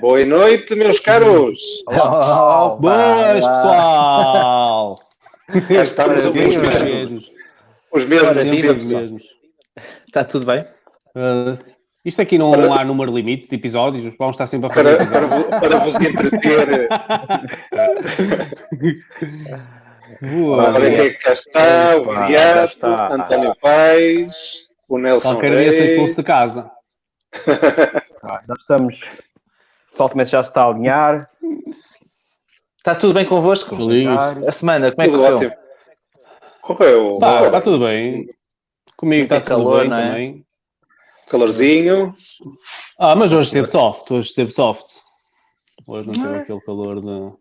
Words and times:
Boa 0.00 0.24
noite, 0.24 0.76
meus 0.76 1.00
caros. 1.00 1.60
Boas, 2.78 3.44
pessoal. 3.44 5.00
Já 5.68 5.82
estamos 5.82 6.24
os 6.26 6.32
mesmos. 6.32 7.30
Os 7.90 8.04
mesmos, 8.04 8.84
mesmos. 8.86 9.22
Está 10.06 10.24
tudo 10.24 10.46
bem? 10.46 10.62
Uh, 11.16 11.58
isto 12.04 12.22
aqui 12.22 12.38
não 12.38 12.52
para, 12.52 12.80
há 12.80 12.84
número 12.84 13.12
limite 13.12 13.48
de 13.48 13.56
episódios, 13.56 14.14
vamos 14.18 14.34
estar 14.34 14.46
sempre 14.46 14.68
a 14.68 14.70
fazer. 14.70 14.96
Para, 15.08 15.28
para, 15.28 15.60
para 15.60 15.78
vos 15.78 15.96
entreter. 16.00 16.88
Boa, 20.20 20.74
Olha 20.74 20.92
quem 20.92 21.06
é 21.06 21.10
que 21.10 21.18
cá 21.24 21.32
está, 21.32 21.96
o 21.96 22.04
Viriato, 22.04 22.86
António 22.86 23.56
Paes, 23.60 24.68
o 24.88 24.98
Nelson 24.98 25.32
Qualquer 25.32 25.52
Rei. 25.52 25.62
dia 25.64 25.72
ser 25.72 25.84
expulso 25.90 26.16
de 26.16 26.22
casa. 26.22 26.70
ah, 28.22 28.42
nós 28.46 28.58
estamos... 28.60 29.00
O 29.92 29.94
pessoal 29.94 30.08
também 30.08 30.26
já 30.26 30.40
está 30.40 30.62
a 30.62 30.68
alinhar. 30.68 31.28
Está 32.78 32.94
tudo 32.94 33.12
bem 33.12 33.26
convosco? 33.26 33.76
Feliz. 33.76 34.08
A 34.08 34.50
semana, 34.50 34.90
como 34.90 35.02
é 35.02 35.04
que 35.04 35.16
correu? 35.16 35.34
Ótimo. 35.36 35.52
Correu. 36.62 37.18
Tá, 37.20 37.44
está 37.44 37.60
tudo 37.60 37.84
bem. 37.84 38.26
Comigo 38.96 39.24
está 39.24 39.40
tudo 39.40 39.48
calor, 39.48 39.88
bem 39.88 39.92
é? 39.92 40.00
também. 40.00 40.46
Calorzinho. 41.28 42.14
Ah, 42.98 43.14
mas 43.14 43.32
hoje 43.32 43.48
esteve 43.48 43.66
soft. 43.66 44.10
Hoje 44.10 44.28
esteve 44.28 44.50
soft. 44.50 45.00
Hoje 45.86 46.08
não 46.08 46.24
teve 46.24 46.36
aquele 46.36 46.60
calor 46.62 47.00
de... 47.00 47.32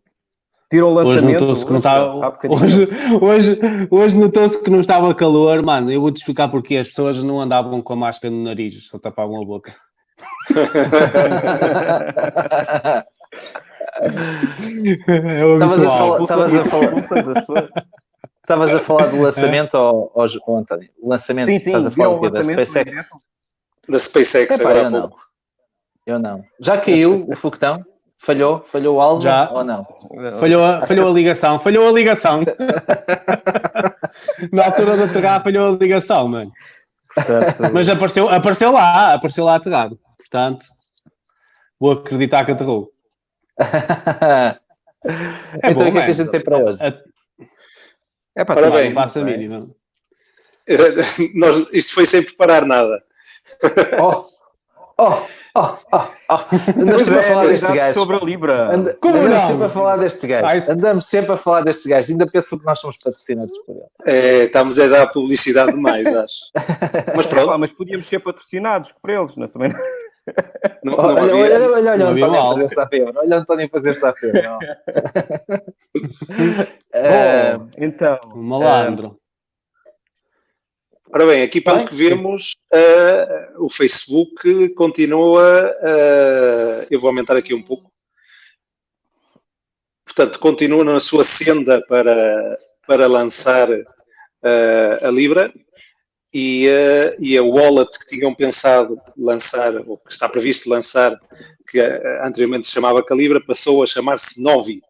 Tirou 0.69 0.91
o 0.91 0.93
lançamento. 0.93 1.25
Hoje 1.25 1.39
notou-se 1.39 1.65
que 1.65 1.71
não 1.71 1.77
estava. 1.79 2.37
Hoje, 2.49 2.89
hoje, 3.21 3.59
hoje 3.89 4.17
notou-se 4.17 4.61
que 4.61 4.69
não 4.69 4.81
estava 4.81 5.15
calor, 5.15 5.63
mano. 5.65 5.91
Eu 5.91 6.01
vou-te 6.01 6.17
explicar 6.17 6.49
porque 6.49 6.77
as 6.77 6.89
pessoas 6.89 7.23
não 7.23 7.39
andavam 7.39 7.81
com 7.81 7.93
a 7.93 7.95
máscara 7.95 8.33
no 8.33 8.43
nariz, 8.43 8.87
só 8.87 8.99
tapavam 8.99 9.41
a 9.41 9.45
boca. 9.45 9.75
Estavas 15.53 15.83
a 15.83 15.91
falar. 15.91 16.21
Estavas 16.21 16.57
a 16.57 16.65
falar. 17.43 17.69
Estavas 18.43 18.75
a 18.75 18.79
falar 18.79 19.07
do 19.07 19.21
lançamento, 19.21 19.77
ao, 19.77 20.11
ao, 20.15 20.25
ao 20.47 20.57
António. 20.57 20.89
O 20.99 21.09
lançamento, 21.09 21.45
sim, 21.45 21.59
sim, 21.59 21.69
estás 21.69 21.85
a 21.85 21.91
falar 21.91 22.29
da 22.29 22.43
SpaceX. 22.43 23.09
Da 23.87 23.99
SpaceX, 23.99 24.59
Epá, 24.59 24.69
agora 24.69 24.85
eu 24.85 24.89
não. 24.89 25.11
Eu 26.05 26.19
não. 26.19 26.43
Já 26.59 26.77
caiu 26.77 27.25
o 27.29 27.35
foguetão? 27.35 27.85
Falhou? 28.17 28.63
Falhou 28.67 28.97
o 28.97 29.01
alvo 29.01 29.21
Já. 29.21 29.49
ou 29.51 29.63
não? 29.63 29.85
Falhou 30.39 30.63
a, 30.63 30.85
falhou 30.85 31.09
a 31.09 31.13
ligação, 31.13 31.59
falhou 31.59 31.87
a 31.87 31.91
ligação. 31.91 32.43
Na 34.51 34.65
altura 34.65 34.97
de 34.97 35.03
aterrar, 35.03 35.43
falhou 35.43 35.73
a 35.73 35.77
ligação, 35.77 36.27
mano. 36.27 36.51
Portanto... 37.15 37.73
Mas 37.73 37.89
apareceu, 37.89 38.29
apareceu 38.29 38.71
lá, 38.71 39.13
apareceu 39.13 39.43
lá 39.43 39.55
aterrado. 39.55 39.99
Portanto, 40.31 40.65
vou 41.77 41.91
acreditar 41.91 42.45
que 42.45 42.53
aterrou. 42.53 42.89
é 43.59 44.57
então, 45.69 45.89
o 45.89 45.91
que 45.91 45.97
é 45.97 46.05
que 46.05 46.11
a 46.11 46.13
gente 46.13 46.31
tem 46.31 46.41
para 46.41 46.57
hoje? 46.57 46.81
É 48.33 48.45
para 48.45 48.55
Parabéns. 48.55 48.93
Passa 48.93 49.19
a 49.19 49.25
mínima. 49.25 49.69
Nós, 51.35 51.67
isto 51.73 51.93
foi 51.93 52.05
sem 52.05 52.23
preparar 52.23 52.65
nada. 52.65 53.03
Oh, 53.99 54.25
oh, 54.97 55.21
oh, 55.55 55.77
oh, 55.91 56.07
oh. 56.29 56.81
Andamos 56.81 57.03
sempre 57.03 57.19
a 57.19 57.23
falar 57.23 57.47
destes 57.47 57.71
gajos. 57.71 57.97
Sobre 57.97 58.15
a 58.15 58.19
Libra. 58.21 58.73
And, 58.73 58.93
Como 59.01 59.17
andamos 59.17 59.41
não? 59.41 59.47
sempre 59.47 59.65
a 59.65 59.69
falar 59.69 59.97
destes 59.97 60.23
gajos. 60.23 60.69
Andamos 60.69 61.05
sempre 61.07 61.33
a 61.33 61.37
falar 61.37 61.63
destes 61.63 61.87
gajos. 61.87 62.09
Ainda 62.09 62.25
penso 62.25 62.57
que 62.57 62.65
nós 62.65 62.79
somos 62.79 62.95
patrocinados 62.95 63.57
por 63.65 63.75
eles. 63.75 63.89
É, 64.05 64.43
estamos 64.45 64.79
a 64.79 64.87
dar 64.87 65.11
publicidade 65.11 65.73
demais, 65.73 66.07
acho. 66.07 66.51
Mas 67.17 67.27
pronto. 67.27 67.59
mas 67.59 67.69
podíamos 67.69 68.07
ser 68.07 68.21
patrocinados 68.21 68.93
por 68.93 69.09
eles, 69.09 69.35
mas 69.35 69.51
também 69.51 69.73
não. 70.83 70.95
Não, 70.97 71.03
olha, 71.03 71.35
olha, 71.35 71.71
olha, 71.71 71.91
olha, 71.91 72.05
António 72.05 72.39
a 72.39 72.53
fazer 72.53 72.69
safeiro. 72.71 73.11
Olha 73.15 73.37
António 73.37 73.65
a 73.65 73.69
fazer 73.69 73.95
safeiro. 73.95 74.41
Bom, 76.93 77.69
então. 77.77 78.19
Malandro. 78.35 79.19
Ora 81.13 81.25
bem, 81.25 81.41
aqui 81.41 81.59
pelo 81.59 81.85
que 81.85 81.93
vemos, 81.93 82.55
uh, 82.73 83.65
o 83.65 83.69
Facebook 83.69 84.73
continua. 84.75 85.75
Uh, 85.81 86.87
eu 86.89 87.01
vou 87.01 87.09
aumentar 87.09 87.35
aqui 87.35 87.53
um 87.53 87.61
pouco. 87.61 87.91
Portanto, 90.05 90.39
continua 90.39 90.85
na 90.85 91.01
sua 91.01 91.25
senda 91.25 91.81
para, 91.87 92.55
para 92.87 93.07
lançar 93.07 93.69
uh, 93.69 95.05
a 95.05 95.11
Libra 95.11 95.53
e, 96.33 96.67
e 97.19 97.37
a 97.37 97.43
wallet 97.43 97.91
que 97.99 98.15
tinham 98.15 98.33
pensado 98.33 98.97
lançar, 99.17 99.75
ou 99.87 99.97
que 99.97 100.11
está 100.11 100.29
previsto 100.29 100.69
lançar, 100.69 101.13
que 101.67 101.79
anteriormente 102.23 102.67
se 102.67 102.73
chamava 102.73 103.03
Calibra, 103.03 103.43
passou 103.45 103.83
a 103.83 103.87
chamar-se 103.87 104.41
Novi. 104.41 104.81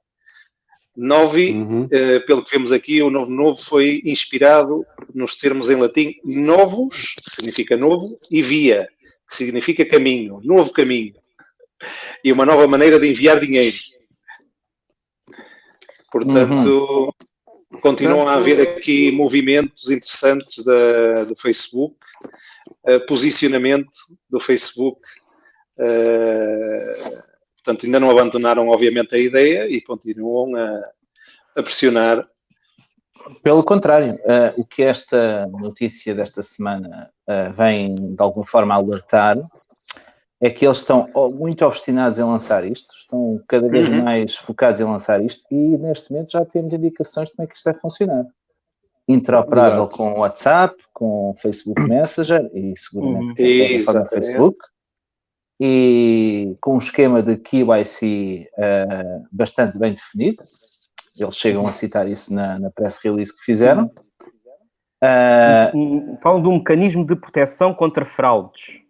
Novi, 0.96 1.52
uhum. 1.54 1.86
uh, 1.86 2.26
pelo 2.26 2.44
que 2.44 2.52
vemos 2.52 2.72
aqui, 2.72 3.02
o 3.02 3.10
novo 3.10 3.32
novo 3.32 3.62
foi 3.62 4.02
inspirado 4.04 4.86
nos 5.14 5.36
termos 5.36 5.70
em 5.70 5.76
latim 5.76 6.16
novos, 6.26 7.16
que 7.24 7.30
significa 7.30 7.78
novo, 7.78 8.20
e 8.30 8.42
via, 8.42 8.88
que 9.28 9.36
significa 9.36 9.86
caminho, 9.86 10.42
novo 10.44 10.72
caminho. 10.74 11.16
E 12.24 12.32
uma 12.32 12.46
nova 12.46 12.68
maneira 12.68 13.00
de 13.00 13.10
enviar 13.10 13.40
dinheiro. 13.40 13.76
Portanto, 16.12 16.68
uhum. 16.68 17.10
Continuam 17.82 18.28
a 18.28 18.36
haver 18.36 18.62
aqui 18.62 19.12
movimentos 19.12 19.92
interessantes 19.92 20.64
da, 20.64 21.26
do 21.26 21.36
Facebook, 21.36 21.96
uh, 22.88 23.06
posicionamento 23.08 23.90
do 24.30 24.40
Facebook. 24.40 25.02
Uh, 25.78 27.22
Portanto, 27.64 27.86
ainda 27.86 28.00
não 28.00 28.10
abandonaram, 28.10 28.70
obviamente, 28.70 29.14
a 29.14 29.20
ideia 29.20 29.70
e 29.70 29.80
continuam 29.82 30.56
a, 30.56 30.82
a 31.56 31.62
pressionar. 31.62 32.28
Pelo 33.44 33.64
contrário, 33.64 34.16
uh, 34.16 34.60
o 34.60 34.66
que 34.66 34.82
esta 34.82 35.46
notícia 35.46 36.16
desta 36.16 36.42
semana 36.42 37.12
vem 37.56 37.94
de 37.94 38.16
alguma 38.18 38.48
forma 38.48 38.74
alertar 38.74 39.38
é 40.42 40.50
que 40.50 40.66
eles 40.66 40.80
estão 40.80 41.08
muito 41.36 41.64
obstinados 41.64 42.18
em 42.18 42.24
lançar 42.24 42.66
isto, 42.66 42.96
estão 42.96 43.40
cada 43.48 43.70
vez 43.70 43.88
uhum. 43.88 44.04
mais 44.04 44.36
focados 44.36 44.82
em 44.82 44.86
lançar 44.86 45.24
isto 45.24 45.46
e 45.52 45.78
neste 45.78 46.12
momento 46.12 46.32
já 46.32 46.44
temos 46.44 46.74
indicações 46.74 47.30
de 47.30 47.36
como 47.36 47.46
é 47.46 47.48
que 47.48 47.56
isto 47.56 47.66
vai 47.66 47.80
funcionar. 47.80 48.26
Interoperável 49.08 49.84
Exato. 49.84 49.98
com 49.98 50.14
o 50.14 50.20
WhatsApp, 50.20 50.76
com 50.94 51.30
o 51.30 51.36
Facebook 51.36 51.82
Messenger 51.88 52.50
e 52.56 52.74
seguramente 52.76 53.32
uhum. 53.32 53.86
com 53.86 54.00
o 54.00 54.10
Facebook 54.10 54.58
e 55.60 56.58
com 56.60 56.74
um 56.74 56.80
esquema 56.80 57.22
de 57.22 57.38
KYC 57.38 58.48
uh, 58.48 58.62
eh, 58.64 59.22
bastante 59.32 59.78
bem 59.78 59.94
definido. 59.94 60.44
Eles 61.20 61.36
chegam 61.36 61.68
a 61.68 61.72
citar 61.72 62.08
isso 62.08 62.34
na, 62.34 62.58
na 62.58 62.72
press 62.72 62.98
release 62.98 63.32
que 63.32 63.44
fizeram. 63.44 63.92
Uh, 65.04 66.18
Falam 66.24 66.42
de 66.42 66.48
um 66.48 66.54
mecanismo 66.54 67.06
de 67.06 67.16
proteção 67.16 67.76
contra 67.76 68.04
fraudes. 68.06 68.81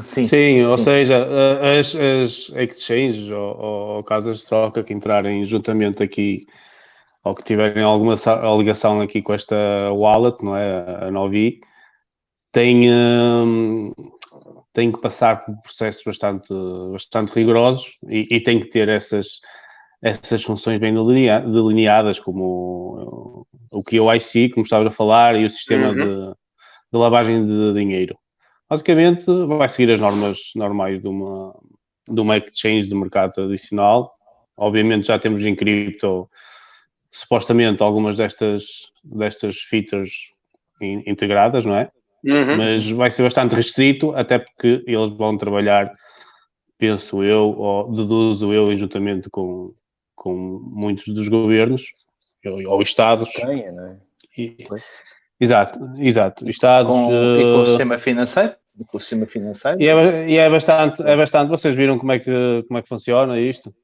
Sim, 0.00 0.24
sim, 0.24 0.62
ou 0.62 0.78
sim. 0.78 0.84
seja, 0.84 1.26
as, 1.78 1.94
as 1.94 2.50
exchanges 2.56 3.30
ou, 3.30 3.60
ou, 3.60 4.04
casas 4.04 4.38
de 4.38 4.46
troca 4.46 4.82
que 4.82 4.94
entrarem 4.94 5.44
juntamente 5.44 6.02
aqui 6.02 6.46
ou 7.22 7.34
que 7.34 7.44
tiverem 7.44 7.82
alguma 7.82 8.16
ligação 8.58 9.00
aqui 9.00 9.20
com 9.22 9.34
esta 9.34 9.54
wallet, 9.92 10.42
não 10.42 10.56
é? 10.56 11.06
A 11.06 11.10
Novi, 11.10 11.60
têm, 12.52 12.84
tem 14.72 14.92
que 14.92 15.00
passar 15.00 15.44
por 15.44 15.54
processos 15.62 16.02
bastante, 16.04 16.54
bastante 16.92 17.32
rigorosos 17.32 17.98
e, 18.08 18.28
e 18.30 18.40
tem 18.40 18.60
que 18.60 18.68
ter 18.68 18.88
essas, 18.88 19.40
essas 20.02 20.42
funções 20.42 20.78
bem 20.78 20.94
delineadas, 20.94 22.20
como 22.20 23.46
o, 23.70 23.78
o 23.78 23.82
KYC, 23.82 24.50
como 24.50 24.64
estava 24.64 24.86
a 24.86 24.90
falar, 24.90 25.36
e 25.36 25.44
o 25.44 25.50
sistema 25.50 25.88
uhum. 25.88 25.94
de, 25.94 26.34
de, 26.92 26.98
lavagem 26.98 27.44
de 27.44 27.72
dinheiro. 27.72 28.16
Basicamente, 28.72 29.26
vai 29.48 29.68
seguir 29.68 29.92
as 29.92 30.00
normas 30.00 30.38
normais 30.56 30.98
de 30.98 31.06
uma, 31.06 31.54
de 32.08 32.18
uma 32.18 32.38
exchange 32.38 32.88
de 32.88 32.94
mercado 32.94 33.30
tradicional. 33.34 34.14
Obviamente, 34.56 35.08
já 35.08 35.18
temos 35.18 35.44
em 35.44 35.54
cripto, 35.54 36.26
supostamente, 37.10 37.82
algumas 37.82 38.16
destas, 38.16 38.90
destas 39.04 39.58
features 39.58 40.30
integradas, 40.80 41.66
não 41.66 41.76
é? 41.76 41.90
Uhum. 42.24 42.56
Mas 42.56 42.90
vai 42.90 43.10
ser 43.10 43.24
bastante 43.24 43.54
restrito, 43.54 44.12
até 44.12 44.38
porque 44.38 44.82
eles 44.86 45.10
vão 45.10 45.36
trabalhar, 45.36 45.92
penso 46.78 47.22
eu, 47.22 47.50
ou 47.50 47.92
deduzo 47.92 48.54
eu, 48.54 48.74
juntamente 48.74 49.28
com, 49.28 49.74
com 50.14 50.32
muitos 50.34 51.08
dos 51.08 51.28
governos, 51.28 51.92
ou 52.66 52.80
Estados. 52.80 53.34
Tenha, 53.34 53.70
não 53.70 53.84
é? 53.84 53.98
E, 54.38 54.56
exato, 55.38 55.78
exato. 55.98 56.48
Estados. 56.48 56.90
Com, 56.90 57.08
uh, 57.08 57.38
e 57.38 57.42
com 57.42 57.60
o 57.60 57.66
sistema 57.66 57.98
financeiro? 57.98 58.61
Com 58.86 58.98
o 58.98 59.00
sistema 59.00 59.26
financeiro? 59.26 59.80
E 59.80 59.88
é, 59.88 60.28
e 60.30 60.36
é, 60.38 60.48
bastante, 60.48 61.02
é 61.02 61.16
bastante. 61.16 61.50
Vocês 61.50 61.74
viram 61.74 61.98
como 61.98 62.12
é 62.12 62.18
que, 62.18 62.64
como 62.66 62.78
é 62.78 62.82
que 62.82 62.88
funciona 62.88 63.38
isto? 63.38 63.74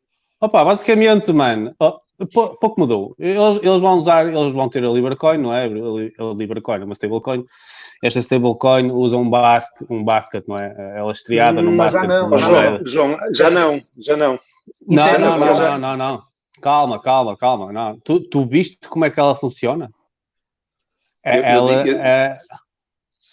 Opa, 0.41 0.65
basicamente, 0.65 1.33
mano, 1.33 1.75
oh, 1.79 2.01
pouco 2.61 2.81
mudou. 2.81 3.15
Eles, 3.19 3.59
eles 3.63 3.81
vão 3.81 3.99
usar, 3.99 4.27
eles 4.27 4.53
vão 4.53 4.69
ter 4.69 4.85
a 4.85 4.91
LibraCoin, 4.91 5.39
não 5.39 5.55
é? 5.55 5.65
A 5.67 6.35
LibraCoin 6.35 6.81
é 6.81 6.85
uma 6.85 6.95
stablecoin 6.95 7.45
esta 8.03 8.21
stablecoin 8.21 8.93
usa 8.93 9.17
um 9.17 9.29
basket, 9.29 9.91
um 9.91 10.05
basket, 10.05 10.45
não 10.47 10.57
é? 10.57 10.75
Ela 10.97 11.09
é 11.09 11.13
estreada 11.13 11.61
hum, 11.61 11.65
num 11.65 11.77
basket. 11.77 12.03
Já 12.03 12.09
não, 12.09 12.39
João, 12.39 12.87
João, 12.87 13.19
já 13.35 13.51
não, 13.51 13.83
já 13.97 14.17
não. 14.17 14.41
Não, 14.87 15.07
é 15.07 15.19
não, 15.19 15.39
não, 15.39 15.55
não, 15.55 15.79
não, 15.79 15.97
não, 15.97 16.23
Calma, 16.61 17.01
calma, 17.01 17.37
calma. 17.37 17.73
Não. 17.73 17.99
Tu, 18.01 18.21
tu 18.29 18.47
viste 18.47 18.89
como 18.89 19.05
é 19.05 19.11
que 19.11 19.19
ela 19.19 19.35
funciona? 19.35 19.91
Eu, 21.25 21.33
ela, 21.43 21.73
eu 21.73 21.83
digo... 21.85 21.99
é, 21.99 22.39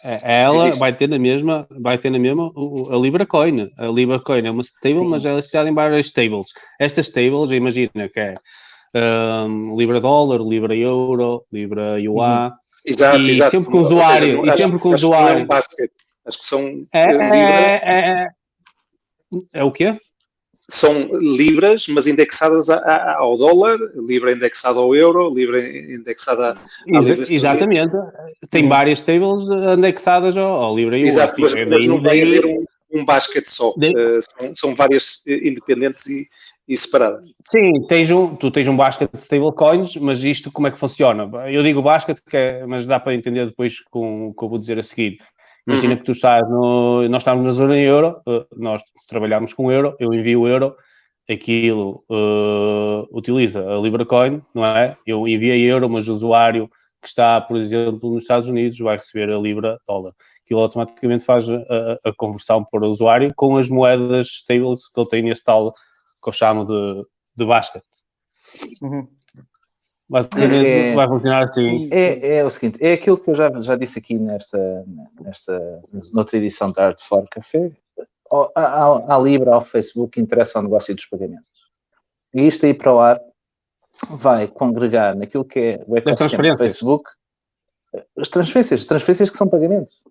ela 0.03 0.71
vai 0.71 0.93
ter 0.93 1.07
na 1.07 1.17
mesma, 1.17 1.67
vai 1.71 1.97
ter 1.97 2.09
na 2.09 2.19
mesma 2.19 2.51
a 2.91 2.95
Libra 2.95 3.25
Coin. 3.25 3.71
A 3.77 3.87
Libra 3.87 4.19
Coin 4.19 4.45
é 4.45 4.51
uma 4.51 4.61
stable, 4.61 4.99
Sim. 4.99 5.07
mas 5.07 5.25
ela 5.25 5.37
é 5.37 5.39
estreada 5.39 5.69
em 5.69 5.73
várias 5.73 6.07
stables. 6.07 6.49
Estas 6.79 7.07
stables, 7.07 7.51
imagina 7.51 8.09
que 8.13 8.19
é 8.19 8.33
um, 8.95 9.75
Libra 9.77 9.99
Dólar, 9.99 10.41
Libra 10.41 10.75
Euro, 10.75 11.45
Libra 11.51 11.99
Yuan. 11.99 12.47
Uhum. 12.47 12.51
Exato, 12.85 13.21
e 13.21 13.29
exato. 13.29 13.51
sempre 13.51 13.71
com 13.71 13.77
o 13.77 13.81
usuário. 13.81 14.41
Seja, 14.41 14.55
e 14.55 14.57
sempre 14.57 14.79
com 14.79 14.89
o 14.89 14.93
usuário. 14.93 15.39
É 15.39 15.43
um 15.43 15.57
acho 16.27 16.39
que 16.39 16.45
são. 16.45 16.83
É, 16.93 17.03
é, 17.03 17.81
é, 17.83 18.27
é, 19.53 19.63
o 19.63 19.71
quê? 19.71 19.95
São 20.75 21.07
libras, 21.17 21.87
mas 21.87 22.05
indexadas 22.05 22.69
a, 22.69 22.77
a, 22.77 23.17
ao 23.19 23.37
dólar, 23.37 23.77
libra 23.95 24.33
indexada 24.33 24.77
ao 24.77 24.93
euro, 24.93 25.33
libra 25.33 25.65
indexada 25.65 26.53
à 26.93 26.99
libra 26.99 27.23
Exatamente. 27.29 27.93
Tem 28.49 28.63
uhum. 28.63 28.69
várias 28.69 29.01
tables 29.01 29.47
indexadas 29.77 30.35
ao, 30.35 30.51
ao 30.51 30.75
libra 30.75 30.97
euro. 30.97 31.07
Exato, 31.07 31.39
mas, 31.39 31.53
mas 31.53 31.85
não 31.85 32.01
vai 32.01 32.21
haver 32.21 32.45
um, 32.45 32.65
um 32.93 33.05
basket 33.05 33.45
só. 33.47 33.73
De... 33.77 33.89
Uh, 33.89 34.19
são, 34.21 34.55
são 34.55 34.75
várias 34.75 35.25
independentes 35.27 36.07
e, 36.07 36.27
e 36.67 36.75
separadas. 36.75 37.25
Sim, 37.45 37.85
tens 37.87 38.11
um, 38.11 38.35
tu 38.35 38.51
tens 38.51 38.67
um 38.67 38.75
basket 38.75 39.09
de 39.13 39.23
stablecoins, 39.23 39.95
mas 39.95 40.23
isto 40.23 40.51
como 40.51 40.67
é 40.67 40.71
que 40.71 40.79
funciona? 40.79 41.29
Eu 41.47 41.63
digo 41.63 41.81
basket, 41.81 42.17
que 42.29 42.35
é, 42.35 42.65
mas 42.65 42.85
dá 42.85 42.99
para 42.99 43.15
entender 43.15 43.45
depois 43.45 43.79
com 43.79 44.27
o 44.27 44.33
que 44.33 44.43
eu 44.43 44.49
vou 44.49 44.59
dizer 44.59 44.77
a 44.77 44.83
seguir. 44.83 45.19
Imagina 45.67 45.93
uhum. 45.93 45.99
que 45.99 46.05
tu 46.05 46.11
estás 46.11 46.47
no. 46.47 47.07
Nós 47.09 47.21
estamos 47.21 47.43
na 47.43 47.51
zona 47.51 47.77
euro, 47.77 48.21
eh, 48.27 48.45
nós 48.55 48.83
trabalhamos 49.07 49.53
com 49.53 49.71
euro, 49.71 49.95
eu 49.99 50.13
envio 50.13 50.41
o 50.41 50.47
euro, 50.47 50.75
aquilo 51.29 52.03
uh, 52.09 53.07
utiliza 53.11 53.67
a 53.67 53.77
LibraCoin, 53.77 54.43
não 54.53 54.65
é? 54.65 54.95
Eu 55.07 55.27
enviei 55.27 55.63
euro, 55.69 55.89
mas 55.89 56.07
o 56.07 56.13
usuário 56.13 56.69
que 57.01 57.07
está, 57.07 57.41
por 57.41 57.57
exemplo, 57.57 58.11
nos 58.11 58.23
Estados 58.23 58.47
Unidos 58.47 58.77
vai 58.79 58.97
receber 58.97 59.31
a 59.31 59.37
Libra 59.37 59.79
dólar. 59.87 60.13
Aquilo 60.43 60.61
automaticamente 60.61 61.25
faz 61.25 61.49
a, 61.49 61.55
a, 61.55 62.09
a 62.09 62.13
conversão 62.15 62.63
para 62.63 62.85
o 62.85 62.89
usuário 62.89 63.31
com 63.35 63.57
as 63.57 63.69
moedas 63.69 64.27
stables 64.27 64.87
que 64.89 64.99
ele 64.99 65.09
tem 65.09 65.23
nesse 65.23 65.43
tal 65.43 65.71
que 65.71 66.29
eu 66.29 66.33
chamo 66.33 66.63
de, 66.63 67.03
de 67.35 67.45
basket. 67.45 67.83
Uhum. 68.81 69.07
Basicamente 70.07 70.67
é, 70.67 70.93
vai 70.93 71.07
funcionar 71.07 71.41
assim. 71.41 71.89
É, 71.91 72.37
é, 72.37 72.45
o 72.45 72.49
seguinte, 72.49 72.77
é 72.79 72.93
aquilo 72.93 73.17
que 73.17 73.29
eu 73.29 73.35
já, 73.35 73.51
já 73.59 73.75
disse 73.75 73.97
aqui 73.97 74.13
nesta, 74.19 74.85
nesta 75.19 75.81
noutra 76.13 76.37
edição 76.37 76.71
da 76.71 76.87
Art 76.87 77.01
for 77.01 77.25
Café. 77.29 77.71
À, 78.55 79.19
Libra, 79.21 79.55
ao 79.55 79.61
Facebook, 79.61 80.19
interessa 80.19 80.59
o 80.59 80.63
negócio 80.63 80.95
dos 80.95 81.05
pagamentos. 81.05 81.51
E 82.33 82.45
isto 82.47 82.65
aí 82.65 82.73
para 82.73 82.93
o 82.93 82.99
ar 82.99 83.19
vai 84.09 84.47
congregar 84.47 85.15
naquilo 85.15 85.45
que 85.45 85.59
é 85.59 85.83
o 85.87 85.97
ecossistema 85.97 86.51
do 86.51 86.57
Facebook. 86.57 87.09
As 88.17 88.29
transferências, 88.29 88.81
as 88.81 88.85
transferências 88.85 89.29
que 89.29 89.37
são 89.37 89.47
pagamentos. 89.47 90.03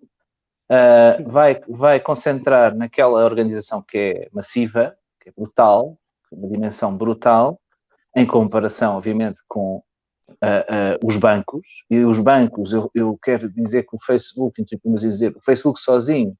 Uh, 0.69 1.29
vai, 1.29 1.61
vai 1.67 1.99
concentrar 1.99 2.75
naquela 2.75 3.23
organização 3.23 3.83
que 3.83 3.97
é 3.97 4.29
massiva, 4.33 4.97
que 5.21 5.29
é 5.29 5.31
brutal, 5.31 5.95
uma 6.31 6.47
dimensão 6.49 6.97
brutal, 6.97 7.59
em 8.15 8.25
comparação, 8.25 8.95
obviamente, 8.95 9.39
com 9.47 9.83
uh, 10.29 11.03
uh, 11.03 11.07
os 11.07 11.17
bancos. 11.17 11.67
E 11.89 12.03
os 12.03 12.19
bancos, 12.19 12.73
eu, 12.73 12.89
eu, 12.93 13.17
quero 13.21 13.49
dizer 13.51 13.83
que 13.83 13.95
o 13.95 13.99
Facebook, 13.99 14.63
vamos 14.83 15.01
dizer, 15.01 15.35
o 15.35 15.39
Facebook 15.39 15.79
sozinho 15.79 16.31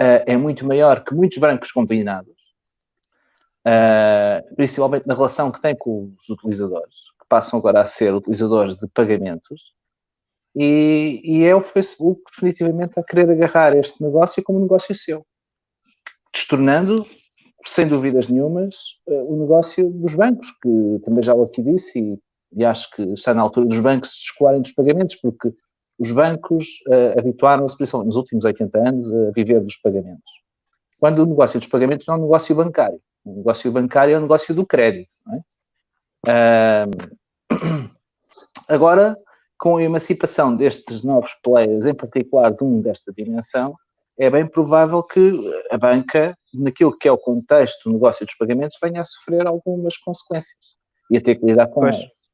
uh, 0.00 0.22
é 0.26 0.36
muito 0.36 0.66
maior 0.66 1.04
que 1.04 1.14
muitos 1.14 1.38
bancos 1.38 1.70
combinados, 1.72 2.34
principalmente 4.56 5.06
na 5.06 5.14
relação 5.14 5.52
que 5.52 5.60
tem 5.60 5.76
com 5.76 6.14
os 6.18 6.28
utilizadores, 6.28 6.94
que 7.20 7.28
passam 7.28 7.58
agora 7.58 7.80
a 7.82 7.86
ser 7.86 8.14
utilizadores 8.14 8.76
de 8.76 8.86
pagamentos. 8.88 9.74
E, 10.56 11.20
e 11.22 11.44
é 11.44 11.54
o 11.54 11.60
Facebook 11.60 12.22
definitivamente 12.34 12.98
a 12.98 13.04
querer 13.04 13.30
agarrar 13.30 13.76
este 13.76 14.02
negócio 14.02 14.42
como 14.42 14.58
um 14.58 14.62
negócio 14.62 14.92
seu, 14.94 15.24
destornando 16.34 17.06
sem 17.66 17.86
dúvidas 17.86 18.28
nenhumas, 18.28 18.74
eh, 19.06 19.22
o 19.22 19.36
negócio 19.36 19.90
dos 19.90 20.14
bancos, 20.14 20.50
que 20.62 21.00
também 21.04 21.22
já 21.22 21.34
o 21.34 21.42
aqui 21.42 21.62
disse, 21.62 22.00
e, 22.00 22.18
e 22.52 22.64
acho 22.64 22.90
que 22.90 23.02
está 23.12 23.32
na 23.32 23.42
altura 23.42 23.66
dos 23.66 23.80
bancos 23.80 24.10
se 24.10 24.20
descolarem 24.20 24.60
dos 24.60 24.72
pagamentos, 24.72 25.16
porque 25.16 25.52
os 25.98 26.12
bancos 26.12 26.66
uh, 26.88 27.18
habituaram-se, 27.18 27.76
principalmente 27.76 28.06
nos 28.06 28.16
últimos 28.16 28.44
80 28.44 28.78
anos, 28.78 29.12
a 29.12 29.30
viver 29.32 29.60
dos 29.60 29.76
pagamentos. 29.76 30.32
Quando 30.98 31.20
o 31.20 31.26
negócio 31.26 31.60
dos 31.60 31.68
pagamentos 31.68 32.06
não 32.06 32.14
é 32.14 32.18
um 32.18 32.22
negócio 32.22 32.54
bancário. 32.54 33.00
O 33.24 33.36
negócio 33.36 33.70
bancário 33.70 34.14
é 34.14 34.18
um 34.18 34.22
negócio 34.22 34.54
do 34.54 34.66
crédito. 34.66 35.12
É? 36.26 36.86
Uh, 36.86 37.90
agora, 38.68 39.16
com 39.58 39.76
a 39.76 39.82
emancipação 39.82 40.56
destes 40.56 41.02
novos 41.02 41.34
players, 41.42 41.86
em 41.86 41.94
particular 41.94 42.50
de 42.50 42.64
um 42.64 42.80
desta 42.80 43.12
dimensão, 43.12 43.74
é 44.18 44.28
bem 44.28 44.46
provável 44.46 45.02
que 45.02 45.32
a 45.70 45.78
banca, 45.78 46.36
naquilo 46.52 46.96
que 46.96 47.08
é 47.08 47.12
o 47.12 47.18
contexto 47.18 47.84
do 47.84 47.92
negócio 47.94 48.24
dos 48.26 48.34
pagamentos, 48.34 48.78
venha 48.82 49.00
a 49.00 49.04
sofrer 49.04 49.46
algumas 49.46 49.96
consequências 49.96 50.76
e 51.10 51.16
a 51.16 51.20
ter 51.20 51.36
que 51.36 51.46
lidar 51.46 51.68
com 51.68 51.86
elas. 51.86 52.29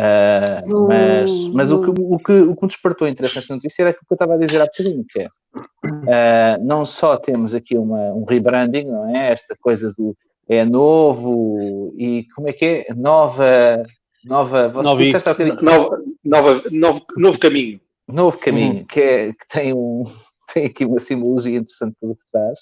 Uh, 0.00 0.88
mas 0.88 1.30
mas 1.48 1.70
o, 1.70 1.82
que, 1.82 1.90
o, 1.90 2.18
que, 2.18 2.32
o 2.32 2.56
que 2.56 2.62
me 2.62 2.68
despertou 2.68 3.06
interesse 3.06 3.36
nesta 3.36 3.54
notícia 3.54 3.82
era 3.82 3.90
aquilo 3.90 4.06
que 4.06 4.12
eu 4.12 4.16
estava 4.16 4.34
a 4.34 4.38
dizer 4.38 4.60
há 4.60 4.64
bocadinho, 4.64 5.04
que 5.08 5.20
é, 5.20 5.26
uh, 5.26 6.64
não 6.64 6.86
só 6.86 7.16
temos 7.16 7.54
aqui 7.54 7.76
uma, 7.76 8.12
um 8.14 8.24
rebranding, 8.24 8.84
não 8.84 9.14
é? 9.14 9.32
Esta 9.32 9.54
coisa 9.60 9.92
do 9.96 10.16
é 10.48 10.64
novo 10.64 11.94
e 11.96 12.26
como 12.34 12.48
é 12.48 12.52
que 12.52 12.64
é? 12.64 12.94
Nova, 12.94 13.82
nova, 14.24 14.68
nova, 14.68 14.82
nova, 15.62 16.02
nova 16.24 16.62
novo, 16.70 17.04
novo 17.16 17.38
caminho 17.38 17.80
novo 18.12 18.38
caminho, 18.38 18.78
uhum. 18.80 18.84
que, 18.86 19.00
é, 19.00 19.32
que 19.32 19.48
tem, 19.48 19.72
um, 19.72 20.02
tem 20.52 20.66
aqui 20.66 20.84
uma 20.84 20.98
simbologia 20.98 21.58
interessante 21.58 21.96
por 22.00 22.14
detrás, 22.14 22.60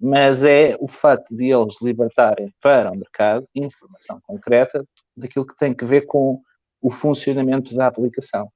mas 0.00 0.44
é 0.44 0.76
o 0.80 0.88
facto 0.88 1.34
de 1.34 1.52
eles 1.52 1.80
libertarem 1.80 2.52
para 2.62 2.90
o 2.90 2.96
mercado 2.96 3.46
informação 3.54 4.20
concreta 4.22 4.84
daquilo 5.16 5.46
que 5.46 5.56
tem 5.56 5.74
que 5.74 5.84
ver 5.84 6.02
com 6.02 6.40
o 6.80 6.90
funcionamento 6.90 7.74
da 7.74 7.86
aplicação. 7.86 8.50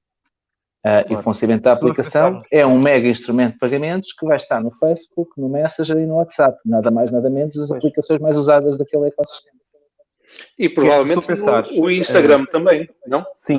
Uh, 0.83 1.05
e 1.11 1.13
o 1.13 1.17
funcionamento 1.21 1.63
da 1.63 1.73
aplicação 1.73 2.41
é 2.51 2.65
um 2.65 2.79
mega 2.79 3.07
instrumento 3.07 3.53
de 3.53 3.59
pagamentos 3.59 4.13
que 4.13 4.25
vai 4.25 4.37
estar 4.37 4.59
no 4.61 4.71
Facebook, 4.71 5.39
no 5.39 5.47
Messenger 5.47 5.97
e 5.97 6.07
no 6.07 6.15
WhatsApp. 6.15 6.57
Nada 6.65 6.89
mais, 6.89 7.11
nada 7.11 7.29
menos 7.29 7.55
as 7.57 7.71
aplicações 7.71 8.19
mais 8.19 8.35
usadas 8.35 8.77
daquele 8.77 9.07
ecossistema. 9.07 9.59
E 10.57 10.69
provavelmente 10.69 11.31
o, 11.33 11.83
o 11.83 11.91
Instagram 11.91 12.43
é, 12.43 12.45
também, 12.47 12.89
não? 13.05 13.23
Sim. 13.35 13.57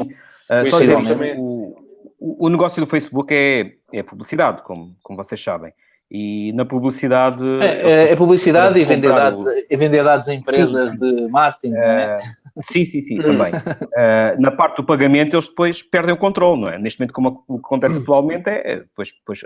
Uh, 0.50 0.64
o 0.64 0.66
Instagram 0.66 1.04
também. 1.04 1.38
O, 1.38 1.76
o, 2.18 2.48
negócio 2.48 2.82
do 2.82 2.88
Facebook 2.88 3.32
é, 3.32 3.72
é 3.92 4.02
publicidade, 4.02 4.62
como, 4.62 4.96
como 5.02 5.22
vocês 5.22 5.42
sabem. 5.42 5.72
E 6.14 6.52
na 6.52 6.66
publicidade. 6.66 7.42
É, 7.62 7.90
é, 7.90 8.12
é 8.12 8.16
publicidade 8.16 8.78
e 8.78 8.84
vender, 8.84 9.08
dados, 9.08 9.46
o... 9.46 9.50
e 9.70 9.76
vender 9.76 10.04
dados 10.04 10.28
a 10.28 10.34
empresas 10.34 10.90
sim. 10.90 10.98
de 10.98 11.28
marketing. 11.28 11.74
É? 11.74 12.18
Sim, 12.70 12.84
sim, 12.84 13.00
sim, 13.00 13.16
também. 13.16 13.50
uh, 13.54 14.36
na 14.38 14.50
parte 14.50 14.76
do 14.76 14.84
pagamento, 14.84 15.34
eles 15.34 15.48
depois 15.48 15.82
perdem 15.82 16.12
o 16.12 16.18
controle, 16.18 16.60
não 16.60 16.68
é? 16.68 16.78
Neste 16.78 17.00
momento, 17.00 17.14
como 17.14 17.42
o 17.48 17.58
que 17.58 17.64
acontece 17.64 17.96
atualmente, 17.96 18.46
é, 18.46 18.80
depois, 18.80 19.10
depois 19.10 19.40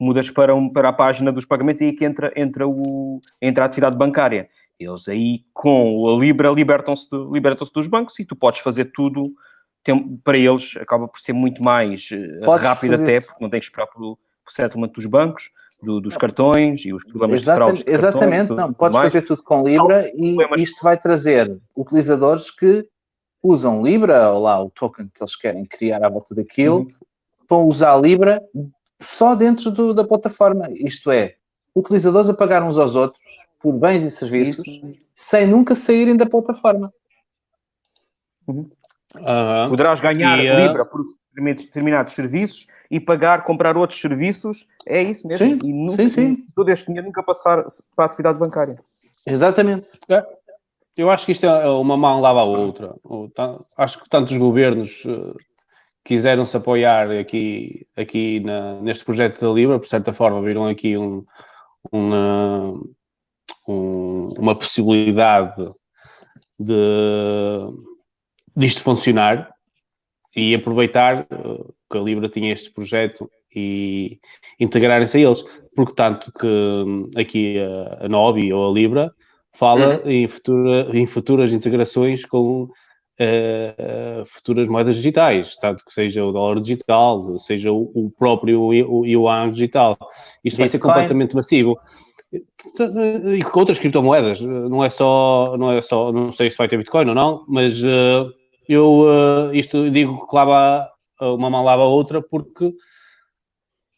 mudas 0.00 0.28
para, 0.30 0.52
um, 0.52 0.68
para 0.68 0.88
a 0.88 0.92
página 0.92 1.30
dos 1.30 1.44
pagamentos 1.44 1.80
e 1.80 1.84
aí 1.84 1.92
que 1.92 2.04
entra, 2.04 2.32
entra, 2.34 2.66
o, 2.66 3.20
entra 3.40 3.62
a 3.62 3.66
atividade 3.66 3.96
bancária. 3.96 4.48
Eles 4.80 5.06
aí, 5.06 5.44
com 5.54 6.12
a 6.12 6.18
Libra, 6.18 6.50
libertam-se 6.50 7.06
libertam 7.32 7.68
dos 7.72 7.86
bancos 7.86 8.18
e 8.18 8.24
tu 8.24 8.34
podes 8.34 8.60
fazer 8.60 8.86
tudo 8.86 9.32
tem, 9.84 10.16
para 10.24 10.38
eles 10.38 10.76
acaba 10.78 11.06
por 11.06 11.20
ser 11.20 11.34
muito 11.34 11.62
mais 11.62 12.08
uh, 12.10 12.50
rápido 12.56 12.92
fazer. 12.92 13.04
até, 13.04 13.20
porque 13.20 13.44
não 13.44 13.50
tem 13.50 13.60
que 13.60 13.66
esperar 13.66 13.86
pelo, 13.86 14.16
pelo 14.16 14.50
settlement 14.50 14.88
dos 14.88 15.06
bancos, 15.06 15.50
do, 15.84 16.00
dos 16.00 16.16
cartões 16.16 16.84
e 16.84 16.92
os 16.92 17.04
problemas 17.04 17.42
exatamente, 17.42 17.76
de 17.78 17.82
fraude. 17.84 17.94
Exatamente, 17.94 18.48
cartões, 18.48 18.58
não, 18.58 18.72
podes 18.72 18.98
fazer 18.98 19.22
tudo 19.22 19.42
com 19.42 19.62
Libra 19.62 20.10
e 20.14 20.36
isto 20.62 20.82
vai 20.82 20.96
trazer 20.96 21.56
utilizadores 21.76 22.50
que 22.50 22.88
usam 23.42 23.82
Libra, 23.82 24.30
ou 24.30 24.42
lá 24.42 24.62
o 24.62 24.70
token 24.70 25.08
que 25.14 25.22
eles 25.22 25.36
querem 25.36 25.64
criar 25.66 26.02
à 26.02 26.08
volta 26.08 26.34
daquilo, 26.34 26.78
uhum. 26.78 26.88
vão 27.48 27.68
usar 27.68 27.96
Libra 28.00 28.42
só 28.98 29.34
dentro 29.34 29.70
do, 29.70 29.92
da 29.92 30.02
plataforma. 30.02 30.68
Isto 30.70 31.10
é, 31.10 31.34
utilizadores 31.76 32.30
a 32.30 32.34
pagar 32.34 32.62
uns 32.62 32.78
aos 32.78 32.96
outros 32.96 33.22
por 33.60 33.72
bens 33.72 34.02
e 34.02 34.10
serviços 34.10 34.66
Isso. 34.66 34.94
sem 35.14 35.46
nunca 35.46 35.74
saírem 35.74 36.16
da 36.16 36.26
plataforma. 36.26 36.92
Uhum. 38.46 38.70
Uhum. 39.16 39.70
Poderás 39.70 40.00
ganhar 40.00 40.42
e, 40.42 40.50
uh... 40.50 40.66
Libra 40.66 40.84
por 40.84 41.02
determinados 41.36 42.12
serviços 42.12 42.66
e 42.90 43.00
pagar, 43.00 43.44
comprar 43.44 43.76
outros 43.76 44.00
serviços. 44.00 44.66
É 44.86 45.02
isso 45.02 45.26
mesmo. 45.26 45.46
Sim, 45.46 45.58
e 45.62 45.72
nunca, 45.72 46.02
sim, 46.02 46.08
sim. 46.08 46.46
todo 46.54 46.68
este 46.68 46.86
dinheiro 46.86 47.06
nunca 47.06 47.22
passar 47.22 47.64
para 47.94 48.04
a 48.04 48.06
atividade 48.06 48.38
bancária. 48.38 48.78
Exatamente. 49.26 49.88
É. 50.08 50.24
Eu 50.96 51.10
acho 51.10 51.26
que 51.26 51.32
isto 51.32 51.44
é 51.44 51.68
uma 51.68 51.96
mão 51.96 52.20
lava 52.20 52.40
a 52.40 52.44
outra. 52.44 52.94
Acho 53.76 54.00
que 54.00 54.08
tantos 54.08 54.36
governos 54.36 55.04
uh, 55.04 55.34
quiseram 56.04 56.46
se 56.46 56.56
apoiar 56.56 57.10
aqui, 57.10 57.84
aqui 57.96 58.38
na, 58.40 58.80
neste 58.80 59.04
projeto 59.04 59.40
da 59.40 59.52
Libra, 59.52 59.78
por 59.80 59.88
certa 59.88 60.12
forma, 60.12 60.40
viram 60.40 60.66
aqui 60.66 60.96
um, 60.96 61.24
uma, 61.90 62.80
um, 63.66 64.24
uma 64.38 64.54
possibilidade 64.54 65.68
de 66.60 66.72
disto 68.56 68.82
funcionar 68.82 69.50
e 70.36 70.54
aproveitar 70.54 71.20
eh, 71.20 71.64
que 71.90 71.98
a 71.98 72.00
Libra 72.00 72.28
tinha 72.28 72.52
este 72.52 72.70
projeto 72.70 73.30
e 73.54 74.18
integrarem-se 74.58 75.16
a 75.16 75.20
eles, 75.20 75.44
porque 75.76 75.94
tanto 75.94 76.32
que 76.32 76.46
hum, 76.46 77.08
aqui 77.16 77.56
a, 77.58 78.06
a 78.06 78.08
Nobi 78.08 78.52
ou 78.52 78.68
a 78.68 78.72
Libra 78.72 79.12
fala 79.52 80.00
uhum. 80.00 80.10
em, 80.10 80.26
futura, 80.26 80.88
em 80.92 81.06
futuras 81.06 81.52
integrações 81.52 82.24
com 82.24 82.64
uh, 82.64 84.26
futuras 84.26 84.68
moedas 84.68 84.96
digitais, 84.96 85.56
tanto 85.58 85.84
que 85.84 85.92
seja 85.92 86.24
o 86.24 86.32
dólar 86.32 86.60
digital, 86.60 87.38
seja 87.38 87.72
o, 87.72 87.90
o 87.94 88.10
próprio 88.10 88.72
yuan 89.04 89.50
digital. 89.50 89.96
Isto 90.44 90.58
vai 90.58 90.68
ser 90.68 90.80
completamente 90.80 91.34
massivo. 91.34 91.78
E 92.32 93.44
com 93.44 93.60
outras 93.60 93.78
criptomoedas, 93.78 94.40
não 94.40 94.84
é 94.84 94.90
só, 94.90 95.56
não 95.56 95.70
é 95.70 95.80
só, 95.80 96.10
não 96.10 96.32
sei 96.32 96.50
se 96.50 96.56
vai 96.56 96.66
ter 96.66 96.76
Bitcoin 96.76 97.08
ou 97.08 97.14
não, 97.14 97.44
mas 97.46 97.80
uh, 97.84 98.28
eu 98.68 99.02
uh, 99.02 99.54
isto 99.54 99.90
digo 99.90 100.26
que 100.26 100.36
lava 100.36 100.90
uma 101.20 101.50
mão 101.50 101.62
lava 101.62 101.82
a 101.82 101.86
outra 101.86 102.22
porque, 102.22 102.72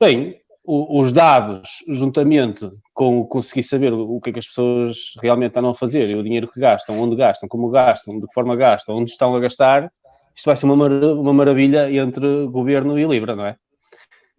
bem, 0.00 0.36
o, 0.64 1.00
os 1.00 1.12
dados, 1.12 1.84
juntamente 1.88 2.70
com 2.92 3.24
conseguir 3.24 3.62
saber 3.62 3.92
o 3.92 4.20
que 4.20 4.30
é 4.30 4.32
que 4.32 4.38
as 4.38 4.46
pessoas 4.48 5.12
realmente 5.22 5.50
estão 5.50 5.68
a 5.68 5.74
fazer, 5.74 6.10
e 6.10 6.18
o 6.18 6.22
dinheiro 6.22 6.48
que 6.48 6.60
gastam, 6.60 6.98
onde 6.98 7.16
gastam, 7.16 7.48
como 7.48 7.70
gastam, 7.70 8.18
de 8.18 8.26
que 8.26 8.34
forma 8.34 8.56
gastam, 8.56 8.96
onde 8.96 9.10
estão 9.10 9.34
a 9.34 9.40
gastar, 9.40 9.90
isto 10.34 10.46
vai 10.46 10.56
ser 10.56 10.66
uma, 10.66 10.76
mar 10.76 10.90
uma 10.92 11.32
maravilha 11.32 11.90
entre 11.90 12.46
governo 12.46 12.98
e 12.98 13.04
Libra, 13.06 13.36
não 13.36 13.46
é? 13.46 13.56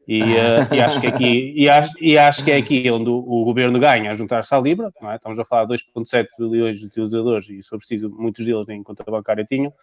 E, 0.08 0.22
uh, 0.22 0.74
e, 0.74 0.80
acho 0.80 1.02
que 1.02 1.08
aqui, 1.08 1.54
e, 1.56 1.70
acho, 1.70 1.94
e 2.00 2.18
acho 2.18 2.44
que 2.44 2.52
é 2.52 2.58
aqui 2.58 2.90
onde 2.90 3.10
o, 3.10 3.18
o 3.18 3.44
governo 3.44 3.78
ganha 3.78 4.12
a 4.12 4.14
juntar-se 4.14 4.54
à 4.56 4.60
Libra, 4.60 4.90
não 5.02 5.12
é? 5.12 5.16
Estamos 5.16 5.38
a 5.38 5.44
falar 5.44 5.66
de 5.66 5.76
2,7 5.76 6.28
bilhões 6.40 6.80
de 6.80 6.86
utilizadores 6.86 7.50
e, 7.50 7.62
sobre 7.62 7.86
muitos 8.10 8.46
deles 8.46 8.66
nem 8.68 8.82
conta 8.84 9.04
bancária 9.04 9.44
tinham 9.44 9.74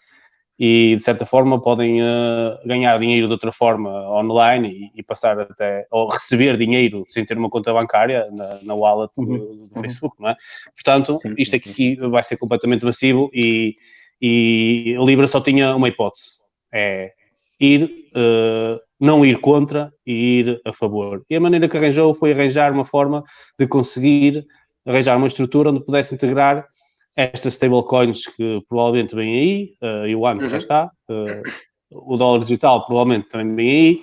e 0.59 0.95
de 0.97 1.03
certa 1.03 1.27
forma 1.27 1.61
podem 1.61 2.01
uh, 2.01 2.59
ganhar 2.65 2.99
dinheiro 2.99 3.27
de 3.27 3.33
outra 3.33 3.51
forma 3.51 3.91
online 4.11 4.91
e, 4.95 5.01
e, 5.01 5.03
passar 5.03 5.39
até 5.41 5.87
ou 5.91 6.09
receber 6.09 6.57
dinheiro 6.57 7.05
sem 7.09 7.25
ter 7.25 7.37
uma 7.37 7.51
conta 7.51 7.73
bancária 7.73 8.29
na, 8.31 8.61
na 8.63 8.75
wallet 8.75 9.13
do, 9.17 9.23
uhum. 9.23 9.39
do 9.39 9.71
uhum. 9.75 9.83
Facebook, 9.83 10.17
não 10.21 10.31
é? 10.31 10.37
Portanto, 10.75 11.19
isto 11.37 11.57
aqui 11.57 11.97
vai 11.97 12.23
ser 12.23 12.37
completamente 12.37 12.85
massivo 12.85 13.31
e, 13.35 13.77
e 14.23 14.97
a 14.97 15.03
Libra 15.03 15.27
só 15.27 15.41
tinha 15.41 15.75
uma 15.75 15.89
hipótese, 15.89 16.39
é 16.73 17.13
ir, 17.59 17.85
uh, 18.15 18.81
não 19.01 19.25
ir 19.25 19.41
contra 19.41 19.93
e 20.07 20.39
ir 20.39 20.61
a 20.65 20.73
favor. 20.73 21.25
E 21.29 21.35
a 21.35 21.41
maneira 21.41 21.69
que 21.69 21.77
arranjou 21.77 22.15
foi 22.15 22.33
arranjar 22.33 22.73
uma 22.73 22.85
forma 22.85 23.25
de 23.59 23.67
conseguir 23.67 24.47
arranjar 24.87 25.17
uma 25.17 25.27
estrutura 25.27 25.71
onde 25.71 25.85
pudesse 25.85 26.15
integrar 26.15 26.67
estas 27.17 27.55
stablecoins 27.55 28.27
que 28.27 28.63
provavelmente 28.69 29.15
vêm 29.15 29.35
aí, 29.35 29.75
uh, 29.83 30.07
e 30.07 30.17
o 30.17 30.27
ano 30.27 30.43
uhum. 30.43 30.49
já 30.49 30.59
está, 30.59 30.91
uh, 31.11 31.43
o 31.91 32.17
dólar 32.17 32.41
digital 32.41 32.85
provavelmente 32.87 33.29
também 33.29 33.55
vem 33.55 33.71
aí, 33.71 34.03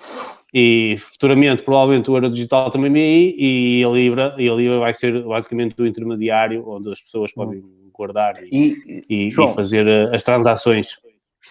e 0.53 0.95
futuramente 0.97 1.63
provavelmente 1.63 2.09
o 2.09 2.15
euro 2.15 2.29
digital 2.29 2.69
também 2.69 2.91
vem 2.91 3.03
aí, 3.03 3.35
e 3.37 3.83
a 3.83 3.89
Libra, 3.89 4.35
e 4.37 4.49
a 4.49 4.53
Libra 4.53 4.79
vai 4.79 4.93
ser 4.93 5.23
basicamente 5.23 5.81
o 5.81 5.85
intermediário 5.85 6.67
onde 6.67 6.91
as 6.91 7.01
pessoas 7.01 7.31
podem 7.33 7.59
uhum. 7.59 7.89
guardar 7.93 8.41
e, 8.43 9.03
e, 9.09 9.25
e, 9.25 9.29
João, 9.29 9.49
e 9.49 9.55
fazer 9.55 9.85
uh, 9.85 10.15
as 10.15 10.23
transações. 10.23 10.95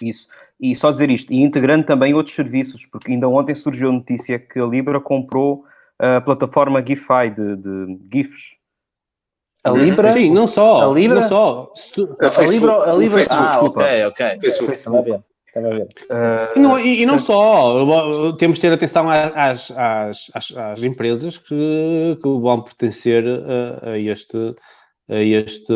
Isso. 0.03 0.29
E 0.59 0.77
só 0.77 0.91
dizer 0.91 1.11
isto, 1.11 1.33
e 1.33 1.43
integrando 1.43 1.85
também 1.85 2.13
outros 2.13 2.35
serviços, 2.35 2.85
porque 2.87 3.13
ainda 3.13 3.29
ontem 3.29 3.55
surgiu 3.55 3.89
a 3.89 3.93
notícia 3.93 4.39
que 4.39 4.59
a 4.59 4.67
Libra 4.67 5.01
comprou 5.01 5.65
a 5.99 6.21
plataforma 6.21 6.85
GIFI 6.87 7.31
de, 7.35 7.57
de 7.57 7.99
GIFs, 8.13 8.60
a 9.65 9.71
Libra? 9.71 10.11
Sim, 10.11 10.31
não 10.31 10.47
só. 10.47 10.91
A 10.91 10.95
Libra? 10.95 11.21
Não 11.21 11.29
só. 11.29 11.73
A, 12.21 12.47
Libra, 12.47 12.91
a 12.91 12.95
Libra. 12.95 13.23
Ah, 13.31 13.61
ok, 13.63 14.05
ok. 14.07 14.39
Estava 14.43 14.99
a 14.99 15.03
ver. 15.03 15.23
Uh, 15.57 16.57
e, 16.57 16.61
não, 16.61 16.79
e, 16.79 17.03
e, 17.03 17.07
não 17.07 17.19
só, 17.19 18.33
temos 18.35 18.59
de 18.59 18.63
ter 18.63 18.73
atenção 18.73 19.11
às, 19.11 19.71
às, 19.73 20.31
às, 20.33 20.57
às 20.57 20.83
empresas 20.83 21.39
que, 21.39 22.17
que 22.23 22.29
vão 22.29 22.63
pertencer 22.63 23.25
a, 23.27 23.91
a, 23.91 23.99
este, 23.99 24.37
a, 25.09 25.17
este, 25.17 25.73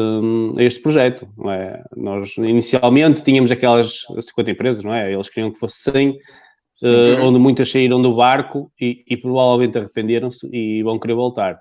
a 0.56 0.62
este 0.62 0.80
projeto. 0.80 1.28
Não 1.36 1.50
é? 1.50 1.82
Nós 1.96 2.36
inicialmente 2.38 3.22
tínhamos 3.22 3.50
aquelas 3.50 4.02
50 4.20 4.52
empresas, 4.52 4.84
não 4.84 4.94
é? 4.94 5.12
Eles 5.12 5.28
queriam 5.28 5.50
que 5.50 5.58
fosse 5.58 5.90
100, 5.90 6.10
uh, 6.10 6.14
uhum. 6.82 7.28
onde 7.28 7.38
muitas 7.40 7.68
saíram 7.68 8.00
do 8.00 8.14
barco 8.14 8.70
e, 8.80 9.02
e 9.10 9.16
provavelmente 9.16 9.76
arrependeram-se 9.76 10.48
e 10.52 10.84
vão 10.84 11.00
querer 11.00 11.14
voltar 11.14 11.58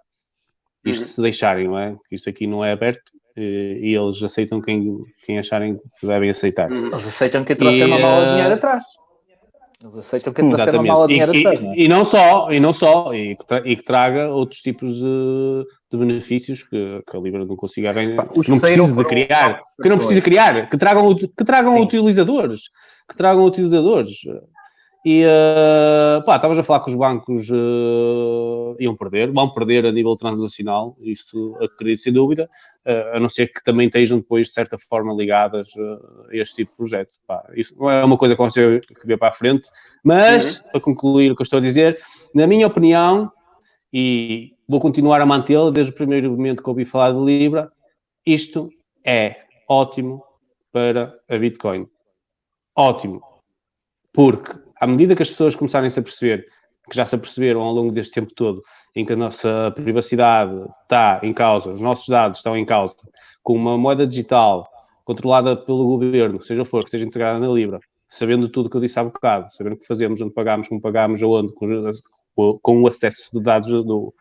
isto 0.85 1.01
uhum. 1.01 1.07
se 1.07 1.21
deixarem, 1.21 1.67
não 1.67 1.77
é? 1.77 1.95
Isto 2.11 2.29
aqui 2.29 2.47
não 2.47 2.63
é 2.63 2.71
aberto 2.71 3.11
e, 3.35 3.79
e 3.81 3.95
eles 3.95 4.21
aceitam 4.21 4.61
quem, 4.61 4.97
quem 5.25 5.39
acharem 5.39 5.79
que 5.99 6.07
devem 6.07 6.29
aceitar. 6.29 6.71
Uhum. 6.71 6.87
Eles 6.87 7.07
aceitam 7.07 7.43
que 7.43 7.55
trouxe 7.55 7.83
uma 7.83 7.99
mala 7.99 8.25
de 8.25 8.31
dinheiro 8.31 8.49
eh, 8.49 8.53
atrás. 8.53 8.83
Eles 9.83 9.97
aceitam 9.97 10.31
que 10.31 10.41
trouxe 10.41 10.69
uma 10.69 10.83
mala 10.83 11.07
de 11.07 11.13
dinheiro 11.13 11.35
e, 11.35 11.39
atrás, 11.39 11.61
não 11.61 11.73
é? 11.73 11.77
E 11.77 11.87
não 11.87 12.05
só, 12.05 12.47
e 12.51 12.59
não 12.59 12.73
só, 12.73 13.13
e 13.13 13.35
que, 13.35 13.45
tra 13.45 13.61
e 13.65 13.75
que 13.75 13.83
traga 13.83 14.29
outros 14.29 14.61
tipos 14.61 14.95
de, 14.95 15.65
de 15.91 15.97
benefícios 15.97 16.63
que, 16.63 17.01
que, 17.09 17.17
a 17.17 17.19
Libra 17.19 17.43
não 17.43 17.55
consiga 17.55 17.89
arranjar, 17.89 18.27
que 18.27 18.49
não 18.49 18.59
precisa 18.59 18.95
de 18.95 19.03
criar, 19.03 19.61
que 19.81 19.89
não 19.89 19.97
precisa 19.97 20.21
criar, 20.21 20.69
que 20.69 20.77
tragam, 20.77 21.15
que 21.15 21.43
tragam 21.43 21.81
utilizadores, 21.81 22.61
que 23.09 23.17
tragam 23.17 23.43
utilizadores. 23.43 24.09
E 25.05 25.25
uh, 25.25 26.23
pá, 26.23 26.37
estavas 26.37 26.57
a 26.57 26.63
falar 26.63 26.79
que 26.79 26.89
os 26.89 26.95
bancos 26.95 27.49
uh, 27.49 28.73
iam 28.79 28.95
perder, 28.95 29.31
vão 29.33 29.49
perder 29.49 29.85
a 29.85 29.91
nível 29.91 30.15
transacional, 30.15 30.95
isso 31.01 31.57
acredito 31.61 32.03
sem 32.03 32.13
dúvida, 32.13 32.49
uh, 32.87 33.17
a 33.17 33.19
não 33.19 33.27
ser 33.27 33.47
que 33.47 33.61
também 33.61 33.87
estejam 33.87 34.19
depois, 34.19 34.47
de 34.47 34.53
certa 34.53 34.77
forma, 34.77 35.13
ligadas 35.13 35.73
a 35.77 36.35
este 36.35 36.55
tipo 36.55 36.71
de 36.71 36.77
projeto. 36.77 37.11
Pá, 37.27 37.43
isso 37.53 37.75
não 37.77 37.89
é 37.89 38.05
uma 38.05 38.17
coisa 38.17 38.33
que 38.33 38.37
vamos 38.37 38.53
ter 38.53 38.79
que 38.79 39.05
ver 39.05 39.17
para 39.17 39.27
a 39.27 39.33
frente, 39.33 39.67
mas, 40.01 40.57
uhum. 40.57 40.71
para 40.71 40.79
concluir 40.79 41.31
o 41.31 41.35
que 41.35 41.41
eu 41.41 41.45
estou 41.45 41.59
a 41.59 41.61
dizer, 41.61 41.99
na 42.33 42.47
minha 42.47 42.65
opinião, 42.65 43.29
e 43.91 44.53
vou 44.69 44.79
continuar 44.79 45.19
a 45.19 45.25
mantê-la 45.25 45.69
desde 45.69 45.91
o 45.91 45.95
primeiro 45.95 46.31
momento 46.31 46.63
que 46.63 46.69
ouvi 46.69 46.85
falar 46.85 47.11
de 47.11 47.19
Libra, 47.19 47.69
isto 48.25 48.69
é 49.05 49.35
ótimo 49.67 50.23
para 50.71 51.13
a 51.29 51.37
Bitcoin. 51.37 51.87
Ótimo. 52.73 53.21
Porque 54.13 54.63
à 54.83 54.87
medida 54.87 55.15
que 55.15 55.21
as 55.21 55.29
pessoas 55.29 55.55
começarem-se 55.55 55.97
a 55.97 56.03
perceber, 56.03 56.45
que 56.89 56.95
já 56.95 57.05
se 57.05 57.15
aperceberam 57.15 57.61
ao 57.61 57.71
longo 57.71 57.93
deste 57.93 58.13
tempo 58.13 58.33
todo, 58.33 58.61
em 58.93 59.05
que 59.05 59.13
a 59.13 59.15
nossa 59.15 59.71
privacidade 59.73 60.53
está 60.81 61.21
em 61.23 61.33
causa, 61.33 61.71
os 61.71 61.79
nossos 61.79 62.05
dados 62.09 62.39
estão 62.39 62.57
em 62.57 62.65
causa, 62.65 62.93
com 63.41 63.55
uma 63.55 63.77
moeda 63.77 64.05
digital 64.05 64.67
controlada 65.05 65.55
pelo 65.55 65.85
governo, 65.85 66.43
seja 66.43 66.65
for, 66.65 66.83
que 66.83 66.89
seja 66.89 67.05
integrada 67.05 67.39
na 67.39 67.47
Libra, 67.47 67.79
sabendo 68.09 68.49
tudo 68.49 68.65
o 68.65 68.69
que 68.69 68.75
eu 68.75 68.81
disse 68.81 68.99
há 68.99 69.05
bocado, 69.05 69.51
sabendo 69.53 69.73
o 69.73 69.77
que 69.77 69.87
fazemos, 69.87 70.19
onde 70.19 70.33
pagamos, 70.33 70.67
como 70.67 70.81
pagamos, 70.81 71.23
aonde, 71.23 71.53
com, 71.53 72.59
com 72.61 72.81
o 72.81 72.87
acesso 72.87 73.29
de 73.33 73.41
dados 73.41 73.69
do, 73.69 74.13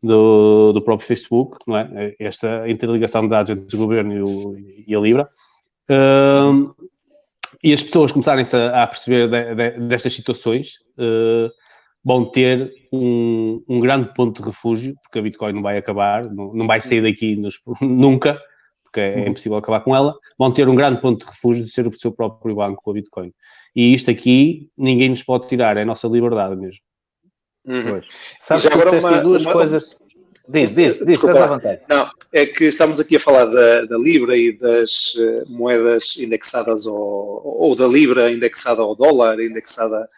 do, 0.00 0.72
do, 0.72 0.82
próprio 0.82 1.08
Facebook, 1.08 1.58
não 1.66 1.76
é? 1.76 2.14
Esta 2.20 2.68
interligação 2.68 3.22
de 3.22 3.28
dados 3.28 3.50
entre 3.50 3.76
o 3.76 3.78
governo 3.80 4.12
e, 4.12 4.22
o, 4.22 4.56
e 4.86 4.94
a 4.94 5.00
Libra. 5.00 5.28
Um, 5.90 6.72
e 7.62 7.72
as 7.72 7.82
pessoas 7.82 8.12
começarem-se 8.12 8.56
a, 8.56 8.82
a, 8.82 8.86
perceber 8.86 9.28
de, 9.28 9.54
de, 9.54 9.80
destas 9.86 10.14
situações, 10.14 10.78
uh, 10.98 11.50
vão 12.04 12.24
ter 12.24 12.72
um, 12.92 13.62
um, 13.68 13.80
grande 13.80 14.12
ponto 14.14 14.40
de 14.40 14.48
refúgio, 14.48 14.94
porque 15.02 15.18
a 15.18 15.22
Bitcoin 15.22 15.52
não 15.52 15.62
vai 15.62 15.76
acabar, 15.76 16.24
não, 16.24 16.52
não 16.54 16.66
vai 16.66 16.80
sair 16.80 17.02
daqui 17.02 17.36
nos, 17.36 17.60
nunca, 17.80 18.40
porque 18.82 19.00
é, 19.00 19.20
é, 19.20 19.28
impossível 19.28 19.58
acabar 19.58 19.80
com 19.80 19.94
ela, 19.94 20.14
vão 20.38 20.52
ter 20.52 20.68
um 20.68 20.74
grande 20.74 21.00
ponto 21.00 21.24
de 21.24 21.30
refúgio 21.30 21.64
de 21.64 21.70
ser 21.70 21.86
o 21.86 21.94
seu 21.94 22.12
próprio 22.12 22.56
banco, 22.56 22.90
a 22.90 22.94
Bitcoin. 22.94 23.32
E 23.76 23.92
isto 23.92 24.10
aqui 24.10 24.68
ninguém 24.76 25.10
nos 25.10 25.22
pode 25.22 25.46
tirar, 25.46 25.76
é 25.76 25.82
a 25.82 25.86
nossa 25.86 26.08
liberdade 26.08 26.56
mesmo. 26.56 26.80
Uhum. 27.66 28.00
Sabes 28.38 28.66
que 28.66 28.78
disseste 28.78 29.06
uma, 29.06 29.20
duas 29.20 29.44
uma, 29.44 29.52
coisas 29.52 29.98
Diz, 30.52 30.74
diz, 30.74 30.98
diz, 30.98 31.16
estás 31.16 31.36
à 31.36 31.46
vontade. 31.46 31.80
Não, 31.88 32.10
é 32.32 32.44
que 32.44 32.64
estamos 32.64 32.98
aqui 32.98 33.14
a 33.14 33.20
falar 33.20 33.44
da, 33.44 33.84
da 33.84 33.96
Libra 33.96 34.36
e 34.36 34.50
das 34.50 35.14
uh, 35.14 35.44
moedas 35.48 36.16
indexadas 36.16 36.88
ao, 36.88 36.96
ou 36.96 37.76
da 37.76 37.86
Libra 37.86 38.32
indexada 38.32 38.82
ao 38.82 38.96
dólar, 38.96 39.38
indexada 39.38 40.08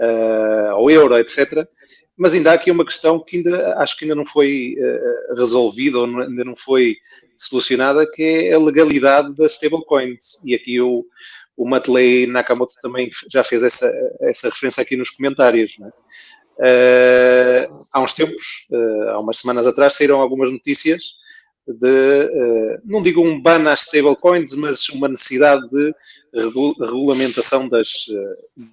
uh, 0.00 0.70
ao 0.70 0.90
euro, 0.90 1.18
etc. 1.18 1.68
Mas 2.16 2.32
ainda 2.32 2.52
há 2.52 2.54
aqui 2.54 2.70
uma 2.70 2.86
questão 2.86 3.22
que 3.22 3.36
ainda 3.36 3.74
acho 3.78 3.98
que 3.98 4.06
ainda 4.06 4.14
não 4.14 4.24
foi 4.24 4.76
uh, 4.78 5.34
resolvida 5.34 5.98
ou 5.98 6.06
ainda 6.06 6.44
não 6.44 6.56
foi 6.56 6.96
solucionada, 7.36 8.10
que 8.10 8.22
é 8.22 8.54
a 8.54 8.58
legalidade 8.58 9.34
das 9.34 9.56
stablecoins. 9.56 10.42
E 10.46 10.54
aqui 10.54 10.80
o, 10.80 11.04
o 11.54 11.68
Matley 11.68 12.26
Nakamoto 12.26 12.76
também 12.80 13.10
já 13.30 13.44
fez 13.44 13.62
essa, 13.62 13.92
essa 14.22 14.48
referência 14.48 14.82
aqui 14.82 14.96
nos 14.96 15.10
comentários. 15.10 15.76
Não 15.78 15.88
é? 15.88 15.92
Uh, 16.58 17.84
há 17.92 18.00
uns 18.00 18.14
tempos, 18.14 18.68
uh, 18.70 19.10
há 19.10 19.20
umas 19.20 19.38
semanas 19.38 19.66
atrás, 19.66 19.94
saíram 19.94 20.20
algumas 20.20 20.50
notícias 20.50 21.20
de, 21.66 22.80
não 22.84 23.00
digo 23.00 23.22
um 23.22 23.40
ban 23.40 23.70
às 23.70 23.82
stablecoins, 23.82 24.56
mas 24.56 24.88
uma 24.88 25.06
necessidade 25.06 25.62
de 25.70 25.94
regulamentação 26.80 27.68
das, 27.68 28.06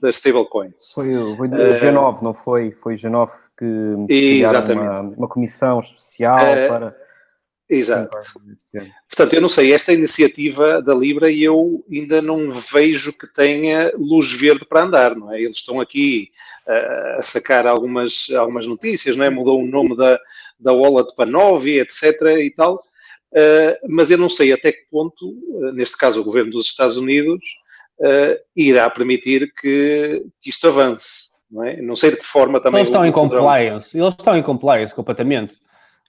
das 0.02 0.16
stablecoins. 0.16 0.94
Foi, 0.96 1.14
foi 1.38 1.48
o 1.48 1.52
G9, 1.52 2.22
não 2.24 2.34
foi? 2.34 2.72
Foi 2.72 2.96
o 2.96 2.98
G9 2.98 3.30
que 3.56 4.08
criaram 4.08 4.74
uma, 4.74 5.02
uma 5.02 5.28
comissão 5.28 5.80
especial 5.80 6.38
para 6.68 6.96
Exato. 7.70 8.18
Portanto, 9.08 9.34
eu 9.34 9.42
não 9.42 9.50
sei, 9.50 9.72
esta 9.74 9.94
iniciativa 9.94 10.82
da 10.82 10.96
Libra 10.96 11.30
e 11.30 11.44
eu 11.44 11.86
ainda 11.92 12.20
não 12.20 12.52
vejo 12.52 13.16
que 13.16 13.28
tenha 13.28 13.92
luz 13.96 14.32
verde 14.32 14.66
para 14.66 14.86
andar, 14.86 15.16
não 15.16 15.32
é? 15.32 15.40
Eles 15.40 15.58
estão 15.58 15.80
aqui 15.80 16.32
uh, 16.68 17.20
a 17.20 17.22
sacar 17.22 17.68
algumas, 17.68 18.32
algumas 18.36 18.66
notícias, 18.66 19.16
não 19.16 19.24
é? 19.24 19.30
Mudou 19.30 19.62
o 19.62 19.68
nome 19.68 19.96
da, 19.96 20.18
da 20.60 20.74
wallet 20.74 21.14
para 21.16 21.30
Novi, 21.30 21.80
etc. 21.80 22.22
e 22.42 22.50
tal, 22.50 22.76
uh, 22.76 23.88
mas 23.88 24.10
eu 24.10 24.18
não 24.18 24.30
sei 24.30 24.52
até 24.52 24.72
que 24.72 24.88
ponto, 24.90 25.30
uh, 25.30 25.72
neste 25.72 25.96
caso 25.96 26.22
o 26.22 26.24
governo 26.24 26.52
dos 26.52 26.66
Estados 26.66 26.98
Unidos, 26.98 27.46
irá 28.56 28.90
permitir 28.90 29.54
que, 29.60 30.26
que 30.42 30.50
isto 30.50 30.70
avance, 30.70 31.34
não 31.52 31.66
é? 31.66 31.82
Não 31.82 31.98
sei 31.98 32.12
de 32.12 32.18
que 32.18 32.26
forma 32.26 32.62
também... 32.62 32.80
Eles 32.80 32.88
estão 32.88 33.06
em 33.06 33.12
compliance, 33.12 33.96
eles 33.96 34.14
estão 34.18 34.38
em 34.38 34.42
compliance 34.42 34.96
completamente. 34.96 35.60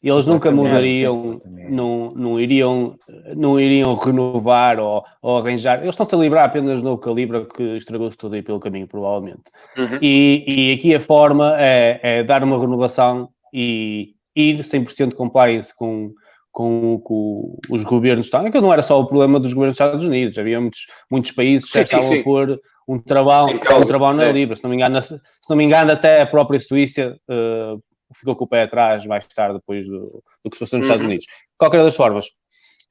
Eles 0.03 0.25
nunca 0.25 0.51
mudariam, 0.51 1.43
não, 1.45 2.09
não, 2.17 2.41
iriam, 2.41 2.97
não 3.37 3.61
iriam 3.61 3.95
renovar 3.95 4.81
ou, 4.81 5.05
ou 5.21 5.37
arranjar. 5.37 5.83
Eles 5.83 5.91
estão-se 5.91 6.15
a 6.15 6.19
livrar 6.19 6.45
apenas 6.45 6.81
no 6.81 6.97
Calibra 6.97 7.45
que 7.45 7.77
estragou-se 7.77 8.17
tudo 8.17 8.35
aí 8.35 8.43
pelo 8.43 8.59
caminho, 8.59 8.89
provavelmente. 8.89 9.43
Uhum. 9.77 9.99
E, 10.01 10.45
e 10.47 10.73
aqui 10.73 10.95
a 10.95 11.01
forma 11.01 11.55
é, 11.59 12.01
é, 12.03 12.25
dar 12.25 12.43
uma 12.43 12.59
renovação 12.59 13.29
e 13.53 14.15
ir 14.35 14.61
100% 14.61 15.13
compliance 15.13 15.77
com, 15.77 16.13
com, 16.51 16.99
com 17.05 17.59
os 17.69 17.85
governos. 17.85 18.29
Então, 18.29 18.51
que 18.51 18.61
não 18.61 18.73
era 18.73 18.83
só 18.83 18.99
o 18.99 19.07
problema 19.07 19.39
dos 19.39 19.53
governos 19.53 19.77
dos 19.77 19.87
Estados 19.87 20.07
Unidos, 20.07 20.39
havia 20.39 20.59
muitos, 20.59 20.87
muitos 21.11 21.33
países 21.33 21.71
que 21.71 21.79
estavam 21.79 22.07
sim. 22.07 22.21
a 22.21 22.25
pôr 22.25 22.59
um 22.89 22.99
trabalho, 22.99 23.55
um 23.55 23.87
trabalho 23.87 24.17
na 24.17 24.25
é. 24.25 24.33
Libra. 24.33 24.57
Se 24.57 24.63
não, 24.63 24.71
me 24.71 24.77
engano, 24.77 25.03
se 25.03 25.21
não 25.51 25.57
me 25.57 25.65
engano, 25.65 25.93
até 25.93 26.23
a 26.23 26.27
própria 26.27 26.59
Suíça. 26.59 27.17
Uh, 27.29 27.81
ficou 28.15 28.37
com 28.37 28.45
o 28.45 28.49
pé 28.49 28.63
atrás 28.63 29.05
mais 29.07 29.25
tarde 29.27 29.59
depois 29.59 29.87
do, 29.87 30.23
do 30.45 30.51
que 30.51 30.57
se 30.57 30.61
passou 30.61 30.79
nos 30.79 30.89
uhum. 30.89 30.93
Estados 30.93 31.07
Unidos. 31.07 31.25
De 31.25 31.57
qualquer 31.59 31.83
das 31.83 31.97
formas, 31.97 32.27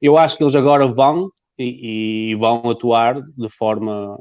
eu 0.00 0.16
acho 0.16 0.36
que 0.36 0.42
eles 0.42 0.56
agora 0.56 0.86
vão 0.86 1.30
e, 1.58 2.30
e 2.30 2.34
vão 2.36 2.68
atuar 2.70 3.20
de 3.20 3.48
forma 3.50 4.18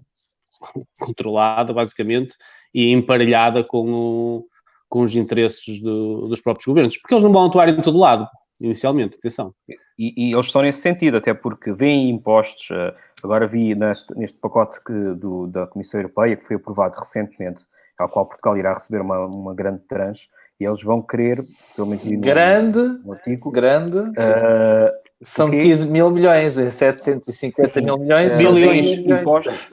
controlada, 1.00 1.74
basicamente, 1.74 2.36
e 2.74 2.92
emparelhada 2.92 3.64
com, 3.64 3.92
o, 3.92 4.48
com 4.88 5.02
os 5.02 5.16
interesses 5.16 5.82
do, 5.82 6.28
dos 6.28 6.42
próprios 6.42 6.66
governos, 6.66 6.98
porque 6.98 7.14
eles 7.14 7.24
não 7.24 7.32
vão 7.32 7.46
atuar 7.46 7.70
em 7.70 7.82
todo 7.82 7.98
lado, 7.98 8.28
inicialmente, 8.60 9.18
atenção. 9.18 9.54
E, 9.98 10.14
e 10.30 10.34
eles 10.34 10.48
estão 10.48 10.62
nesse 10.62 10.82
sentido, 10.82 11.18
até 11.18 11.34
porque 11.34 11.72
vêm 11.72 12.10
impostos, 12.10 12.68
eh, 12.72 12.96
agora 13.24 13.48
vi 13.48 13.74
neste, 13.74 14.14
neste 14.18 14.38
pacote 14.40 14.84
que, 14.84 15.16
do, 15.16 15.48
da 15.48 15.66
Comissão 15.68 16.00
Europeia, 16.00 16.36
que 16.36 16.46
foi 16.46 16.58
aprovado 16.58 16.98
recentemente, 17.00 17.66
ao 17.98 18.10
qual 18.10 18.28
Portugal 18.28 18.58
irá 18.58 18.74
receber 18.74 19.02
uma, 19.02 19.26
uma 19.26 19.56
grande 19.56 19.82
tranche, 19.88 20.28
e 20.60 20.66
eles 20.66 20.84
vão 20.84 21.02
querer, 21.02 21.44
pelo 21.76 21.88
menos 21.88 22.04
no, 22.04 22.20
grande, 22.20 22.80
no 23.06 23.14
artigo, 23.14 23.50
grande, 23.50 23.98
uh, 23.98 24.92
são 25.22 25.50
15 25.50 25.90
mil 25.90 26.12
milhões, 26.12 26.58
é 26.58 26.70
750 26.70 27.80
sim, 27.80 27.86
mil 27.86 27.98
milhões, 27.98 28.38
bilhões, 28.38 28.88
impostos, 28.98 29.70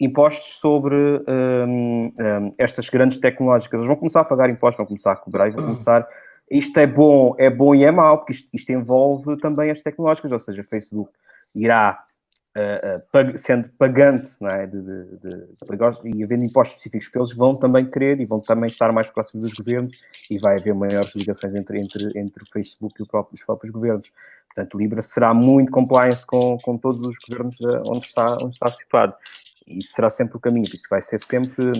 impostos 0.00 0.58
sobre 0.58 0.96
um, 0.96 2.12
um, 2.18 2.54
estas 2.58 2.88
grandes 2.88 3.18
tecnológicas. 3.18 3.78
Eles 3.78 3.86
vão 3.86 3.96
começar 3.96 4.20
a 4.22 4.24
pagar 4.24 4.50
impostos, 4.50 4.78
vão 4.78 4.86
começar 4.86 5.12
a 5.12 5.16
cobrar 5.16 5.48
e 5.48 5.52
vão 5.52 5.64
começar. 5.66 6.06
Isto 6.50 6.78
é 6.78 6.86
bom, 6.86 7.34
é 7.38 7.48
bom 7.48 7.74
e 7.74 7.84
é 7.84 7.90
mau, 7.90 8.18
porque 8.18 8.32
isto, 8.32 8.48
isto 8.52 8.72
envolve 8.72 9.38
também 9.38 9.70
as 9.70 9.80
tecnológicas, 9.80 10.32
ou 10.32 10.40
seja, 10.40 10.62
Facebook 10.64 11.10
irá 11.54 12.04
uh, 12.56 13.38
sendo 13.38 13.68
pagante 13.70 14.36
é? 14.42 14.66
de, 14.66 14.82
de, 14.82 15.04
de, 15.18 15.30
de, 15.30 16.18
e 16.18 16.24
havendo 16.24 16.44
impostos 16.44 16.78
específicos 16.78 17.08
para 17.08 17.20
eles, 17.20 17.34
vão 17.34 17.54
também 17.54 17.90
querer 17.90 18.20
e 18.20 18.24
vão 18.24 18.40
também 18.40 18.68
estar 18.68 18.92
mais 18.92 19.08
próximos 19.10 19.50
dos 19.50 19.58
governos 19.58 19.92
e 20.30 20.38
vai 20.38 20.58
haver 20.58 20.74
maiores 20.74 21.14
ligações 21.14 21.54
entre, 21.54 21.80
entre, 21.80 22.18
entre 22.18 22.42
o 22.42 22.50
Facebook 22.52 23.02
e 23.02 23.06
próprio, 23.06 23.34
os 23.34 23.44
próprios 23.44 23.72
governos. 23.72 24.10
Portanto, 24.46 24.78
Libra 24.78 25.02
será 25.02 25.34
muito 25.34 25.72
compliance 25.72 26.24
com, 26.24 26.56
com 26.58 26.78
todos 26.78 27.04
os 27.06 27.16
governos 27.28 27.58
onde 27.88 28.06
está, 28.06 28.34
onde 28.36 28.54
está 28.54 28.70
situado. 28.70 29.14
E 29.66 29.78
isso 29.78 29.92
será 29.92 30.08
sempre 30.08 30.36
o 30.36 30.40
caminho, 30.40 30.66
isso 30.72 30.86
vai 30.88 31.02
ser 31.02 31.18
sempre, 31.18 31.72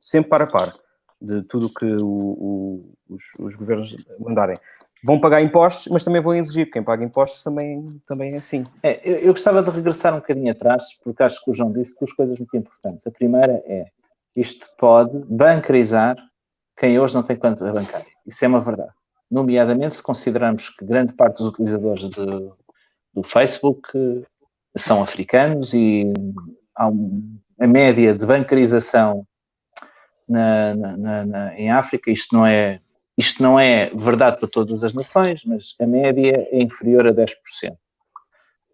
sempre 0.00 0.30
para 0.30 0.46
par 0.46 0.72
de 1.20 1.42
tudo 1.42 1.72
que 1.72 1.86
o, 1.86 2.08
o, 2.08 2.94
os, 3.08 3.22
os 3.38 3.54
governos 3.54 3.96
mandarem 4.18 4.56
vão 5.04 5.20
pagar 5.20 5.42
impostos, 5.42 5.88
mas 5.90 6.04
também 6.04 6.22
vão 6.22 6.34
exigir. 6.34 6.70
Quem 6.70 6.82
paga 6.82 7.04
impostos 7.04 7.42
também, 7.42 8.00
também 8.06 8.34
é 8.34 8.36
assim. 8.36 8.62
É, 8.82 9.00
eu, 9.04 9.16
eu, 9.18 9.32
gostava 9.32 9.62
de 9.62 9.70
regressar 9.70 10.14
um 10.14 10.18
bocadinho 10.18 10.50
atrás, 10.50 10.84
porque 11.02 11.22
acho 11.22 11.44
que 11.44 11.50
o 11.50 11.54
João 11.54 11.72
disse 11.72 11.98
duas 11.98 12.12
coisas 12.12 12.38
muito 12.38 12.56
importantes. 12.56 13.06
A 13.06 13.10
primeira 13.10 13.62
é, 13.66 13.86
isto 14.36 14.66
pode 14.78 15.18
bancarizar 15.28 16.16
quem 16.76 16.98
hoje 16.98 17.14
não 17.14 17.22
tem 17.22 17.36
conta 17.36 17.72
bancária. 17.72 18.06
Isso 18.26 18.44
é 18.44 18.48
uma 18.48 18.60
verdade. 18.60 18.92
Nomeadamente 19.30 19.94
se 19.94 20.02
considerarmos 20.02 20.68
que 20.68 20.84
grande 20.84 21.14
parte 21.14 21.38
dos 21.38 21.48
utilizadores 21.48 22.08
de, 22.08 22.26
do 23.14 23.22
Facebook 23.22 23.88
são 24.76 25.02
africanos 25.02 25.74
e 25.74 26.12
um, 26.80 27.38
a 27.60 27.66
média 27.66 28.14
de 28.14 28.24
bancarização 28.24 29.26
na, 30.28 30.74
na, 30.74 31.26
na, 31.26 31.58
em 31.58 31.70
África, 31.70 32.10
isto 32.10 32.34
não 32.34 32.46
é 32.46 32.80
isto 33.16 33.42
não 33.42 33.58
é 33.58 33.90
verdade 33.94 34.38
para 34.38 34.48
todas 34.48 34.82
as 34.82 34.92
nações, 34.94 35.44
mas 35.44 35.74
a 35.80 35.86
média 35.86 36.46
é 36.50 36.62
inferior 36.62 37.06
a 37.06 37.12
10%. 37.12 37.28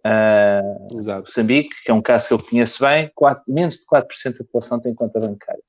Uh, 0.06 0.98
Exato. 0.98 1.20
Moçambique, 1.22 1.70
que 1.84 1.90
é 1.90 1.94
um 1.94 2.00
caso 2.00 2.28
que 2.28 2.34
eu 2.34 2.38
conheço 2.38 2.82
bem, 2.82 3.10
4, 3.14 3.42
menos 3.48 3.78
de 3.78 3.86
4% 3.86 4.38
da 4.38 4.44
população 4.44 4.80
tem 4.80 4.94
conta 4.94 5.18
bancária. 5.18 5.62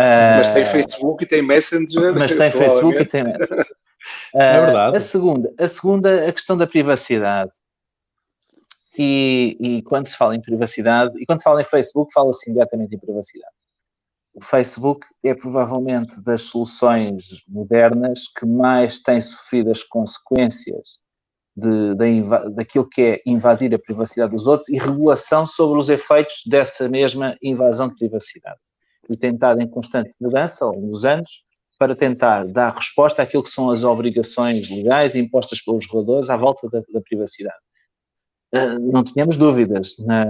Uh, 0.00 0.38
mas 0.38 0.54
tem 0.54 0.64
Facebook 0.64 1.24
e 1.24 1.26
tem 1.26 1.42
Messenger. 1.42 2.14
Mas 2.18 2.34
tem 2.34 2.50
Facebook 2.50 2.96
e 2.96 3.04
tem 3.04 3.22
Messenger. 3.22 3.66
Uh, 4.34 4.38
é 4.40 4.60
verdade. 4.64 4.96
A 4.96 5.00
segunda, 5.00 5.54
a 5.58 5.68
segunda, 5.68 6.28
a 6.28 6.32
questão 6.32 6.56
da 6.56 6.66
privacidade. 6.66 7.52
E, 8.98 9.56
e, 9.60 9.82
quando 9.82 10.08
se 10.08 10.16
fala 10.16 10.34
em 10.34 10.40
privacidade, 10.40 11.12
e 11.20 11.26
quando 11.26 11.40
se 11.40 11.44
fala 11.44 11.60
em 11.60 11.64
Facebook, 11.64 12.12
fala-se 12.12 12.50
imediatamente 12.50 12.94
em 12.94 12.98
privacidade 12.98 13.52
o 14.34 14.44
Facebook 14.44 15.06
é 15.24 15.34
provavelmente 15.34 16.22
das 16.22 16.42
soluções 16.42 17.42
modernas 17.48 18.28
que 18.28 18.46
mais 18.46 19.00
tem 19.00 19.20
sofrido 19.20 19.70
as 19.70 19.82
consequências 19.82 21.00
de, 21.56 21.94
de, 21.94 22.22
daquilo 22.54 22.88
que 22.88 23.02
é 23.02 23.22
invadir 23.26 23.74
a 23.74 23.78
privacidade 23.78 24.32
dos 24.32 24.46
outros 24.46 24.68
e 24.68 24.78
regulação 24.78 25.46
sobre 25.46 25.78
os 25.78 25.88
efeitos 25.90 26.42
dessa 26.46 26.88
mesma 26.88 27.36
invasão 27.42 27.88
de 27.88 27.96
privacidade. 27.96 28.58
E 29.08 29.16
tem 29.16 29.34
estado 29.34 29.60
em 29.60 29.68
constante 29.68 30.14
mudança 30.20 30.64
ao 30.64 30.72
longo 30.72 30.92
dos 30.92 31.04
anos 31.04 31.44
para 31.78 31.96
tentar 31.96 32.46
dar 32.46 32.74
resposta 32.74 33.22
àquilo 33.22 33.42
que 33.42 33.50
são 33.50 33.70
as 33.70 33.82
obrigações 33.82 34.70
legais 34.70 35.16
impostas 35.16 35.60
pelos 35.60 35.86
reguladores 35.86 36.30
à 36.30 36.36
volta 36.36 36.68
da, 36.68 36.80
da 36.92 37.00
privacidade. 37.00 37.58
Uh, 38.54 38.78
não 38.92 39.02
tínhamos 39.02 39.36
dúvidas 39.36 39.96
na, 40.00 40.26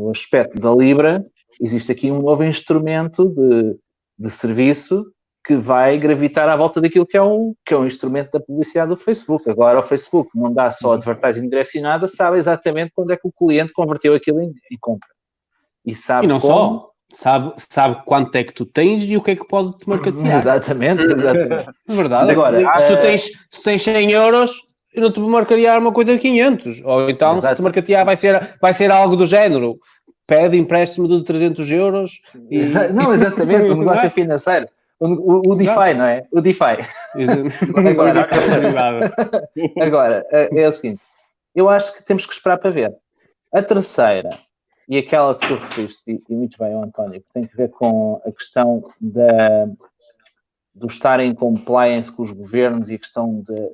no 0.00 0.10
aspecto 0.10 0.58
da 0.58 0.74
Libra, 0.74 1.24
existe 1.60 1.92
aqui 1.92 2.10
um 2.10 2.22
novo 2.22 2.42
instrumento 2.42 3.28
de, 3.28 3.76
de 4.18 4.30
serviço 4.30 5.04
que 5.44 5.56
vai 5.56 5.98
gravitar 5.98 6.48
à 6.48 6.56
volta 6.56 6.80
daquilo 6.80 7.06
que 7.06 7.16
é, 7.16 7.22
um, 7.22 7.54
que 7.64 7.74
é 7.74 7.76
um 7.76 7.86
instrumento 7.86 8.30
da 8.30 8.40
publicidade 8.40 8.90
do 8.90 8.96
Facebook. 8.96 9.48
Agora, 9.50 9.78
o 9.78 9.82
Facebook 9.82 10.30
não 10.34 10.52
dá 10.52 10.70
só 10.70 10.94
advertising 10.94 11.48
direcionada, 11.48 12.08
sabe 12.08 12.38
exatamente 12.38 12.92
quando 12.94 13.12
é 13.12 13.16
que 13.16 13.26
o 13.26 13.32
cliente 13.32 13.72
converteu 13.72 14.14
aquilo 14.14 14.40
em, 14.40 14.52
em 14.70 14.78
compra. 14.80 15.08
E 15.84 15.94
sabe 15.94 16.26
e 16.26 16.28
não 16.28 16.38
como... 16.38 16.52
só, 16.52 16.90
sabe, 17.10 17.52
sabe 17.56 18.02
quanto 18.04 18.34
é 18.36 18.44
que 18.44 18.52
tu 18.52 18.64
tens 18.64 19.08
e 19.08 19.16
o 19.16 19.22
que 19.22 19.32
é 19.32 19.36
que 19.36 19.46
pode 19.46 19.76
te 19.78 19.88
marketear. 19.88 20.36
Exatamente, 20.36 21.02
exatamente. 21.02 21.66
Verdade. 21.88 22.30
Agora, 22.30 22.58
se, 22.58 22.88
tu 22.88 23.00
tens, 23.00 23.22
se 23.22 23.32
tu 23.50 23.62
tens 23.62 23.82
100 23.82 24.12
euros, 24.12 24.52
eu 24.92 25.02
não 25.02 25.12
te 25.12 25.20
vou 25.20 25.30
marcatear 25.30 25.78
uma 25.78 25.92
coisa 25.92 26.12
de 26.14 26.18
500. 26.18 26.82
Ou 26.84 27.10
então, 27.10 27.34
Exato. 27.34 27.48
se 27.48 27.56
te 27.56 27.62
marcatear, 27.62 28.04
vai 28.04 28.16
ser, 28.16 28.56
vai 28.60 28.74
ser 28.74 28.90
algo 28.90 29.16
do 29.16 29.26
género 29.26 29.78
pede 30.30 30.56
empréstimo 30.56 31.08
de 31.08 31.24
300 31.24 31.72
euros. 31.72 32.22
E... 32.48 32.62
Não, 32.94 33.12
exatamente, 33.12 33.72
o 33.72 33.74
negócio 33.76 34.06
é 34.06 34.10
financeiro. 34.10 34.68
O, 35.00 35.08
o, 35.08 35.52
o 35.52 35.56
DeFi, 35.56 35.94
não 35.96 36.04
é? 36.04 36.24
O 36.30 36.40
DeFi. 36.40 36.76
agora, 37.90 38.28
agora, 39.80 40.26
é, 40.30 40.62
é 40.62 40.68
o 40.68 40.72
seguinte, 40.72 41.00
eu 41.52 41.68
acho 41.68 41.96
que 41.96 42.04
temos 42.04 42.26
que 42.26 42.32
esperar 42.32 42.58
para 42.58 42.70
ver. 42.70 42.94
A 43.52 43.60
terceira, 43.60 44.30
e 44.88 44.98
aquela 44.98 45.34
que 45.34 45.48
tu 45.48 45.54
referiste, 45.54 46.22
e 46.28 46.32
muito 46.32 46.56
bem, 46.58 46.74
António, 46.74 47.20
que 47.20 47.32
tem 47.32 47.44
que 47.44 47.56
ver 47.56 47.70
com 47.70 48.20
a 48.24 48.30
questão 48.30 48.84
da, 49.00 49.66
do 50.72 50.86
estar 50.86 51.18
em 51.18 51.34
compliance 51.34 52.14
com 52.14 52.22
os 52.22 52.30
governos 52.30 52.88
e 52.88 52.94
a 52.94 52.98
questão 52.98 53.40
de, 53.40 53.70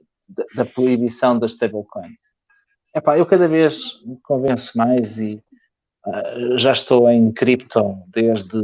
da 0.55 0.65
proibição 0.65 1.39
das 1.39 1.53
stablecoins. 1.53 2.37
Epá, 2.95 3.19
eu 3.19 3.27
cada 3.27 3.47
vez 3.47 4.03
me 4.05 4.19
convenço 4.23 4.77
mais 4.77 5.19
e 5.19 5.43
ah, 6.07 6.57
já 6.57 6.73
estou 6.73 7.09
em 7.11 7.33
cripto 7.33 7.99
desde 8.09 8.59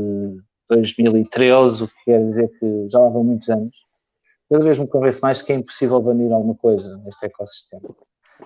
2013, 0.68 1.84
o 1.84 1.88
que 1.88 2.04
quer 2.04 2.26
dizer 2.26 2.48
que 2.58 2.88
já 2.88 2.98
lá 2.98 3.08
vão 3.08 3.24
muitos 3.24 3.48
anos. 3.48 3.76
Cada 4.50 4.64
vez 4.64 4.78
me 4.78 4.86
convenço 4.86 5.20
mais 5.22 5.42
que 5.42 5.52
é 5.52 5.56
impossível 5.56 6.00
banir 6.00 6.32
alguma 6.32 6.54
coisa 6.54 6.98
neste 6.98 7.26
ecossistema. 7.26 7.88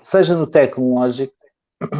seja 0.03 0.37
no 0.37 0.47
tecnológico, 0.47 1.35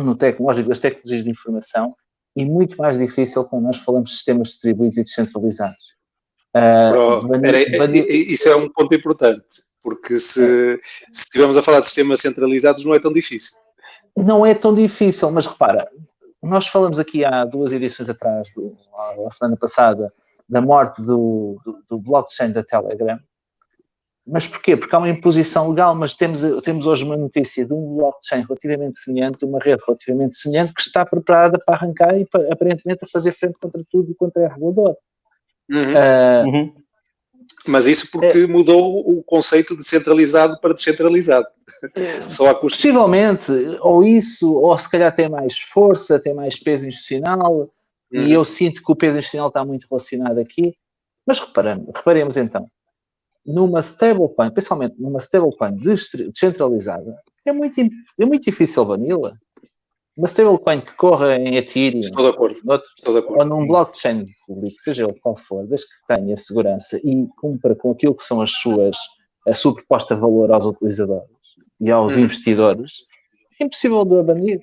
no 0.05 0.15
tecnológico 0.15 0.69
das 0.69 0.81
tecnologias 0.81 1.25
de 1.25 1.31
informação, 1.31 1.95
e 2.37 2.45
muito 2.45 2.77
mais 2.77 2.99
difícil 2.99 3.45
quando 3.45 3.65
nós 3.65 3.79
falamos 3.79 4.11
de 4.11 4.17
sistemas 4.17 4.49
distribuídos 4.49 4.99
e 4.99 5.05
descentralizados. 5.05 5.96
Uh, 6.55 7.45
era, 7.45 7.79
banir... 7.79 8.07
Isso 8.09 8.49
é 8.49 8.57
um 8.57 8.69
ponto 8.69 8.95
importante, 8.95 9.45
porque 9.83 10.19
se, 10.19 10.75
é. 10.75 10.79
se 11.13 11.25
estivermos 11.25 11.57
a 11.57 11.63
falar 11.63 11.81
de 11.81 11.87
sistemas 11.87 12.21
centralizados 12.21 12.85
não 12.85 12.95
é 12.95 13.01
tão 13.01 13.13
difícil. 13.13 13.59
Não 14.17 14.47
é 14.47 14.55
tão 14.55 14.75
difícil, 14.75 15.31
mas 15.31 15.47
repara, 15.47 15.89
nós 16.43 16.67
falamos 16.67 16.99
aqui 16.99 17.25
há 17.25 17.45
duas 17.45 17.73
edições 17.73 18.09
atrás, 18.09 18.51
do, 18.55 18.77
a 19.27 19.31
semana 19.31 19.57
passada, 19.57 20.13
da 20.49 20.61
morte 20.61 21.03
do, 21.03 21.61
do, 21.65 21.79
do 21.89 21.99
blockchain 21.99 22.53
da 22.53 22.63
Telegram, 22.63 23.19
mas 24.27 24.49
porquê? 24.49 24.77
Porque 24.77 24.95
há 24.95 24.99
uma 24.99 25.09
imposição 25.09 25.69
legal, 25.71 25.95
mas 25.95 26.17
temos, 26.17 26.41
temos 26.63 26.85
hoje 26.85 27.05
uma 27.05 27.17
notícia 27.17 27.65
de 27.65 27.73
um 27.73 27.97
blockchain 27.97 28.43
relativamente 28.43 28.99
semelhante, 28.99 29.45
uma 29.45 29.61
rede 29.61 29.81
relativamente 29.87 30.35
semelhante, 30.35 30.75
que 30.75 30.83
está 30.83 31.07
preparada 31.07 31.61
para 31.65 31.77
arrancar 31.77 32.19
e 32.19 32.27
para, 32.27 32.53
aparentemente 32.53 33.05
a 33.05 33.09
fazer 33.09 33.31
frente 33.31 33.57
contra 33.61 33.81
tudo 33.89 34.11
e 34.11 34.15
contra 34.17 34.43
o 34.43 34.49
regulador. 34.49 34.97
Uhum. 35.71 35.93
Uh, 35.93 36.47
uhum. 36.47 36.75
Mas 37.69 37.87
isso 37.87 38.11
porque 38.13 38.39
é, 38.39 38.47
mudou 38.47 39.01
o 39.01 39.23
conceito 39.25 39.77
de 39.77 39.85
centralizado 39.85 40.61
para 40.61 40.75
descentralizado. 40.75 41.47
É, 41.95 42.21
Só 42.23 42.49
há 42.49 42.55
custo. 42.55 42.79
Possivelmente, 42.79 43.51
ou 43.81 44.05
isso, 44.05 44.55
ou 44.55 44.79
se 44.79 44.89
calhar 44.89 45.15
tem 45.15 45.29
mais 45.29 45.59
força, 45.59 46.21
tem 46.21 46.35
mais 46.35 46.59
peso 46.59 46.87
institucional, 46.87 47.71
uhum. 48.13 48.21
e 48.21 48.33
eu 48.33 48.45
sinto 48.45 48.83
que 48.83 48.93
o 48.93 48.97
peso 48.97 49.19
institucional 49.19 49.49
está 49.49 49.65
muito 49.65 49.87
relacionado 49.91 50.39
aqui. 50.39 50.75
Mas 51.27 51.41
reparamos, 51.41 51.89
reparemos 51.95 52.37
então, 52.37 52.71
numa 53.45 53.81
stablecoin, 53.81 54.51
principalmente 54.51 54.95
numa 54.99 55.19
stablecoin 55.19 55.75
descentralizada, 56.33 57.17
é 57.45 57.53
muito, 57.53 57.81
é 57.81 58.25
muito 58.25 58.45
difícil 58.45 58.85
vanilla. 58.85 59.37
Uma 60.17 60.27
stablecoin 60.27 60.81
que 60.81 60.95
corra 60.97 61.37
em 61.37 61.57
Ethereum, 61.57 62.01
Estou 62.01 62.31
de 62.31 62.35
acordo. 62.35 62.57
Noutro, 62.65 62.89
Estou 62.97 63.13
de 63.13 63.21
acordo. 63.21 63.39
ou 63.39 63.45
num 63.45 63.67
blockchain 63.67 64.27
público, 64.47 64.77
seja 64.79 65.05
ele 65.05 65.15
qual 65.21 65.37
for, 65.37 65.67
desde 65.67 65.87
que 65.87 66.15
tenha 66.15 66.37
segurança 66.37 66.99
e 67.05 67.27
cumpra 67.39 67.75
com 67.75 67.91
aquilo 67.91 68.15
que 68.15 68.25
são 68.25 68.41
as 68.41 68.51
suas, 68.51 68.97
a 69.47 69.55
sua 69.55 69.75
proposta 69.75 70.15
de 70.15 70.21
valor 70.23 70.51
aos 70.53 70.65
utilizadores 70.65 71.29
e 71.79 71.91
aos 71.91 72.17
hum. 72.17 72.21
investidores, 72.21 72.93
é 73.61 73.65
impossível 73.65 74.05
de 74.05 74.23
banir. 74.23 74.61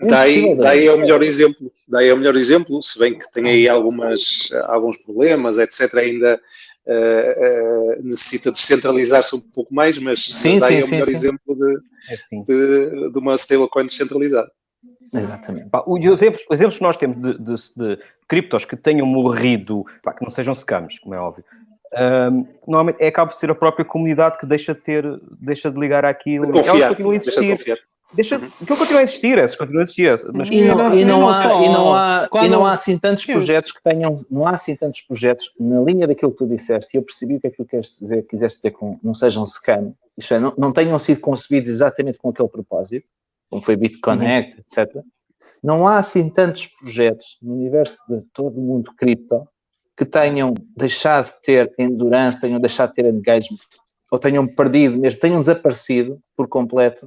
É 0.00 0.06
daí, 0.06 0.56
daí 0.56 0.86
é 0.86 0.92
o 0.92 0.98
melhor 0.98 1.22
exemplo, 1.22 1.70
daí 1.86 2.08
é 2.08 2.14
o 2.14 2.16
melhor 2.16 2.34
exemplo, 2.34 2.82
se 2.82 2.98
bem 2.98 3.18
que 3.18 3.30
tem 3.32 3.46
aí 3.46 3.68
algumas, 3.68 4.50
alguns 4.64 4.96
problemas, 5.04 5.58
etc, 5.58 5.94
ainda 5.94 6.40
uh, 6.86 8.00
uh, 8.00 8.02
necessita 8.02 8.50
descentralizar-se 8.50 9.36
um 9.36 9.40
pouco 9.40 9.74
mais, 9.74 9.98
mas, 9.98 10.24
sim, 10.24 10.52
mas 10.52 10.60
daí 10.60 10.82
sim, 10.82 10.82
é 10.82 10.86
o 10.86 10.90
melhor 10.90 11.04
sim, 11.04 11.12
exemplo 11.12 11.54
de, 11.54 11.76
é, 12.08 12.42
de, 12.42 13.12
de, 13.12 13.18
uma 13.18 13.34
stablecoin 13.34 13.86
descentralizada. 13.86 14.50
Exatamente. 15.12 15.68
os, 15.86 16.04
exemplos, 16.04 16.42
os 16.48 16.54
exemplos 16.54 16.76
que 16.76 16.82
nós 16.82 16.96
temos 16.96 17.16
de, 17.16 17.38
de, 17.38 17.54
de 17.76 18.02
criptos 18.28 18.64
que 18.64 18.76
tenham 18.76 19.06
morrido, 19.06 19.84
pá, 20.02 20.12
que 20.12 20.22
não 20.22 20.30
sejam 20.30 20.54
scams, 20.54 20.98
como 21.00 21.14
é 21.14 21.18
óbvio, 21.18 21.44
um, 21.92 22.46
normalmente 22.66 23.02
é, 23.02 23.08
acaba 23.08 23.32
por 23.32 23.36
ser 23.36 23.50
a 23.50 23.54
própria 23.54 23.84
comunidade 23.84 24.38
que 24.38 24.46
deixa 24.46 24.74
de 24.74 24.80
ter, 24.80 25.04
deixa 25.40 25.70
de 25.70 25.78
ligar 25.78 26.04
àquilo. 26.04 26.46
De 26.46 26.52
confiar, 26.52 26.76
Elas 26.76 26.88
continuam 26.88 27.12
a 27.12 27.16
existir. 27.16 27.80
Deixa, 28.12 28.38
uhum. 28.38 28.44
aquilo 28.62 28.78
continua 28.78 29.00
a 29.00 29.02
existir, 29.04 29.38
essas 29.38 29.56
continua 29.56 29.82
a 29.82 29.84
existir. 29.84 30.10
Mas... 30.32 30.48
E, 30.48 30.64
não, 30.64 30.92
e, 30.92 31.04
não 31.04 31.28
há, 31.28 31.44
e, 31.44 31.68
não 31.68 31.94
há, 31.94 32.28
Quando... 32.28 32.46
e 32.46 32.48
não 32.48 32.66
há 32.66 32.72
assim 32.72 32.98
tantos 32.98 33.24
projetos 33.24 33.70
que 33.70 33.82
tenham, 33.82 34.24
não 34.28 34.46
há 34.46 34.50
assim 34.50 34.74
tantos 34.74 35.00
projetos 35.00 35.52
na 35.58 35.80
linha 35.80 36.08
daquilo 36.08 36.32
que 36.32 36.38
tu 36.38 36.46
disseste, 36.46 36.96
e 36.96 36.98
eu 36.98 37.02
percebi 37.02 37.36
o 37.36 37.40
que 37.40 37.46
é 37.46 37.50
que 37.50 37.56
tu 37.56 37.64
queres 37.64 37.98
dizer, 38.00 38.22
quiseste 38.26 38.58
dizer 38.58 38.72
com 38.72 38.98
não 39.02 39.14
sejam 39.14 39.46
scam, 39.46 39.92
isto 40.18 40.34
é, 40.34 40.40
não, 40.40 40.52
não 40.58 40.72
tenham 40.72 40.98
sido 40.98 41.20
concebidos 41.20 41.70
exatamente 41.70 42.18
com 42.18 42.30
aquele 42.30 42.48
propósito, 42.48 43.06
como 43.50 43.62
foi 43.62 43.76
BitConnect, 43.76 44.52
uhum. 44.52 44.60
etc. 44.60 45.04
Não 45.62 45.86
há 45.86 45.98
assim 45.98 46.30
tantos 46.30 46.66
projetos 46.66 47.38
no 47.42 47.54
universo 47.54 47.98
de 48.08 48.22
todo 48.32 48.58
o 48.58 48.62
mundo 48.62 48.92
cripto 48.96 49.46
que 49.96 50.04
tenham 50.06 50.54
deixado 50.76 51.26
de 51.26 51.42
ter 51.42 51.74
endurance, 51.78 52.40
tenham 52.40 52.60
deixado 52.60 52.90
de 52.90 52.94
ter 52.94 53.06
engagement, 53.06 53.58
ou 54.10 54.18
tenham 54.18 54.46
perdido 54.46 54.98
mesmo, 54.98 55.20
tenham 55.20 55.40
desaparecido 55.40 56.18
por 56.34 56.48
completo 56.48 57.06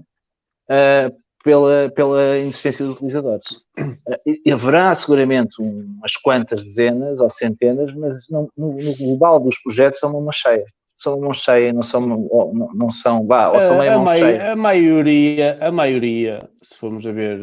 uh, 0.70 1.24
pela, 1.44 1.92
pela 1.96 2.38
existência 2.38 2.86
dos 2.86 2.96
utilizadores. 2.96 3.48
Uh, 3.80 4.54
haverá 4.54 4.94
seguramente 4.94 5.60
umas 5.60 6.16
quantas 6.18 6.64
dezenas 6.64 7.20
ou 7.20 7.30
centenas, 7.30 7.94
mas 7.94 8.30
no, 8.30 8.50
no, 8.56 8.74
no 8.74 8.98
global 8.98 9.40
dos 9.40 9.60
projetos 9.62 10.00
são 10.00 10.16
uma 10.18 10.32
cheia. 10.32 10.66
São 10.96 11.18
uma 11.20 11.34
cheia, 11.34 11.74
não 11.74 11.82
são, 11.82 12.02
não, 12.02 12.28
não 12.74 12.92
são, 12.92 13.26
vá, 13.26 13.50
ou 13.50 13.60
são 13.60 13.78
meio 13.80 14.00
mão 14.00 14.08
cheia. 14.08 14.52
A 14.52 14.56
maioria, 14.56 15.58
a 15.60 15.72
maioria, 15.72 16.40
se 16.62 16.78
formos 16.78 17.06
a 17.06 17.12
ver 17.12 17.40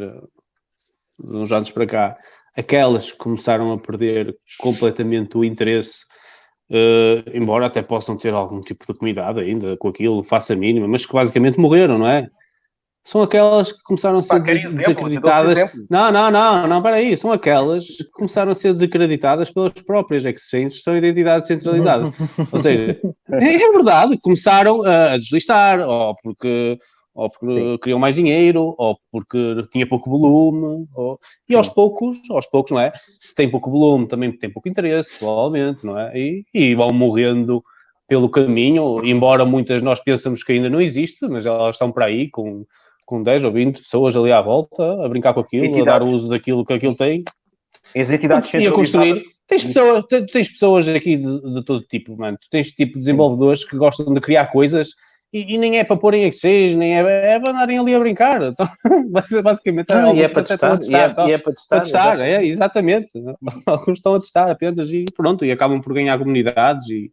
de 1.19 1.37
uns 1.37 1.53
anos 1.53 1.71
para 1.71 1.87
cá, 1.87 2.17
aquelas 2.57 3.13
que 3.13 3.19
começaram 3.19 3.73
a 3.73 3.79
perder 3.79 4.37
completamente 4.59 5.37
o 5.37 5.45
interesse, 5.45 6.05
uh, 6.71 7.29
embora 7.35 7.67
até 7.67 7.83
possam 7.83 8.17
ter 8.17 8.33
algum 8.33 8.61
tipo 8.61 8.87
de 8.87 8.99
comunidade 8.99 9.41
ainda 9.41 9.77
com 9.77 9.89
aquilo, 9.89 10.23
faça 10.23 10.57
mínima, 10.57 10.89
mas 10.89 11.05
que 11.05 11.13
basicamente 11.13 11.59
morreram, 11.59 11.99
não 11.99 12.09
é? 12.09 12.27
São 13.05 13.23
aquelas 13.23 13.73
que 13.73 13.83
começaram 13.83 14.19
a 14.19 14.23
ser 14.23 14.29
Pá, 14.29 14.39
desacreditadas. 14.39 15.59
Não, 15.89 16.13
não, 16.13 16.31
não, 16.31 16.67
não, 16.69 16.83
para 16.83 16.97
aí. 16.97 17.17
São 17.17 17.33
aquelas 17.33 17.87
que 17.87 18.05
começaram 18.13 18.53
a 18.53 18.55
ser 18.55 18.75
desacreditadas 18.75 19.51
pelas 19.51 19.73
próprias 19.73 20.25
exchanges 20.25 20.77
que 20.77 20.83
são 20.83 20.97
identidades 20.97 21.47
centralizadas. 21.47 22.15
Ou 22.53 22.61
seja, 22.61 23.01
é, 23.33 23.55
é 23.55 23.73
verdade, 23.73 24.19
começaram 24.23 24.83
a 24.83 25.17
deslistar, 25.17 25.81
ou 25.81 26.15
porque 26.23 26.79
ou 27.13 27.29
porque 27.29 27.59
Sim. 27.59 27.79
queriam 27.79 27.99
mais 27.99 28.15
dinheiro, 28.15 28.75
ou 28.79 28.97
porque 29.11 29.39
tinha 29.73 29.87
pouco 29.87 30.09
volume, 30.09 30.87
ou... 30.95 31.19
e 31.49 31.53
Sim. 31.53 31.57
aos 31.57 31.69
poucos, 31.69 32.19
aos 32.31 32.47
poucos, 32.47 32.71
não 32.71 32.81
é? 32.81 32.93
Se 33.19 33.35
tem 33.35 33.49
pouco 33.49 33.71
volume, 33.71 34.07
também 34.07 34.33
tem 34.33 34.51
pouco 34.51 34.69
interesse, 34.69 35.19
provavelmente, 35.19 35.85
não 35.85 35.99
é? 35.99 36.17
E, 36.17 36.45
e 36.55 36.75
vão 36.75 36.89
morrendo 36.93 37.63
pelo 38.09 38.29
caminho, 38.29 39.05
embora 39.05 39.45
muitas 39.45 39.83
nós 39.83 40.01
pensamos 40.01 40.43
que 40.43 40.53
ainda 40.53 40.71
não 40.71 40.81
existe, 40.81 41.27
mas 41.29 41.47
elas 41.47 41.77
estão 41.77 41.93
por 41.93 42.03
aí 42.03 42.29
com, 42.31 42.65
com 43.11 43.25
10 43.25 43.43
ou 43.43 43.51
20 43.51 43.83
pessoas 43.83 44.17
ali 44.17 44.31
à 44.31 44.41
volta, 44.41 45.05
a 45.05 45.09
brincar 45.09 45.35
com 45.35 45.41
aquilo, 45.41 45.65
entidades. 45.65 45.89
a 45.89 45.99
dar 45.99 46.03
uso 46.05 46.29
daquilo 46.29 46.65
que 46.65 46.73
aquilo 46.73 46.95
tem. 46.95 47.25
As 47.97 48.09
entidades 48.09 48.55
e 48.55 48.69
a 48.69 48.71
construir. 48.71 49.25
Tens 49.49 49.65
pessoas, 49.65 50.05
tens 50.33 50.49
pessoas 50.49 50.89
aqui 50.89 51.17
de, 51.17 51.55
de 51.55 51.65
todo 51.65 51.83
tipo, 51.83 52.17
mano. 52.17 52.39
Tu 52.41 52.49
tens 52.49 52.71
tipo 52.71 52.93
de 52.93 53.01
desenvolvedores 53.01 53.65
que 53.65 53.77
gostam 53.77 54.15
de 54.15 54.21
criar 54.21 54.47
coisas 54.47 54.91
e, 55.33 55.55
e, 55.55 55.59
nem 55.59 55.81
é 55.81 55.83
para 55.83 55.97
porem 55.97 56.23
exchange, 56.23 56.77
nem 56.77 56.97
é, 56.97 57.35
é 57.35 57.41
para 57.41 57.51
andarem 57.51 57.81
ali 57.81 57.93
a 57.93 57.99
brincar. 57.99 58.41
Então, 58.43 58.69
basicamente, 59.43 59.93
ah, 59.93 60.15
e 60.15 60.23
é 60.23 60.29
para 60.29 60.45
testar, 60.45 60.79
testar, 60.79 61.09
e 61.19 61.25
é, 61.25 61.31
e 61.31 61.33
é 61.33 61.39
para 61.39 61.53
testar, 61.53 61.77
para 61.77 61.85
testar 61.85 62.21
é, 62.21 62.47
exatamente. 62.47 63.11
Alguns 63.67 63.99
estão 63.99 64.15
a 64.15 64.21
testar 64.21 64.49
apenas 64.49 64.89
e 64.89 65.05
pronto, 65.17 65.45
e 65.45 65.51
acabam 65.51 65.81
por 65.81 65.93
ganhar 65.95 66.17
comunidades 66.17 66.89
e, 66.89 67.11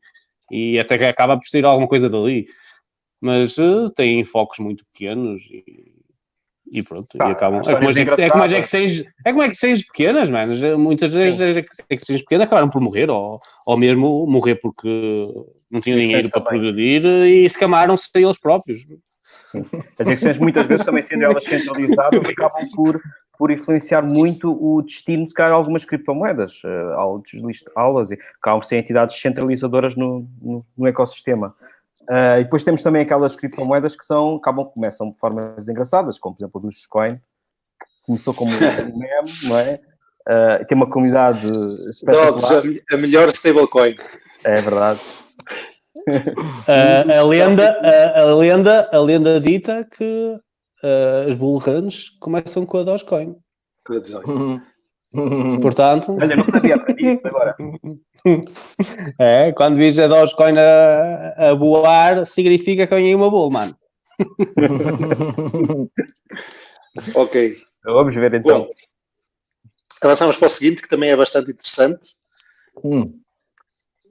e 0.51 0.77
até 0.77 0.95
que 0.95 1.05
acaba 1.05 1.37
por 1.37 1.47
sair 1.47 1.65
alguma 1.65 1.87
coisa 1.87 2.07
dali. 2.07 2.45
Mas 3.19 3.57
uh, 3.57 3.89
têm 3.89 4.23
focos 4.23 4.59
muito 4.59 4.85
pequenos 4.93 5.41
e, 5.49 5.63
e 6.71 6.83
pronto, 6.83 7.17
tá, 7.17 7.29
e 7.29 7.31
acabam. 7.31 7.61
É 7.61 7.75
como, 7.75 7.89
é, 7.89 8.25
é 8.25 8.29
como 8.29 8.43
as 8.43 8.51
exchanges, 8.51 9.05
é 9.25 9.31
como 9.31 9.43
exchanges 9.43 9.85
pequenas, 9.85 10.29
mas 10.29 10.61
muitas 10.77 11.13
vezes 11.13 11.39
as 11.41 12.21
pequenas 12.21 12.45
acabaram 12.45 12.69
por 12.69 12.81
morrer, 12.81 13.09
ou, 13.09 13.39
ou 13.65 13.77
mesmo 13.77 14.25
morrer 14.27 14.55
porque 14.55 15.25
não 15.71 15.81
tinham 15.81 15.97
dinheiro 15.97 16.29
para 16.29 16.41
progredir 16.41 17.05
e 17.05 17.45
escamaram-se 17.45 18.07
eles 18.15 18.39
próprios. 18.39 18.85
Sim. 19.51 19.61
As 19.99 20.07
exchanges 20.07 20.39
muitas 20.39 20.65
vezes 20.67 20.85
também 20.85 21.03
sendo 21.03 21.23
elas 21.23 21.43
centralizadas 21.43 22.21
acabam 22.27 22.69
por, 22.75 23.01
por 23.37 23.51
influenciar 23.51 24.01
muito 24.01 24.51
o 24.51 24.81
destino 24.81 25.25
de 25.25 25.33
cada 25.33 25.53
algumas 25.53 25.85
criptomoedas, 25.85 26.61
ao 26.95 27.19
deslistá-las 27.19 28.11
e 28.11 28.15
acabam 28.39 28.59
por 28.59 28.67
ser 28.67 28.77
entidades 28.77 29.19
centralizadoras 29.19 29.95
no, 29.95 30.27
no, 30.41 30.65
no 30.77 30.87
ecossistema. 30.87 31.55
Uh, 32.09 32.39
e 32.39 32.43
depois 32.43 32.63
temos 32.63 32.81
também 32.81 33.01
aquelas 33.01 33.35
criptomoedas 33.35 33.95
que 33.95 34.05
são, 34.05 34.37
acabam, 34.37 34.65
começam 34.65 35.11
de 35.11 35.17
formas 35.17 35.67
engraçadas, 35.67 36.17
como 36.17 36.35
por 36.35 36.43
exemplo 36.43 36.61
o 36.61 36.63
Dogecoin, 36.63 37.15
que 37.15 38.05
começou 38.05 38.33
como 38.33 38.51
um 38.51 38.55
meme, 38.97 39.29
não 39.43 39.57
é? 39.59 39.79
Uh, 40.27 40.65
tem 40.65 40.75
uma 40.75 40.89
comunidade 40.89 41.47
espetacular. 41.89 42.63
a 42.91 42.97
melhor 42.97 43.27
stablecoin. 43.29 43.95
É 44.43 44.61
verdade. 44.61 44.99
Uh, 46.07 47.11
a, 47.11 47.23
lenda, 47.23 47.77
a, 47.81 48.21
a, 48.21 48.35
lenda, 48.35 48.89
a 48.91 48.99
lenda 48.99 49.39
dita 49.39 49.85
que 49.85 50.37
uh, 50.83 51.29
as 51.29 51.35
bullruns 51.35 52.09
começam 52.19 52.65
com 52.65 52.77
a 52.77 52.83
Dogecoin. 52.83 53.35
Portanto. 55.61 56.17
Olha, 56.21 56.35
não 56.35 56.45
sabia, 56.45 56.75
aprendi 56.77 57.13
isso 57.13 57.27
agora. 57.27 57.55
É, 59.19 59.51
quando 59.53 59.77
vis 59.77 59.97
a 59.99 60.07
Dogecoin 60.07 60.57
a, 60.57 61.33
a 61.49 61.53
voar, 61.53 62.25
significa 62.25 62.85
que 62.85 62.95
ganhei 62.95 63.15
uma 63.15 63.29
bull, 63.29 63.51
mano. 63.51 63.75
ok. 67.15 67.57
Vamos 67.83 68.15
ver 68.15 68.33
então. 68.33 68.61
Bom, 68.61 68.71
avançamos 70.03 70.37
para 70.37 70.47
o 70.47 70.49
seguinte, 70.49 70.81
que 70.81 70.89
também 70.89 71.11
é 71.11 71.15
bastante 71.15 71.51
interessante. 71.51 72.15
Hum. 72.83 73.19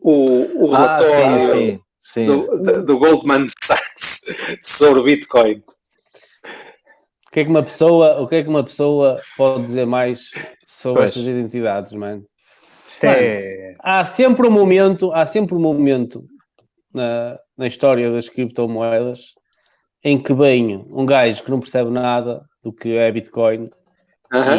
O, 0.02 0.66
o 0.66 0.74
ah, 0.74 0.78
relatório 0.78 1.26
ah, 1.26 1.40
sim, 1.40 1.80
sim, 1.98 2.26
sim. 2.26 2.26
Do, 2.26 2.86
do, 2.86 2.98
Goldman 2.98 3.48
Sachs 3.60 4.26
sobre 4.62 5.02
Bitcoin. 5.02 5.62
que 7.32 7.40
é 7.40 7.44
que 7.44 7.50
uma 7.50 7.62
pessoa, 7.62 8.20
o 8.20 8.28
que 8.28 8.36
é 8.36 8.42
que 8.42 8.48
uma 8.48 8.64
pessoa 8.64 9.20
pode 9.36 9.66
dizer 9.66 9.86
mais 9.86 10.30
sobre 10.66 11.00
pois. 11.00 11.10
estas 11.10 11.26
identidades, 11.26 11.92
mano? 11.94 12.24
É... 13.02 13.74
Há 13.80 14.04
sempre 14.04 14.46
um 14.46 14.50
momento, 14.50 15.12
há 15.12 15.26
sempre 15.26 15.54
um 15.54 15.60
momento 15.60 16.24
na, 16.92 17.38
na 17.56 17.66
história 17.66 18.10
das 18.10 18.28
criptomoedas 18.28 19.34
em 20.02 20.22
que 20.22 20.32
vem 20.32 20.84
um 20.90 21.04
gajo 21.04 21.42
que 21.42 21.50
não 21.50 21.60
percebe 21.60 21.90
nada 21.90 22.42
do 22.62 22.72
que 22.72 22.96
é 22.96 23.10
Bitcoin 23.10 23.68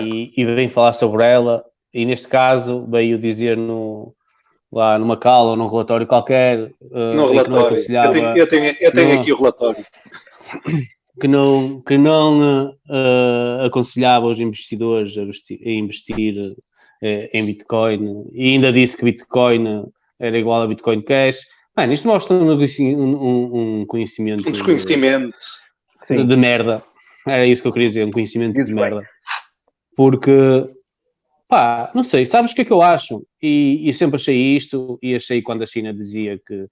e, 0.02 0.34
e 0.36 0.46
vem 0.46 0.68
falar 0.68 0.94
sobre 0.94 1.26
ela, 1.26 1.64
e 1.94 2.06
neste 2.06 2.28
caso 2.28 2.86
veio 2.90 3.18
dizer 3.18 3.58
no, 3.58 4.14
lá 4.72 4.98
numa 4.98 5.18
cala 5.18 5.52
ou 5.52 5.56
num 5.56 5.68
relatório 5.68 6.08
qualquer. 6.08 6.72
Uh, 6.82 7.14
no 7.14 7.32
relatório. 7.32 7.78
Eu 7.78 8.12
tenho, 8.12 8.38
eu 8.38 8.48
tenho, 8.48 8.76
eu 8.80 8.92
tenho 8.92 9.20
aqui 9.20 9.34
o 9.34 9.38
relatório. 9.38 9.86
Que 11.20 11.28
não, 11.28 11.82
que 11.82 11.98
não 11.98 12.68
uh, 12.70 13.66
aconselhava 13.66 14.28
os 14.28 14.40
investidores 14.40 15.18
a, 15.18 15.26
vestir, 15.26 15.60
a 15.66 15.72
investir 15.72 16.56
em 17.02 17.46
Bitcoin 17.46 18.26
e 18.34 18.54
ainda 18.54 18.72
disse 18.72 18.98
que 18.98 19.06
Bitcoin 19.06 19.86
era 20.20 20.38
igual 20.38 20.64
a 20.64 20.68
Bitcoin 20.68 21.02
Cash. 21.02 21.40
Mano, 21.76 21.94
isto 21.94 22.08
mostra 22.08 22.36
um, 22.36 22.52
um, 22.52 23.82
um 23.82 23.86
conhecimento. 23.86 24.48
Um 24.48 24.52
desconhecimento. 24.52 25.38
De, 26.10 26.24
de, 26.24 26.36
merda. 26.36 26.82
Era 27.28 27.46
isso 27.46 27.62
que 27.62 27.68
eu 27.68 27.74
queria 27.74 27.88
dizer, 27.90 28.06
um 28.06 28.12
conhecimento 28.12 28.64
de 28.64 28.74
merda. 28.74 29.04
Porque 29.96 30.68
Pá, 31.48 31.90
não 31.96 32.04
sei, 32.04 32.26
sabes 32.26 32.52
o 32.52 32.56
que 32.56 32.62
é 32.62 32.66
que 32.66 32.74
eu 32.74 32.82
acho? 32.82 33.26
E, 33.42 33.88
e, 33.88 33.94
sempre 33.94 34.18
achei 34.18 34.36
isto, 34.36 35.00
e 35.02 35.16
achei 35.16 35.42
quando 35.42 35.64
a 35.64 35.66
China 35.66 35.94
dizia 35.94 36.38
que, 36.46 36.68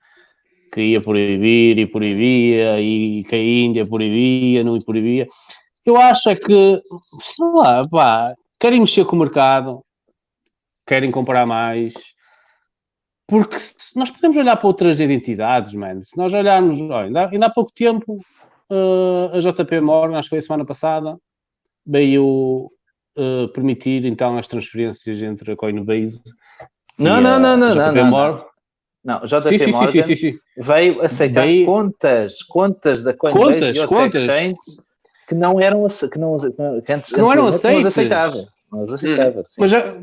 que 0.74 0.82
ia 0.82 1.02
proibir 1.02 1.78
e 1.80 1.88
proibia, 1.88 2.82
e 2.82 3.24
que 3.24 3.36
a 3.36 3.40
Índia 3.40 3.86
proibia, 3.86 4.66
não 4.66 4.80
proibia. 4.82 5.28
Eu 5.86 5.96
acho 5.98 6.30
é 6.30 6.36
que, 6.36 6.44
sei 6.44 7.48
lá, 7.54 7.88
pá, 7.88 8.34
querem 8.60 8.82
mexer 8.82 9.06
com 9.06 9.16
o 9.16 9.20
mercado, 9.20 9.82
querem 10.86 11.12
comprar 11.12 11.46
mais, 11.46 11.94
porque 13.28 13.58
nós 13.96 14.12
podemos 14.12 14.38
olhar 14.38 14.56
para 14.56 14.68
outras 14.68 15.00
identidades, 15.00 15.74
mano. 15.74 16.04
Se 16.04 16.18
nós 16.18 16.34
olharmos, 16.34 16.80
olha, 16.90 17.28
ainda 17.28 17.46
há 17.48 17.50
pouco 17.50 17.72
tempo, 17.74 18.16
uh, 18.70 19.32
a 19.34 19.40
JP 19.40 19.82
Morgan, 19.82 20.18
acho 20.18 20.28
que 20.28 20.32
foi 20.32 20.40
a 20.40 20.42
semana 20.42 20.66
passada, 20.66 21.18
veio 21.86 22.70
uh, 23.18 23.52
permitir 23.54 24.06
então 24.06 24.38
as 24.38 24.48
transferências 24.48 25.22
entre 25.22 25.52
a 25.52 25.56
Coinbase 25.56 26.22
não, 26.98 27.20
não, 27.20 27.40
não, 27.40 27.58
não, 27.58 27.72
JP 27.72 28.02
não, 28.02 28.10
Morgan. 28.10 28.46
Não, 29.04 29.22
o 29.22 29.28
JP 29.28 29.60
sim, 29.60 29.72
Morgan 29.72 30.04
sim, 30.04 30.16
sim, 30.16 30.40
veio 30.58 31.02
aceitar 31.02 31.46
veio... 31.46 31.66
contas, 31.66 32.42
contas 32.42 33.04
da 33.04 33.14
Coinbase 33.14 33.44
contas, 33.44 33.76
e 33.76 33.80
outros 33.80 33.98
contas. 33.98 34.22
exchanges 34.22 34.78
que 35.28 35.36
não 35.36 35.60
eram 35.60 35.86
que 36.12 36.20
não, 36.20 36.38
que 36.82 36.94
antes, 36.94 37.12
que 37.12 37.20
não 37.20 37.32
eram 37.32 37.48
aceitas. 37.48 37.82
Não 37.82 37.88
aceitava. 37.88 38.48
Não 38.72 38.84
aceitava, 38.84 39.44
sim. 39.44 39.62
Mas 39.62 39.72
já, 39.72 39.96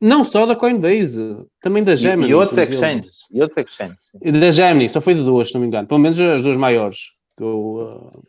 não 0.00 0.24
só 0.24 0.46
da 0.46 0.56
Coinbase, 0.56 1.36
também 1.60 1.84
da 1.84 1.94
Gemini. 1.94 2.28
E, 2.28 2.30
e 2.30 2.34
outros 2.34 2.58
exchanges. 2.58 3.26
E 3.30 3.40
outros 3.42 3.58
exchanges. 3.58 4.12
E 4.22 4.32
da 4.32 4.50
Gemini, 4.50 4.88
só 4.88 5.00
foi 5.00 5.14
de 5.14 5.22
duas, 5.22 5.48
se 5.48 5.54
não 5.54 5.60
me 5.60 5.66
engano. 5.66 5.86
Pelo 5.86 6.00
menos 6.00 6.18
as 6.20 6.42
duas 6.42 6.56
maiores 6.56 7.10
que 7.36 7.42
eu, 7.42 7.58
uh, 7.58 8.22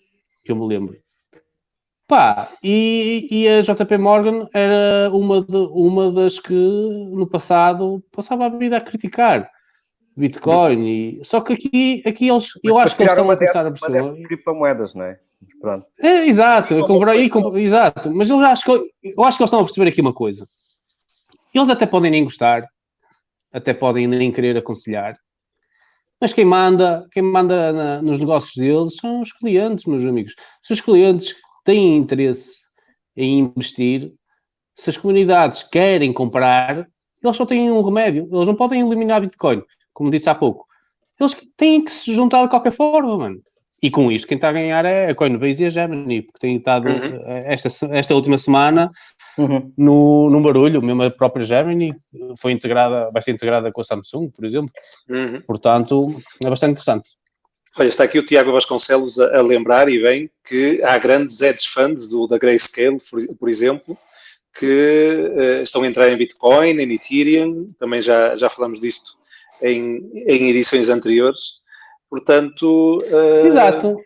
que 0.44 0.52
eu 0.52 0.56
me 0.56 0.68
lembro. 0.68 0.96
Pá, 2.08 2.50
e, 2.62 3.28
e 3.32 3.48
a 3.48 3.62
JP 3.62 3.98
Morgan 3.98 4.46
era 4.54 5.10
uma, 5.14 5.42
de, 5.42 5.56
uma 5.56 6.12
das 6.12 6.40
que 6.40 6.54
no 6.54 7.26
passado 7.26 8.04
passava 8.12 8.48
a 8.48 8.50
vida 8.50 8.76
a 8.76 8.82
criticar 8.82 9.50
Bitcoin. 10.18 10.88
E, 10.88 11.22
só 11.24 11.40
que 11.40 11.54
aqui, 11.54 12.04
aqui 12.06 12.28
eles, 12.28 12.50
eu 12.64 12.78
acho 12.78 12.98
que 12.98 13.04
eles 13.04 13.14
estão 13.14 13.32
a 13.32 13.38
começar 13.38 13.66
a 13.66 13.72
perceber. 13.72 14.24
criptomoedas, 14.24 14.94
não 14.94 15.06
é? 15.06 15.18
Pronto. 15.62 15.86
É, 16.02 16.28
exato, 16.28 16.74
eu 16.74 16.86
comprei, 16.86 17.32
exato, 17.64 18.14
mas 18.14 18.30
eu 18.30 18.40
acho, 18.40 18.66
que, 18.66 18.72
eu 18.72 19.24
acho 19.24 19.38
que 19.38 19.44
eles 19.44 19.50
estão 19.50 19.60
a 19.60 19.64
perceber 19.64 19.90
aqui 19.90 20.02
uma 20.02 20.14
coisa. 20.14 20.46
Eles 21.54 21.70
até 21.70 21.86
podem 21.86 22.12
nem 22.12 22.24
gostar, 22.24 22.68
até 23.52 23.74
podem 23.74 24.08
nem 24.08 24.32
querer 24.32 24.58
aconselhar, 24.58 25.18
mas 26.22 26.34
quem 26.34 26.46
manda, 26.46 27.08
quem 27.12 27.24
manda 27.24 27.74
na, 27.74 28.02
nos 28.02 28.20
negócios 28.20 28.54
deles 28.56 28.96
são 28.96 29.22
os 29.22 29.34
clientes, 29.34 29.86
meus 29.86 30.06
amigos. 30.06 30.36
Se 30.62 30.72
os 30.72 30.80
clientes 30.80 31.36
têm 31.66 31.98
interesse 31.98 32.62
em 33.18 33.40
investir, 33.40 34.14
se 34.76 34.92
as 34.92 34.98
comunidades 34.98 35.64
querem 35.64 36.14
comprar, 36.14 36.88
eles 37.24 37.38
só 37.38 37.44
têm 37.44 37.72
um 37.72 37.82
remédio. 37.82 38.30
Eles 38.32 38.46
não 38.46 38.56
podem 38.56 38.82
eliminar 38.82 39.22
Bitcoin, 39.22 39.64
como 39.94 40.12
disse 40.12 40.30
há 40.30 40.36
pouco. 40.36 40.68
Eles 41.20 41.36
têm 41.58 41.84
que 41.84 41.92
se 41.92 42.14
juntar 42.14 42.44
de 42.44 42.50
qualquer 42.50 42.72
forma, 42.72 43.18
mano. 43.18 43.42
E 43.82 43.90
com 43.90 44.12
isto, 44.12 44.28
quem 44.28 44.36
está 44.36 44.50
a 44.50 44.54
ganhar 44.54 44.86
é 44.86 45.10
a 45.10 45.16
Coinbase 45.16 45.64
e 45.64 45.66
a 45.66 45.70
Gemini, 45.70 46.22
porque 46.22 46.40
tem 46.40 46.58
estado 46.58 46.88
uhum. 46.88 47.20
esta, 47.28 47.68
esta 47.96 48.14
última 48.14 48.38
semana 48.38 48.92
uhum. 49.38 49.72
no, 49.78 50.30
no 50.30 50.42
barulho, 50.42 50.82
mesmo 50.82 51.04
a 51.04 51.12
própria 51.12 51.44
Gemini 51.44 51.94
foi 52.38 52.52
integrada, 52.52 53.10
vai 53.12 53.22
ser 53.22 53.32
integrada 53.32 53.72
com 53.72 53.82
a 53.82 53.84
Samsung, 53.84 54.30
por 54.30 54.46
exemplo. 54.46 54.72
Uhum. 55.10 55.42
Portanto, 55.42 56.14
é 56.44 56.50
bastante 56.50 56.72
interessante. 56.72 57.10
Olha, 57.78 57.88
está 57.88 58.04
aqui 58.04 58.20
o 58.20 58.26
Tiago 58.26 58.52
Vasconcelos 58.52 59.18
a, 59.20 59.38
a, 59.38 59.42
lembrar, 59.42 59.88
e 59.88 60.02
bem, 60.02 60.30
que 60.44 60.82
há 60.84 60.98
grandes 60.98 61.42
hedge 61.42 61.70
funds 61.70 62.10
do, 62.10 62.28
da 62.28 62.38
Grayscale, 62.38 63.00
por, 63.10 63.26
por 63.38 63.50
exemplo, 63.50 63.98
que 64.58 65.32
uh, 65.38 65.64
estão 65.64 65.84
a 65.84 65.88
entrar 65.88 66.10
em 66.10 66.18
Bitcoin, 66.18 66.82
em 66.82 66.94
Ethereum, 66.94 67.68
também 67.80 68.02
já, 68.02 68.36
já 68.36 68.50
falamos 68.50 68.82
disto 68.82 69.18
em, 69.62 70.12
em 70.14 70.50
edições 70.50 70.90
anteriores. 70.90 71.62
Portanto. 72.10 73.02
Uh, 73.10 73.48
Exato. 73.48 73.98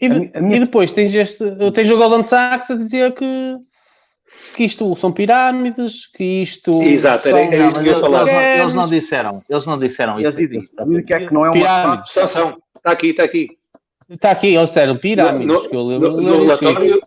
E, 0.00 0.08
de, 0.08 0.40
minha... 0.40 0.56
e, 0.56 0.60
depois 0.60 0.92
tens, 0.92 1.14
este, 1.14 1.44
tens 1.72 1.90
o 1.90 1.96
Golden 1.96 2.22
Sachs 2.24 2.70
a 2.70 2.76
dizer 2.76 3.12
que, 3.14 3.54
que 4.54 4.64
isto 4.64 4.94
são 4.96 5.12
pirâmides, 5.12 6.06
que 6.06 6.42
isto. 6.42 6.70
Exato, 6.82 7.28
era, 7.28 7.40
era 7.40 7.66
isso 7.66 7.82
que 7.82 7.88
eu 7.88 7.92
ia 7.92 7.98
falar. 7.98 8.22
Eles 8.22 8.32
não, 8.32 8.62
eles 8.62 8.74
não 8.74 8.88
disseram, 8.88 9.44
eles 9.48 9.66
não 9.66 9.78
disseram 9.78 10.20
eles 10.20 10.34
isso. 10.34 10.76
Dizem, 10.76 11.04
que 11.04 11.14
é 11.14 11.26
que 11.26 11.34
não 11.34 11.44
é 11.44 11.48
uma 11.48 11.52
pirâmides. 11.52 12.12
São, 12.12 12.26
são. 12.26 12.62
Está 12.76 12.90
aqui, 12.92 13.08
está 13.08 13.24
aqui. 13.24 13.48
Está 14.08 14.30
aqui, 14.30 14.54
eles 14.54 14.70
disseram 14.70 14.96
pirâmides. 14.98 15.46
No, 15.46 15.90
no, 15.90 15.98
no, 15.98 16.20
no 16.20 16.40
relatório, 16.42 17.00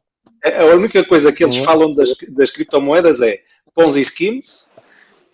a 0.44 0.76
única 0.76 1.04
coisa 1.06 1.32
que 1.32 1.44
eles 1.44 1.58
uhum. 1.58 1.64
falam 1.64 1.94
das, 1.94 2.16
das 2.30 2.52
criptomoedas 2.52 3.22
é 3.22 3.40
Ponzi 3.74 4.04
Schemes, 4.04 4.78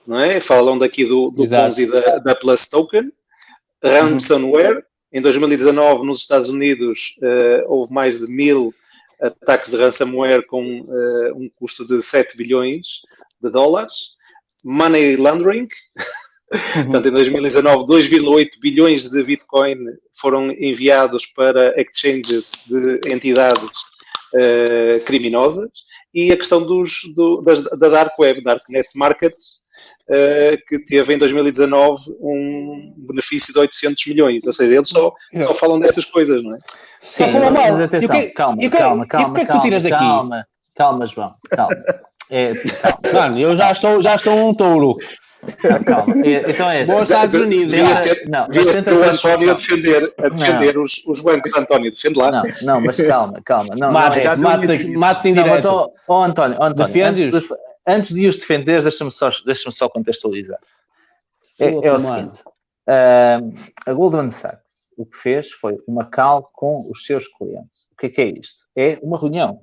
não 0.05 0.19
é? 0.19 0.39
Falam 0.39 0.77
daqui 0.77 1.05
do, 1.05 1.29
do 1.29 1.47
Ponzi 1.47 1.85
da, 1.85 2.17
da 2.19 2.35
Plus 2.35 2.69
Token, 2.69 3.11
ransomware. 3.83 4.75
Uhum. 4.75 4.81
Em 5.13 5.21
2019, 5.21 6.05
nos 6.05 6.21
Estados 6.21 6.49
Unidos, 6.49 7.17
uh, 7.19 7.65
houve 7.67 7.93
mais 7.93 8.19
de 8.19 8.27
mil 8.27 8.73
ataques 9.23 9.71
de 9.71 9.77
ransomware 9.77 10.45
com 10.45 10.81
uh, 10.81 11.35
um 11.35 11.49
custo 11.55 11.85
de 11.85 12.01
7 12.01 12.37
bilhões 12.37 13.01
de 13.41 13.49
dólares. 13.49 14.17
Money 14.63 15.17
laundering, 15.17 15.67
Uhum. 16.53 16.83
Portanto, 16.83 17.07
em 17.07 17.11
2019, 17.11 17.85
2,8 17.85 18.59
bilhões 18.61 19.09
de 19.09 19.23
Bitcoin 19.23 19.77
foram 20.13 20.51
enviados 20.51 21.25
para 21.25 21.73
exchanges 21.81 22.51
de 22.67 22.99
entidades 23.07 23.81
uh, 24.35 25.03
criminosas 25.05 25.71
e 26.13 26.31
a 26.31 26.37
questão 26.37 26.63
dos, 26.63 27.01
do, 27.15 27.41
das, 27.41 27.63
da 27.63 27.89
Dark 27.89 28.17
Web, 28.19 28.41
Darknet 28.41 28.87
Markets, 28.95 29.62
que 30.67 30.83
teve 30.85 31.13
em 31.13 31.17
2019 31.17 32.03
um 32.19 32.93
benefício 33.09 33.53
de 33.53 33.59
800 33.59 34.07
milhões. 34.07 34.45
Ou 34.45 34.53
seja, 34.53 34.75
eles 34.75 34.89
só, 34.89 35.11
só 35.37 35.53
falam 35.53 35.79
destas 35.79 36.05
coisas, 36.05 36.43
não 36.43 36.51
é? 36.55 36.59
Sim, 37.01 37.25
mas 37.53 37.79
atenção, 37.79 38.15
que, 38.15 38.27
calma, 38.27 38.57
que, 38.57 38.69
calma, 38.69 39.07
calma, 39.07 39.29
e 39.29 39.33
que 39.33 39.41
é 39.41 39.45
que 39.45 39.51
tu 39.51 39.61
tiras 39.61 39.83
daqui? 39.83 39.95
Calma, 39.95 40.45
calma, 40.75 41.05
João, 41.05 41.33
calma. 41.49 41.75
É 42.29 42.49
assim, 42.49 42.69
calma. 42.81 42.99
Mano, 43.13 43.39
eu 43.39 43.55
já 43.55 43.71
estou, 43.71 44.01
já 44.01 44.15
estou 44.15 44.33
um 44.49 44.53
touro. 44.53 44.95
calma. 45.85 46.15
Então 46.25 46.71
é 46.71 46.81
assim. 46.81 46.93
Bom 46.93 47.03
Estados 47.03 47.39
Unidos. 47.41 47.73
Devia 47.73 47.95
ter, 47.99 48.29
não, 48.29 48.47
devia 48.47 48.83
ter 48.83 48.93
o 48.93 49.03
António 49.03 49.51
a 49.51 49.53
defender, 49.53 50.13
a 50.17 50.29
defender 50.29 50.77
os, 50.77 51.05
os 51.05 51.21
bancos. 51.21 51.55
António, 51.55 51.91
defende 51.91 52.17
lá. 52.17 52.31
Não, 52.31 52.43
não, 52.63 52.81
mas 52.81 52.97
calma, 52.97 53.41
calma. 53.43 53.75
Não, 53.77 53.91
mate, 53.91 54.23
não 54.23 54.31
é 54.31 54.35
mate, 54.37 54.87
mate 54.97 55.29
em 55.29 55.33
direto. 55.33 55.49
Mas, 55.49 55.65
oh, 55.65 55.91
oh, 56.07 56.23
António, 56.23 56.57
oh, 56.59 56.63
António 56.63 57.05
antes, 57.05 57.29
de, 57.29 57.47
antes 57.87 58.13
de 58.13 58.27
os 58.27 58.37
defender, 58.37 58.81
deixa-me 58.81 59.11
só, 59.11 59.29
deixa 59.45 59.71
só 59.71 59.89
contextualizar. 59.89 60.59
É, 61.59 61.69
é 61.69 61.91
o 61.93 61.99
seguinte. 61.99 62.41
Uh, 62.87 63.53
a 63.85 63.93
Goldman 63.93 64.31
Sachs 64.31 64.83
o 64.97 65.05
que 65.05 65.17
fez 65.17 65.51
foi 65.51 65.79
uma 65.87 66.05
call 66.09 66.43
com 66.53 66.89
os 66.89 67.05
seus 67.05 67.27
clientes. 67.27 67.87
O 67.91 67.95
que 67.95 68.07
é 68.07 68.09
que 68.09 68.21
é 68.21 68.25
isto? 68.27 68.63
É 68.75 68.99
uma 69.01 69.17
reunião. 69.17 69.61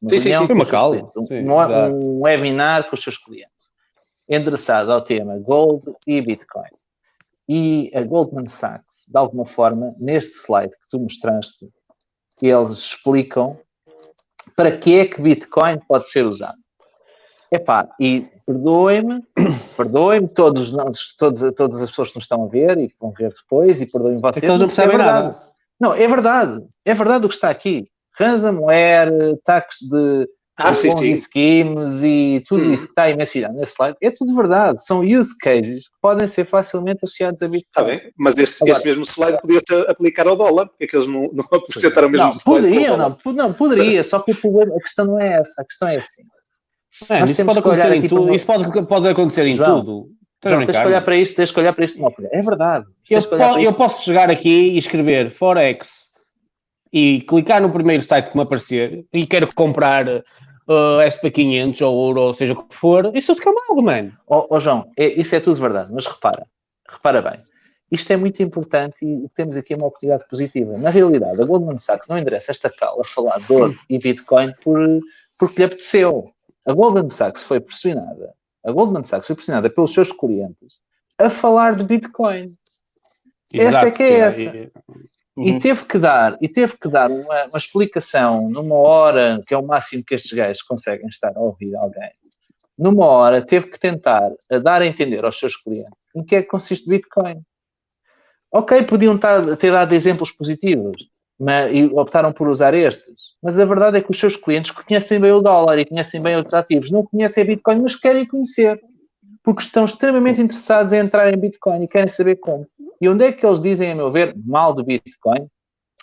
Uma 0.00 0.10
sim, 0.10 0.16
reunião 0.16 0.42
sim, 0.42 0.46
sim, 0.46 0.52
uma 0.52 0.66
call. 0.66 0.94
Um, 0.94 1.52
um, 1.52 2.16
um 2.16 2.20
webinar 2.20 2.88
com 2.88 2.94
os 2.94 3.02
seus 3.02 3.18
clientes 3.18 3.58
endereçado 4.28 4.92
ao 4.92 5.00
tema 5.00 5.38
Gold 5.38 5.94
e 6.06 6.20
Bitcoin. 6.20 6.68
E 7.48 7.90
a 7.94 8.02
Goldman 8.02 8.46
Sachs, 8.46 9.06
de 9.08 9.16
alguma 9.16 9.46
forma, 9.46 9.94
neste 9.98 10.34
slide 10.36 10.70
que 10.70 10.88
tu 10.90 11.00
mostraste, 11.00 11.70
eles 12.42 12.68
explicam 12.70 13.58
para 14.54 14.76
que 14.76 14.98
é 14.98 15.06
que 15.06 15.22
Bitcoin 15.22 15.80
pode 15.88 16.10
ser 16.10 16.26
usado. 16.26 16.58
Epá, 17.50 17.88
e 17.98 18.28
perdoem-me, 18.46 19.22
perdoem-me 19.76 20.28
todos, 20.28 20.72
todos, 21.16 21.52
todas 21.54 21.80
as 21.80 21.90
pessoas 21.90 22.10
que 22.10 22.16
nos 22.16 22.24
estão 22.24 22.44
a 22.44 22.48
ver 22.48 22.78
e 22.78 22.88
que 22.88 22.96
vão 23.00 23.12
ver 23.12 23.32
depois, 23.32 23.80
e 23.80 23.86
perdoem 23.86 24.20
vocês. 24.20 24.36
É 24.36 24.40
que 24.40 24.46
eles 24.46 24.60
não 24.60 24.66
percebem 24.66 24.94
é 24.94 24.98
nada. 24.98 25.40
Não, 25.80 25.94
é 25.94 26.06
verdade. 26.06 26.62
É 26.84 26.92
verdade 26.92 27.26
o 27.26 27.28
que 27.28 27.34
está 27.34 27.50
aqui. 27.50 27.88
ransomware, 28.18 29.32
ataques 29.34 29.78
de 29.88 30.28
ah, 30.60 30.74
sim, 30.74 30.90
sim. 30.90 31.14
schemes 31.14 32.02
e 32.02 32.42
tudo 32.44 32.64
hum. 32.64 32.74
isso 32.74 32.86
que 32.86 32.90
está 32.90 33.04
aí 33.04 33.16
mencionado 33.16 33.54
nesse 33.54 33.74
slide, 33.74 33.96
é 34.02 34.10
tudo 34.10 34.34
verdade. 34.34 34.84
São 34.84 35.02
use 35.02 35.38
cases 35.38 35.84
que 35.84 35.94
podem 36.02 36.26
ser 36.26 36.44
facilmente 36.44 36.98
associados 37.04 37.40
a 37.42 37.46
Bitcoin. 37.46 37.62
Está 37.68 37.84
bem, 37.84 38.12
mas 38.18 38.36
este, 38.36 38.64
Agora, 38.64 38.76
este 38.76 38.88
mesmo 38.88 39.04
slide 39.04 39.40
podia 39.40 39.60
ser 39.66 39.88
aplicar 39.88 40.26
ao 40.26 40.36
dólar, 40.36 40.66
porque 40.66 40.84
é 40.84 40.86
que 40.88 40.96
eles 40.96 41.06
não, 41.06 41.30
não 41.32 41.44
apresentaram 41.56 42.08
o 42.08 42.10
mesmo 42.10 42.26
não, 42.26 42.32
slide. 42.32 42.44
Poderia, 42.44 42.96
não, 42.96 43.16
não, 43.24 43.52
poderia, 43.52 44.02
só 44.02 44.18
que 44.18 44.32
o 44.32 44.34
problema, 44.34 44.74
a 44.74 44.80
questão 44.80 45.04
não 45.06 45.20
é 45.20 45.34
essa, 45.34 45.62
a 45.62 45.64
questão 45.64 45.86
é 45.86 45.96
assim. 45.96 46.22
É, 47.10 47.24
isso 47.24 47.44
pode 47.44 47.58
acontecer 47.58 47.92
em 47.92 48.08
tudo. 48.08 48.34
Isso 48.34 48.46
pode, 48.46 48.86
pode 48.86 49.08
acontecer 49.08 49.46
em 49.46 49.52
João, 49.52 49.80
tudo. 49.80 50.10
João, 50.44 50.64
tens 50.64 50.78
que 50.78 50.86
olhar 50.86 51.02
para 51.02 51.16
isto, 51.16 51.36
tens 51.36 51.50
que 51.50 51.60
olhar 51.60 51.72
para 51.72 51.84
isto. 51.84 52.00
Não, 52.00 52.12
é 52.32 52.42
verdade. 52.42 52.86
Eu, 53.10 53.22
po 53.22 53.36
eu 53.36 53.74
posso 53.74 54.04
chegar 54.04 54.30
aqui 54.30 54.48
e 54.48 54.78
escrever 54.78 55.30
Forex 55.30 56.08
e 56.92 57.22
clicar 57.22 57.60
no 57.60 57.72
primeiro 57.72 58.02
site 58.02 58.30
que 58.30 58.36
me 58.36 58.42
aparecer 58.42 59.04
e 59.12 59.26
quero 59.26 59.52
comprar 59.54 60.08
uh, 60.08 61.00
SP500 61.06 61.86
ou 61.86 61.94
ouro, 61.94 62.20
ou 62.22 62.34
seja 62.34 62.52
o 62.52 62.64
que 62.64 62.74
for, 62.74 63.10
isso 63.14 63.34
fica 63.34 63.50
mal, 63.52 63.82
mano. 63.82 64.12
Ó 64.26 64.40
oh, 64.40 64.56
oh, 64.56 64.60
João, 64.60 64.90
é, 64.96 65.06
isso 65.08 65.34
é 65.34 65.40
tudo 65.40 65.60
verdade, 65.60 65.90
mas 65.92 66.06
repara, 66.06 66.46
repara 66.88 67.22
bem. 67.22 67.38
Isto 67.90 68.12
é 68.12 68.16
muito 68.16 68.42
importante 68.42 69.04
e 69.04 69.28
temos 69.34 69.56
aqui 69.56 69.74
uma 69.74 69.86
oportunidade 69.86 70.28
positiva. 70.28 70.76
Na 70.78 70.90
realidade, 70.90 71.40
a 71.40 71.44
Goldman 71.46 71.78
Sachs 71.78 72.06
não 72.08 72.18
endereça 72.18 72.50
esta 72.50 72.68
cala 72.68 73.00
a 73.00 73.04
falar 73.04 73.38
de 73.38 73.52
ouro 73.52 73.74
e 73.88 73.98
Bitcoin 73.98 74.52
por, 74.62 74.78
porque 75.38 75.58
lhe 75.58 75.64
apeteceu. 75.64 76.24
A 76.68 76.72
Goldman 76.74 77.08
Sachs 77.08 77.42
foi 77.42 77.60
pressionada, 77.60 78.34
a 78.62 78.70
Goldman 78.70 79.02
Sachs 79.02 79.26
foi 79.26 79.34
pressionada 79.34 79.70
pelos 79.70 79.90
seus 79.90 80.12
clientes 80.12 80.80
a 81.18 81.30
falar 81.30 81.74
de 81.74 81.82
Bitcoin. 81.82 82.54
Exato, 83.50 83.76
essa 83.76 83.88
é 83.88 83.90
que 83.90 84.02
é, 84.02 84.10
é 84.10 84.18
essa. 84.18 84.70
Uhum. 85.34 85.46
E 85.46 85.58
teve 85.58 85.86
que 85.86 85.98
dar, 85.98 86.36
e 86.42 86.46
teve 86.46 86.76
que 86.76 86.86
dar 86.90 87.10
uma, 87.10 87.46
uma, 87.46 87.56
explicação 87.56 88.50
numa 88.50 88.74
hora, 88.74 89.42
que 89.46 89.54
é 89.54 89.56
o 89.56 89.66
máximo 89.66 90.04
que 90.06 90.14
estes 90.14 90.30
gajos 90.32 90.60
conseguem 90.60 91.08
estar 91.08 91.34
a 91.34 91.40
ouvir 91.40 91.74
alguém. 91.74 92.10
Numa 92.76 93.06
hora, 93.06 93.40
teve 93.40 93.70
que 93.70 93.80
tentar 93.80 94.30
a 94.50 94.58
dar 94.58 94.82
a 94.82 94.86
entender 94.86 95.24
aos 95.24 95.38
seus 95.38 95.56
clientes 95.56 95.92
em 96.14 96.22
que 96.22 96.36
é 96.36 96.42
que 96.42 96.48
consiste 96.48 96.86
Bitcoin. 96.86 97.40
Ok, 98.52 98.84
podiam 98.84 99.18
ter 99.58 99.72
dado 99.72 99.94
exemplos 99.94 100.32
positivos 100.32 101.08
mas, 101.38 101.72
e 101.74 101.84
optaram 101.86 102.32
por 102.32 102.48
usar 102.48 102.74
estes, 102.74 103.14
mas 103.42 103.58
a 103.58 103.64
verdade 103.64 103.98
é 103.98 104.00
que 104.00 104.10
os 104.10 104.18
seus 104.18 104.36
clientes 104.36 104.70
conhecem 104.70 105.20
bem 105.20 105.32
o 105.32 105.40
dólar 105.40 105.78
e 105.78 105.84
conhecem 105.84 106.20
bem 106.20 106.36
outros 106.36 106.54
ativos, 106.54 106.90
não 106.90 107.04
conhecem 107.04 107.44
Bitcoin, 107.44 107.80
mas 107.80 107.94
querem 107.94 108.26
conhecer, 108.26 108.80
porque 109.42 109.62
estão 109.62 109.84
extremamente 109.84 110.40
interessados 110.40 110.92
em 110.92 110.98
entrar 110.98 111.32
em 111.32 111.36
Bitcoin 111.36 111.84
e 111.84 111.88
querem 111.88 112.08
saber 112.08 112.36
como. 112.36 112.66
E 113.00 113.08
onde 113.08 113.24
é 113.24 113.32
que 113.32 113.46
eles 113.46 113.60
dizem, 113.60 113.92
a 113.92 113.94
meu 113.94 114.10
ver, 114.10 114.34
mal 114.44 114.74
do 114.74 114.82
Bitcoin? 114.82 115.46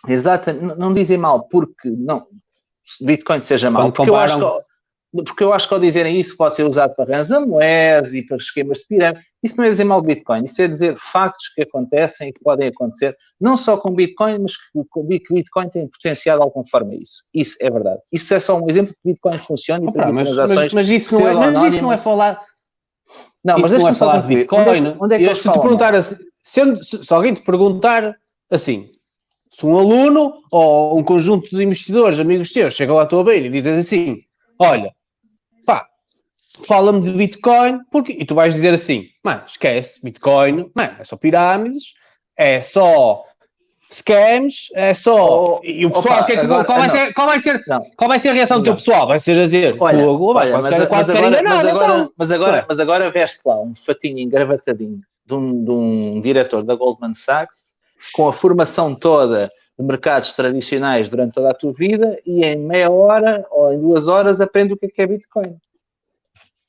Exatamente, 0.07 0.77
não 0.77 0.93
dizem 0.93 1.17
mal 1.17 1.47
porque 1.47 1.89
não 1.89 2.25
Bitcoin 3.01 3.39
seja 3.39 3.69
mal, 3.69 3.91
porque 3.91 4.09
eu, 4.09 4.15
acho 4.15 4.37
que, 4.37 5.23
porque 5.23 5.43
eu 5.43 5.51
acho 5.51 5.67
que 5.67 5.73
ao 5.73 5.79
dizerem 5.79 6.19
isso 6.19 6.37
pode 6.37 6.55
ser 6.55 6.63
usado 6.63 6.95
para 6.95 7.17
ransomwares 7.17 8.13
e 8.13 8.21
para 8.21 8.37
esquemas 8.37 8.79
de 8.79 8.87
pirâmide. 8.87 9.25
Isso 9.45 9.57
não 9.57 9.65
é 9.65 9.69
dizer 9.69 9.83
mal 9.83 10.01
Bitcoin, 10.01 10.43
isso 10.43 10.59
é 10.59 10.67
dizer 10.67 10.95
factos 10.97 11.49
que 11.49 11.61
acontecem 11.61 12.29
e 12.29 12.33
que 12.33 12.39
podem 12.41 12.69
acontecer, 12.69 13.15
não 13.39 13.55
só 13.55 13.77
com 13.77 13.91
Bitcoin, 13.91 14.39
mas 14.39 14.57
que 14.57 14.79
o 14.95 15.03
Bitcoin 15.03 15.69
tem 15.69 15.87
potencial 15.87 16.37
de 16.37 16.43
alguma 16.43 16.65
forma 16.65 16.95
isso. 16.95 17.29
Isso 17.31 17.55
é 17.61 17.69
verdade. 17.69 17.99
Isso 18.11 18.33
é 18.33 18.39
só 18.39 18.59
um 18.59 18.67
exemplo 18.67 18.93
que 18.93 19.11
Bitcoin 19.11 19.37
funciona 19.37 19.85
e 19.85 19.87
Opa, 19.87 20.11
mas, 20.11 20.35
mas, 20.35 20.73
mas, 20.73 20.89
isso 20.89 21.19
não 21.19 21.27
é, 21.27 21.33
mas 21.33 21.63
isso 21.63 21.81
não 21.83 21.93
é 21.93 21.97
falar. 21.97 22.41
Não, 23.43 23.59
mas 23.59 23.69
deixa-me 23.69 23.91
é 23.91 23.95
falar 23.95 24.21
de 24.23 24.27
Bitcoin. 24.27 24.61
Onde 24.61 24.89
é, 24.89 24.95
onde 24.99 25.15
é 25.15 25.17
que 25.19 25.23
eu, 25.25 25.35
se 25.35 25.51
te 25.51 25.59
perguntar 25.59 25.93
assim, 25.93 26.15
se, 26.43 27.03
se, 27.03 27.13
alguém 27.13 27.35
te 27.35 27.41
perguntar 27.41 28.15
assim, 28.49 28.89
se 29.51 29.63
um 29.63 29.77
aluno 29.77 30.33
ou 30.51 30.97
um 30.97 31.03
conjunto 31.03 31.55
de 31.55 31.63
investidores, 31.63 32.19
amigos 32.19 32.51
teus, 32.51 32.73
chegam 32.73 32.97
à 32.97 33.05
tua 33.05 33.23
beira 33.23 33.45
e 33.45 33.49
dizes 33.49 33.85
assim: 33.85 34.21
Olha, 34.57 34.91
fala-me 36.67 37.01
de 37.01 37.11
Bitcoin, 37.11 37.79
porque... 37.91 38.13
e 38.13 38.25
tu 38.25 38.35
vais 38.35 38.53
dizer 38.53 38.73
assim: 38.73 39.09
Mano, 39.23 39.43
esquece, 39.47 39.99
Bitcoin, 40.03 40.71
mano, 40.75 40.95
é 40.99 41.03
só 41.03 41.15
pirâmides, 41.17 41.93
é 42.37 42.61
só 42.61 43.23
scams, 43.91 44.69
é 44.73 44.93
só. 44.93 45.55
Oh, 45.55 45.61
e 45.63 45.85
o 45.85 45.89
pessoal, 45.91 46.17
opa, 46.17 46.25
que 46.25 46.33
é 46.33 46.35
que, 46.35 46.41
agora, 46.41 46.65
qual, 46.65 46.79
vai 46.79 46.89
ser, 46.89 47.13
qual, 47.13 47.27
vai 47.27 47.39
ser, 47.39 47.63
qual 47.95 48.07
vai 48.09 48.19
ser 48.19 48.29
a 48.29 48.33
reação 48.33 48.57
não. 48.57 48.63
do 48.63 48.65
teu 48.65 48.75
pessoal? 48.75 49.07
Vai 49.07 49.19
ser 49.19 49.39
a 49.39 49.45
dizer: 49.45 49.75
Olha, 49.79 50.03
fogo, 50.03 50.33
olha, 50.33 50.51
mas, 50.53 50.63
mas, 50.63 50.89
mas, 50.89 51.09
agora, 51.09 51.43
mas, 51.43 51.65
agora, 51.65 51.93
então. 51.93 52.11
mas, 52.17 52.31
agora, 52.31 52.65
mas 52.67 52.79
agora 52.79 53.11
veste 53.11 53.41
lá 53.45 53.61
um 53.61 53.73
fatinho 53.75 54.19
engravatadinho 54.19 55.01
de 55.25 55.33
um, 55.33 55.63
de 55.63 55.71
um 55.71 56.19
diretor 56.19 56.63
da 56.63 56.75
Goldman 56.75 57.13
Sachs 57.13 57.75
com 58.13 58.27
a 58.27 58.33
formação 58.33 58.93
toda 58.93 59.49
de 59.77 59.85
mercados 59.85 60.33
tradicionais 60.35 61.09
durante 61.09 61.33
toda 61.33 61.49
a 61.49 61.53
tua 61.53 61.73
vida 61.73 62.17
e 62.25 62.45
em 62.45 62.57
meia 62.57 62.89
hora 62.89 63.45
ou 63.49 63.73
em 63.73 63.79
duas 63.79 64.07
horas 64.07 64.39
aprende 64.39 64.73
o 64.73 64.77
que 64.77 64.85
é, 64.85 64.89
que 64.89 65.01
é 65.01 65.07
Bitcoin. 65.07 65.57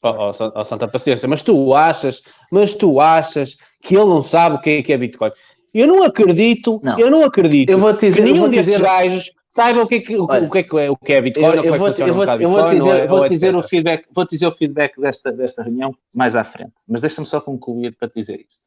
Oh, 0.03 0.31
oh, 0.31 0.53
oh, 0.55 0.65
santa 0.65 0.87
paciência, 0.87 1.29
mas 1.29 1.43
tu 1.43 1.75
achas, 1.75 2.23
mas 2.53 2.75
tu 2.75 3.01
achas 3.01 3.57
que 3.83 3.97
ele 3.97 4.05
não 4.05 4.23
sabe 4.23 4.57
o 4.57 4.61
que 4.61 4.71
é, 4.71 4.83
que 4.83 4.93
é 4.93 4.99
Bitcoin? 4.99 5.31
Eu 5.73 5.87
não 5.87 6.03
acredito, 6.03 6.81
não. 6.83 6.99
eu 6.99 7.11
não 7.11 7.25
acredito 7.25 7.71
eu 7.71 7.79
vou 7.79 7.93
dizer, 7.93 8.15
que 8.15 8.33
nenhum 8.33 8.49
desses 8.49 8.81
gajos 8.81 9.33
saiba 9.49 9.83
o 9.83 9.87
que 9.87 9.97
é, 9.97 10.01
que, 10.01 10.17
Olha, 10.17 10.47
o, 10.47 10.51
que 10.51 10.59
é, 10.59 10.63
que 10.63 10.79
é, 10.79 10.91
o 10.91 10.97
que 10.97 11.13
é 11.13 11.21
Bitcoin. 11.21 11.45
Eu, 11.45 11.65
eu 11.65 11.79
vou, 11.79 11.89
eu 11.89 12.15
vou, 12.15 12.25
eu 12.25 12.49
vou 12.51 12.69
dizer, 12.69 12.91
é, 12.91 13.07
vou 13.07 13.29
dizer 13.29 13.57
o 13.57 13.63
feedback, 13.63 14.07
vou 14.15 14.27
dizer 14.27 14.47
o 14.47 14.51
feedback 14.51 15.01
desta, 15.01 15.33
desta 15.33 15.63
reunião 15.63 15.95
mais 16.13 16.37
à 16.37 16.45
frente, 16.45 16.75
mas 16.87 17.01
deixa-me 17.01 17.27
só 17.27 17.41
concluir 17.41 17.97
para 17.97 18.09
te 18.09 18.21
dizer 18.21 18.41
isto. 18.41 18.65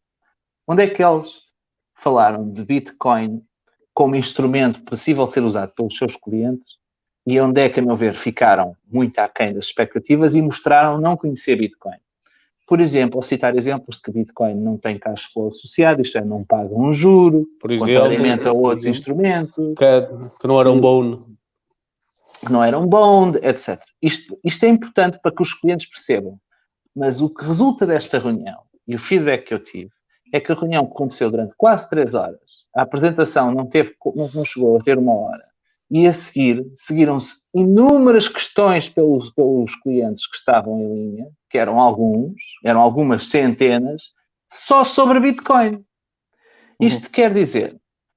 Onde 0.68 0.84
é 0.84 0.88
que 0.88 1.04
eles 1.04 1.44
falaram 1.96 2.50
de 2.50 2.64
Bitcoin 2.64 3.42
como 3.94 4.16
instrumento 4.16 4.82
possível 4.84 5.28
ser 5.28 5.44
usado 5.44 5.74
pelos 5.76 5.98
seus 5.98 6.16
clientes 6.16 6.79
e 7.30 7.40
onde 7.40 7.62
é 7.62 7.70
que, 7.70 7.80
a 7.80 7.84
meu 7.84 7.96
ver, 7.96 8.16
ficaram 8.16 8.76
muito 8.92 9.20
aquém 9.20 9.54
das 9.54 9.66
expectativas 9.66 10.34
e 10.34 10.42
mostraram 10.42 11.00
não 11.00 11.16
conhecer 11.16 11.56
Bitcoin? 11.56 12.00
Por 12.68 12.82
exemplo, 12.82 13.20
ao 13.20 13.22
citar 13.22 13.56
exemplos 13.56 13.98
de 13.98 14.02
que 14.02 14.12
Bitcoin 14.12 14.56
não 14.56 14.80
tem 14.80 14.98
cash 14.98 15.26
flow 15.32 15.50
associado, 15.50 16.02
isto 16.02 16.18
é, 16.18 16.26
não 16.26 16.44
paga 16.44 16.74
um 16.74 16.92
juro, 16.92 17.44
por 17.62 17.70
exemplo, 17.70 17.94
contrariamente 17.94 18.48
a 18.48 18.52
outros 18.52 18.88
instrumentos. 18.88 19.76
Que, 19.78 20.02
que 20.40 20.48
não 20.48 20.60
era 20.60 20.72
um 20.72 20.82
bone. 20.82 21.24
Que 22.44 22.52
não 22.52 22.64
era 22.64 22.80
um 22.80 22.88
bond, 22.88 23.38
etc. 23.44 23.80
Isto, 24.02 24.36
isto 24.44 24.66
é 24.66 24.70
importante 24.70 25.20
para 25.22 25.32
que 25.32 25.44
os 25.44 25.54
clientes 25.54 25.86
percebam. 25.86 26.36
Mas 26.96 27.22
o 27.22 27.32
que 27.32 27.46
resulta 27.46 27.86
desta 27.86 28.18
reunião 28.18 28.62
e 28.88 28.96
o 28.96 29.00
feedback 29.00 29.46
que 29.46 29.54
eu 29.54 29.64
tive 29.64 29.92
é 30.34 30.40
que 30.40 30.52
a 30.52 30.56
reunião 30.56 30.84
aconteceu 30.84 31.30
durante 31.30 31.54
quase 31.56 31.88
três 31.92 32.16
horas. 32.16 32.66
A 32.76 32.82
apresentação 32.82 33.52
não, 33.52 33.68
teve, 33.68 33.94
não 34.34 34.44
chegou 34.44 34.78
a 34.78 34.82
ter 34.82 34.98
uma 34.98 35.14
hora. 35.14 35.50
E 35.92 36.06
a 36.06 36.14
seguir, 36.14 36.66
seguiram-se 36.76 37.48
inúmeras 37.54 38.28
questões 38.28 38.88
pelos, 38.88 39.32
pelos 39.32 39.76
clientes 39.82 40.28
que 40.28 40.38
estavam 40.38 40.80
em 40.80 40.94
linha, 40.94 41.28
que 41.50 41.58
eram 41.58 41.80
alguns, 41.80 42.40
eram 42.64 42.80
algumas 42.80 43.28
centenas, 43.28 44.14
só 44.52 44.84
sobre 44.84 45.20
Bitcoin. 45.20 45.76
Uhum. 45.76 45.84
Isto 46.80 47.06
uhum. 47.06 47.12
quer 47.12 47.34
dizer 47.34 47.76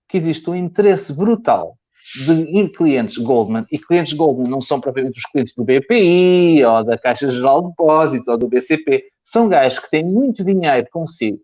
que 0.08 0.18
existe 0.18 0.50
um 0.50 0.54
interesse 0.54 1.16
brutal 1.16 1.78
de 2.26 2.68
clientes 2.70 3.16
Goldman, 3.16 3.64
e 3.70 3.78
clientes 3.78 4.12
Goldman 4.12 4.50
não 4.50 4.60
são 4.60 4.80
propriamente 4.80 5.18
os 5.18 5.24
clientes 5.30 5.54
do 5.54 5.64
BPI, 5.64 6.64
ou 6.64 6.84
da 6.84 6.98
Caixa 6.98 7.30
Geral 7.30 7.62
de 7.62 7.68
Depósitos, 7.68 8.28
ou 8.28 8.36
do 8.36 8.48
BCP, 8.48 9.04
são 9.24 9.48
gajos 9.48 9.78
que 9.78 9.90
têm 9.90 10.04
muito 10.04 10.44
dinheiro 10.44 10.86
consigo 10.90 11.40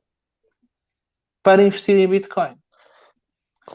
para 1.42 1.62
investir 1.62 1.96
em 1.96 2.08
Bitcoin. 2.08 2.57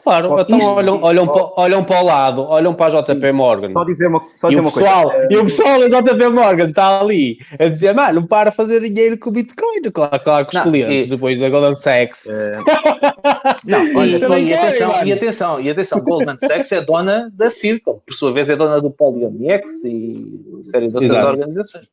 Claro, 0.02 0.30
Posso 0.30 0.42
então 0.42 0.58
isto, 0.58 0.70
olham, 0.70 1.02
olham, 1.02 1.26
para, 1.26 1.50
olham 1.56 1.84
para 1.84 2.00
o 2.00 2.04
lado, 2.04 2.42
olham 2.42 2.74
para 2.74 2.98
a 2.98 3.02
JP 3.02 3.32
Morgan. 3.32 3.72
Só 3.72 3.84
dizer 3.84 4.08
uma, 4.08 4.20
só 4.34 4.48
dizer 4.48 4.58
e 4.58 4.60
uma 4.60 4.72
pessoal, 4.72 5.10
coisa. 5.10 5.28
E 5.30 5.36
o 5.36 5.44
pessoal 5.44 5.80
da 5.80 6.00
JP 6.00 6.28
Morgan 6.30 6.68
está 6.68 7.00
ali 7.00 7.38
a 7.58 7.68
dizer, 7.68 7.94
mano, 7.94 8.20
não 8.20 8.26
para 8.26 8.50
fazer 8.50 8.80
dinheiro 8.80 9.16
com 9.18 9.30
o 9.30 9.32
Bitcoin. 9.32 9.82
Claro, 9.92 10.20
claro 10.22 10.46
que 10.46 10.56
os 10.56 10.64
não, 10.64 10.70
clientes, 10.70 11.06
e, 11.06 11.10
depois 11.10 11.38
da 11.38 11.48
Goldman 11.48 11.74
Sachs. 11.76 12.26
É... 12.26 12.52
não, 13.66 13.96
olha, 13.96 14.16
e, 14.16 14.44
e, 14.48 14.54
atenção, 14.54 15.04
e 15.04 15.12
atenção, 15.12 15.60
e 15.60 15.70
atenção, 15.70 16.00
Goldman 16.00 16.38
Sachs 16.38 16.72
é 16.72 16.80
dona 16.80 17.30
da 17.32 17.48
Circle, 17.48 17.94
por 18.04 18.14
sua 18.14 18.32
vez 18.32 18.50
é 18.50 18.56
dona 18.56 18.80
do 18.80 18.90
Polygon-X 18.90 19.84
e 19.84 20.60
série 20.64 20.88
de 20.88 20.94
outras 20.94 21.12
Exato. 21.12 21.28
organizações. 21.28 21.90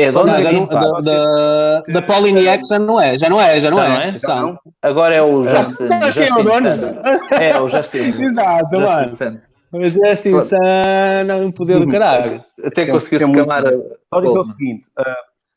É 0.00 0.12
não, 0.12 0.24
da, 0.24 1.00
da, 1.00 1.80
da 1.80 2.02
Poliniex 2.02 2.68
já 2.68 2.78
não 2.78 3.00
é, 3.00 3.16
já 3.18 3.28
não 3.28 3.40
é, 3.40 3.60
já 3.60 3.70
não, 3.70 3.78
já 3.78 3.84
é. 3.84 4.12
Não 4.26 4.48
é? 4.48 4.58
Agora 4.82 5.14
é 5.14 5.22
o 5.22 5.42
Justin. 5.42 5.88
Justin 6.04 6.20
é 6.22 6.32
o? 6.32 7.42
É 7.42 7.60
o 7.60 7.68
Justin. 7.68 7.98
Exato, 8.22 8.76
Justin 8.76 9.24
mano. 9.24 9.40
O 9.72 9.82
Justin 9.84 10.40
Sun 10.42 10.56
é 10.56 11.34
um 11.36 11.52
poder 11.52 11.78
do 11.78 11.88
caralho. 11.88 12.42
Até 12.64 12.86
conseguiu 12.86 13.28
escamar. 13.28 13.62
Só 14.12 14.20
dizer 14.20 14.38
o 14.38 14.44
seguinte: 14.44 14.88
uh, 14.98 15.04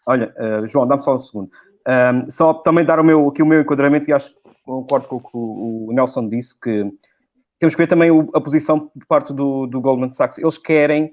olha, 0.06 0.34
uh, 0.38 0.68
João, 0.68 0.88
dá-me 0.88 1.02
só 1.02 1.16
um 1.16 1.20
segundo. 1.20 1.50
Um, 1.88 2.32
só 2.32 2.54
também 2.54 2.86
dar 2.86 3.00
o 3.00 3.04
meu, 3.04 3.28
aqui 3.28 3.42
o 3.42 3.46
meu 3.46 3.62
enquadramento, 3.62 4.10
e 4.10 4.14
acho 4.14 4.32
que 4.32 4.38
concordo 4.66 5.08
com 5.08 5.16
o 5.16 5.20
que 5.20 5.30
o 5.34 5.94
Nelson 5.94 6.28
disse, 6.28 6.58
que 6.60 6.86
temos 7.60 7.76
que 7.76 7.82
ver 7.82 7.88
também 7.88 8.10
a 8.34 8.40
posição 8.40 8.80
por 8.80 9.06
parte 9.08 9.34
do, 9.34 9.66
do 9.66 9.82
Goldman 9.82 10.12
Sachs. 10.12 10.38
Eles 10.38 10.58
querem 10.58 11.12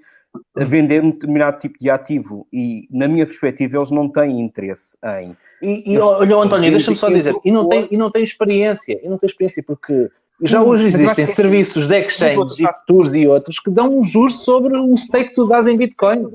a 0.57 0.65
vender 0.65 1.03
um 1.03 1.11
determinado 1.11 1.59
tipo 1.59 1.79
de 1.79 1.91
ativo 1.91 2.47
e, 2.53 2.87
na 2.91 3.09
minha 3.09 3.27
perspectiva, 3.27 3.77
eles 3.77 3.91
não 3.91 4.09
têm 4.09 4.41
interesse 4.41 4.97
em. 5.21 5.37
E, 5.63 5.93
e 5.93 5.99
olha, 5.99 6.37
António, 6.37 6.71
deixa-me 6.71 6.97
só 6.97 7.11
dizer, 7.11 7.35
e 7.45 7.51
não, 7.51 7.69
tem, 7.69 7.87
e 7.91 7.97
não 7.97 8.11
tem 8.11 8.23
experiência, 8.23 8.99
e 9.03 9.09
não 9.09 9.19
tem 9.19 9.27
experiência, 9.27 9.63
porque 9.63 10.09
Sim, 10.27 10.49
já 10.49 10.63
hoje 10.63 10.87
existem 10.87 11.25
é 11.25 11.27
serviços 11.27 11.87
de 11.87 11.99
exchange 11.99 12.63
e 12.63 12.67
futuros 12.67 13.15
e 13.15 13.27
outros 13.27 13.59
que 13.59 13.71
dão 13.71 13.89
um 13.89 14.03
juros 14.03 14.43
sobre 14.43 14.75
o 14.77 14.97
stake 14.97 15.31
que 15.31 15.35
tu 15.35 15.47
dás 15.47 15.67
em 15.67 15.77
Bitcoin. 15.77 16.27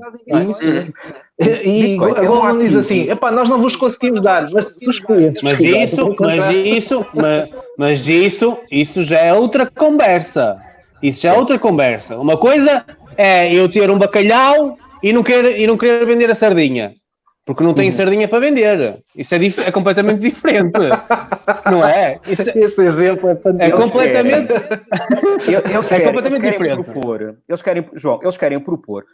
É. 1.38 1.66
E 1.66 1.98
a 2.00 2.22
é 2.22 2.26
Goldman 2.26 2.58
diz 2.58 2.76
assim: 2.76 3.10
epá, 3.10 3.30
nós 3.30 3.48
não 3.48 3.58
vos 3.58 3.76
conseguimos 3.76 4.22
dar, 4.22 4.48
mas 4.52 4.74
se 4.74 4.88
os 4.88 5.00
clientes. 5.00 5.42
Mas 5.42 5.58
isso, 5.58 6.14
mas 6.20 6.50
isso, 6.50 7.06
mas, 7.12 7.50
mas 7.76 8.08
isso, 8.08 8.56
isso 8.70 9.02
já 9.02 9.18
é 9.18 9.34
outra 9.34 9.66
conversa. 9.66 10.56
Isso 11.02 11.22
já 11.22 11.34
é 11.34 11.38
outra 11.38 11.58
conversa. 11.58 12.16
Uma 12.16 12.38
coisa 12.38 12.84
é 13.16 13.52
eu 13.54 13.70
ter 13.70 13.90
um 13.90 13.98
bacalhau 13.98 14.76
e 15.02 15.12
não 15.12 15.22
querer, 15.22 15.58
e 15.58 15.66
não 15.66 15.76
querer 15.76 16.06
vender 16.06 16.30
a 16.30 16.34
sardinha. 16.34 16.94
Porque 17.44 17.62
não 17.62 17.74
tenho 17.74 17.92
uhum. 17.92 17.96
sardinha 17.96 18.26
para 18.26 18.40
vender. 18.40 19.00
Isso 19.16 19.34
é, 19.34 19.38
é 19.68 19.70
completamente 19.70 20.18
diferente. 20.18 20.72
não 21.70 21.86
é? 21.86 22.18
Isso, 22.26 22.50
é- 22.50 22.58
Esse 22.58 22.82
exemplo 22.82 23.30
é 23.30 23.36
fantástico. 23.36 23.78
É 23.78 23.80
completamente, 23.80 24.52
eles 25.46 25.88
querem, 25.88 26.06
é 26.06 26.06
completamente 26.06 26.44
eles 26.44 26.58
querem 26.58 26.58
diferente. 26.58 26.90
Propor, 26.90 27.36
eles 27.48 27.62
querem, 27.62 27.86
João, 27.94 28.20
eles 28.20 28.36
querem 28.36 28.58
propor 28.58 29.04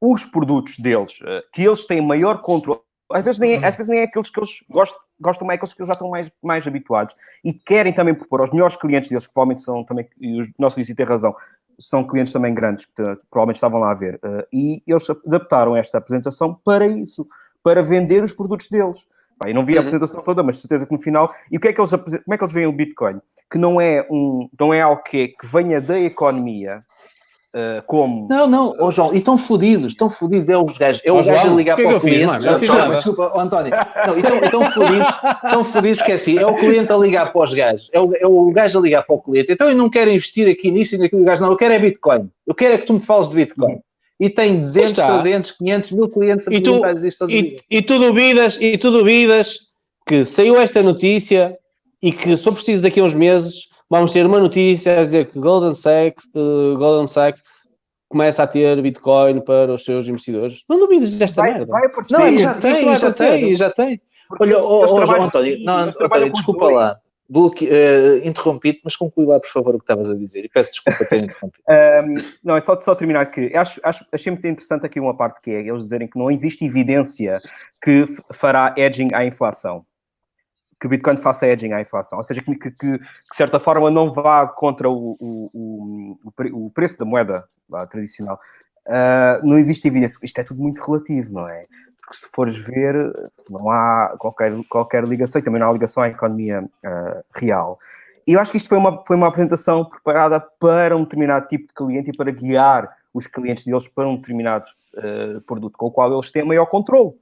os 0.00 0.24
produtos 0.24 0.78
deles, 0.78 1.18
eh, 1.24 1.42
que 1.52 1.62
eles 1.62 1.86
têm 1.86 2.00
maior 2.00 2.40
controle. 2.42 2.80
Às 3.10 3.24
vezes 3.24 3.38
nem, 3.38 3.56
às 3.64 3.76
vezes 3.76 3.88
nem 3.88 4.00
é 4.00 4.04
aqueles 4.04 4.30
que 4.30 4.38
eles 4.38 4.50
gostam, 4.68 4.98
gostam 5.20 5.46
mais, 5.46 5.56
aqueles 5.56 5.74
que 5.74 5.80
eles 5.80 5.88
já 5.88 5.92
estão 5.92 6.10
mais, 6.10 6.30
mais 6.42 6.66
habituados. 6.66 7.14
E 7.44 7.52
querem 7.52 7.92
também 7.92 8.14
propor 8.14 8.40
aos 8.40 8.50
melhores 8.50 8.76
clientes 8.76 9.08
deles, 9.08 9.26
que 9.26 9.32
provavelmente 9.32 9.62
são 9.64 9.84
também, 9.84 10.08
e 10.20 10.42
o 10.42 10.46
nosso 10.58 10.78
Lício 10.78 10.94
tem 10.94 11.06
razão, 11.06 11.34
são 11.78 12.04
clientes 12.04 12.32
também 12.32 12.52
grandes 12.52 12.84
que 12.86 12.92
provavelmente 13.30 13.56
estavam 13.56 13.80
lá 13.80 13.90
a 13.90 13.94
ver. 13.94 14.16
Uh, 14.16 14.46
e 14.52 14.82
eles 14.86 15.08
adaptaram 15.10 15.76
esta 15.76 15.98
apresentação 15.98 16.54
para 16.64 16.86
isso, 16.86 17.26
para 17.62 17.82
vender 17.82 18.22
os 18.22 18.32
produtos 18.32 18.68
deles. 18.68 19.06
Pá, 19.38 19.48
eu 19.48 19.54
não 19.54 19.64
vi 19.64 19.74
a 19.74 19.76
uhum. 19.76 19.86
apresentação 19.86 20.22
toda, 20.22 20.42
mas 20.42 20.60
certeza 20.60 20.84
que 20.84 20.92
no 20.92 21.00
final. 21.00 21.32
E 21.50 21.56
o 21.56 21.60
que 21.60 21.68
é 21.68 21.72
que 21.72 21.80
eles 21.80 21.90
como 21.90 22.34
é 22.34 22.36
que 22.36 22.44
eles 22.44 22.52
veem 22.52 22.66
o 22.66 22.72
Bitcoin? 22.72 23.20
Que 23.50 23.56
não 23.56 23.80
é 23.80 24.06
um, 24.10 24.48
não 24.58 24.74
é 24.74 24.80
algo 24.80 25.02
que, 25.04 25.28
que 25.28 25.46
venha 25.46 25.80
da 25.80 25.98
economia, 25.98 26.82
Uh, 27.54 27.82
como. 27.86 28.28
Não, 28.28 28.46
não, 28.46 28.76
oh, 28.78 28.90
João, 28.90 29.14
e 29.14 29.18
estão 29.18 29.38
fodidos, 29.38 29.92
estão 29.92 30.10
fodidos, 30.10 30.50
é 30.50 30.58
os 30.58 30.76
gajos, 30.76 31.00
é 31.02 31.10
o 31.10 31.16
oh, 31.16 31.24
gajo 31.24 31.50
a 31.50 31.54
ligar 31.54 31.76
que 31.76 31.82
para 31.82 31.92
é 31.92 31.96
o 31.96 32.00
cliente. 32.00 32.18
Fiz, 32.18 32.26
mano? 32.26 32.58
Desculpa, 32.58 32.94
desculpa 32.94 33.32
oh, 33.34 33.40
António. 33.40 33.72
Não, 34.06 34.18
então, 34.18 34.36
então 34.36 34.70
fodidos, 34.70 35.08
estão 35.44 35.64
fodidos 35.64 35.98
porque 35.98 36.12
é 36.12 36.14
assim, 36.16 36.38
é 36.38 36.46
o 36.46 36.54
cliente 36.56 36.92
a 36.92 36.96
ligar 36.98 37.32
para 37.32 37.42
os 37.42 37.54
gajos, 37.54 37.88
é 37.90 37.98
o, 37.98 38.14
é 38.14 38.26
o 38.26 38.50
gajo 38.50 38.78
a 38.78 38.82
ligar 38.82 39.02
para 39.02 39.16
o 39.16 39.22
cliente. 39.22 39.50
Então 39.50 39.66
eu 39.66 39.74
não 39.74 39.88
quero 39.88 40.10
investir 40.10 40.46
aqui 40.46 40.70
nisso 40.70 40.96
e 40.96 40.98
naquilo, 40.98 41.24
gajo, 41.24 41.42
não, 41.42 41.50
eu 41.50 41.56
quero 41.56 41.72
é 41.72 41.78
Bitcoin. 41.78 42.28
Eu 42.46 42.54
quero 42.54 42.74
é 42.74 42.78
que 42.78 42.86
tu 42.86 42.92
me 42.92 43.00
fales 43.00 43.30
de 43.30 43.34
Bitcoin. 43.34 43.80
E 44.20 44.28
tem 44.28 44.58
200, 44.58 44.94
300, 44.94 45.50
500 45.52 45.90
mil 45.92 46.08
clientes 46.10 46.48
a 46.48 46.52
e 46.52 46.60
tu, 46.60 46.82
isto 47.06 47.30
e, 47.30 47.56
e 47.70 47.80
tu 47.80 47.98
duvidas, 47.98 48.58
e 48.60 48.76
tu 48.76 48.90
duvidas 48.90 49.60
que 50.06 50.26
saiu 50.26 50.60
esta 50.60 50.82
notícia 50.82 51.56
e 52.02 52.12
que 52.12 52.36
só 52.36 52.52
preciso 52.52 52.82
daqui 52.82 53.00
a 53.00 53.04
uns 53.04 53.14
meses 53.14 53.68
vamos 53.90 54.12
ter 54.12 54.26
uma 54.26 54.38
notícia 54.38 55.00
a 55.00 55.04
dizer 55.04 55.30
que 55.30 55.38
Golden 55.38 55.74
Sachs, 55.74 56.24
uh, 56.34 56.76
Golden 56.76 57.08
Sachs 57.08 57.42
começa 58.08 58.42
a 58.42 58.46
ter 58.46 58.80
Bitcoin 58.80 59.40
para 59.40 59.72
os 59.72 59.84
seus 59.84 60.08
investidores. 60.08 60.62
Não 60.68 60.78
duvides 60.78 61.18
desta 61.18 61.42
vai, 61.42 61.52
merda. 61.52 61.66
Vai 61.66 61.86
aparecer. 61.86 62.18
Não, 62.18 62.38
já 62.38 62.54
tem, 62.54 62.96
já 62.96 63.12
tem, 63.12 63.56
já 63.56 63.70
tem. 63.70 64.00
Olha, 64.40 64.58
oh, 64.58 64.84
oh, 64.84 65.06
João 65.06 65.24
António, 65.24 65.58
não, 65.64 65.78
António, 65.78 66.32
desculpa 66.32 66.66
lá. 66.66 66.98
Bloque, 67.30 67.66
uh, 67.66 68.26
interrompi-te, 68.26 68.80
mas 68.82 68.96
conclui 68.96 69.26
lá, 69.26 69.38
por 69.38 69.50
favor, 69.50 69.74
o 69.74 69.78
que 69.78 69.84
estavas 69.84 70.10
a 70.10 70.14
dizer. 70.14 70.46
E 70.46 70.48
peço 70.48 70.72
desculpa 70.72 71.04
ter 71.04 71.24
interrompido. 71.24 71.62
um, 71.68 72.14
não, 72.42 72.56
é 72.56 72.60
só, 72.62 72.80
só 72.80 72.94
terminar 72.94 73.26
que 73.26 73.54
acho, 73.54 73.78
acho, 73.82 74.02
achei 74.10 74.32
muito 74.32 74.46
interessante 74.46 74.86
aqui 74.86 74.98
uma 74.98 75.14
parte 75.14 75.42
que 75.42 75.50
é 75.50 75.60
eles 75.60 75.82
dizerem 75.82 76.08
que 76.08 76.18
não 76.18 76.30
existe 76.30 76.64
evidência 76.64 77.38
que 77.82 78.06
fará 78.32 78.74
edging 78.78 79.08
à 79.12 79.26
inflação 79.26 79.84
que 80.78 80.86
o 80.86 80.88
Bitcoin 80.88 81.16
faça 81.16 81.46
hedging 81.46 81.72
à 81.72 81.80
inflação, 81.80 82.18
ou 82.18 82.22
seja, 82.22 82.40
que, 82.40 82.54
que, 82.54 82.70
que 82.70 82.98
de 82.98 83.36
certa 83.36 83.58
forma 83.58 83.90
não 83.90 84.12
vá 84.12 84.46
contra 84.46 84.88
o, 84.88 85.16
o, 85.18 86.18
o, 86.22 86.66
o 86.66 86.70
preço 86.70 86.98
da 86.98 87.04
moeda 87.04 87.44
lá, 87.68 87.86
tradicional. 87.86 88.38
Uh, 88.86 89.46
não 89.46 89.58
existe 89.58 89.86
evidência. 89.88 90.18
Isto 90.22 90.40
é 90.40 90.44
tudo 90.44 90.62
muito 90.62 90.80
relativo, 90.80 91.32
não 91.32 91.46
é? 91.46 91.66
Porque 92.00 92.16
se 92.16 92.26
fores 92.32 92.56
ver, 92.56 92.94
não 93.50 93.68
há 93.70 94.14
qualquer, 94.18 94.52
qualquer 94.68 95.04
ligação, 95.04 95.40
e 95.40 95.42
também 95.42 95.60
não 95.60 95.68
há 95.68 95.72
ligação 95.72 96.02
à 96.02 96.08
economia 96.08 96.62
uh, 96.62 97.24
real. 97.34 97.78
E 98.26 98.34
eu 98.34 98.40
acho 98.40 98.50
que 98.50 98.56
isto 98.56 98.68
foi 98.68 98.78
uma, 98.78 99.04
foi 99.04 99.16
uma 99.16 99.28
apresentação 99.28 99.84
preparada 99.84 100.40
para 100.40 100.96
um 100.96 101.02
determinado 101.02 101.48
tipo 101.48 101.66
de 101.66 101.74
cliente 101.74 102.10
e 102.10 102.16
para 102.16 102.30
guiar 102.30 102.96
os 103.12 103.26
clientes 103.26 103.64
deles 103.64 103.88
para 103.88 104.08
um 104.08 104.16
determinado 104.16 104.64
uh, 104.96 105.40
produto 105.42 105.76
com 105.76 105.86
o 105.86 105.90
qual 105.90 106.12
eles 106.12 106.30
têm 106.30 106.44
maior 106.44 106.66
controle 106.66 107.14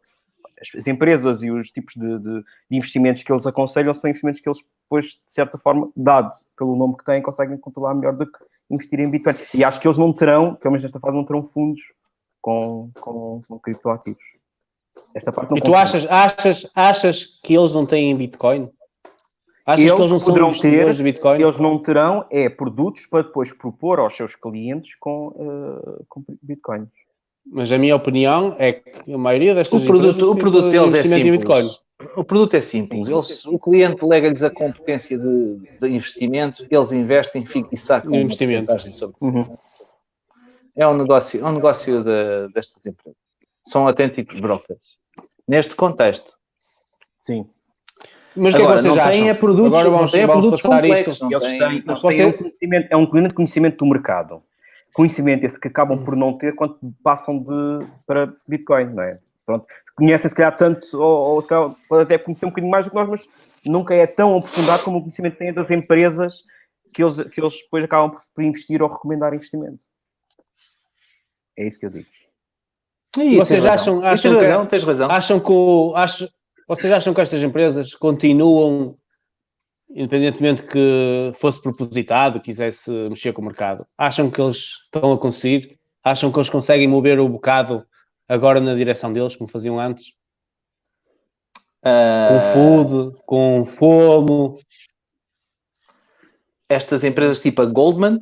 as 0.74 0.86
empresas 0.86 1.42
e 1.42 1.50
os 1.50 1.70
tipos 1.70 1.94
de, 1.94 2.18
de, 2.18 2.40
de, 2.40 2.44
investimentos 2.70 3.22
que 3.22 3.30
eles 3.30 3.46
aconselham 3.46 3.92
são 3.92 4.08
investimentos 4.08 4.40
que 4.40 4.48
eles, 4.48 4.64
depois, 4.82 5.04
de 5.04 5.20
certa 5.26 5.58
forma, 5.58 5.90
dado 5.94 6.32
pelo 6.56 6.76
nome 6.76 6.96
que 6.96 7.04
têm, 7.04 7.22
conseguem 7.22 7.58
controlar 7.58 7.94
melhor 7.94 8.14
do 8.14 8.26
que 8.26 8.38
investir 8.70 9.00
em 9.00 9.10
Bitcoin. 9.10 9.36
E 9.54 9.62
acho 9.62 9.80
que 9.80 9.86
eles 9.86 9.98
não 9.98 10.12
terão, 10.12 10.54
pelo 10.54 10.72
menos 10.72 10.82
nesta 10.82 10.98
fase, 10.98 11.14
não 11.14 11.24
terão 11.24 11.42
fundos 11.42 11.80
com, 12.40 12.90
com, 13.00 13.42
com 13.46 13.58
criptoativos. 13.58 14.22
Esta 15.14 15.30
parte 15.30 15.50
não 15.50 15.58
e 15.58 15.60
tu 15.60 15.74
achas, 15.74 16.06
achas, 16.06 16.70
achas 16.74 17.40
que 17.42 17.54
eles 17.54 17.74
não 17.74 17.84
têm 17.84 18.16
Bitcoin? 18.16 18.70
Achas 19.66 19.80
eles 19.80 19.92
que 19.92 20.00
eles 20.00 20.12
não 20.12 20.20
poderão 20.20 20.52
ter, 20.52 20.92
de 20.94 21.02
Bitcoin? 21.02 21.42
Eles 21.42 21.58
não 21.58 21.78
terão 21.78 22.24
é 22.30 22.48
produtos 22.48 23.04
para 23.04 23.24
depois 23.24 23.52
propor 23.52 23.98
aos 23.98 24.16
seus 24.16 24.36
clientes 24.36 24.94
com, 24.94 25.28
uh, 25.28 26.06
com 26.08 26.24
Bitcoins. 26.42 26.88
Mas 27.46 27.70
a 27.70 27.78
minha 27.78 27.94
opinião 27.94 28.56
é 28.58 28.72
que 28.72 29.12
a 29.12 29.18
maioria 29.18 29.54
destas 29.54 29.82
o 29.82 29.86
produto, 29.86 30.32
o 30.32 30.36
produto 30.36 30.70
deles 30.70 30.94
é 30.94 31.04
simples. 31.04 31.80
O 32.16 32.24
produto 32.24 32.54
é 32.54 32.60
simples. 32.60 33.08
Eles, 33.08 33.46
o 33.46 33.58
cliente 33.58 34.04
lega-lhes 34.04 34.42
a 34.42 34.50
competência 34.50 35.18
de, 35.18 35.56
de, 35.80 35.88
investimento, 35.88 36.66
eles 36.70 36.92
investem 36.92 37.46
e 37.72 37.76
sacam 37.76 38.12
um 38.12 38.16
investimento. 38.16 38.92
sobre 38.92 39.16
uhum. 39.22 39.56
É 40.74 40.86
um 40.86 40.96
negócio, 40.96 41.40
é 41.40 41.48
um 41.48 41.52
negócio 41.52 42.04
de, 42.04 42.52
destas 42.52 42.84
empresas. 42.84 43.16
São 43.64 43.86
autênticos 43.86 44.38
brokers. 44.40 44.98
Neste 45.48 45.74
contexto. 45.74 46.34
Sim. 47.16 47.46
Mas 48.36 48.54
é 48.54 48.58
Agora, 48.58 48.82
que 48.82 48.88
é 48.88 48.90
que 48.90 48.96
não 48.98 49.10
têm 49.10 49.28
é 49.30 49.34
produtos, 49.34 49.66
Agora 49.68 49.90
vamos, 49.90 50.12
não 50.12 50.18
têm 50.18 50.26
produtos 50.26 50.60
complexos. 50.60 51.14
Isto. 51.14 51.32
Eles 51.32 51.46
têm, 51.46 51.84
eles 51.86 52.00
têm 52.02 52.26
um 52.26 52.32
conhecimento, 52.32 52.88
é 52.90 52.96
um 52.96 53.06
conhecimento 53.06 53.76
do 53.78 53.86
mercado 53.86 54.42
conhecimento 54.96 55.44
esse 55.44 55.60
que 55.60 55.68
acabam 55.68 56.02
por 56.02 56.16
não 56.16 56.32
ter 56.32 56.54
quando 56.54 56.78
passam 57.04 57.38
de, 57.38 57.86
para 58.06 58.32
Bitcoin, 58.48 58.94
não 58.94 59.02
é? 59.02 59.18
Pronto, 59.44 59.66
conhecem 59.94 60.28
se 60.28 60.34
calhar 60.34 60.56
tanto, 60.56 60.98
ou, 60.98 61.34
ou 61.34 61.42
se 61.42 61.46
calhar 61.46 61.70
pode 61.86 62.02
até 62.02 62.18
conhecer 62.18 62.46
um 62.46 62.48
bocadinho 62.48 62.70
mais 62.70 62.86
do 62.86 62.90
que 62.90 62.96
nós, 62.96 63.06
mas 63.06 63.52
nunca 63.66 63.94
é 63.94 64.06
tão 64.06 64.38
aprofundado 64.38 64.82
como 64.82 64.96
o 64.96 65.00
conhecimento 65.02 65.34
que 65.34 65.38
têm 65.40 65.52
das 65.52 65.70
empresas 65.70 66.38
que 66.94 67.02
eles, 67.02 67.22
que 67.24 67.40
eles 67.40 67.60
depois 67.62 67.84
acabam 67.84 68.18
por 68.34 68.42
investir 68.42 68.82
ou 68.82 68.88
recomendar 68.88 69.34
investimento. 69.34 69.78
É 71.58 71.66
isso 71.66 71.78
que 71.78 71.86
eu 71.86 71.90
digo. 71.90 72.06
E 73.18 73.36
vocês 73.36 73.66
acham, 73.66 74.02
acham, 74.02 74.32
tens 74.32 74.42
razão, 74.42 74.64
que, 74.64 74.70
tens 74.70 74.84
razão. 74.84 75.10
acham 75.10 75.40
que 75.40 75.52
acham, 75.94 76.28
vocês 76.66 76.92
acham 76.92 77.14
que 77.14 77.20
estas 77.20 77.42
empresas 77.42 77.94
continuam 77.94 78.96
independentemente 79.90 80.62
que 80.62 81.32
fosse 81.34 81.60
propositado, 81.60 82.40
quisesse 82.40 82.90
mexer 82.90 83.32
com 83.32 83.42
o 83.42 83.44
mercado, 83.44 83.86
acham 83.96 84.30
que 84.30 84.40
eles 84.40 84.78
estão 84.84 85.12
a 85.12 85.18
conseguir? 85.18 85.68
Acham 86.02 86.30
que 86.30 86.38
eles 86.38 86.48
conseguem 86.48 86.88
mover 86.88 87.18
o 87.18 87.28
bocado 87.28 87.84
agora 88.28 88.60
na 88.60 88.74
direção 88.74 89.12
deles, 89.12 89.36
como 89.36 89.50
faziam 89.50 89.78
antes? 89.78 90.12
Uh... 91.84 92.28
Com 92.28 92.52
food, 92.52 93.18
com 93.26 93.66
fomo. 93.66 94.54
Estas 96.68 97.04
empresas 97.04 97.40
tipo 97.40 97.62
a 97.62 97.64
Goldman, 97.64 98.20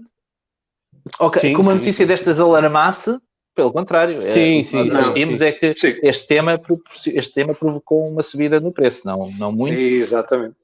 okay, 1.19 1.41
sim, 1.41 1.55
como 1.55 1.71
a 1.71 1.75
notícia 1.75 2.05
sim. 2.05 2.07
destas 2.07 2.39
alarmasse, 2.39 3.19
pelo 3.55 3.73
contrário, 3.73 4.23
sim, 4.23 4.61
é, 4.61 4.62
sim, 4.62 4.77
nós 4.77 4.95
assistimos 4.95 5.41
é 5.41 5.51
que 5.51 5.75
este 6.03 6.29
tema, 6.29 6.61
este 7.07 7.35
tema 7.35 7.55
provocou 7.55 8.07
uma 8.07 8.23
subida 8.23 8.61
no 8.61 8.71
preço, 8.71 9.07
não, 9.07 9.31
não 9.39 9.51
muito. 9.51 9.79
Exatamente 9.79 10.57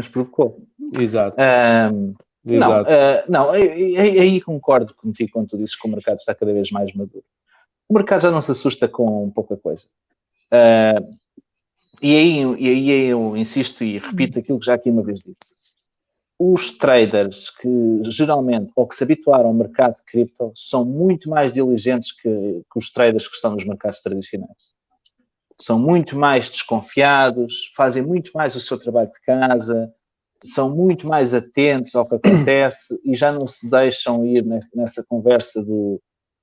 mas 0.00 0.08
provocou. 0.08 0.66
Exato. 0.98 1.36
Um, 1.92 2.14
não, 2.42 2.82
uh, 2.82 2.86
não 3.28 3.50
aí, 3.50 4.40
concordo 4.40 4.94
contigo 4.94 5.30
quando 5.32 5.48
tu 5.48 5.58
dizes 5.58 5.76
que 5.76 5.86
o 5.86 5.90
mercado 5.90 6.16
está 6.16 6.34
cada 6.34 6.52
vez 6.52 6.70
mais 6.70 6.92
maduro. 6.94 7.24
O 7.86 7.92
mercado 7.92 8.22
já 8.22 8.30
não 8.30 8.40
se 8.40 8.50
assusta 8.50 8.88
com 8.88 9.30
pouca 9.30 9.58
coisa. 9.58 9.86
Uh, 10.50 11.10
e, 12.00 12.16
aí, 12.16 12.40
e 12.58 12.68
aí 12.68 12.90
eu 13.08 13.36
insisto 13.36 13.84
e 13.84 13.98
repito 13.98 14.38
aquilo 14.38 14.58
que 14.58 14.66
já 14.66 14.74
aqui 14.74 14.88
uma 14.88 15.02
vez 15.02 15.20
disse. 15.20 15.54
Os 16.38 16.78
traders 16.78 17.50
que 17.50 17.68
geralmente, 18.04 18.72
ou 18.74 18.86
que 18.86 18.94
se 18.94 19.04
habituaram 19.04 19.48
ao 19.48 19.54
mercado 19.54 19.96
de 19.96 20.04
cripto, 20.04 20.50
são 20.54 20.86
muito 20.86 21.28
mais 21.28 21.52
diligentes 21.52 22.12
que, 22.12 22.30
que 22.72 22.78
os 22.78 22.90
traders 22.90 23.28
que 23.28 23.34
estão 23.34 23.52
nos 23.52 23.66
mercados 23.66 24.00
tradicionais 24.00 24.69
são 25.60 25.78
muito 25.78 26.16
mais 26.18 26.48
desconfiados, 26.48 27.72
fazem 27.76 28.02
muito 28.02 28.32
mais 28.34 28.56
o 28.56 28.60
seu 28.60 28.78
trabalho 28.78 29.10
de 29.12 29.20
casa, 29.20 29.92
são 30.42 30.74
muito 30.74 31.06
mais 31.06 31.34
atentos 31.34 31.94
ao 31.94 32.08
que 32.08 32.14
acontece 32.14 32.98
e 33.04 33.14
já 33.14 33.30
não 33.30 33.46
se 33.46 33.68
deixam 33.68 34.24
ir 34.24 34.44
nessa 34.74 35.04
conversa 35.08 35.62
do 35.64 36.00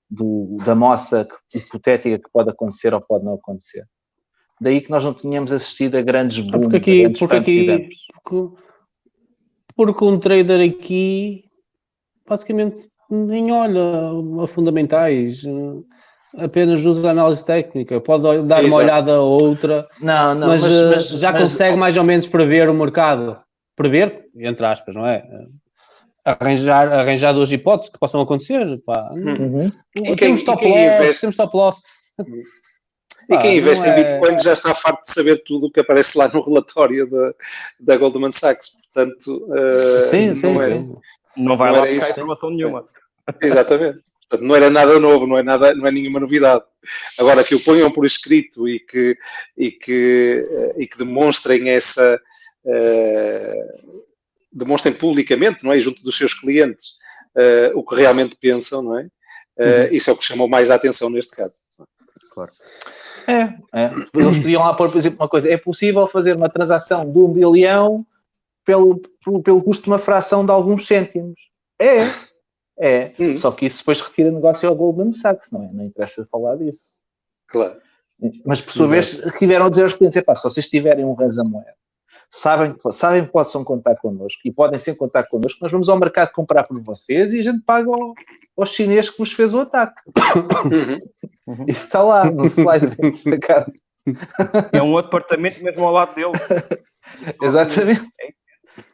do, 0.09 0.57
da 0.65 0.73
moça 0.73 1.27
hipotética 1.53 2.17
que 2.17 2.31
pode 2.31 2.49
acontecer 2.49 2.93
ou 2.93 3.01
pode 3.01 3.25
não 3.25 3.33
acontecer. 3.33 3.83
Daí 4.59 4.81
que 4.81 4.89
nós 4.89 5.03
não 5.03 5.13
tínhamos 5.13 5.51
assistido 5.51 5.95
a 5.95 6.01
grandes 6.01 6.39
booms. 6.39 6.61
Porque 6.61 6.77
aqui, 6.77 7.09
porque, 7.09 7.35
aqui 7.35 7.89
porque, 8.23 8.61
porque 9.75 10.03
um 10.03 10.19
trader 10.19 10.67
aqui 10.67 11.45
basicamente 12.27 12.89
nem 13.09 13.51
olha 13.51 13.81
a 14.43 14.47
fundamentais, 14.47 15.43
apenas 16.37 16.85
usa 16.85 17.09
análise 17.09 17.43
técnica, 17.43 17.99
pode 17.99 18.23
dar 18.45 18.63
Exato. 18.63 18.67
uma 18.67 18.77
olhada 18.77 19.13
a 19.13 19.21
outra, 19.21 19.87
não, 20.01 20.35
não, 20.35 20.47
mas, 20.47 20.61
mas, 20.61 20.71
eh, 20.71 20.89
mas 20.89 21.09
já 21.09 21.31
mas, 21.31 21.41
consegue 21.41 21.77
mais 21.77 21.97
ou 21.97 22.03
menos 22.03 22.27
prever 22.27 22.69
o 22.69 22.73
mercado. 22.73 23.37
Prever, 23.75 24.25
entre 24.35 24.65
aspas, 24.65 24.95
não 24.95 25.05
é? 25.05 25.23
Arranjar, 26.25 26.91
arranjar 26.91 27.31
duas 27.31 27.51
hipóteses 27.51 27.91
que 27.91 27.99
possam 27.99 28.21
acontecer. 28.21 28.65
Pá. 28.85 29.11
Uhum. 29.13 29.69
Temos, 30.15 30.43
top 30.43 30.65
loss, 30.65 31.19
temos 31.21 31.35
top 31.35 31.55
loss. 31.55 31.81
Uhum. 32.17 32.43
E 33.29 33.37
quem 33.37 33.57
investe 33.57 33.85
em 33.85 33.91
é- 33.91 33.95
Bitcoin 33.95 34.39
já 34.39 34.53
está 34.53 34.73
farto 34.73 35.03
de 35.03 35.11
saber 35.11 35.43
tudo 35.43 35.67
o 35.67 35.71
que 35.71 35.81
aparece 35.81 36.17
lá 36.17 36.27
no 36.29 36.41
relatório 36.41 37.09
da, 37.09 37.33
da 37.79 37.97
Goldman 37.97 38.31
Sachs. 38.31 38.81
Portanto, 38.93 39.45
uh, 39.49 40.01
sim, 40.01 40.33
sim, 40.33 40.53
não, 40.53 40.61
é, 40.61 40.65
sim. 40.65 40.95
não 41.35 41.57
vai 41.57 41.71
não 41.71 41.81
lá 41.81 41.87
buscar 41.87 42.09
informação 42.11 42.49
nenhuma. 42.49 42.85
Exatamente. 43.41 43.99
Portanto, 44.29 44.47
não 44.47 44.55
era 44.55 44.69
nada 44.69 44.99
novo, 44.99 45.25
não 45.25 45.37
é, 45.37 45.43
nada, 45.43 45.73
não 45.73 45.87
é 45.87 45.91
nenhuma 45.91 46.19
novidade. 46.19 46.63
Agora, 47.17 47.43
que 47.43 47.55
o 47.55 47.63
ponham 47.63 47.89
por 47.91 48.05
escrito 48.05 48.67
e 48.67 48.79
que, 48.79 49.17
e 49.57 49.71
que, 49.71 50.45
eh, 50.49 50.73
e 50.77 50.87
que 50.87 50.97
demonstrem 50.97 51.69
essa. 51.69 52.19
Uh, 52.65 54.03
demonstrem 54.51 54.93
publicamente, 54.93 55.63
não 55.63 55.71
é? 55.71 55.79
Junto 55.79 56.03
dos 56.03 56.17
seus 56.17 56.33
clientes, 56.33 56.97
uh, 57.37 57.77
o 57.77 57.83
que 57.85 57.95
realmente 57.95 58.35
pensam, 58.35 58.81
não 58.81 58.99
é? 58.99 59.03
Uh, 59.57 59.87
uhum. 59.87 59.87
Isso 59.91 60.09
é 60.09 60.13
o 60.13 60.17
que 60.17 60.25
chamou 60.25 60.49
mais 60.49 60.69
a 60.69 60.75
atenção 60.75 61.09
neste 61.09 61.33
caso. 61.33 61.63
Claro. 62.31 62.51
É, 63.27 63.41
é. 63.73 63.91
Eles 64.13 64.37
podiam 64.39 64.63
lá 64.63 64.73
pôr, 64.73 64.89
por 64.89 64.97
exemplo, 64.97 65.19
uma 65.19 65.29
coisa: 65.29 65.49
é 65.49 65.57
possível 65.57 66.05
fazer 66.07 66.35
uma 66.35 66.49
transação 66.49 67.09
de 67.09 67.17
um 67.17 67.31
bilhão 67.31 67.97
pelo, 68.65 69.01
pelo, 69.23 69.41
pelo 69.41 69.63
custo 69.63 69.83
de 69.83 69.89
uma 69.89 69.99
fração 69.99 70.45
de 70.45 70.51
alguns 70.51 70.85
cêntimos. 70.85 71.39
É, 71.79 71.99
é. 72.79 73.11
Hum. 73.19 73.35
Só 73.35 73.51
que 73.51 73.65
isso 73.65 73.79
depois 73.79 74.01
retira 74.01 74.31
negócio 74.31 74.67
ao 74.67 74.75
Goldman 74.75 75.11
Sachs, 75.11 75.51
não 75.51 75.63
é? 75.63 75.69
Não 75.71 75.85
interessa 75.85 76.25
falar 76.25 76.55
disso. 76.57 77.01
Claro. 77.47 77.77
Mas 78.45 78.61
por 78.61 78.71
sua 78.71 78.87
vez, 78.87 79.21
tiveram 79.37 79.65
a 79.65 79.69
dizer 79.69 79.83
aos 79.83 79.93
clientes: 79.93 80.21
pá, 80.23 80.35
se 80.35 80.43
vocês 80.43 80.67
tiverem 80.67 81.05
um 81.05 81.13
ransomware, 81.13 81.75
sabem, 82.29 82.75
sabem 82.91 83.25
que 83.25 83.31
possam 83.31 83.63
contar 83.63 83.95
connosco 83.95 84.41
e 84.43 84.51
podem 84.51 84.79
sempre 84.79 84.99
contar 84.99 85.27
connosco, 85.27 85.59
nós 85.61 85.71
vamos 85.71 85.87
ao 85.87 85.99
mercado 85.99 86.31
comprar 86.31 86.63
por 86.63 86.79
vocês 86.81 87.33
e 87.33 87.39
a 87.39 87.43
gente 87.43 87.63
paga 87.63 87.89
ao, 87.89 88.13
ao 88.57 88.65
chinês 88.65 89.09
que 89.09 89.17
vos 89.17 89.31
fez 89.31 89.53
o 89.53 89.61
ataque. 89.61 90.01
Uhum. 91.47 91.63
Isso 91.65 91.85
está 91.85 92.03
lá 92.03 92.29
no 92.29 92.43
slide 92.43 92.93
destacado. 92.97 93.71
É 94.73 94.81
um 94.81 94.97
apartamento 94.97 95.63
mesmo 95.63 95.85
ao 95.85 95.93
lado 95.93 96.13
dele. 96.13 96.33
Exatamente. 97.41 98.03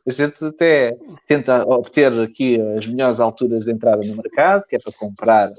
A 0.08 0.12
gente 0.12 0.44
até 0.44 0.98
tenta 1.28 1.64
obter 1.68 2.12
aqui 2.20 2.60
as 2.78 2.86
melhores 2.88 3.20
alturas 3.20 3.66
de 3.66 3.72
entrada 3.72 4.06
no 4.06 4.16
mercado, 4.16 4.66
que 4.68 4.76
é 4.76 4.80
para 4.80 4.94
comprar 4.94 5.52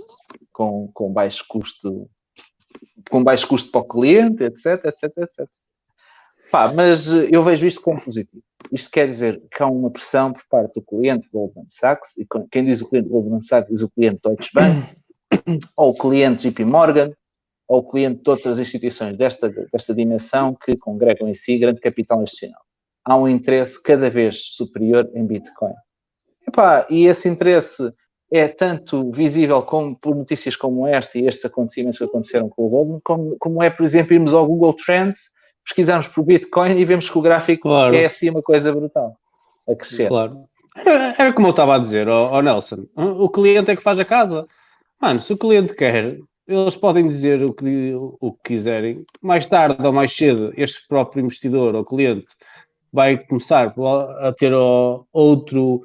com, 0.52 0.90
com 0.92 1.12
baixo 1.12 1.44
custo, 1.48 2.08
com 3.10 3.22
baixo 3.22 3.46
custo 3.46 3.70
para 3.70 3.80
o 3.80 3.88
cliente, 3.88 4.44
etc, 4.44 4.84
etc, 4.84 5.12
etc. 5.18 5.48
Pá, 6.50 6.72
mas 6.72 7.06
eu 7.12 7.42
vejo 7.42 7.66
isto 7.66 7.80
como 7.80 8.00
positivo. 8.00 8.42
Isto 8.70 8.90
quer 8.90 9.08
dizer 9.08 9.42
que 9.50 9.62
há 9.62 9.66
uma 9.66 9.90
pressão 9.90 10.32
por 10.32 10.42
parte 10.48 10.74
do 10.74 10.82
cliente 10.82 11.28
Goldman 11.32 11.66
Sachs, 11.68 12.16
e 12.16 12.26
quem 12.50 12.64
diz 12.64 12.80
o 12.80 12.88
cliente 12.88 13.08
Goldman 13.08 13.40
Sachs 13.40 13.70
diz 13.70 13.80
o 13.82 13.90
cliente 13.90 14.20
Deutsche 14.22 14.50
Bank, 14.54 14.94
ou 15.76 15.90
o 15.90 15.94
cliente 15.96 16.48
JP 16.48 16.64
Morgan, 16.64 17.10
ou 17.66 17.78
o 17.78 17.88
cliente 17.88 18.22
de 18.22 18.30
outras 18.30 18.58
instituições 18.58 19.16
desta, 19.16 19.48
desta 19.72 19.94
dimensão 19.94 20.54
que 20.54 20.76
congregam 20.76 21.28
em 21.28 21.34
si 21.34 21.58
grande 21.58 21.80
capital 21.80 22.22
institucional. 22.22 22.62
Há 23.04 23.16
um 23.16 23.28
interesse 23.28 23.82
cada 23.82 24.08
vez 24.08 24.54
superior 24.54 25.10
em 25.14 25.26
Bitcoin. 25.26 25.74
Epá, 26.46 26.86
e 26.88 27.06
esse 27.06 27.28
interesse 27.28 27.92
é 28.30 28.48
tanto 28.48 29.10
visível 29.12 29.62
como, 29.62 29.96
por 29.96 30.14
notícias 30.14 30.56
como 30.56 30.86
esta 30.86 31.18
e 31.18 31.26
estes 31.26 31.44
acontecimentos 31.44 31.98
que 31.98 32.04
aconteceram 32.04 32.48
com 32.48 32.66
o 32.66 32.68
Goldman, 32.68 33.00
como, 33.04 33.36
como 33.38 33.62
é, 33.62 33.70
por 33.70 33.84
exemplo, 33.84 34.14
irmos 34.14 34.34
ao 34.34 34.46
Google 34.46 34.74
Trends 34.74 35.34
pesquisarmos 35.64 36.08
por 36.08 36.24
Bitcoin 36.24 36.76
e 36.76 36.84
vemos 36.84 37.08
que 37.08 37.18
o 37.18 37.22
gráfico 37.22 37.62
claro. 37.62 37.94
é 37.94 38.04
assim 38.04 38.30
uma 38.30 38.42
coisa 38.42 38.72
brutal 38.72 39.16
a 39.68 39.74
crescer. 39.74 40.08
Claro. 40.08 40.44
Era, 40.76 41.14
era 41.16 41.32
como 41.32 41.46
eu 41.46 41.52
estava 41.52 41.76
a 41.76 41.78
dizer, 41.78 42.08
oh, 42.08 42.30
oh, 42.32 42.42
Nelson, 42.42 42.86
o 42.96 43.28
cliente 43.28 43.70
é 43.70 43.76
que 43.76 43.82
faz 43.82 43.98
a 43.98 44.04
casa. 44.04 44.46
Mano, 45.00 45.20
se 45.20 45.32
o 45.32 45.38
cliente 45.38 45.74
quer, 45.74 46.18
eles 46.46 46.76
podem 46.76 47.06
dizer 47.08 47.42
o 47.42 47.52
que, 47.52 47.94
o 47.94 48.32
que 48.32 48.54
quiserem. 48.54 49.04
Mais 49.22 49.46
tarde 49.46 49.86
ou 49.86 49.92
mais 49.92 50.14
cedo, 50.14 50.52
este 50.56 50.86
próprio 50.88 51.22
investidor 51.22 51.74
ou 51.74 51.84
cliente 51.84 52.26
vai 52.94 53.18
começar 53.18 53.74
a 54.20 54.32
ter 54.32 54.52
outro, 55.12 55.82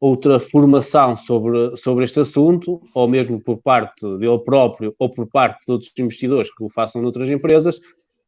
outra 0.00 0.38
formação 0.38 1.16
sobre, 1.16 1.76
sobre 1.76 2.04
este 2.04 2.20
assunto, 2.20 2.80
ou 2.94 3.08
mesmo 3.08 3.42
por 3.42 3.58
parte 3.58 4.06
dele 4.18 4.38
próprio 4.44 4.94
ou 4.96 5.10
por 5.10 5.26
parte 5.26 5.66
de 5.66 5.72
outros 5.72 5.92
investidores 5.98 6.54
que 6.54 6.62
o 6.62 6.70
façam 6.70 7.02
noutras 7.02 7.28
empresas, 7.28 7.80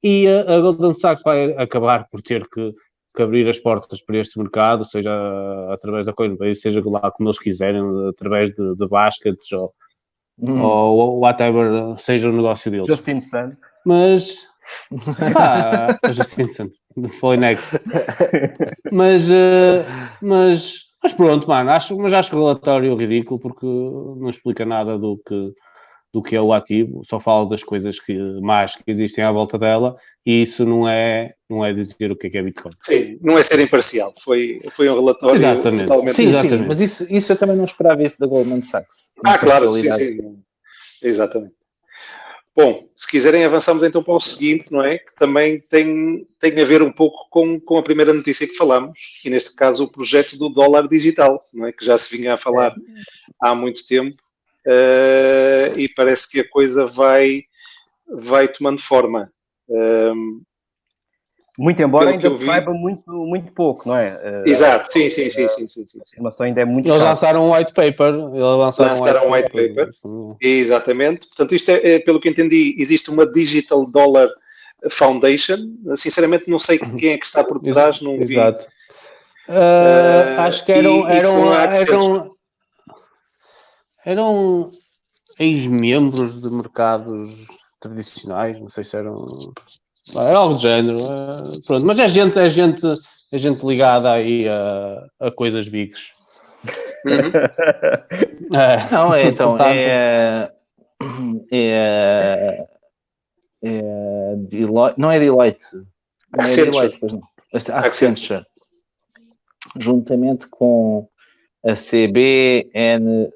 e 0.03 0.27
a, 0.29 0.61
Goldman 0.61 0.95
Sachs 0.95 1.23
vai 1.23 1.53
acabar 1.53 2.09
por 2.11 2.21
ter 2.21 2.45
que, 2.49 2.75
que, 3.17 3.23
abrir 3.23 3.49
as 3.49 3.59
portas 3.59 4.03
para 4.03 4.19
este 4.19 4.37
mercado, 4.37 4.85
seja 4.85 5.13
através 5.73 6.05
da 6.05 6.13
Coinbase, 6.13 6.57
seja 6.61 6.83
lá 6.85 7.11
como 7.13 7.29
eles 7.29 7.39
quiserem, 7.39 7.83
através 8.09 8.51
de, 8.51 8.75
de 8.75 8.87
baskets 8.89 9.53
ou, 9.53 9.73
hum. 10.41 10.61
ou 10.61 11.21
whatever 11.21 11.97
seja 11.97 12.29
o 12.29 12.33
negócio 12.33 12.69
deles. 12.69 12.89
Justin 12.89 13.21
Sun. 13.21 13.53
Mas. 13.87 14.47
Justin 16.13 16.45
Sun, 16.45 16.71
foi 17.21 17.37
next. 17.37 17.81
Mas, 18.93 19.31
uh, 19.31 19.85
mas, 20.23 20.85
mas 21.03 21.13
pronto, 21.13 21.49
mano, 21.49 21.71
acho, 21.71 21.97
mas 21.99 22.13
acho 22.13 22.37
o 22.37 22.41
relatório 22.41 22.95
ridículo 22.95 23.41
porque 23.41 23.67
não 23.67 24.29
explica 24.29 24.65
nada 24.65 24.99
do 24.99 25.21
que 25.27 25.53
do 26.15 26.23
que 26.23 26.37
é 26.37 26.41
o 26.41 26.53
ativo, 26.53 27.03
só 27.05 27.19
fala 27.19 27.49
das 27.49 27.65
coisas 27.65 27.99
que, 27.99 28.17
mais 28.41 28.77
que 28.77 28.85
existem 28.87 29.25
à 29.25 29.33
volta 29.33 29.59
dela 29.59 29.97
e 30.25 30.43
isso 30.43 30.65
não 30.65 30.89
é, 30.89 31.35
não 31.51 31.65
é 31.67 31.73
dizer 31.73 32.13
o 32.13 32.17
que 32.17 32.29
é, 32.29 32.31
que 32.31 32.39
é 32.39 32.43
Bitcoin. 32.43 32.73
Sim, 32.79 33.19
não 33.21 33.37
é 33.37 33.43
ser 33.43 33.59
imparcial, 33.59 34.15
foi, 34.23 34.61
foi 34.71 34.89
um 34.89 34.95
relatório 34.95 35.35
exatamente. 35.35 35.83
totalmente... 35.83 36.15
Sim, 36.15 36.29
exatamente. 36.29 36.63
sim, 36.63 36.69
mas 36.69 36.81
isso, 36.81 37.13
isso 37.13 37.33
eu 37.33 37.37
também 37.37 37.57
não 37.57 37.65
esperava 37.65 38.01
isso 38.01 38.21
da 38.21 38.29
Goldman 38.29 38.63
Sachs. 38.63 39.11
Ah, 39.27 39.37
claro, 39.39 39.73
sim, 39.73 39.91
sim, 39.91 40.39
exatamente. 41.03 41.57
Bom, 42.57 42.89
se 42.95 43.11
quiserem 43.11 43.45
avançamos 43.45 43.83
então 43.83 44.03
para 44.03 44.15
o 44.15 44.21
seguinte, 44.21 44.71
não 44.71 44.81
é? 44.81 44.99
Que 44.99 45.13
também 45.17 45.61
tem, 45.61 46.25
tem 46.39 46.61
a 46.61 46.65
ver 46.65 46.83
um 46.83 46.93
pouco 46.93 47.29
com, 47.29 47.59
com 47.59 47.79
a 47.79 47.83
primeira 47.83 48.13
notícia 48.13 48.47
que 48.47 48.55
falamos, 48.55 49.23
e 49.25 49.31
neste 49.31 49.57
caso 49.57 49.85
o 49.85 49.91
projeto 49.91 50.39
do 50.39 50.49
dólar 50.49 50.87
digital, 50.87 51.43
não 51.53 51.67
é? 51.67 51.73
Que 51.73 51.85
já 51.85 51.99
se 51.99 52.17
vinha 52.17 52.35
a 52.35 52.39
falar 52.39 52.73
há 53.43 53.57
muito 53.57 53.85
tempo 53.85 54.23
uh, 54.67 55.77
e 55.77 55.89
parece 55.97 56.31
que 56.31 56.41
a 56.41 56.49
coisa 56.49 56.87
vai, 56.87 57.43
vai 58.09 58.47
tomando 58.47 58.81
forma. 58.81 59.29
Um, 59.69 60.43
muito 61.59 61.81
embora 61.81 62.11
ainda 62.11 62.31
se 62.31 62.45
saiba 62.45 62.73
muito, 62.73 63.09
muito 63.09 63.53
pouco, 63.53 63.89
não 63.89 63.97
é? 63.97 64.15
Uh, 64.15 64.49
Exato, 64.49 64.93
sim, 64.93 65.09
sim, 65.09 65.31
sim, 65.31 65.49
sim, 65.49 65.69
sim, 65.69 65.87
sim, 65.87 66.01
A 66.01 66.03
informação 66.03 66.47
ainda 66.47 66.61
é 66.63 66.65
muito 66.65 66.89
Eles 66.89 67.03
lançaram 67.03 67.49
um 67.49 67.55
white 67.55 67.73
paper. 67.73 68.13
Eles 68.13 68.41
lançaram, 68.41 68.91
lançaram 68.91 69.29
um 69.29 69.33
white, 69.33 69.51
paper. 69.51 69.75
paper. 69.75 70.37
Exatamente. 70.41 71.29
Portanto, 71.29 71.55
isto 71.55 71.71
é, 71.71 71.95
é, 71.95 71.99
pelo 72.01 72.21
que 72.21 72.29
entendi, 72.29 72.75
existe 72.77 73.09
uma 73.11 73.25
Digital 73.25 73.87
Dollar 73.87 74.29
Foundation. 74.91 75.59
Sinceramente, 75.95 76.51
não 76.51 76.59
sei 76.59 76.79
quem 76.79 77.13
é 77.13 77.19
que 77.19 77.27
está 77.27 77.45
por 77.45 77.61
trás, 77.61 78.01
não 78.01 78.17
vi. 78.19 78.35
Exato. 78.35 78.67
Uh, 79.49 79.53
uh, 79.53 80.41
acho 80.41 80.65
que 80.65 80.73
eram, 80.73 81.09
eram, 81.09 81.53
eram, 81.55 82.37
eram 84.05 84.71
ex-membros 85.39 86.41
de 86.41 86.51
mercados 86.51 87.47
tradicionais, 87.79 88.59
não 88.59 88.69
sei 88.69 88.83
se 88.83 88.97
eram. 88.97 89.25
Era 90.13 90.39
algo 90.39 90.55
do 90.55 90.61
género. 90.61 90.99
Eh, 90.99 91.61
pronto, 91.67 91.87
mas 91.87 91.99
é 91.99 92.09
gente, 92.09 92.39
é 92.39 92.49
gente, 92.49 92.83
é 93.33 93.39
gente 93.39 93.65
ligada 93.65 94.13
aí 94.13 94.49
a, 94.49 95.07
a 95.21 95.31
coisas 95.31 95.69
bigs. 95.69 96.13
Uhum. 97.07 97.33
é. 98.59 98.91
Não, 98.93 99.15
é, 99.15 99.29
então, 99.29 99.57
é, 99.61 100.51
é, 101.51 102.67
é 103.63 103.83
Deloitte, 104.37 105.01
não 105.01 105.11
é 105.11 105.19
Deloitte, 105.19 105.77
não 106.37 106.45
é 106.45 106.53
Deloitte, 106.53 106.99
pois 106.99 107.13
não. 107.13 107.21
Accenture. 107.77 108.45
Juntamente 109.79 110.47
com 110.49 111.09
a 111.65 111.75
CBNC. 111.75 113.31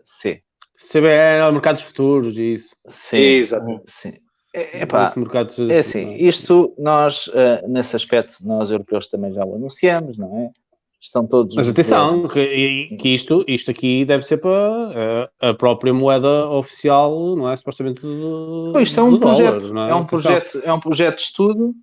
CBN 0.78 1.46
é 1.46 1.50
mercados 1.50 1.82
futuros 1.82 2.38
e 2.38 2.54
isso. 2.54 2.70
Sim, 2.86 3.16
exatamente. 3.18 3.82
Sim. 3.86 4.14
É, 4.54 4.82
epá, 4.82 5.12
é 5.70 5.78
assim, 5.78 6.14
isto 6.16 6.74
nós, 6.78 7.26
uh, 7.28 7.68
nesse 7.68 7.94
aspecto, 7.94 8.36
nós 8.40 8.70
europeus 8.70 9.06
também 9.08 9.32
já 9.32 9.44
o 9.44 9.54
anunciamos, 9.54 10.16
não 10.16 10.38
é? 10.38 10.50
estão 11.00 11.26
todos. 11.26 11.54
Mas 11.54 11.68
atenção, 11.68 12.26
que, 12.28 12.96
que, 12.98 13.08
isto, 13.08 13.44
isto 13.46 13.70
aqui 13.70 14.04
deve 14.04 14.24
ser 14.24 14.38
para 14.38 15.30
a, 15.40 15.50
a 15.50 15.54
própria 15.54 15.94
moeda 15.94 16.48
oficial, 16.48 17.36
não 17.36 17.50
é? 17.50 17.56
Supostamente 17.56 18.02
do, 18.02 18.70
pois, 18.72 18.88
isto 18.88 19.00
é 19.00 19.02
um 19.02 19.18
projeto, 19.18 19.60
dólar, 19.60 19.88
é? 19.88 19.90
é? 19.90 19.94
um 19.94 20.04
projeto, 20.04 20.62
é 20.64 20.72
um 20.72 20.80
projeto 20.80 21.16
de 21.16 21.22
estudo, 21.22 21.74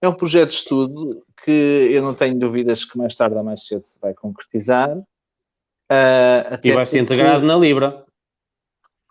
é 0.00 0.08
um 0.08 0.14
projeto 0.14 0.50
de 0.50 0.56
estudo 0.56 1.22
que 1.44 1.50
eu 1.92 2.02
não 2.02 2.14
tenho 2.14 2.38
dúvidas 2.38 2.84
que 2.84 2.96
mais 2.96 3.14
tarde 3.14 3.36
ou 3.36 3.44
mais 3.44 3.66
cedo 3.66 3.84
se 3.84 4.00
vai 4.00 4.14
concretizar. 4.14 4.96
Uh, 4.96 6.58
e 6.62 6.72
vai 6.72 6.86
ser 6.86 7.00
integrado 7.00 7.44
na 7.44 7.56
Libra. 7.56 8.04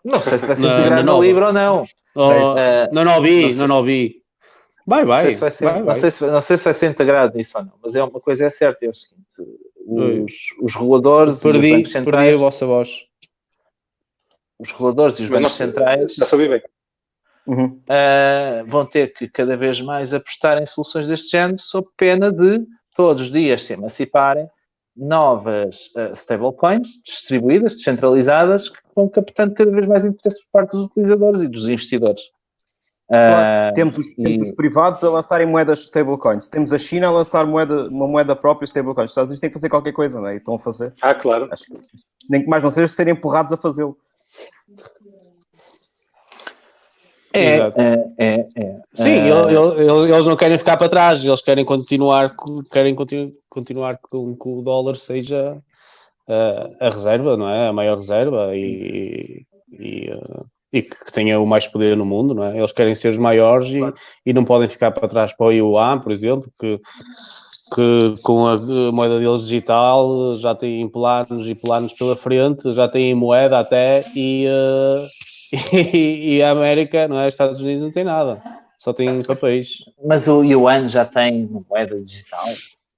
Não 0.04 0.18
sei 0.20 0.38
se 0.38 0.46
vai 0.46 0.56
ser 0.56 0.66
integrado 0.66 0.90
na, 0.90 1.02
na, 1.02 1.12
na 1.12 1.18
Libra 1.18 1.46
ou 1.46 1.52
não. 1.52 1.84
Oh, 2.14 2.52
uh, 2.52 2.92
não, 2.92 3.04
não 3.04 3.20
vi, 3.20 3.54
não, 3.56 3.66
não 3.66 3.84
vi. 3.84 4.22
Vai, 4.86 5.04
vai. 5.04 5.16
Não 5.16 5.22
sei, 5.22 5.32
se 5.32 5.40
vai 5.40 5.50
ser, 5.50 5.64
vai, 5.64 5.82
não, 5.82 5.94
Sei 5.94 6.10
se, 6.10 6.26
não 6.26 6.40
sei 6.40 6.58
se 6.58 6.64
vai 6.64 6.74
ser 6.74 6.90
integrado 6.90 7.36
nisso 7.36 7.58
ou 7.58 7.64
não, 7.64 7.72
mas 7.82 7.96
é 7.96 8.04
uma 8.04 8.20
coisa 8.20 8.44
é 8.44 8.50
certa, 8.50 8.84
é 8.84 8.88
o 8.88 8.94
seguinte, 8.94 9.24
os, 9.86 10.32
os 10.60 10.74
reguladores 10.74 11.40
perdi, 11.40 11.68
e 11.68 11.70
os 11.70 11.76
bancos 11.76 11.92
centrais... 11.92 12.24
Perdi 12.24 12.36
a 12.36 12.38
vossa 12.38 12.66
voz. 12.66 12.90
Os 14.58 14.70
reguladores 14.72 15.18
e 15.18 15.22
os 15.22 15.30
mas 15.30 15.40
bancos 15.40 15.54
centrais... 15.54 16.14
Já 16.14 16.24
sabia 16.24 16.48
bem. 16.48 16.62
Uhum. 17.46 17.66
Uh, 17.66 18.64
vão 18.66 18.86
ter 18.86 19.12
que 19.12 19.28
cada 19.28 19.56
vez 19.56 19.80
mais 19.80 20.14
apostar 20.14 20.62
em 20.62 20.66
soluções 20.66 21.08
deste 21.08 21.30
género, 21.30 21.60
sob 21.60 21.88
pena 21.96 22.32
de 22.32 22.60
todos 22.96 23.24
os 23.24 23.32
dias 23.32 23.62
se 23.62 23.74
emanciparem 23.74 24.48
novas 24.96 25.90
uh, 25.96 26.12
stablecoins 26.12 26.88
distribuídas, 27.04 27.74
descentralizadas, 27.74 28.68
que 28.68 28.78
vão 28.94 29.08
captando 29.08 29.54
cada 29.54 29.70
vez 29.70 29.86
mais 29.86 30.04
interesse 30.04 30.42
por 30.44 30.50
parte 30.52 30.72
dos 30.72 30.86
utilizadores 30.86 31.42
e 31.42 31.48
dos 31.48 31.68
investidores. 31.68 32.22
Claro. 33.08 33.70
Uh, 33.70 33.74
temos, 33.74 33.98
os, 33.98 34.06
e... 34.16 34.40
os, 34.40 34.50
privados 34.52 35.04
a 35.04 35.10
lançarem 35.10 35.46
moedas 35.46 35.80
stablecoins. 35.80 36.48
Temos 36.48 36.72
a 36.72 36.78
China 36.78 37.08
a 37.08 37.10
lançar 37.10 37.46
moeda, 37.46 37.88
uma 37.88 38.08
moeda 38.08 38.34
própria 38.34 38.64
stablecoins. 38.64 39.10
Os 39.10 39.12
Estados 39.12 39.28
Unidos 39.28 39.40
têm 39.40 39.50
que 39.50 39.54
fazer 39.54 39.68
qualquer 39.68 39.92
coisa, 39.92 40.18
não 40.18 40.28
é? 40.28 40.34
E 40.34 40.36
estão 40.38 40.54
a 40.54 40.58
fazer. 40.58 40.92
Ah, 41.02 41.14
claro. 41.14 41.48
Acho 41.52 41.64
que, 41.64 41.78
nem 42.30 42.42
que 42.42 42.48
mais 42.48 42.62
não 42.62 42.70
seja 42.70 42.88
serem 42.88 43.12
empurrados 43.12 43.52
a 43.52 43.56
fazê-lo. 43.56 43.96
É, 47.34 47.56
é, 47.56 48.14
é, 48.16 48.48
é, 48.54 48.80
Sim, 48.94 49.10
é. 49.10 50.12
eles 50.14 50.24
não 50.24 50.36
querem 50.36 50.56
ficar 50.56 50.76
para 50.76 50.88
trás, 50.88 51.24
eles 51.24 51.42
querem 51.42 51.64
continuar, 51.64 52.32
querem 52.70 52.94
continu, 52.94 53.32
continuar 53.48 53.98
com 53.98 54.36
que 54.36 54.48
o 54.48 54.62
dólar 54.62 54.94
seja 54.94 55.60
a 56.80 56.88
reserva, 56.88 57.36
não 57.36 57.48
é? 57.48 57.68
A 57.68 57.72
maior 57.72 57.96
reserva 57.96 58.54
e, 58.54 59.44
e, 59.72 60.10
e 60.72 60.82
que 60.82 61.12
tenha 61.12 61.38
o 61.38 61.46
mais 61.46 61.66
poder 61.68 61.96
no 61.96 62.04
mundo, 62.04 62.34
não 62.34 62.44
é? 62.44 62.58
Eles 62.58 62.72
querem 62.72 62.94
ser 62.96 63.08
os 63.08 63.18
maiores 63.18 63.68
e, 63.68 63.80
e 64.26 64.32
não 64.32 64.44
podem 64.44 64.68
ficar 64.68 64.90
para 64.90 65.08
trás 65.08 65.32
para 65.32 65.46
o 65.46 65.52
Yuan, 65.52 66.00
por 66.00 66.10
exemplo, 66.10 66.50
que, 66.58 66.80
que 67.74 68.14
com 68.24 68.46
a 68.48 68.58
moeda 68.92 69.18
deles 69.18 69.42
digital 69.42 70.36
já 70.36 70.52
têm 70.52 70.88
planos 70.88 71.48
e 71.48 71.54
planos 71.54 71.92
pela 71.92 72.16
frente, 72.16 72.72
já 72.72 72.88
têm 72.88 73.14
moeda 73.14 73.60
até 73.60 74.04
e, 74.16 74.46
uh, 74.48 75.74
e, 75.76 76.36
e, 76.36 76.42
a 76.42 76.50
América, 76.50 77.06
não 77.06 77.20
é? 77.20 77.28
Estados 77.28 77.60
Unidos 77.60 77.82
não 77.82 77.92
tem 77.92 78.02
nada, 78.02 78.42
só 78.78 78.92
tem 78.92 79.18
papéis. 79.24 79.78
Mas 80.04 80.26
o 80.26 80.42
Yuan 80.42 80.88
já 80.88 81.04
tem 81.04 81.48
moeda 81.70 82.02
digital? 82.02 82.44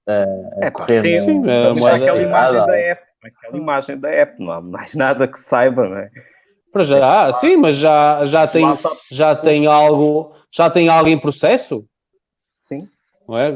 Uh, 0.09 0.63
é, 0.63 0.71
correr 0.71 1.01
tem, 1.03 1.17
sim, 1.17 1.43
a 1.47 1.79
moeda 1.79 1.97
aquela 1.97 2.21
imagem 2.21 2.65
da 2.65 2.75
app, 2.75 3.01
aquela 3.27 3.57
imagem 3.57 3.99
da 3.99 4.09
app, 4.09 4.43
não 4.43 4.53
há 4.53 4.61
mais 4.61 4.93
nada 4.95 5.27
que 5.27 5.39
saiba, 5.39 5.87
não 5.87 5.97
é? 5.97 6.09
Para 6.71 6.83
já, 6.83 7.33
sim, 7.33 7.55
mas 7.55 7.75
já, 7.75 8.25
já, 8.25 8.47
tem, 8.47 8.63
já 9.11 9.35
tem 9.35 9.65
algo, 9.65 10.33
já 10.51 10.69
tem 10.69 10.89
algo 10.89 11.09
em 11.09 11.17
processo. 11.17 11.85
Sim. 12.59 12.77
Não 13.27 13.37
é? 13.37 13.51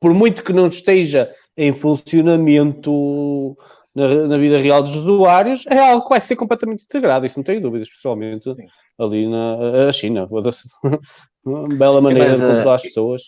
Por 0.00 0.14
muito 0.14 0.44
que 0.44 0.52
não 0.52 0.68
esteja 0.68 1.32
em 1.56 1.72
funcionamento 1.72 3.56
na, 3.94 4.26
na, 4.26 4.36
vida 4.36 4.58
real 4.58 4.82
dos 4.82 4.94
usuários, 4.94 5.66
é 5.66 5.78
algo 5.78 6.02
que 6.02 6.10
vai 6.10 6.20
ser 6.20 6.36
completamente 6.36 6.84
integrado, 6.84 7.24
isso 7.24 7.38
não 7.38 7.44
tenho 7.44 7.62
dúvidas, 7.62 7.88
especialmente 7.88 8.44
sim. 8.44 8.66
ali 8.98 9.26
na 9.26 9.90
China. 9.92 10.28
Uma 10.30 10.42
bela 11.76 12.00
maneira 12.00 12.28
mas, 12.28 12.40
de 12.40 12.46
controlar 12.46 12.74
as 12.74 12.82
pessoas. 12.82 13.22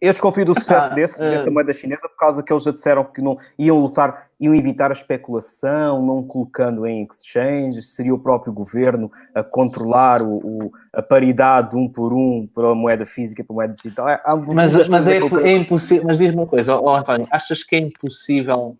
Eu 0.00 0.12
desconfio 0.12 0.44
do 0.44 0.54
sucesso 0.54 0.92
ah, 0.92 0.94
desse, 0.94 1.24
uh, 1.24 1.30
dessa 1.30 1.50
moeda 1.50 1.72
chinesa 1.72 2.08
por 2.08 2.16
causa 2.16 2.42
que 2.42 2.52
eles 2.52 2.62
já 2.62 2.70
disseram 2.70 3.04
que 3.04 3.22
não 3.22 3.38
iam 3.58 3.78
lutar, 3.78 4.28
iam 4.38 4.54
evitar 4.54 4.90
a 4.90 4.92
especulação, 4.92 6.04
não 6.04 6.22
colocando 6.22 6.86
em 6.86 7.06
exchanges, 7.10 7.94
seria 7.94 8.14
o 8.14 8.18
próprio 8.18 8.52
governo 8.52 9.10
a 9.34 9.42
controlar 9.42 10.22
o, 10.22 10.36
o 10.36 10.72
a 10.92 11.02
paridade 11.02 11.76
um 11.76 11.88
por 11.88 12.12
um 12.12 12.46
para 12.46 12.70
a 12.70 12.74
moeda 12.74 13.06
física 13.06 13.42
e 13.42 13.44
para 13.44 13.54
a 13.54 13.56
moeda 13.56 13.74
digital. 13.74 14.06
Há 14.08 14.36
mas 14.36 14.88
mas 14.88 15.08
é, 15.08 15.18
é 15.18 15.56
impossível, 15.56 16.04
mas 16.06 16.18
diz-me 16.18 16.40
uma 16.40 16.46
coisa, 16.46 16.78
oh, 16.78 16.94
António, 16.94 17.26
achas 17.30 17.62
que 17.62 17.76
é 17.76 17.78
impossível, 17.78 18.76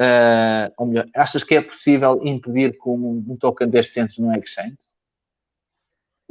uh, 0.00 0.72
ou 0.76 0.86
melhor, 0.88 1.06
achas 1.14 1.44
que 1.44 1.54
é 1.54 1.60
possível 1.60 2.18
impedir 2.22 2.72
que 2.72 2.88
um, 2.88 3.24
um 3.28 3.36
token 3.36 3.68
deste 3.68 4.00
entre 4.00 4.20
no 4.20 4.34
exchange? 4.36 4.91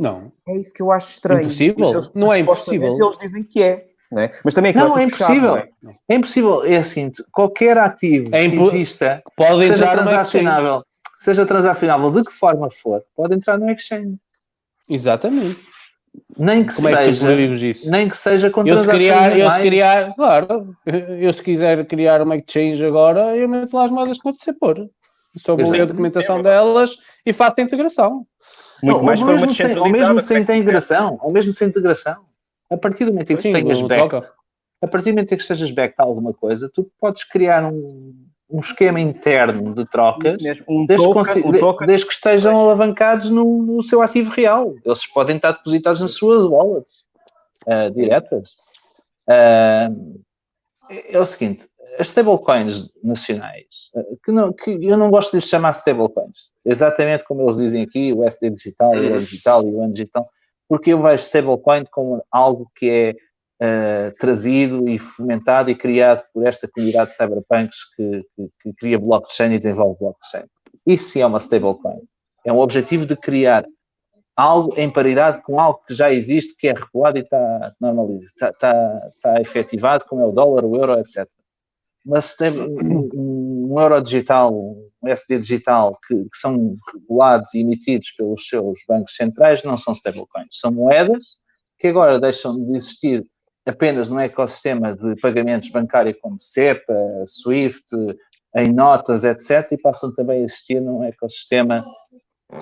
Não. 0.02 0.32
É 0.48 0.58
isso 0.58 0.74
que 0.74 0.82
eu 0.82 0.92
acho 0.92 1.12
estranho. 1.12 1.42
Impossível? 1.42 1.90
Eles, 1.92 2.12
não 2.16 2.34
é 2.34 2.40
impossível. 2.40 2.98
Eles 3.00 3.18
dizem 3.20 3.44
que 3.44 3.62
é. 3.62 3.86
Não 4.12 4.20
é? 4.20 4.32
Mas 4.44 4.56
também 4.56 4.72
é 4.72 4.76
não, 4.76 4.98
é 4.98 5.04
impossível. 5.04 5.54
Fechado, 5.54 5.78
não 5.84 5.92
é? 5.92 5.96
é? 6.10 6.16
impossível. 6.16 6.64
É 6.66 6.78
assim, 6.78 7.12
qualquer 7.32 7.78
ativo 7.78 8.36
é 8.36 8.50
que 8.50 8.56
exista, 8.56 9.22
pode 9.38 9.68
seja 9.68 9.92
transacionável, 9.92 10.84
seja 11.20 11.46
transacionável 11.46 12.12
de 12.12 12.24
que 12.24 12.34
forma 12.34 12.70
for, 12.72 13.04
pode 13.16 13.36
entrar 13.36 13.60
no 13.60 13.70
exchange. 13.70 14.18
Exatamente. 14.90 15.62
Nem 16.38 16.66
que 16.66 16.76
Como 16.76 16.90
seja, 16.90 17.32
é 17.32 17.48
que 17.48 17.68
isso? 17.68 17.90
Nem 17.90 18.10
que 18.10 18.18
seja 18.18 18.50
com 18.50 18.66
eu 18.66 18.84
se 18.84 18.90
criar, 18.90 19.38
eu 19.38 19.50
se 19.50 19.62
criar, 19.62 20.14
claro, 20.16 20.76
eu 20.86 21.32
se 21.32 21.42
quiser 21.42 21.86
criar 21.86 22.22
uma 22.22 22.36
exchange 22.36 22.84
agora, 22.86 23.38
eu 23.38 23.48
meto 23.48 23.74
lá 23.74 23.86
as 23.86 23.92
moedas 23.92 24.18
que 24.20 24.34
ser 24.44 24.54
pôr. 24.54 24.90
Só 25.38 25.56
vou 25.56 25.70
ler 25.70 25.84
a 25.84 25.86
documentação 25.86 26.42
delas 26.42 26.98
e 27.26 27.32
faço 27.32 27.62
a 27.62 27.64
integração. 27.64 28.26
Muito 28.82 28.98
não, 28.98 29.04
mais 29.04 29.22
ou 29.22 29.28
mesmo, 29.28 29.54
sem, 29.54 29.78
ou 29.78 29.90
mesmo 29.90 30.20
sem 30.20 30.42
integração, 30.42 31.20
ou 31.22 31.32
mesmo 31.32 31.52
sem 31.52 31.68
integração. 31.68 32.18
A 32.70 32.78
partir 32.78 33.06
do 33.06 33.12
momento 33.12 33.32
em 33.32 33.36
que 33.36 33.44
tu 33.44 33.52
tenhas 33.52 33.82
back, 33.82 34.16
a 34.82 34.88
partir 34.88 35.12
do 35.12 35.16
momento 35.16 35.34
em 35.34 35.38
que 35.38 35.42
estejas 35.42 35.72
back 35.72 35.94
a 35.98 36.04
alguma 36.04 36.34
coisa, 36.34 36.70
tu 36.74 36.90
podes 37.00 37.24
criar 37.24 37.66
um, 37.66 38.14
um 38.50 38.60
esquema 38.60 39.00
interno 39.00 39.74
de 39.74 39.86
trocas 39.86 40.42
um 40.68 40.86
desde, 40.86 41.06
token, 41.06 41.44
um 41.46 41.52
token. 41.52 41.88
desde, 41.88 42.08
que 42.08 42.14
estejam 42.14 42.60
alavancados 42.60 43.30
no, 43.30 43.62
no, 43.64 43.84
seu 43.84 44.02
ativo 44.02 44.32
real. 44.32 44.76
Eles 44.84 45.06
podem 45.06 45.38
estar 45.38 45.52
depositados 45.52 46.02
nas 46.02 46.14
suas 46.14 46.46
wallets 46.46 47.04
uh, 47.68 47.92
diretas. 47.94 48.58
Uh, 49.30 50.22
é 50.90 51.20
o 51.20 51.26
seguinte, 51.26 51.70
as 52.00 52.08
stablecoins 52.08 52.92
nacionais, 53.04 53.90
eh, 53.96 54.16
que, 54.24 54.32
não, 54.32 54.54
que 54.54 54.72
eu 54.82 54.98
não 54.98 55.10
gosto 55.10 55.32
de 55.32 55.38
lhes 55.38 55.48
chamar 55.48 55.72
stablecoins, 55.72 56.52
exatamente 56.66 57.24
como 57.24 57.42
eles 57.42 57.58
dizem 57.58 57.84
aqui, 57.84 58.14
o 58.14 58.24
SD 58.24 58.52
digital, 58.52 58.92
o 58.92 59.18
digital 59.18 59.68
e 59.68 59.72
o 59.72 59.84
N 59.84 59.94
digital, 59.94 60.30
porque 60.68 60.94
eu 60.94 61.02
vejo 61.02 61.24
stablecoin 61.24 61.86
como 61.92 62.24
algo 62.32 62.72
que 62.76 62.90
é 62.90 63.12
uh, 63.62 64.16
trazido 64.18 64.88
e 64.88 64.98
fomentado 64.98 65.70
e 65.70 65.76
criado 65.76 66.24
por 66.34 66.48
esta 66.48 66.68
comunidade 66.68 67.10
de 67.10 67.18
cyberpunks 67.18 67.78
que, 67.96 68.12
que, 68.36 68.50
que 68.62 68.74
cria 68.74 69.00
blockchain 69.00 69.54
e 69.54 69.60
desenvolve 69.60 70.00
blockchain. 70.00 70.46
Isso 70.86 71.10
sim 71.10 71.22
é 71.22 71.26
uma 71.26 71.40
stablecoin. 71.40 72.02
É 72.46 72.54
um 72.54 72.60
objetivo 72.60 73.06
de 73.06 73.16
criar 73.16 73.66
algo 74.36 74.74
em 74.78 74.90
paridade 74.90 75.44
com 75.44 75.60
algo 75.60 75.82
que 75.86 75.94
já 75.94 76.12
existe, 76.12 76.56
que 76.58 76.68
é 76.70 76.74
regulado 76.74 77.20
e 77.20 77.22
está 77.22 77.72
normalizado, 77.80 78.26
está, 78.28 78.50
está, 78.50 79.08
está 79.10 79.42
efetivado, 79.42 80.06
como 80.06 80.22
é 80.22 80.26
o 80.26 80.32
dólar, 80.32 80.64
o 80.64 80.76
euro, 80.76 80.98
etc 81.00 81.28
mas 82.06 82.36
tem 82.36 82.52
um, 82.52 83.10
um 83.72 83.80
euro 83.80 84.02
digital, 84.02 84.54
um 84.54 85.08
SD 85.08 85.40
digital, 85.40 85.98
que, 86.08 86.16
que, 86.16 86.38
são 86.38 86.76
regulados 86.94 87.54
e 87.54 87.60
emitidos 87.60 88.12
pelos 88.12 88.48
seus 88.48 88.80
bancos 88.88 89.16
centrais, 89.16 89.64
não 89.64 89.78
são 89.78 89.94
stablecoins, 89.94 90.48
são 90.52 90.72
moedas 90.72 91.40
que 91.80 91.88
agora 91.88 92.20
deixam 92.20 92.64
de 92.64 92.76
existir 92.76 93.26
apenas 93.66 94.08
no 94.08 94.20
ecossistema 94.20 94.96
de 94.96 95.16
pagamentos 95.22 95.70
bancários 95.70 96.18
como 96.22 96.40
SEPA, 96.40 96.94
SWIFT, 97.26 97.96
em 98.56 98.74
notas, 98.74 99.24
etc., 99.24 99.72
e 99.72 99.78
passam 99.78 100.14
também 100.14 100.42
a 100.42 100.46
existir 100.46 100.82
num 100.82 101.04
ecossistema 101.04 101.84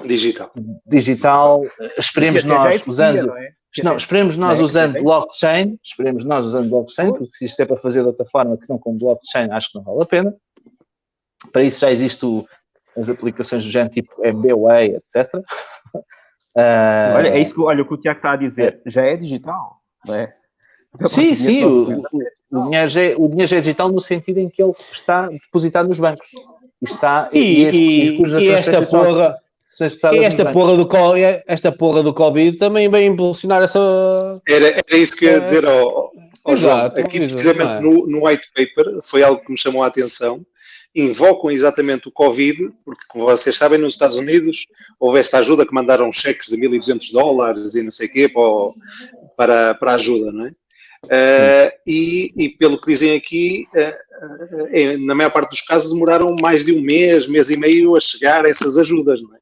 digital. 0.05 0.51
Digital, 0.85 1.63
esperemos 1.97 2.43
nós, 2.43 2.85
usando. 2.85 3.35
É? 3.37 3.51
Não, 3.83 3.95
esperemos 3.95 4.35
nós 4.35 4.59
usando 4.59 5.01
blockchain, 5.01 5.77
esperemos 5.83 6.25
nós 6.25 6.45
usando 6.45 6.69
blockchain, 6.69 7.13
porque 7.13 7.37
se 7.37 7.45
isto 7.45 7.61
é 7.61 7.65
para 7.65 7.77
fazer 7.77 8.01
de 8.01 8.07
outra 8.07 8.25
forma 8.25 8.57
que 8.57 8.67
não 8.67 8.79
com 8.79 8.97
blockchain, 8.97 9.51
acho 9.51 9.71
que 9.71 9.77
não 9.77 9.85
vale 9.85 10.01
a 10.01 10.05
pena. 10.05 10.35
Para 11.53 11.63
isso 11.63 11.79
já 11.79 11.91
existem 11.91 12.43
as 12.97 13.09
aplicações 13.09 13.63
do 13.63 13.69
género 13.69 13.93
tipo 13.93 14.25
MBWay, 14.25 14.95
etc. 14.95 15.35
Uh, 15.35 15.41
olha, 17.15 17.27
é 17.29 17.39
isso 17.39 17.53
que, 17.53 17.61
olha, 17.61 17.83
o 17.83 17.87
que 17.87 17.93
o 17.93 17.97
Tiago 17.97 18.17
está 18.17 18.31
a 18.31 18.37
dizer, 18.37 18.81
é. 18.85 18.89
já 18.89 19.03
é 19.03 19.15
digital, 19.15 19.77
não 20.05 20.15
é? 20.15 20.33
Sim, 21.07 21.35
sim, 21.35 21.63
o, 21.63 22.01
o, 22.51 22.63
dinheiro 22.63 22.89
já 22.89 23.01
é, 23.01 23.15
o 23.15 23.27
dinheiro 23.27 23.47
já 23.47 23.57
é 23.57 23.59
digital 23.59 23.91
no 23.91 24.01
sentido 24.01 24.39
em 24.39 24.49
que 24.49 24.61
ele 24.61 24.73
está 24.91 25.27
depositado 25.27 25.87
nos 25.87 25.99
bancos. 25.99 26.27
E, 26.81 26.85
está, 26.85 27.29
e, 27.31 27.39
e, 27.39 27.69
e, 27.69 28.21
e, 28.21 28.39
e 28.39 28.49
esta 28.49 28.83
porra 28.87 29.37
esta 30.23 30.51
porra, 30.51 30.75
do, 30.75 30.87
esta 31.47 31.71
porra 31.71 32.03
do 32.03 32.13
Covid 32.13 32.57
também 32.57 32.89
vem 32.89 33.07
impulsionar 33.07 33.61
essa. 33.63 34.41
Era, 34.47 34.67
era 34.67 34.97
isso 34.97 35.15
que 35.15 35.25
eu 35.25 35.31
ia 35.33 35.39
dizer 35.39 35.65
ao, 35.65 36.11
Oh, 36.43 36.55
João, 36.55 36.85
aqui 36.85 37.19
precisamente 37.19 37.77
é? 37.77 37.79
no, 37.79 38.07
no 38.07 38.25
white 38.25 38.47
paper 38.55 38.99
foi 39.03 39.21
algo 39.21 39.43
que 39.43 39.51
me 39.51 39.57
chamou 39.57 39.83
a 39.83 39.87
atenção. 39.87 40.45
Invocam 40.95 41.51
exatamente 41.51 42.07
o 42.07 42.11
Covid, 42.11 42.71
porque, 42.83 43.03
como 43.07 43.25
vocês 43.25 43.55
sabem, 43.55 43.77
nos 43.77 43.93
Estados 43.93 44.17
Unidos 44.17 44.65
houve 44.99 45.19
esta 45.19 45.37
ajuda 45.37 45.65
que 45.65 45.73
mandaram 45.73 46.11
cheques 46.11 46.49
de 46.49 46.57
1.200 46.57 47.11
dólares 47.11 47.75
e 47.75 47.83
não 47.83 47.91
sei 47.91 48.07
o 48.07 48.11
quê 48.11 48.29
para, 48.29 48.43
para, 49.37 49.75
para 49.75 49.93
ajuda, 49.93 50.31
não 50.31 50.47
é? 50.47 50.49
Uh, 51.05 51.71
e, 51.87 52.31
e, 52.35 52.49
pelo 52.57 52.81
que 52.81 52.87
dizem 52.87 53.15
aqui, 53.15 53.65
uh, 53.73 54.97
uh, 54.97 55.05
na 55.05 55.15
maior 55.15 55.29
parte 55.29 55.51
dos 55.51 55.61
casos 55.61 55.93
demoraram 55.93 56.35
mais 56.41 56.65
de 56.65 56.73
um 56.73 56.81
mês, 56.81 57.25
mês 57.27 57.49
e 57.49 57.57
meio 57.57 57.95
a 57.95 58.01
chegar 58.01 58.45
a 58.45 58.49
essas 58.49 58.77
ajudas, 58.77 59.21
não 59.21 59.33
é? 59.33 59.39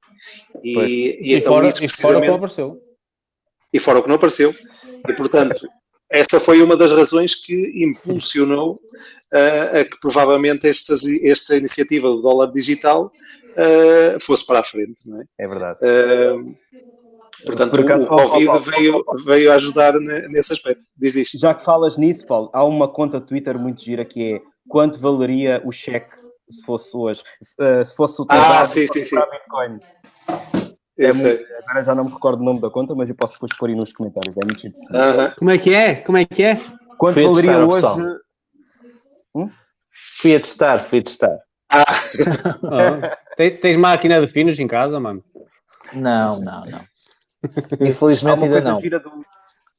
E, 0.64 0.78
e, 0.78 1.32
e 1.32 1.36
então 1.36 1.54
fora, 1.54 1.68
isso 1.68 1.78
precisamente... 1.80 2.02
fora 2.02 2.18
o 2.18 2.22
que 2.22 2.28
não 2.28 2.36
apareceu. 2.36 2.82
E 3.74 3.80
fora 3.80 4.00
o 4.00 4.04
que 4.04 4.10
não 4.10 4.16
apareceu. 4.16 4.54
E, 5.08 5.14
portanto, 5.14 5.68
essa 6.10 6.40
foi 6.40 6.62
uma 6.62 6.78
das 6.78 6.92
razões 6.92 7.36
que 7.36 7.84
impulsionou 7.84 8.80
uh, 9.34 9.80
a 9.80 9.86
que 9.86 10.00
provavelmente 10.02 10.68
estas, 10.68 11.06
esta 11.22 11.58
iniciativa 11.58 12.08
do 12.08 12.22
dólar 12.22 12.52
digital 12.52 13.12
uh, 13.54 14.20
fosse 14.20 14.46
para 14.46 14.60
a 14.60 14.64
frente, 14.64 15.08
não 15.08 15.22
é? 15.22 15.26
É 15.38 15.48
verdade. 15.48 15.80
Uh, 15.84 16.56
portanto, 17.46 17.72
Por 17.72 17.82
acaso, 17.82 18.06
o 18.06 18.08
Covid 18.08 18.46
Paulo, 18.46 18.62
veio, 18.62 19.04
Paulo, 19.04 19.24
veio 19.26 19.52
ajudar 19.52 19.94
nesse 20.30 20.54
aspecto. 20.54 20.86
Diz 20.98 21.16
isto. 21.16 21.38
Já 21.40 21.54
que 21.54 21.66
falas 21.66 21.98
nisso, 21.98 22.26
Paulo, 22.26 22.50
há 22.54 22.64
uma 22.64 22.88
conta 22.88 23.20
Twitter 23.20 23.60
muito 23.60 23.84
gira 23.84 24.06
que 24.06 24.36
é 24.36 24.42
quanto 24.70 25.00
valeria 25.00 25.62
o 25.66 25.72
cheque 25.72 26.16
se 26.50 26.64
fosse 26.64 26.96
hoje, 26.96 27.22
se 27.42 27.94
fosse 27.94 28.22
utilizado 28.22 28.54
ah, 28.54 28.66
sim, 28.66 28.88
sim, 28.88 29.04
sim. 29.04 29.18
Bitcoin. 29.18 29.80
É 31.00 31.14
muito, 31.14 31.46
agora 31.60 31.84
já 31.84 31.94
não 31.94 32.06
me 32.06 32.12
recordo 32.12 32.42
o 32.42 32.44
nome 32.44 32.60
da 32.60 32.72
conta, 32.72 32.96
mas 32.96 33.08
eu 33.08 33.16
posso 33.16 33.34
depois 33.34 33.56
pôr 33.56 33.70
aí 33.70 33.76
nos 33.76 33.94
comentários. 33.94 34.36
É 34.36 34.46
muito 34.46 34.66
interessante. 34.66 34.96
Uh 34.96 35.22
-huh. 35.22 35.36
Como 35.36 35.52
é 35.52 35.58
que 35.58 35.74
é? 35.74 35.96
Como 35.96 36.18
é 36.18 36.26
que 36.26 36.44
é? 36.44 36.56
Quanto 36.98 37.22
valeria 37.22 37.66
hoje? 37.66 37.86
Hum? 39.36 39.50
Fui 40.20 40.36
a 40.36 40.40
testar, 40.40 40.80
fui 40.80 41.00
a 41.00 41.04
testar. 41.04 41.38
Ah. 41.72 41.86
oh. 42.64 43.36
tens, 43.36 43.60
tens 43.60 43.78
máquina 43.78 44.20
de 44.20 44.28
finos 44.28 44.60
em 44.60 44.68
casa, 44.68 45.00
mano? 45.00 45.24
Não, 45.94 46.40
não, 46.40 46.66
não. 46.66 46.82
Infelizmente 47.80 48.44
ainda 48.44 48.62
não. 48.62 48.80
Do, 48.82 49.26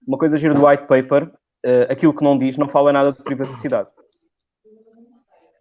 uma 0.06 0.18
coisa 0.18 0.38
gira 0.38 0.54
do 0.54 0.66
white 0.66 0.86
paper, 0.86 1.24
uh, 1.24 1.90
aquilo 1.90 2.14
que 2.14 2.24
não 2.24 2.38
diz 2.38 2.56
não 2.56 2.68
fala 2.68 2.92
nada 2.92 3.12
de 3.12 3.22
privacidade. 3.22 3.90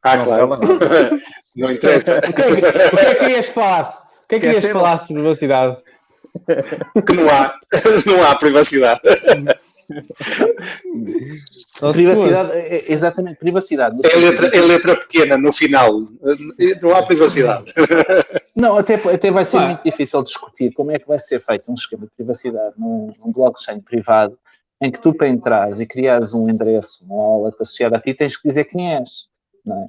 Ah, 0.04 0.18
não, 0.18 0.26
claro. 0.26 0.48
Não. 0.48 0.60
não 1.56 1.72
interessa. 1.72 2.20
o, 2.20 2.34
que 2.34 2.42
é, 2.42 2.48
o 2.48 2.98
que 2.98 3.06
é 3.06 3.16
que 3.16 3.26
ias 3.32 3.50
falar? 3.50 3.82
O 3.82 4.07
que 4.28 4.36
é 4.36 4.40
que 4.40 4.46
querias 4.48 4.66
falar 4.66 5.00
sobre 5.00 5.22
privacidade? 5.22 5.78
Que 7.08 7.14
não 7.14 7.28
há, 7.30 7.60
não 8.06 8.24
há 8.24 8.36
privacidade. 8.36 9.02
privacidade, 11.94 12.52
é, 12.52 12.76
é, 12.76 12.92
exatamente, 12.92 13.40
privacidade. 13.40 14.00
É 14.04 14.16
letra, 14.18 14.56
é 14.56 14.62
letra 14.62 14.96
pequena 14.98 15.36
no 15.38 15.52
final, 15.52 16.08
não 16.82 16.96
há 16.96 17.02
privacidade. 17.04 17.74
Não, 18.56 18.78
até, 18.78 18.96
até 18.96 19.32
vai 19.32 19.46
ser 19.46 19.60
muito 19.62 19.82
difícil 19.84 20.22
discutir 20.22 20.74
como 20.74 20.92
é 20.92 21.00
que 21.00 21.08
vai 21.08 21.18
ser 21.20 21.40
feito 21.40 21.72
um 21.72 21.76
esquema 21.76 22.06
de 22.06 22.12
privacidade 22.12 22.76
num, 22.78 23.12
num 23.18 23.32
blockchain 23.32 23.80
privado 23.80 24.38
em 24.82 24.92
que 24.92 25.00
tu 25.00 25.14
para 25.14 25.28
entrares 25.28 25.80
e 25.80 25.88
criares 25.88 26.34
um 26.34 26.48
endereço, 26.50 27.06
uma 27.06 27.16
wallet 27.16 27.56
associada 27.56 27.98
a 27.98 28.00
ti, 28.00 28.14
tens 28.14 28.38
que 28.38 28.48
dizer 28.48 28.66
quem 28.66 28.94
és, 28.94 29.26
não 29.66 29.84
é? 29.84 29.88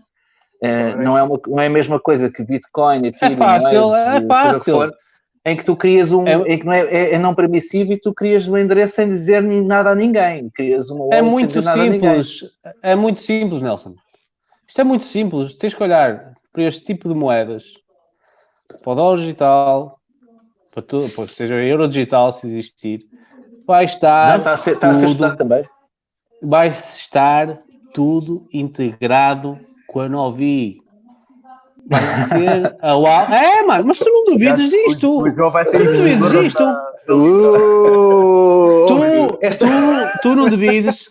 É, 0.60 0.94
não, 0.96 1.16
é 1.16 1.22
uma, 1.22 1.40
não 1.46 1.60
é 1.60 1.66
a 1.66 1.70
mesma 1.70 2.00
coisa 2.00 2.30
que 2.30 2.42
Bitcoin, 2.42 3.06
Ethereum, 3.06 3.34
é 3.34 3.36
fácil, 3.36 3.94
é 3.94 4.26
fácil. 4.26 4.74
For, 4.74 4.92
em 5.44 5.56
que 5.56 5.64
tu 5.64 5.76
crias 5.76 6.12
um, 6.12 6.26
é, 6.26 6.34
em 6.52 6.58
que 6.58 6.66
não 6.66 6.72
é, 6.72 6.80
é, 6.80 7.14
é, 7.14 7.18
não 7.18 7.34
permissivo 7.34 7.92
e 7.92 7.98
tu 7.98 8.12
crias 8.12 8.46
um 8.48 8.56
endereço 8.56 8.96
sem 8.96 9.08
dizer 9.08 9.42
nada 9.42 9.90
a 9.90 9.94
ninguém, 9.94 10.50
crias 10.50 10.90
uma 10.90 11.14
É 11.14 11.22
muito 11.22 11.62
simples, 11.62 12.44
é 12.82 12.94
muito 12.94 13.20
simples, 13.20 13.62
Nelson. 13.62 13.94
Isto 14.66 14.80
é 14.80 14.84
muito 14.84 15.04
simples, 15.04 15.54
tens 15.54 15.74
que 15.74 15.82
olhar 15.82 16.34
para 16.52 16.64
este 16.64 16.84
tipo 16.84 17.08
de 17.08 17.14
moedas, 17.14 17.74
para 18.82 18.92
o 18.92 18.94
dólar 18.94 19.16
digital, 19.16 19.98
para 20.70 20.82
tudo, 20.82 21.08
para 21.10 21.26
seja 21.28 21.54
euro 21.54 21.88
digital, 21.88 22.30
se 22.32 22.46
existir, 22.46 23.06
vai 23.66 23.84
estar. 23.84 24.32
Não, 24.32 24.38
está 24.38 24.52
a 24.52 24.56
ser, 24.56 24.74
está 24.74 24.90
a 24.90 24.94
ser 24.94 25.36
também. 25.36 25.64
Vai 26.42 26.68
estar 26.68 27.58
tudo 27.94 28.46
integrado 28.52 29.58
quando 29.88 30.18
ouvi 30.18 30.80
vai 31.86 32.02
ser 32.26 32.76
a 32.80 32.96
UAL. 32.96 33.32
É, 33.32 33.62
mano, 33.66 33.84
mas 33.86 33.98
tu 33.98 34.04
não 34.04 34.24
duvides 34.24 34.70
disto. 34.70 35.22
O 35.22 35.32
João 35.32 35.50
vai 35.50 35.64
ser 35.64 35.78
tu 35.78 35.92
duvides 35.92 36.30
disto. 36.30 36.64
Tu, 37.06 37.14
tu, 38.86 38.98
tu 40.22 40.36
não 40.36 40.48
duvides. 40.48 41.10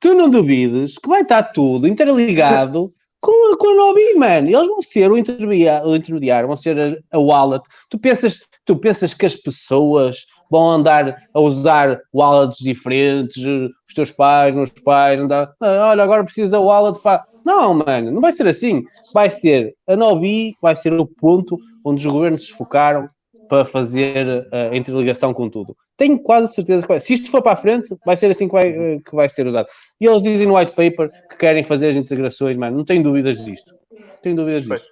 tu 0.00 0.14
não 0.14 0.28
duvides 0.28 0.98
que 0.98 1.08
vai 1.08 1.22
estar 1.22 1.44
tudo 1.44 1.86
interligado 1.86 2.90
com, 3.20 3.56
com 3.56 3.70
a 3.70 3.74
Nobi, 3.74 4.14
mano. 4.14 4.48
Eles 4.48 4.66
vão 4.66 4.82
ser 4.82 5.10
o 5.10 5.16
intermediário, 5.16 5.88
o 5.88 5.96
intermediário 5.96 6.48
vão 6.48 6.56
ser 6.56 6.78
a, 6.78 7.16
a 7.16 7.18
wallet. 7.18 7.64
Tu 7.88 7.98
pensas, 7.98 8.40
tu 8.64 8.76
pensas 8.76 9.14
que 9.14 9.24
as 9.24 9.36
pessoas 9.36 10.26
vão 10.50 10.70
andar 10.70 11.22
a 11.32 11.40
usar 11.40 12.00
wallets 12.12 12.58
diferentes, 12.58 13.36
os 13.44 13.94
teus 13.94 14.10
pais, 14.10 14.54
meus 14.54 14.70
pais, 14.70 15.18
andar, 15.20 15.52
ah, 15.60 15.88
olha, 15.90 16.02
agora 16.02 16.24
preciso 16.24 16.50
da 16.50 16.60
wallet 16.60 17.00
para. 17.00 17.24
Não, 17.44 17.74
mano, 17.74 18.10
não 18.10 18.20
vai 18.20 18.32
ser 18.32 18.46
assim. 18.46 18.84
Vai 19.12 19.30
ser 19.30 19.74
a 19.86 19.94
Nobi, 19.94 20.54
vai 20.62 20.74
ser 20.74 20.92
o 20.92 21.06
ponto 21.06 21.58
onde 21.84 22.06
os 22.06 22.12
governos 22.12 22.46
se 22.46 22.52
focaram 22.52 23.06
para 23.48 23.64
fazer 23.64 24.48
a 24.52 24.74
interligação 24.76 25.34
com 25.34 25.50
tudo. 25.50 25.76
Tenho 25.96 26.18
quase 26.18 26.52
certeza 26.52 26.86
que. 26.86 27.00
Se 27.00 27.14
isto 27.14 27.30
for 27.30 27.42
para 27.42 27.52
a 27.52 27.56
frente, 27.56 27.94
vai 28.04 28.16
ser 28.16 28.30
assim 28.30 28.48
que 28.48 28.52
vai, 28.52 28.72
que 28.98 29.14
vai 29.14 29.28
ser 29.28 29.46
usado. 29.46 29.68
E 30.00 30.06
eles 30.06 30.22
dizem 30.22 30.46
no 30.46 30.56
white 30.56 30.72
paper 30.72 31.10
que 31.30 31.36
querem 31.36 31.62
fazer 31.62 31.88
as 31.88 31.96
integrações, 31.96 32.56
mano. 32.56 32.78
Não 32.78 32.84
tenho 32.84 33.02
dúvidas 33.02 33.44
disto. 33.44 33.74
Não 33.92 34.16
tenho 34.22 34.36
dúvidas 34.36 34.64
disto. 34.64 34.88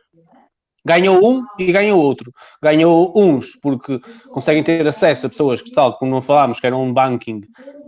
Ganhou 0.84 1.18
um 1.24 1.44
e 1.58 1.72
ganhou 1.72 2.00
outro. 2.00 2.30
Ganhou 2.62 3.12
uns 3.16 3.56
porque 3.60 4.00
conseguem 4.30 4.62
ter 4.62 4.86
acesso 4.86 5.26
a 5.26 5.30
pessoas 5.30 5.62
que, 5.62 5.72
tal 5.72 5.96
como 5.96 6.10
não 6.10 6.20
falámos, 6.20 6.60
que 6.60 6.66
eram 6.66 6.84
um 6.84 6.92
banking, 6.92 7.40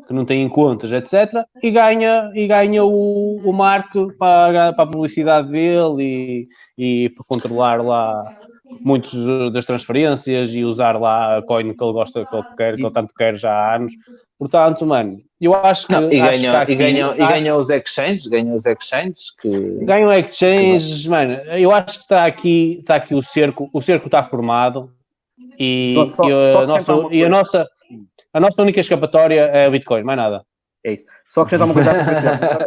que 0.07 0.13
não 0.13 0.25
têm 0.25 0.49
contas, 0.49 0.93
etc. 0.93 1.45
E 1.63 1.71
ganha, 1.71 2.31
e 2.35 2.47
ganha 2.47 2.85
o, 2.85 3.41
o 3.45 3.53
Mark 3.53 3.93
para, 4.19 4.73
para 4.73 4.85
a 4.85 4.87
publicidade 4.87 5.51
dele 5.51 6.49
e, 6.79 7.05
e 7.07 7.09
para 7.11 7.25
controlar 7.27 7.83
lá 7.83 8.25
muitas 8.81 9.13
das 9.53 9.65
transferências 9.65 10.55
e 10.55 10.65
usar 10.65 10.99
lá 10.99 11.39
a 11.39 11.43
coin 11.43 11.75
que 11.75 11.85
ele 11.85 11.93
gosta, 11.93 12.25
que 12.25 12.37
ele 12.37 12.45
quer, 12.57 12.77
que 12.77 12.83
ele 12.83 12.93
tanto 12.93 13.15
quer 13.15 13.37
já 13.37 13.53
há 13.53 13.77
anos. 13.77 13.93
Portanto, 14.39 14.85
mano, 14.85 15.13
eu 15.41 15.55
acho 15.55 15.87
que. 15.87 15.93
Não, 15.93 16.13
e, 16.13 16.19
ganham, 16.19 16.63
e, 16.69 16.75
ganham, 16.75 17.15
e 17.15 17.19
ganham 17.19 17.59
os 17.59 17.71
exchanges, 17.71 18.27
ganham 18.27 18.55
os 18.55 18.67
exchanges 18.67 19.31
que. 19.41 19.85
Ganham 19.85 20.13
exchanges, 20.13 21.07
mano. 21.07 21.35
Eu 21.57 21.71
acho 21.73 21.99
que 21.99 22.05
está 22.05 22.25
aqui, 22.25 22.79
está 22.81 22.97
aqui 22.97 23.15
o 23.15 23.23
cerco, 23.23 23.71
o 23.73 23.81
cerco 23.81 24.07
está 24.07 24.25
formado 24.25 24.91
e, 25.59 25.95
só, 26.07 26.29
e, 26.29 26.33
a, 26.33 26.67
nossa, 26.67 26.93
e 27.11 27.25
a, 27.25 27.29
nossa, 27.29 27.69
a 28.35 28.41
nossa 28.41 28.61
única 28.61 28.81
escapatória 28.81 29.43
é 29.43 29.69
o 29.69 29.71
Bitcoin, 29.71 30.03
mais 30.03 30.19
nada. 30.19 30.45
É 30.85 30.93
isso. 30.93 31.07
Só 31.27 31.43
acrescentar 31.43 31.67
uma 31.67 31.75
coisa 31.75 31.93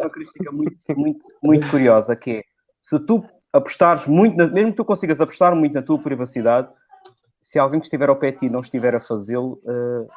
uma 0.01 0.09
crítica 0.09 0.51
muito, 0.51 0.77
muito, 0.95 1.27
muito 1.43 1.69
curiosa, 1.69 2.15
que 2.15 2.37
é, 2.37 2.43
se 2.79 2.97
tu 3.01 3.23
apostares 3.51 4.07
muito, 4.07 4.37
na, 4.37 4.47
mesmo 4.47 4.71
que 4.71 4.77
tu 4.77 4.85
consigas 4.85 5.19
apostar 5.19 5.53
muito 5.53 5.73
na 5.73 5.81
tua 5.81 5.99
privacidade, 5.99 6.69
se 7.41 7.59
alguém 7.59 7.79
que 7.79 7.85
estiver 7.85 8.09
ao 8.09 8.15
pé 8.15 8.31
de 8.31 8.37
ti 8.39 8.49
não 8.49 8.61
estiver 8.61 8.95
a 8.95 8.99
fazê-lo, 8.99 9.61
uh, 9.65 10.07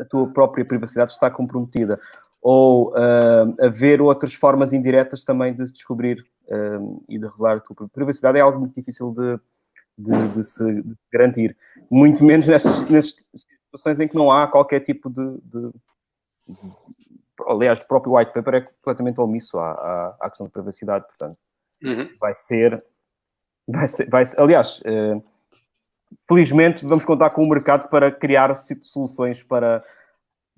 a 0.00 0.04
tua 0.06 0.28
própria 0.32 0.64
privacidade 0.64 1.12
está 1.12 1.30
comprometida. 1.30 2.00
Ou 2.42 2.90
uh, 2.90 3.64
haver 3.64 4.00
outras 4.00 4.34
formas 4.34 4.72
indiretas 4.72 5.24
também 5.24 5.54
de 5.54 5.64
descobrir 5.64 6.24
uh, 6.48 7.04
e 7.08 7.18
de 7.18 7.26
revelar 7.26 7.58
a 7.58 7.60
tua 7.60 7.88
privacidade 7.88 8.38
é 8.38 8.40
algo 8.40 8.58
muito 8.58 8.74
difícil 8.74 9.12
de, 9.12 9.38
de, 9.96 10.28
de 10.28 10.42
se 10.42 10.84
garantir. 11.12 11.56
Muito 11.90 12.24
menos 12.24 12.46
nestas, 12.46 12.88
nestas, 12.90 13.46
situações 13.74 14.00
em 14.00 14.08
que 14.08 14.14
não 14.14 14.30
há 14.30 14.46
qualquer 14.48 14.80
tipo 14.80 15.10
de, 15.10 15.38
de, 15.42 15.70
de 16.48 16.72
aliás, 17.48 17.80
o 17.80 17.86
próprio 17.86 18.16
white 18.16 18.32
paper 18.32 18.54
é 18.54 18.60
completamente 18.60 19.20
omisso 19.20 19.58
à, 19.58 19.72
à, 19.72 20.16
à 20.20 20.30
questão 20.30 20.46
de 20.46 20.52
privacidade, 20.52 21.04
portanto, 21.06 21.36
uhum. 21.82 22.08
vai 22.20 22.32
ser, 22.32 22.84
vai 23.66 23.88
ser, 23.88 24.08
vai 24.08 24.24
ser 24.24 24.40
aliás, 24.40 24.80
uh, 24.80 25.22
felizmente 26.28 26.86
vamos 26.86 27.04
contar 27.04 27.30
com 27.30 27.42
o 27.42 27.48
mercado 27.48 27.88
para 27.88 28.10
criar 28.10 28.54
soluções 28.56 29.42
para 29.42 29.84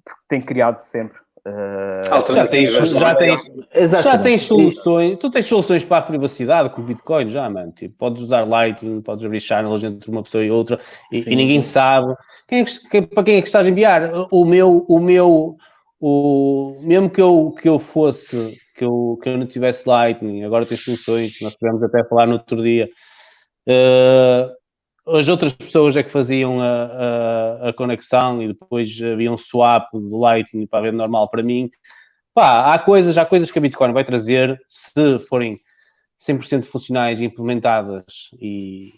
porque 0.04 0.22
tem 0.28 0.40
criado 0.40 0.78
sempre. 0.78 1.18
Uh, 1.47 2.34
já 2.34 2.44
tens, 2.49 2.72
já 2.72 3.14
tens, 3.14 3.53
já 4.03 4.18
tens 4.18 4.42
soluções, 4.42 5.16
tu 5.20 5.30
tens 5.30 5.47
soluções 5.47 5.84
para 5.84 5.99
a 5.99 6.03
privacidade 6.03 6.70
com 6.70 6.80
o 6.80 6.84
Bitcoin 6.84 7.28
já, 7.28 7.49
mano. 7.49 7.70
Tipo, 7.70 7.94
podes 7.97 8.24
usar 8.24 8.44
Lightning, 8.44 9.01
podes 9.01 9.24
abrir 9.24 9.38
channels 9.38 9.84
entre 9.84 10.11
uma 10.11 10.24
pessoa 10.24 10.44
e 10.44 10.51
outra 10.51 10.76
e, 11.12 11.20
e 11.20 11.36
ninguém 11.36 11.62
sabe 11.62 12.16
quem 12.49 12.62
é 12.62 12.64
que, 12.64 13.03
para 13.03 13.22
quem 13.22 13.36
é 13.36 13.40
que 13.42 13.47
estás 13.47 13.64
a 13.64 13.70
enviar. 13.70 14.11
O 14.32 14.44
meu, 14.44 14.84
o 14.88 14.99
meu, 14.99 15.57
o, 16.01 16.82
mesmo 16.84 17.09
que 17.09 17.20
eu, 17.20 17.55
que 17.57 17.68
eu 17.68 17.78
fosse, 17.78 18.53
que 18.74 18.84
eu, 18.84 19.16
que 19.22 19.28
eu 19.28 19.38
não 19.38 19.47
tivesse 19.47 19.88
Lightning, 19.88 20.42
agora 20.42 20.66
tens 20.66 20.82
soluções, 20.82 21.38
nós 21.42 21.55
tivemos 21.55 21.80
até 21.80 22.01
a 22.01 22.07
falar 22.07 22.26
no 22.26 22.32
outro 22.32 22.61
dia. 22.61 22.88
Uh, 23.68 24.51
as 25.07 25.28
outras 25.28 25.52
pessoas 25.52 25.96
é 25.96 26.02
que 26.02 26.11
faziam 26.11 26.61
a, 26.61 26.66
a, 26.66 27.68
a, 27.68 27.72
conexão 27.72 28.42
e 28.42 28.48
depois 28.48 29.00
havia 29.00 29.30
um 29.30 29.36
swap 29.36 29.88
do 29.92 30.18
Lightning 30.18 30.66
para 30.66 30.80
a 30.80 30.82
rede 30.82 30.96
normal 30.96 31.28
para 31.28 31.42
mim. 31.42 31.70
Pá, 32.34 32.74
há 32.74 32.78
coisas, 32.78 33.16
há 33.16 33.24
coisas 33.24 33.50
que 33.50 33.59
a 33.59 33.62
Bitcoin 33.62 33.92
vai 33.92 34.04
trazer 34.04 34.61
se 34.68 35.18
forem 35.20 35.59
100% 36.20 36.64
funcionais 36.64 37.20
e 37.20 37.24
implementadas 37.24 38.04
e, 38.40 38.92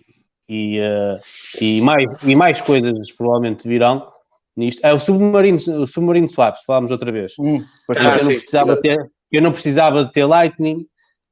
e, 0.49 0.81
uh, 0.81 1.19
e, 1.61 1.81
mais, 1.83 2.13
e 2.25 2.35
mais 2.35 2.61
coisas 2.61 3.13
provavelmente 3.13 3.69
virão 3.69 4.11
nisto. 4.57 4.85
É 4.85 4.93
o 4.93 4.99
submarino, 4.99 5.59
o 5.59 5.87
submarino 5.87 6.29
swaps, 6.29 6.65
falámos 6.67 6.91
outra 6.91 7.13
vez. 7.13 7.35
Hum. 7.39 7.61
Ah, 7.97 8.17
eu, 8.19 8.25
não 8.25 8.35
precisava 8.35 8.81
ter, 8.81 9.11
eu 9.31 9.43
não 9.43 9.53
precisava 9.53 10.05
de 10.05 10.13
ter 10.13 10.25
Lightning 10.25 10.87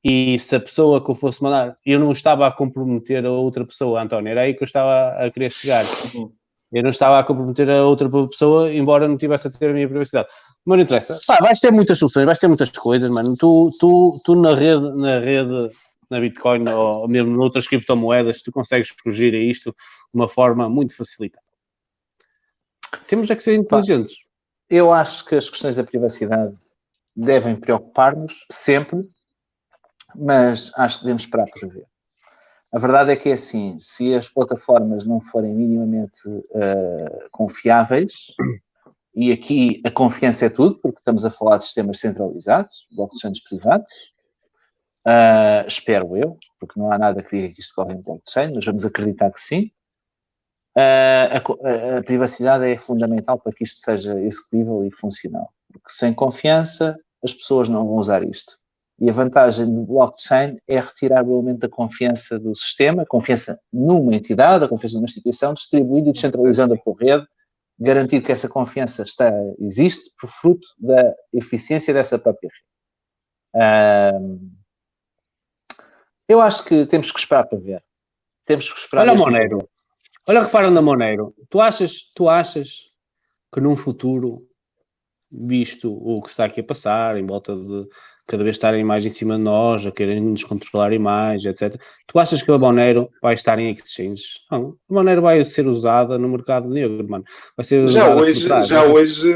e 0.09 0.39
se 0.39 0.55
a 0.55 0.61
pessoa 0.61 1.05
que 1.05 1.11
eu 1.11 1.17
fosse 1.17 1.43
mandar, 1.43 1.75
eu 1.85 1.99
não 1.99 2.13
estava 2.13 2.47
a 2.47 2.53
comprometer 2.53 3.27
a 3.27 3.31
outra 3.33 3.67
pessoa, 3.67 4.01
António, 4.01 4.31
era 4.31 4.43
aí 4.43 4.55
que 4.55 4.63
eu 4.63 4.65
estava 4.65 5.09
a 5.17 5.29
querer 5.33 5.51
chegar. 5.51 5.85
Eu 6.73 6.83
não 6.85 6.91
estava 6.91 7.19
a 7.19 7.25
comprometer 7.25 7.69
a 7.69 7.85
outra 7.85 8.09
pessoa, 8.29 8.73
embora 8.73 9.09
não 9.09 9.19
tivesse 9.19 9.49
a 9.49 9.51
ter 9.51 9.71
a 9.71 9.73
minha 9.73 9.89
privacidade. 9.89 10.29
Mas 10.65 10.79
não 10.79 10.85
interessa. 10.85 11.19
Pá, 11.27 11.39
vais 11.41 11.59
ter 11.59 11.73
muitas 11.73 11.99
soluções, 11.99 12.25
vais 12.25 12.39
ter 12.39 12.47
muitas 12.47 12.71
coisas, 12.71 13.11
mano. 13.11 13.35
Tu, 13.37 13.71
tu, 13.81 14.21
tu 14.25 14.37
na 14.37 14.55
rede, 14.55 14.97
na 14.97 15.19
rede, 15.19 15.71
na 16.09 16.21
Bitcoin 16.21 16.69
ou 16.69 17.09
mesmo 17.09 17.37
noutras 17.37 17.67
criptomoedas, 17.67 18.43
tu 18.43 18.53
consegues 18.53 18.95
fugir 19.03 19.35
a 19.35 19.39
isto 19.39 19.71
de 19.71 19.77
uma 20.15 20.29
forma 20.29 20.69
muito 20.69 20.97
facilitada. 20.97 21.45
Temos 23.09 23.29
é 23.29 23.35
que 23.35 23.43
ser 23.43 23.57
inteligentes. 23.57 24.15
Eu 24.71 24.93
acho 24.93 25.25
que 25.25 25.35
as 25.35 25.51
questões 25.51 25.75
da 25.75 25.83
privacidade 25.83 26.55
devem 27.17 27.57
preocupar-nos 27.57 28.45
sempre, 28.53 29.05
mas 30.19 30.71
acho 30.77 30.99
que 30.99 31.05
devemos 31.05 31.23
esperar 31.23 31.47
para 31.49 31.69
ver. 31.69 31.87
A 32.73 32.79
verdade 32.79 33.12
é 33.12 33.17
que 33.17 33.29
é 33.29 33.33
assim, 33.33 33.79
se 33.79 34.14
as 34.14 34.29
plataformas 34.29 35.05
não 35.05 35.21
forem 35.21 35.55
minimamente 35.55 36.29
uh, 36.29 37.31
confiáveis, 37.31 38.12
e 39.14 39.33
aqui 39.33 39.81
a 39.85 39.91
confiança 39.91 40.47
é 40.47 40.51
tudo, 40.51 40.79
porque 40.81 40.99
estamos 40.99 41.25
a 41.25 41.31
falar 41.31 41.57
de 41.57 41.64
sistemas 41.64 42.01
centralizados, 42.01 42.87
blockchains 42.91 43.43
privados, 43.43 43.87
uh, 45.07 45.67
espero 45.67 46.17
eu, 46.17 46.37
porque 46.61 46.79
não 46.79 46.93
há 46.93 46.99
nada 46.99 47.23
que 47.23 47.31
diga 47.31 47.55
que 47.55 47.61
isto 47.61 47.75
corre 47.75 47.95
em 47.95 48.03
blockchain, 48.03 48.53
mas 48.55 48.64
vamos 48.64 48.85
acreditar 48.85 49.31
que 49.31 49.41
sim. 49.41 49.71
Uh, 50.77 51.33
a, 51.33 51.99
a, 51.99 52.03
privacidade 52.03 52.71
é 52.71 52.77
fundamental 52.77 53.39
para 53.39 53.53
que 53.55 53.64
isto 53.64 53.81
seja 53.81 54.21
executível 54.21 54.85
e 54.85 54.91
funcional, 54.91 55.51
porque 55.73 55.89
sem 55.89 56.12
confiança 56.12 56.99
as 57.25 57.33
pessoas 57.33 57.71
não 57.71 57.87
vão 57.87 57.97
usar 57.97 58.23
isto. 58.23 58.59
E 58.99 59.11
a 59.11 59.12
vantagem 59.12 59.66
do 59.66 59.82
blockchain 59.82 60.59
é 60.66 60.80
retirar 60.80 61.22
o 61.26 61.34
elemento 61.34 61.61
da 61.61 61.68
confiança 61.68 62.38
do 62.38 62.55
sistema, 62.55 63.03
a 63.03 63.07
confiança 63.07 63.61
numa 63.70 64.14
entidade, 64.14 64.64
a 64.64 64.68
confiança 64.68 64.97
numa 64.97 65.05
instituição, 65.05 65.53
distribuindo 65.53 66.09
e 66.09 66.12
descentralizando 66.12 66.78
por 66.82 66.94
rede, 66.94 67.26
garantindo 67.78 68.24
que 68.24 68.32
essa 68.32 68.49
confiança 68.49 69.03
está, 69.03 69.30
existe 69.61 70.11
por 70.18 70.28
fruto 70.28 70.66
da 70.78 71.14
eficiência 71.32 71.92
dessa 71.92 72.18
própria 72.18 72.51
rede. 73.55 74.40
eu 76.26 76.40
acho 76.40 76.64
que 76.64 76.86
temos 76.86 77.12
que 77.12 77.18
esperar 77.18 77.44
para 77.44 77.59
ver. 77.59 77.84
Temos 78.47 78.72
que 78.72 78.78
esperar. 78.78 79.03
Olha, 79.03 79.14
Moneiro. 79.14 79.68
Olha, 80.26 80.42
repara 80.42 80.70
na 80.70 80.80
Moneiro. 80.80 81.34
Tu 81.51 81.61
achas, 81.61 82.11
tu 82.14 82.28
achas 82.28 82.90
que 83.53 83.61
num 83.61 83.76
futuro, 83.76 84.49
visto 85.30 85.92
o 85.92 86.22
que 86.22 86.30
está 86.30 86.47
aqui 86.47 86.61
a 86.61 86.64
passar, 86.64 87.18
em 87.18 87.26
volta 87.26 87.55
de 87.55 87.88
cada 88.27 88.43
vez 88.43 88.57
estarem 88.57 88.85
mais 88.85 89.07
em 89.07 89.11
cima 89.11 89.37
de 89.37 89.43
nós, 89.43 89.87
a 89.87 89.93
querem 89.93 90.20
nos 90.20 90.45
controlar 90.45 90.97
mais, 90.99 91.45
etc. 91.45 91.81
Tu 92.07 92.18
achas 92.18 92.43
que 92.43 92.51
a 92.51 92.59
Monero 92.59 93.09
vai 93.22 93.35
estar 93.35 93.59
em 93.59 93.72
exchanges? 93.72 94.41
Não, 94.51 94.77
a 94.91 94.95
Monero 94.95 95.22
vai 95.22 95.43
ser 95.45 95.66
usada 95.66 96.18
no 96.18 96.29
mercado 96.29 96.68
negro, 96.68 97.09
mano. 97.09 97.24
Vai 97.57 97.64
ser 97.64 97.87
já 97.89 98.14
hoje, 98.14 98.47
trás, 98.47 98.66
já 98.66 98.85
hoje 98.85 99.33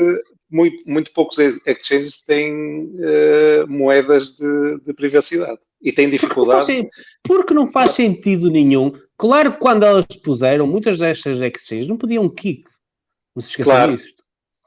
muito, 0.51 0.83
muito 0.85 1.13
poucos 1.13 1.39
exchanges 1.39 2.25
têm 2.25 2.53
uh, 2.53 3.69
moedas 3.69 4.37
de, 4.37 4.81
de, 4.85 4.93
privacidade 4.93 5.59
e 5.81 5.93
têm 5.93 6.11
dificuldade. 6.11 6.67
Porque 6.67 6.83
não, 6.83 6.89
faz, 6.89 7.05
porque 7.23 7.55
não 7.55 7.67
faz 7.67 7.93
sentido 7.93 8.51
nenhum. 8.51 8.93
Claro 9.17 9.53
que 9.53 9.61
quando 9.61 9.85
elas 9.85 10.07
puseram, 10.23 10.67
muitas 10.67 10.99
destas 10.99 11.41
exchanges 11.41 11.87
não 11.87 11.97
podiam 11.97 12.29
kick. 12.29 12.65
Não 13.37 13.43
se 13.43 13.51
esqueçam 13.51 13.73
claro. 13.73 13.97
disso. 13.97 14.15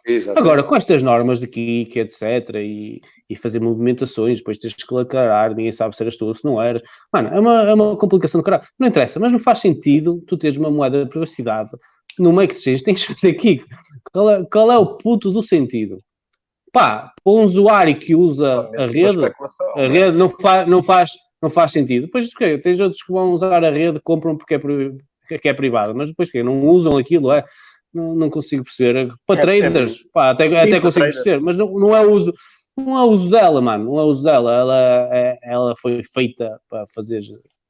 Exatamente. 0.06 0.40
Agora, 0.40 0.64
com 0.64 0.76
estas 0.76 1.02
normas 1.02 1.40
de 1.40 1.48
kick, 1.48 1.98
etc., 1.98 2.56
e, 2.56 3.02
e 3.30 3.36
fazer 3.36 3.62
movimentações, 3.62 4.40
depois 4.40 4.58
tens 4.58 4.74
que 4.74 4.96
declarar, 4.96 5.56
ninguém 5.56 5.72
sabe 5.72 5.96
se 5.96 6.04
eras 6.04 6.18
tu 6.18 6.26
ou 6.26 6.36
se 6.36 6.44
não 6.44 6.62
eras. 6.62 6.82
Mano, 7.12 7.30
é 7.30 7.40
uma, 7.40 7.62
é 7.64 7.74
uma 7.74 7.96
complicação 7.96 8.42
do 8.42 8.44
caralho. 8.44 8.64
Não 8.78 8.88
interessa, 8.88 9.20
mas 9.20 9.32
não 9.32 9.40
faz 9.40 9.60
sentido 9.60 10.22
tu 10.28 10.38
teres 10.38 10.58
uma 10.58 10.70
moeda 10.70 11.04
de 11.04 11.10
privacidade 11.10 11.72
no 12.20 12.34
meio 12.34 12.48
que 12.48 12.56
seja, 12.56 12.84
tens 12.84 13.06
que 13.06 13.14
fazer 13.14 13.34
kick. 13.34 13.66
Qual 14.12 14.30
é, 14.30 14.46
qual 14.46 14.72
é 14.72 14.78
o 14.78 14.98
puto 14.98 15.32
do 15.32 15.42
sentido? 15.42 15.98
Pá, 16.72 17.12
para 17.24 17.34
um 17.34 17.44
usuário 17.44 17.98
que 17.98 18.16
usa 18.16 18.70
a 18.78 18.86
rede, 18.88 19.26
a 19.76 19.82
é? 19.82 19.88
rede 19.88 20.18
não, 20.18 20.30
fa, 20.30 20.66
não, 20.66 20.82
faz, 20.82 21.12
não 21.42 21.50
faz 21.50 21.72
sentido. 21.72 22.06
Depois, 22.08 22.30
okay, 22.34 22.58
tens 22.58 22.80
outros 22.80 23.02
que 23.02 23.12
vão 23.12 23.32
usar 23.32 23.64
a 23.64 23.70
rede, 23.70 24.00
compram 24.04 24.36
porque 24.36 24.56
é, 24.56 25.38
que 25.38 25.50
é 25.50 25.54
privada, 25.54 25.94
mas 25.94 26.10
depois 26.10 26.32
que 26.32 26.42
não 26.42 26.62
usam 26.62 26.98
aquilo, 26.98 27.32
é 27.32 27.44
não, 27.94 28.16
não 28.16 28.30
consigo 28.30 28.64
perceber. 28.64 29.14
Para 29.26 29.40
é 29.40 29.42
traders, 29.42 30.04
pá, 30.12 30.32
até, 30.32 30.46
até 30.60 30.80
consigo 30.80 31.06
perceber, 31.06 31.40
mas 31.40 31.56
não, 31.56 31.72
não 31.72 31.96
é 31.96 32.06
uso. 32.06 32.34
Não 32.76 32.98
é 32.98 33.04
uso 33.04 33.30
dela, 33.30 33.62
mano. 33.62 33.86
Não 33.86 34.00
é 34.00 34.04
uso 34.04 34.24
dela. 34.24 34.52
Ela, 34.52 35.10
é, 35.12 35.38
ela 35.44 35.76
foi 35.78 36.02
feita 36.04 36.60
para 36.68 36.88
fazer. 36.94 37.22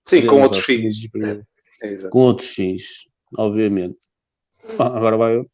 Sim, 0.06 0.26
com 0.26 0.42
outros 0.42 0.64
fins. 0.64 0.96
É, 1.84 1.94
é 1.94 2.10
com 2.10 2.20
outros 2.20 2.50
fins, 2.50 2.86
obviamente. 3.38 3.98
Ah, 4.80 4.98
agora 4.98 5.18
vai. 5.18 5.46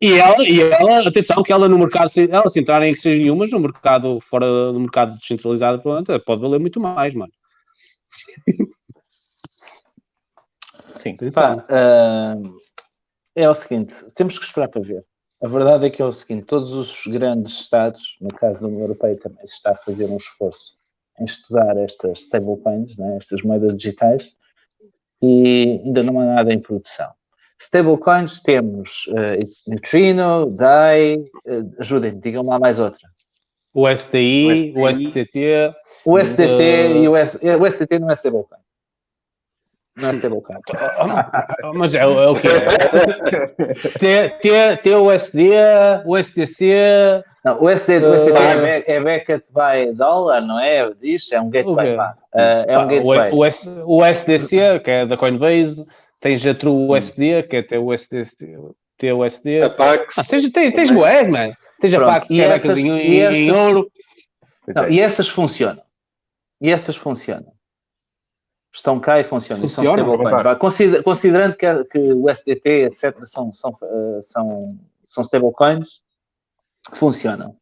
E 0.00 0.14
ela, 0.14 0.48
e 0.48 0.60
ela, 0.60 1.06
atenção, 1.08 1.42
que 1.42 1.52
ela 1.52 1.68
no 1.68 1.78
mercado, 1.78 2.10
ela 2.16 2.48
se 2.48 2.58
entrar 2.58 2.82
em 2.82 2.92
exchange 2.92 3.20
nenhuma, 3.20 3.44
no 3.46 3.60
mercado, 3.60 4.18
fora 4.18 4.72
do 4.72 4.80
mercado 4.80 5.14
descentralizado, 5.18 5.82
pode 6.24 6.40
valer 6.40 6.58
muito 6.58 6.80
mais, 6.80 7.14
mano. 7.14 7.30
Sim. 11.02 11.16
Pá, 11.32 11.54
uh, 11.54 12.58
é 13.42 13.48
o 13.48 13.54
seguinte, 13.54 13.94
temos 14.14 14.38
que 14.38 14.44
esperar 14.44 14.68
para 14.68 14.82
ver. 14.82 15.04
A 15.42 15.48
verdade 15.48 15.86
é 15.86 15.90
que 15.90 16.02
é 16.02 16.04
o 16.04 16.12
seguinte, 16.12 16.44
todos 16.44 16.72
os 16.72 17.06
grandes 17.06 17.60
Estados, 17.60 18.16
no 18.20 18.28
caso 18.28 18.62
da 18.62 18.68
União 18.68 18.82
Europeia 18.82 19.18
também 19.18 19.46
se 19.46 19.54
está 19.54 19.70
a 19.70 19.74
fazer 19.74 20.04
um 20.06 20.18
esforço 20.18 20.76
em 21.18 21.24
estudar 21.24 21.76
estas 21.78 22.20
stablecoins, 22.20 22.96
né, 22.98 23.16
estas 23.16 23.42
moedas 23.42 23.74
digitais, 23.74 24.32
e 25.22 25.80
ainda 25.84 26.02
não 26.02 26.20
há 26.20 26.26
nada 26.26 26.52
em 26.52 26.58
produção. 26.58 27.10
Stablecoins 27.58 28.40
temos 28.40 29.06
uh, 29.08 29.46
Neutrino, 29.68 30.50
DAI, 30.50 31.16
uh, 31.16 31.70
ajudem-me, 31.78 32.20
digam 32.20 32.44
lá 32.44 32.58
mais 32.58 32.78
outra. 32.78 33.06
O 33.74 33.86
STI, 33.88 34.74
o 34.76 34.88
STT. 34.92 35.74
O 36.04 36.18
STT 36.18 36.42
uh... 36.42 36.96
e 37.02 37.08
o, 37.08 37.16
S, 37.16 37.38
o 37.38 37.70
STT 37.70 37.98
não 37.98 38.10
é 38.10 38.14
stablecoin. 38.14 38.59
Não 39.96 40.08
é 40.08 40.12
stablecoin. 40.12 40.58
Mas 41.74 41.94
é, 41.94 41.98
é 41.98 42.06
o 42.06 42.34
que 42.34 42.48
T, 43.98 44.76
T, 44.82 44.94
o 44.94 45.10
SD, 45.10 45.50
o 46.06 46.16
STC. 46.16 47.24
Não, 47.44 47.62
o 47.62 47.68
SD, 47.68 48.06
o 48.06 48.18
STT 48.18 48.32
uh, 48.32 48.36
é, 48.36 48.96
é 48.96 49.00
Beckett 49.00 49.52
by 49.52 49.92
dollar, 49.94 50.40
não 50.42 50.60
é? 50.60 50.92
Diz, 51.00 51.32
é 51.32 51.40
um 51.40 51.50
gateway. 51.50 51.96
Uh, 51.96 52.08
é 52.68 52.78
um 52.78 52.86
gateway. 52.86 53.30
O, 53.32 53.38
o, 53.38 53.98
o 53.98 54.04
SDC, 54.04 54.80
que 54.80 54.90
é 54.90 55.06
da 55.06 55.16
Coinbase, 55.16 55.84
tens 56.20 56.46
a 56.46 56.54
True 56.54 56.88
USD, 56.90 57.42
que 57.44 57.56
é 57.56 57.60
até 57.60 57.78
o 57.78 57.92
SDC. 57.92 58.56
TUSD. 58.98 59.62
A 59.62 59.70
Pax. 59.70 60.18
Ah, 60.18 60.22
tens, 60.28 60.50
tens, 60.50 60.74
tens 60.74 60.90
boés, 60.90 61.26
mano. 61.28 61.54
Tens 61.80 61.94
a 61.94 62.04
Pax, 62.04 62.28
que 62.28 62.42
é 62.42 62.44
essas, 62.44 62.78
em, 62.78 63.20
essas, 63.20 63.36
em 63.36 63.50
ouro. 63.50 63.90
Não, 64.68 64.88
e 64.88 65.00
essas 65.00 65.26
funcionam. 65.26 65.82
E 66.60 66.70
essas 66.70 66.94
funcionam 66.94 67.50
estão 68.72 69.00
cá 69.00 69.20
e 69.20 69.24
funcionam. 69.24 69.62
Funciona, 69.62 69.88
são 69.88 70.06
stablecoins. 70.06 70.58
Consider, 70.58 71.02
considerando 71.02 71.56
que, 71.56 71.84
que, 71.84 71.98
o 71.98 72.28
SDT, 72.28 72.68
etc., 72.84 73.18
são, 73.24 73.52
são, 73.52 73.74
eh, 73.82 74.18
são, 74.22 74.78
são 75.04 75.22
stablecoins, 75.22 76.00
funcionam. 76.94 77.56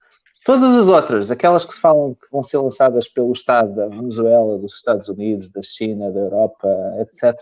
Todas 0.45 0.75
as 0.75 0.89
outras, 0.89 1.31
aquelas 1.31 1.65
que 1.65 1.75
se 1.75 1.81
falam 1.81 2.15
que 2.15 2.31
vão 2.33 2.43
ser 2.43 2.59
lançadas 2.59 3.07
pelo 3.09 3.33
Estado 3.33 3.75
da 3.75 3.89
Venezuela, 3.89 4.59
dos 4.59 4.77
Estados 4.77 5.09
Unidos, 5.09 5.51
da 5.51 5.63
China, 5.63 6.11
da 6.11 6.21
Europa, 6.21 6.69
etc., 7.01 7.35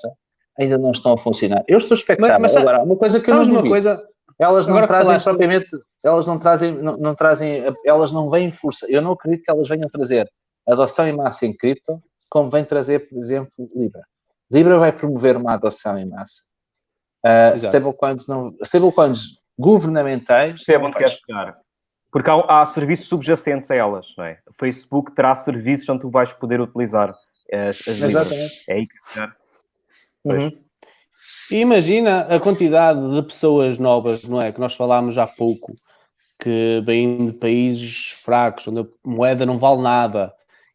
ainda 0.58 0.78
não 0.78 0.90
estão 0.90 1.12
a 1.12 1.18
funcionar. 1.18 1.62
Eu 1.68 1.78
estou 1.78 1.94
expectável. 1.94 2.40
Mas, 2.40 2.54
mas 2.54 2.56
agora, 2.56 2.82
uma 2.82 2.96
coisa 2.96 3.20
que 3.20 3.30
eu 3.30 3.34
não 3.34 3.44
uma 3.44 3.62
coisa, 3.62 4.02
elas 4.38 4.66
não 4.66 4.84
trazem 4.86 5.06
falaste... 5.06 5.24
propriamente, 5.24 5.70
elas 6.02 6.26
não 6.26 6.38
trazem, 6.38 6.72
não, 6.72 6.96
não, 6.96 7.14
trazem, 7.14 7.62
elas 7.84 8.10
não 8.10 8.28
vêm 8.30 8.50
força. 8.50 8.86
Eu 8.88 9.02
não 9.02 9.12
acredito 9.12 9.44
que 9.44 9.50
elas 9.50 9.68
venham 9.68 9.88
trazer 9.88 10.28
adoção 10.66 11.06
em 11.06 11.12
massa 11.12 11.46
em 11.46 11.52
cripto, 11.52 12.02
como 12.28 12.50
vem 12.50 12.64
trazer, 12.64 13.08
por 13.08 13.18
exemplo, 13.18 13.52
Libra. 13.74 14.02
Libra 14.50 14.78
vai 14.78 14.92
promover 14.92 15.36
uma 15.36 15.54
adoção 15.54 15.98
em 15.98 16.06
massa. 16.06 16.42
Uh, 17.24 17.56
stablecoins, 17.56 18.26
não, 18.26 18.54
stablecoins 18.62 19.40
governamentais. 19.58 20.60
Isso 20.60 20.70
é 20.70 20.78
onde 20.78 20.96
queres 20.96 21.14
chegar. 21.14 21.58
Porque 22.12 22.30
há, 22.30 22.62
há, 22.62 22.66
serviços 22.66 23.08
subjacentes 23.08 23.70
a 23.70 23.74
elas, 23.74 24.06
não 24.16 24.24
é? 24.24 24.38
O 24.48 24.52
Facebook 24.52 25.12
terá 25.12 25.34
serviços 25.34 25.88
onde 25.88 26.02
tu 26.02 26.10
vais 26.10 26.32
poder 26.32 26.60
utilizar 26.60 27.14
as, 27.52 27.80
as 27.88 27.88
Exatamente. 27.88 28.70
É 28.70 28.74
aí 28.74 28.86
que 28.86 29.12
chegar. 29.12 29.36
Uhum. 30.24 30.66
E 31.50 31.56
imagina 31.56 32.20
a 32.22 32.38
quantidade 32.38 33.00
de 33.14 33.22
pessoas 33.22 33.78
novas, 33.78 34.24
não 34.24 34.40
é? 34.40 34.52
Que 34.52 34.60
nós 34.60 34.74
falámos 34.74 35.18
há 35.18 35.26
pouco, 35.26 35.74
que 36.40 36.82
vêm 36.84 37.26
de 37.26 37.32
países 37.32 38.10
fracos, 38.22 38.68
onde 38.68 38.80
a 38.80 38.86
moeda 39.04 39.46
não 39.46 39.58
vale 39.58 39.82
nada, 39.82 40.32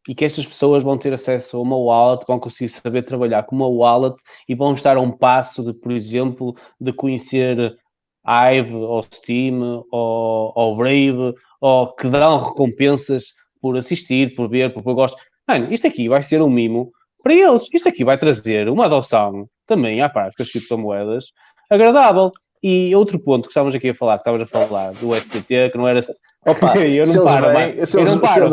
e 0.08 0.16
que 0.16 0.26
estas 0.26 0.46
pessoas 0.46 0.84
vão 0.84 0.98
ter 0.98 1.14
acesso 1.14 1.58
a 1.58 1.62
uma 1.62 1.78
wallet, 1.78 2.26
vão 2.28 2.40
conseguir 2.40 2.70
saber 2.70 3.04
trabalhar 3.04 3.44
com 3.44 3.56
uma 3.56 3.68
wallet 3.68 4.16
e 4.48 4.56
vão 4.56 4.74
estar 4.74 4.98
a 4.98 5.02
um 5.02 5.12
passo 5.12 5.64
de, 5.64 5.74
por 5.74 5.92
exemplo, 5.92 6.56
de 6.80 6.92
conhecer 6.92 7.78
Hive 8.26 8.76
ou 8.76 9.04
Steam 9.04 9.84
ou, 9.92 10.54
ou 10.56 10.76
Brave 10.76 11.36
ou 11.60 11.94
que 11.94 12.08
dão 12.08 12.38
recompensas 12.38 13.34
por 13.62 13.78
assistir, 13.78 14.34
por 14.34 14.50
ver, 14.50 14.74
por, 14.74 14.84
por 14.84 14.96
gosto. 14.96 15.22
Mano, 15.48 15.72
isto 15.72 15.88
aqui 15.88 16.10
vai 16.10 16.22
ser 16.22 16.42
um 16.42 16.50
mimo 16.50 16.92
para 17.22 17.34
eles. 17.34 17.68
Isto 17.74 17.90
aqui 17.90 18.04
vai 18.04 18.18
trazer 18.18 18.70
uma 18.70 18.86
adoção 18.86 19.48
também 19.68 20.02
à 20.02 20.10
parte 20.10 20.38
das 20.38 20.52
criptomoedas 20.52 21.26
agradável. 21.70 22.32
E 22.64 22.96
outro 22.96 23.18
ponto 23.18 23.44
que 23.44 23.50
estávamos 23.50 23.74
aqui 23.74 23.90
a 23.90 23.96
falar, 23.96 24.18
que 24.18 24.22
estávamos 24.22 24.44
a 24.44 24.68
falar 24.68 24.92
do 24.94 25.16
STT, 25.16 25.72
que 25.72 25.78
não 25.78 25.88
era. 25.88 26.00
Opa, 26.46 26.78
eu 26.78 27.06
não 27.08 27.26
paro, 27.26 27.58
vêm, 27.58 27.86
se 27.86 27.98
eles, 27.98 28.14
não 28.14 28.20
paro. 28.20 28.34
Se, 28.36 28.50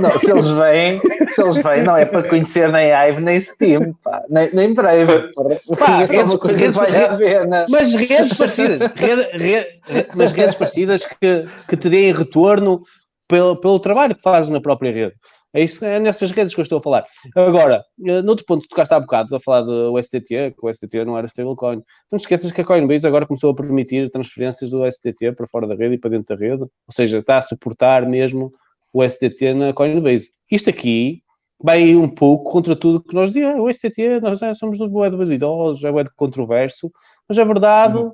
não, 0.00 0.10
não, 0.10 0.18
se 0.18 0.32
eles 0.32 0.48
vêm, 0.48 1.00
se 1.28 1.42
eles 1.42 1.62
vêm, 1.62 1.82
não 1.84 1.96
é 1.96 2.04
para 2.04 2.28
conhecer 2.28 2.68
nem 2.72 2.90
Ive 2.90 3.22
nem 3.22 3.40
Steam, 3.40 3.94
pá, 4.02 4.22
nem, 4.28 4.50
nem 4.52 4.74
Brave. 4.74 5.32
Pá, 5.78 6.02
é 6.02 6.04
redes, 6.04 6.34
redes, 6.34 6.76
vale 6.76 7.16
pena. 7.16 7.64
Mas 7.68 7.92
redes 7.92 8.36
parecidas, 8.36 8.92
rede, 8.96 9.38
rede, 9.38 10.08
mas 10.16 10.32
redes 10.32 10.54
parecidas 10.56 11.06
que, 11.06 11.46
que 11.68 11.76
te 11.76 11.88
deem 11.88 12.12
retorno 12.12 12.82
pelo, 13.28 13.54
pelo 13.56 13.78
trabalho 13.78 14.16
que 14.16 14.22
fazes 14.22 14.50
na 14.50 14.60
própria 14.60 14.92
rede. 14.92 15.14
É 15.54 15.62
isso, 15.62 15.84
é 15.84 16.00
nessas 16.00 16.32
redes 16.32 16.52
que 16.52 16.60
eu 16.60 16.64
estou 16.64 16.78
a 16.78 16.80
falar. 16.80 17.06
Agora, 17.36 17.84
eh, 18.04 18.22
noutro 18.22 18.44
ponto 18.44 18.66
tocaste 18.66 18.92
há 18.92 18.98
bocado, 18.98 19.36
a 19.36 19.40
falar 19.40 19.62
do 19.62 19.96
STT, 20.02 20.50
que 20.50 20.66
o 20.66 20.72
STT 20.72 21.04
não 21.04 21.16
era 21.16 21.28
stablecoin. 21.28 21.80
Não 22.10 22.18
te 22.18 22.22
esqueças 22.22 22.50
que 22.50 22.60
a 22.60 22.64
Coinbase 22.64 23.06
agora 23.06 23.24
começou 23.24 23.52
a 23.52 23.54
permitir 23.54 24.10
transferências 24.10 24.70
do 24.70 24.84
STT 24.90 25.30
para 25.36 25.46
fora 25.46 25.68
da 25.68 25.76
rede 25.76 25.94
e 25.94 25.98
para 25.98 26.10
dentro 26.10 26.36
da 26.36 26.44
rede. 26.44 26.62
Ou 26.62 26.92
seja, 26.92 27.18
está 27.18 27.38
a 27.38 27.42
suportar 27.42 28.04
mesmo 28.04 28.50
o 28.92 29.08
STT 29.08 29.54
na 29.54 29.72
Coinbase. 29.72 30.32
Isto 30.50 30.70
aqui 30.70 31.22
vai 31.62 31.94
um 31.94 32.08
pouco 32.08 32.50
contra 32.50 32.74
tudo 32.74 33.00
que 33.02 33.14
nós 33.14 33.32
dizemos. 33.32 33.60
O 33.60 33.72
STT, 33.72 34.20
nós 34.20 34.42
é, 34.42 34.54
somos 34.54 34.76
do 34.76 34.88
de 35.24 35.34
idosos, 35.34 35.84
é 35.84 36.02
de 36.02 36.10
controverso, 36.16 36.90
mas 37.28 37.38
a 37.38 37.44
verdade 37.44 37.98
uhum. 37.98 38.12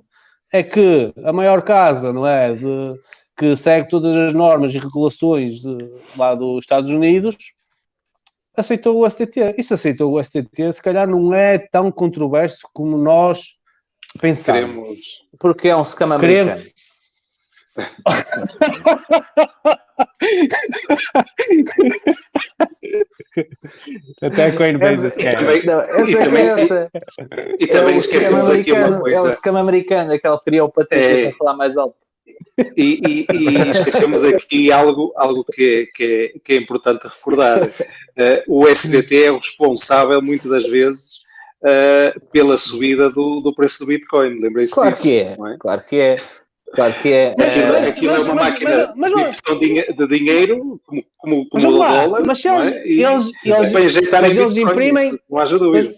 é 0.53 0.63
que 0.63 1.11
a 1.25 1.33
maior 1.33 1.63
casa, 1.63 2.13
não 2.13 2.27
é, 2.27 2.53
de 2.53 2.95
que 3.41 3.57
segue 3.57 3.89
todas 3.89 4.15
as 4.15 4.35
normas 4.35 4.75
e 4.75 4.79
regulações 4.79 5.63
de, 5.63 5.79
lá 6.15 6.35
dos 6.35 6.59
Estados 6.59 6.91
Unidos, 6.91 7.39
aceitou 8.55 9.01
o 9.01 9.11
STT. 9.11 9.55
E 9.57 9.63
se 9.63 9.73
aceitou 9.73 10.13
o 10.13 10.23
STT, 10.23 10.75
se 10.75 10.83
calhar 10.83 11.09
não 11.09 11.33
é 11.33 11.57
tão 11.57 11.91
controverso 11.91 12.69
como 12.75 12.99
nós 12.99 13.55
pensamos. 14.21 14.71
Queremos. 14.71 15.29
Porque 15.39 15.69
é 15.69 15.77
um 15.77 15.87
scam 15.87 16.13
americano. 16.13 16.67
Até 24.21 24.47
a 24.47 24.57
Coinbase 24.57 25.07
essa, 25.07 25.29
é 25.29 25.33
também, 25.33 25.65
não, 25.65 25.81
essa, 25.81 26.11
e 26.11 26.17
também, 26.17 26.49
essa. 26.49 26.91
E, 27.59 27.65
e 27.65 27.67
também 27.69 27.95
é 27.95 27.97
esquecemos 27.97 28.51
aqui 28.51 28.73
uma 28.73 29.01
coisa. 29.01 29.19
É 29.19 29.23
o 29.23 29.31
scam 29.31 29.57
americano, 29.57 30.13
aquele 30.13 30.37
que 30.37 30.45
criou 30.45 30.69
o 30.69 30.73
patente 30.73 31.03
é, 31.03 31.29
para 31.29 31.39
falar 31.39 31.57
mais 31.57 31.79
alto. 31.79 31.97
E, 32.77 33.01
e, 33.07 33.27
e, 33.33 33.71
esquecemos 33.71 34.25
aqui 34.25 34.71
algo, 34.71 35.13
algo 35.17 35.45
que, 35.45 35.89
que, 35.95 36.41
que 36.45 36.53
é 36.53 36.57
importante 36.57 37.05
recordar. 37.05 37.63
Uh, 37.65 38.43
o 38.49 38.69
SDT 38.69 39.25
é 39.25 39.33
o 39.33 39.39
responsável, 39.39 40.21
muitas 40.21 40.51
das 40.51 40.67
vezes, 40.67 41.21
uh, 41.63 42.21
pela 42.33 42.59
subida 42.59 43.11
do, 43.11 43.41
do 43.41 43.55
preço 43.55 43.81
do 43.81 43.87
Bitcoin. 43.87 44.41
Lembrem-se 44.41 44.75
claro 44.75 44.91
disso. 44.91 45.03
Que 45.03 45.19
é, 45.19 45.23
é? 45.23 45.57
Claro 45.59 45.83
que 45.87 45.97
é. 45.97 46.15
Claro 46.75 46.95
que 47.03 47.13
é. 47.13 47.35
Mas, 47.37 47.57
mas, 47.57 47.89
aquilo 47.89 48.13
mas, 48.13 48.21
é 48.21 48.25
uma 48.25 48.35
mas, 48.35 48.51
máquina 48.51 48.95
mas, 48.97 49.13
de 49.59 49.93
de 49.93 50.07
dinheiro, 50.07 50.81
como, 50.87 51.05
como, 51.19 51.49
como 51.49 51.69
o 51.69 51.73
dólar. 51.73 52.23
Mas 52.25 52.41
se 52.41 52.49
eles, 52.49 52.67
é? 52.67 52.89
eles, 52.89 53.31
eles, 53.45 53.73
mas 53.73 54.37
eles 54.37 54.57
imprimem. 54.57 55.11
Não 55.29 55.39
haja 55.39 55.59
dúvida. 55.59 55.93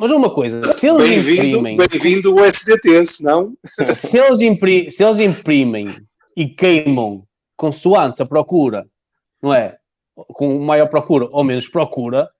Mas 0.00 0.10
uma 0.12 0.30
coisa, 0.30 0.72
se 0.72 0.86
eles 0.86 1.28
imprimem. 1.28 1.76
Bem-vindo 1.76 2.34
o 2.34 2.42
SDT, 2.42 3.04
senão. 3.04 3.52
Se 3.94 4.16
eles, 4.16 4.40
impri, 4.40 4.90
se 4.90 5.04
eles 5.04 5.18
imprimem 5.18 5.90
e 6.34 6.46
queimam 6.46 7.22
consoante 7.54 8.22
a 8.22 8.24
procura, 8.24 8.86
não 9.42 9.52
é? 9.52 9.76
Com 10.14 10.58
maior 10.60 10.88
procura 10.88 11.28
ou 11.30 11.44
menos 11.44 11.68
procura, 11.68 12.30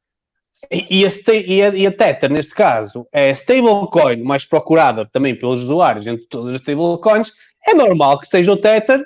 e 0.73 1.05
a, 1.05 1.11
e, 1.35 1.63
a, 1.63 1.69
e 1.69 1.87
a 1.87 1.93
Tether, 1.93 2.33
neste 2.33 2.55
caso, 2.55 3.07
é 3.13 3.29
a 3.29 3.33
stablecoin 3.33 4.23
mais 4.23 4.47
procurada 4.47 5.05
também 5.05 5.39
pelos 5.39 5.65
usuários 5.65 6.07
entre 6.07 6.25
todas 6.29 6.55
as 6.55 6.61
stablecoins, 6.63 7.31
é 7.69 7.75
normal 7.75 8.21
que 8.21 8.27
seja 8.27 8.53
o 8.53 8.57
Tether 8.57 9.05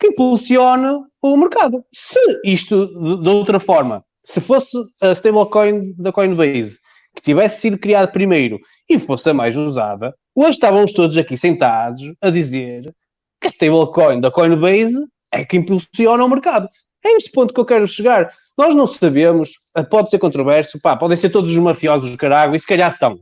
que 0.00 0.06
impulsione 0.06 1.04
o 1.20 1.36
mercado. 1.36 1.84
Se 1.92 2.18
isto, 2.46 2.86
de, 2.86 3.22
de 3.22 3.28
outra 3.28 3.60
forma, 3.60 4.02
se 4.24 4.40
fosse 4.40 4.74
a 5.02 5.12
stablecoin 5.12 5.92
da 5.98 6.10
Coinbase 6.10 6.82
que 7.14 7.22
tivesse 7.22 7.60
sido 7.60 7.78
criada 7.78 8.08
primeiro 8.08 8.58
e 8.88 8.98
fosse 8.98 9.30
a 9.30 9.34
mais 9.34 9.56
usada, 9.56 10.14
hoje 10.34 10.50
estávamos 10.50 10.92
todos 10.92 11.16
aqui 11.16 11.36
sentados 11.36 12.02
a 12.20 12.30
dizer 12.30 12.94
que 13.40 13.46
a 13.46 13.50
stablecoin 13.50 14.20
da 14.20 14.30
Coinbase 14.30 14.98
é 15.32 15.44
que 15.44 15.56
impulsiona 15.56 16.24
o 16.24 16.28
mercado. 16.28 16.68
É 17.04 17.16
este 17.16 17.30
ponto 17.30 17.52
que 17.52 17.60
eu 17.60 17.64
quero 17.64 17.86
chegar. 17.86 18.30
Nós 18.56 18.74
não 18.74 18.86
sabemos, 18.86 19.52
pode 19.90 20.10
ser 20.10 20.18
controverso, 20.18 20.80
pá, 20.80 20.96
podem 20.96 21.16
ser 21.16 21.30
todos 21.30 21.50
os 21.50 21.58
mafiosos 21.58 22.10
do 22.10 22.16
caralho, 22.16 22.54
e 22.54 22.60
se 22.60 22.66
calhar 22.66 22.92
são. 22.92 23.18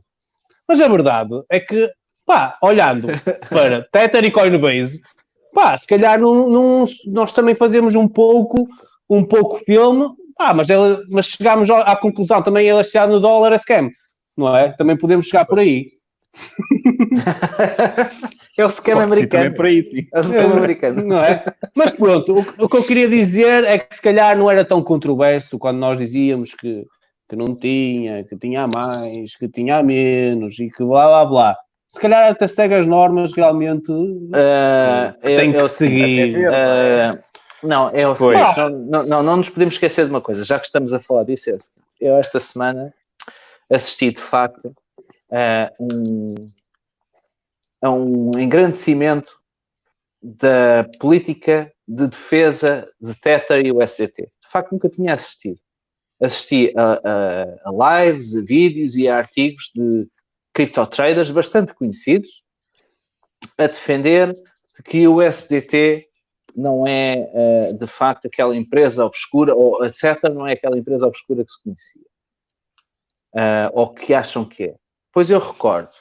Mas 0.67 0.79
a 0.79 0.87
verdade 0.87 1.33
é 1.49 1.59
que, 1.59 1.89
pá, 2.25 2.57
olhando 2.61 3.07
para 3.49 3.83
Tether 3.91 4.23
e 4.23 4.31
Coinbase, 4.31 5.01
pá, 5.53 5.77
se 5.77 5.85
calhar 5.85 6.19
não, 6.19 6.49
não, 6.49 6.85
nós 7.07 7.33
também 7.33 7.55
fazemos 7.55 7.95
um 7.95 8.07
pouco, 8.07 8.67
um 9.09 9.23
pouco 9.23 9.57
filme 9.65 10.07
ah, 10.39 10.53
mas, 10.53 10.69
ela, 10.69 11.01
mas 11.09 11.27
chegámos 11.27 11.69
à 11.69 11.95
conclusão 11.95 12.41
também 12.41 12.67
ele 12.67 12.81
está 12.81 13.07
no 13.07 13.19
dólar 13.19 13.53
é 13.53 13.57
scam, 13.57 13.89
não 14.35 14.55
é? 14.55 14.71
Também 14.73 14.97
podemos 14.97 15.27
chegar 15.27 15.45
por 15.45 15.59
aí. 15.59 15.91
é 18.57 18.65
o 18.65 18.69
scam 18.69 18.95
Pode 18.95 19.05
americano. 19.05 19.55
Por 19.55 19.65
aí, 19.65 19.83
sim. 19.83 20.07
É 20.13 20.19
o 20.19 20.23
scam 20.23 20.51
americano. 20.51 21.03
Não 21.03 21.23
é? 21.23 21.43
Mas 21.75 21.91
pronto, 21.91 22.33
o, 22.33 22.65
o, 22.65 22.69
que 22.69 22.77
eu 22.77 22.83
queria 22.83 23.07
dizer 23.07 23.63
é 23.65 23.77
que 23.77 23.95
se 23.95 24.01
calhar 24.01 24.37
não 24.37 24.49
era 24.49 24.65
tão 24.65 24.81
controverso 24.81 25.59
quando 25.59 25.77
nós 25.77 25.97
dizíamos 25.97 26.53
que, 26.53 26.85
que 27.29 27.35
não 27.35 27.55
tinha, 27.55 28.23
que 28.23 28.35
tinha 28.37 28.67
mais, 28.67 29.35
que 29.35 29.47
tinha 29.47 29.83
menos 29.83 30.59
e 30.59 30.69
que 30.69 30.83
blá 30.83 31.07
blá 31.07 31.25
blá. 31.25 31.57
Se 31.89 32.01
calhar 32.01 32.31
até 32.31 32.47
segue 32.47 32.73
as 32.73 32.87
normas 32.87 33.31
realmente 33.33 33.91
uh, 33.91 35.13
tem 35.21 35.49
eu, 35.49 35.51
que 35.51 35.57
eu, 35.57 35.67
seguir. 35.67 36.39
Uh, 36.39 37.19
não, 37.63 37.89
é 37.89 38.07
o 38.07 38.15
seguinte, 38.15 38.57
não, 38.87 39.03
não, 39.03 39.23
não, 39.23 39.37
nos 39.37 39.49
podemos 39.49 39.75
esquecer 39.75 40.05
de 40.05 40.11
uma 40.11 40.21
coisa, 40.21 40.43
já 40.43 40.59
que 40.59 40.65
estamos 40.65 40.93
a 40.93 40.99
falar 40.99 41.23
disso, 41.23 41.49
é 41.49 41.57
eu 41.99 42.17
esta 42.17 42.39
semana 42.39 42.93
assisti 43.69 44.11
de 44.11 44.21
facto 44.21 44.75
a 45.31 45.71
um, 45.79 46.35
a 47.81 47.89
um 47.89 48.37
engrandecimento 48.37 49.39
da 50.21 50.89
política 50.99 51.71
de 51.87 52.07
defesa 52.07 52.89
de 53.01 53.13
Tether 53.15 53.65
e 53.65 53.71
o 53.71 53.85
SCT. 53.85 54.23
De 54.23 54.49
facto, 54.49 54.71
nunca 54.71 54.89
tinha 54.89 55.13
assistido. 55.13 55.59
Assisti 56.21 56.73
a, 56.77 56.93
a, 57.03 57.69
a 57.69 58.03
lives, 58.03 58.37
a 58.37 58.41
vídeos 58.41 58.95
e 58.95 59.09
a 59.09 59.15
artigos 59.15 59.71
de 59.75 60.07
cripto 60.53 60.85
traders 60.87 61.31
bastante 61.31 61.73
conhecidos 61.73 62.43
a 63.57 63.67
defender 63.67 64.33
que 64.85 65.07
o 65.07 65.21
SDT 65.21 66.07
não 66.55 66.85
é 66.85 67.29
uh, 67.33 67.77
de 67.77 67.87
facto 67.87 68.27
aquela 68.27 68.55
empresa 68.55 69.05
obscura, 69.05 69.55
ou 69.55 69.83
etc., 69.85 70.23
não 70.33 70.47
é 70.47 70.53
aquela 70.53 70.77
empresa 70.77 71.07
obscura 71.07 71.43
que 71.43 71.51
se 71.51 71.63
conhecia, 71.63 72.01
uh, 73.35 73.69
ou 73.73 73.93
que 73.93 74.13
acham 74.13 74.45
que 74.45 74.65
é. 74.65 74.75
Pois 75.11 75.29
eu 75.29 75.39
recordo 75.39 75.91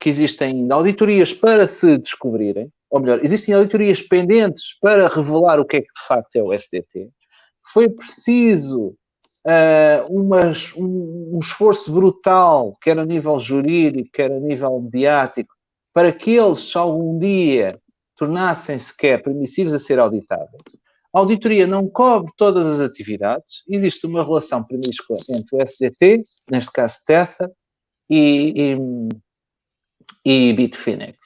que 0.00 0.08
existem 0.08 0.70
auditorias 0.70 1.32
para 1.32 1.66
se 1.66 1.96
descobrirem, 1.98 2.70
ou 2.90 3.00
melhor, 3.00 3.20
existem 3.22 3.54
auditorias 3.54 4.02
pendentes 4.02 4.76
para 4.80 5.08
revelar 5.08 5.60
o 5.60 5.64
que 5.64 5.76
é 5.76 5.80
que 5.80 5.92
de 5.92 6.06
facto 6.06 6.36
é 6.36 6.42
o 6.42 6.52
SDT. 6.52 7.08
Foi 7.72 7.88
preciso 7.88 8.96
uh, 9.46 10.04
umas, 10.10 10.74
um, 10.76 11.30
um 11.34 11.38
esforço 11.38 11.92
brutal, 11.92 12.76
quer 12.82 12.98
a 12.98 13.04
nível 13.04 13.38
jurídico, 13.38 14.10
quer 14.12 14.30
a 14.30 14.40
nível 14.40 14.80
mediático, 14.80 15.54
para 15.94 16.12
que 16.12 16.32
eles 16.32 16.74
algum 16.74 17.18
dia 17.18 17.78
tornassem 18.22 18.78
sequer 18.78 19.20
permissivos 19.20 19.74
a 19.74 19.78
ser 19.80 19.98
auditáveis. 19.98 20.62
A 21.12 21.18
auditoria 21.18 21.66
não 21.66 21.88
cobre 21.88 22.32
todas 22.36 22.66
as 22.66 22.80
atividades, 22.80 23.64
existe 23.68 24.06
uma 24.06 24.24
relação 24.24 24.62
promíscua 24.62 25.16
entre 25.28 25.56
o 25.56 25.60
SDT, 25.60 26.24
neste 26.48 26.72
caso 26.72 26.98
Tether, 27.04 27.50
e, 28.08 28.78
e, 30.24 30.48
e 30.50 30.52
Bitfinex. 30.52 31.18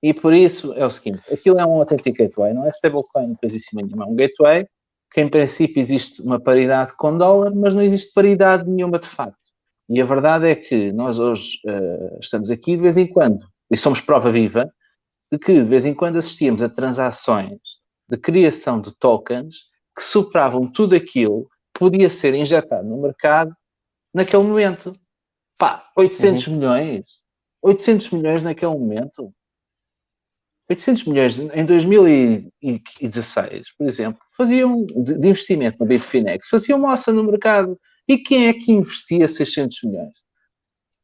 E 0.00 0.14
por 0.14 0.32
isso 0.32 0.72
é 0.74 0.86
o 0.86 0.90
seguinte: 0.90 1.22
aquilo 1.34 1.58
é 1.58 1.66
um 1.66 1.80
autêntico 1.80 2.18
gateway, 2.18 2.54
não 2.54 2.64
é 2.64 2.68
stablecoin 2.68 3.34
coisíssima 3.34 3.82
nenhuma, 3.82 4.04
é 4.04 4.06
um 4.06 4.14
gateway 4.14 4.64
que 5.12 5.20
em 5.20 5.28
princípio 5.28 5.80
existe 5.80 6.22
uma 6.22 6.38
paridade 6.38 6.92
com 6.96 7.18
dólar, 7.18 7.52
mas 7.52 7.74
não 7.74 7.82
existe 7.82 8.12
paridade 8.12 8.70
nenhuma 8.70 9.00
de 9.00 9.08
facto. 9.08 9.36
E 9.88 10.00
a 10.00 10.04
verdade 10.04 10.46
é 10.46 10.54
que 10.54 10.92
nós 10.92 11.18
hoje 11.18 11.58
uh, 11.66 12.18
estamos 12.20 12.48
aqui 12.48 12.76
de 12.76 12.82
vez 12.82 12.96
em 12.96 13.08
quando, 13.08 13.44
e 13.68 13.76
somos 13.76 14.00
prova 14.00 14.30
viva, 14.30 14.72
de 15.30 15.38
que 15.38 15.52
de 15.52 15.62
vez 15.62 15.86
em 15.86 15.94
quando 15.94 16.16
assistíamos 16.16 16.62
a 16.62 16.68
transações 16.68 17.60
de 18.08 18.16
criação 18.16 18.80
de 18.80 18.94
tokens 18.96 19.66
que 19.96 20.04
superavam 20.04 20.70
tudo 20.70 20.94
aquilo 20.94 21.48
que 21.74 21.80
podia 21.80 22.08
ser 22.08 22.34
injetado 22.34 22.88
no 22.88 23.02
mercado 23.02 23.54
naquele 24.14 24.42
momento. 24.42 24.92
Pá, 25.58 25.84
800 25.96 26.46
uhum. 26.46 26.54
milhões. 26.54 27.04
800 27.62 28.10
milhões 28.10 28.42
naquele 28.42 28.72
momento. 28.72 29.32
800 30.70 31.04
milhões 31.06 31.38
em 31.38 31.64
2016, 31.64 33.74
por 33.76 33.86
exemplo, 33.86 34.20
faziam 34.36 34.84
de, 34.84 35.18
de 35.18 35.28
investimento 35.28 35.78
no 35.80 35.86
Bitfinex, 35.86 36.48
faziam 36.48 36.78
moça 36.78 37.10
no 37.10 37.24
mercado. 37.24 37.78
E 38.06 38.18
quem 38.18 38.48
é 38.48 38.52
que 38.52 38.70
investia 38.70 39.26
600 39.26 39.78
milhões? 39.84 40.12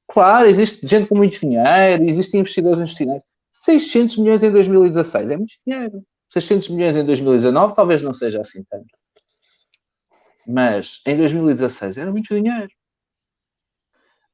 Claro, 0.06 0.48
existe 0.48 0.86
gente 0.86 1.08
com 1.08 1.16
muito 1.16 1.40
dinheiro, 1.40 2.04
existem 2.04 2.40
investidores 2.40 2.80
institucionais. 2.80 3.22
600 3.54 4.18
milhões 4.18 4.42
em 4.42 4.50
2016 4.50 5.30
é 5.30 5.36
muito 5.36 5.54
dinheiro. 5.64 6.04
600 6.32 6.70
milhões 6.70 6.96
em 6.96 7.06
2019 7.06 7.74
talvez 7.74 8.02
não 8.02 8.12
seja 8.12 8.40
assim 8.40 8.64
tanto. 8.68 8.88
Mas 10.46 11.00
em 11.06 11.16
2016 11.16 11.96
era 11.96 12.10
muito 12.10 12.34
dinheiro. 12.34 12.68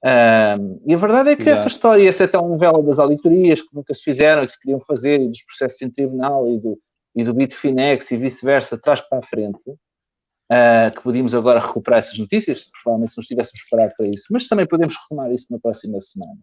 Um, 0.03 0.81
e 0.87 0.95
a 0.95 0.97
verdade 0.97 1.31
é 1.31 1.37
que 1.37 1.43
Exato. 1.43 1.59
essa 1.59 1.69
história, 1.69 2.09
essa 2.09 2.25
é 2.25 2.27
tão 2.27 2.49
novela 2.49 2.83
das 2.83 2.99
auditorias 2.99 3.61
que 3.61 3.75
nunca 3.75 3.93
se 3.93 4.03
fizeram 4.03 4.47
que 4.47 4.53
se 4.53 4.61
queriam 4.61 4.81
fazer, 4.81 5.21
e 5.21 5.29
dos 5.29 5.43
processos 5.43 5.83
em 5.83 5.91
tribunal 5.91 6.49
e 6.49 6.59
do, 6.59 6.81
e 7.15 7.23
do 7.23 7.35
Bitfinex 7.35 8.11
e 8.11 8.17
vice-versa, 8.17 8.81
trás 8.81 9.03
para 9.03 9.19
a 9.19 9.23
frente, 9.23 9.69
uh, 9.69 10.91
que 10.97 11.03
podíamos 11.03 11.35
agora 11.35 11.61
recuperar 11.61 11.99
essas 11.99 12.19
notícias, 12.19 12.65
provavelmente 12.83 13.13
se 13.13 13.19
não 13.19 13.23
estivéssemos 13.23 13.63
preparado 13.69 13.95
para 13.95 14.09
isso, 14.09 14.29
mas 14.31 14.49
também 14.49 14.67
podemos 14.67 14.97
retomar 14.97 15.31
isso 15.31 15.49
na 15.51 15.59
próxima 15.59 16.01
semana. 16.01 16.41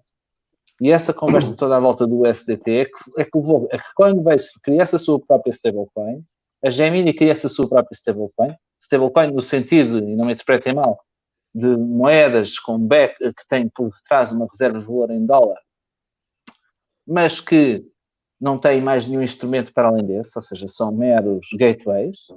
E 0.81 0.91
essa 0.91 1.13
conversa 1.13 1.55
toda 1.57 1.77
à 1.77 1.79
volta 1.79 2.05
do 2.05 2.21
USDT 2.21 2.71
é 2.71 2.85
que, 2.85 2.91
é 3.17 3.25
que 3.25 3.37
levou 3.37 3.67
a 3.71 3.77
que 3.77 3.93
Coinbase 3.95 4.49
criasse 4.61 4.95
a 4.95 4.99
sua 4.99 5.19
própria 5.19 5.51
stablecoin, 5.51 6.23
a 6.63 6.69
Gemini 6.69 7.13
criasse 7.13 7.47
a 7.47 7.49
sua 7.49 7.67
própria 7.67 7.95
stablecoin, 7.95 8.55
stablecoin 8.81 9.31
no 9.31 9.41
sentido, 9.41 9.97
e 9.99 10.15
não 10.15 10.25
me 10.25 10.33
interpretem 10.33 10.73
mal, 10.73 10.99
de 11.53 11.75
moedas 11.75 12.59
com 12.59 12.77
back, 12.77 13.17
que 13.17 13.47
tem 13.49 13.67
por 13.69 13.89
detrás 13.89 14.31
uma 14.31 14.47
reserva 14.51 14.79
de 14.79 14.85
valor 14.85 15.09
em 15.09 15.25
dólar, 15.25 15.59
mas 17.07 17.39
que 17.39 17.83
não 18.39 18.57
tem 18.57 18.81
mais 18.81 19.07
nenhum 19.07 19.23
instrumento 19.23 19.73
para 19.73 19.87
além 19.87 20.05
desse, 20.05 20.37
ou 20.37 20.43
seja, 20.43 20.67
são 20.67 20.95
meros 20.95 21.47
gateways. 21.57 22.27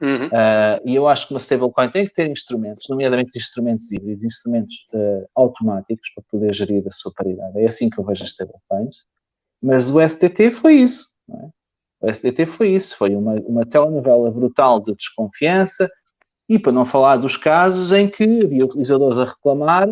Uhum. 0.00 0.26
Uh, 0.26 0.80
e 0.84 0.94
eu 0.94 1.06
acho 1.06 1.28
que 1.28 1.34
uma 1.34 1.40
stablecoin 1.40 1.90
tem 1.90 2.06
que 2.06 2.14
ter 2.14 2.30
instrumentos, 2.30 2.86
nomeadamente 2.88 3.36
instrumentos 3.36 3.92
híbridos, 3.92 4.24
instrumentos 4.24 4.74
uh, 4.94 5.28
automáticos 5.34 6.08
para 6.14 6.24
poder 6.30 6.54
gerir 6.54 6.82
a 6.86 6.90
sua 6.90 7.12
paridade. 7.14 7.60
É 7.60 7.66
assim 7.66 7.90
que 7.90 7.98
eu 7.98 8.04
vejo 8.04 8.22
as 8.22 8.30
stablecoins. 8.30 9.04
Mas 9.62 9.94
o 9.94 10.00
STT 10.00 10.50
foi 10.50 10.76
isso. 10.76 11.14
É? 11.30 12.06
O 12.08 12.12
STT 12.12 12.46
foi 12.46 12.70
isso. 12.70 12.96
Foi 12.96 13.14
uma, 13.14 13.34
uma 13.40 13.66
telenovela 13.66 14.30
brutal 14.30 14.80
de 14.80 14.94
desconfiança, 14.94 15.90
e 16.50 16.58
para 16.58 16.72
não 16.72 16.84
falar 16.84 17.16
dos 17.16 17.36
casos 17.36 17.92
em 17.92 18.08
que 18.08 18.24
havia 18.42 18.64
utilizadores 18.64 19.18
a 19.18 19.24
reclamar 19.24 19.88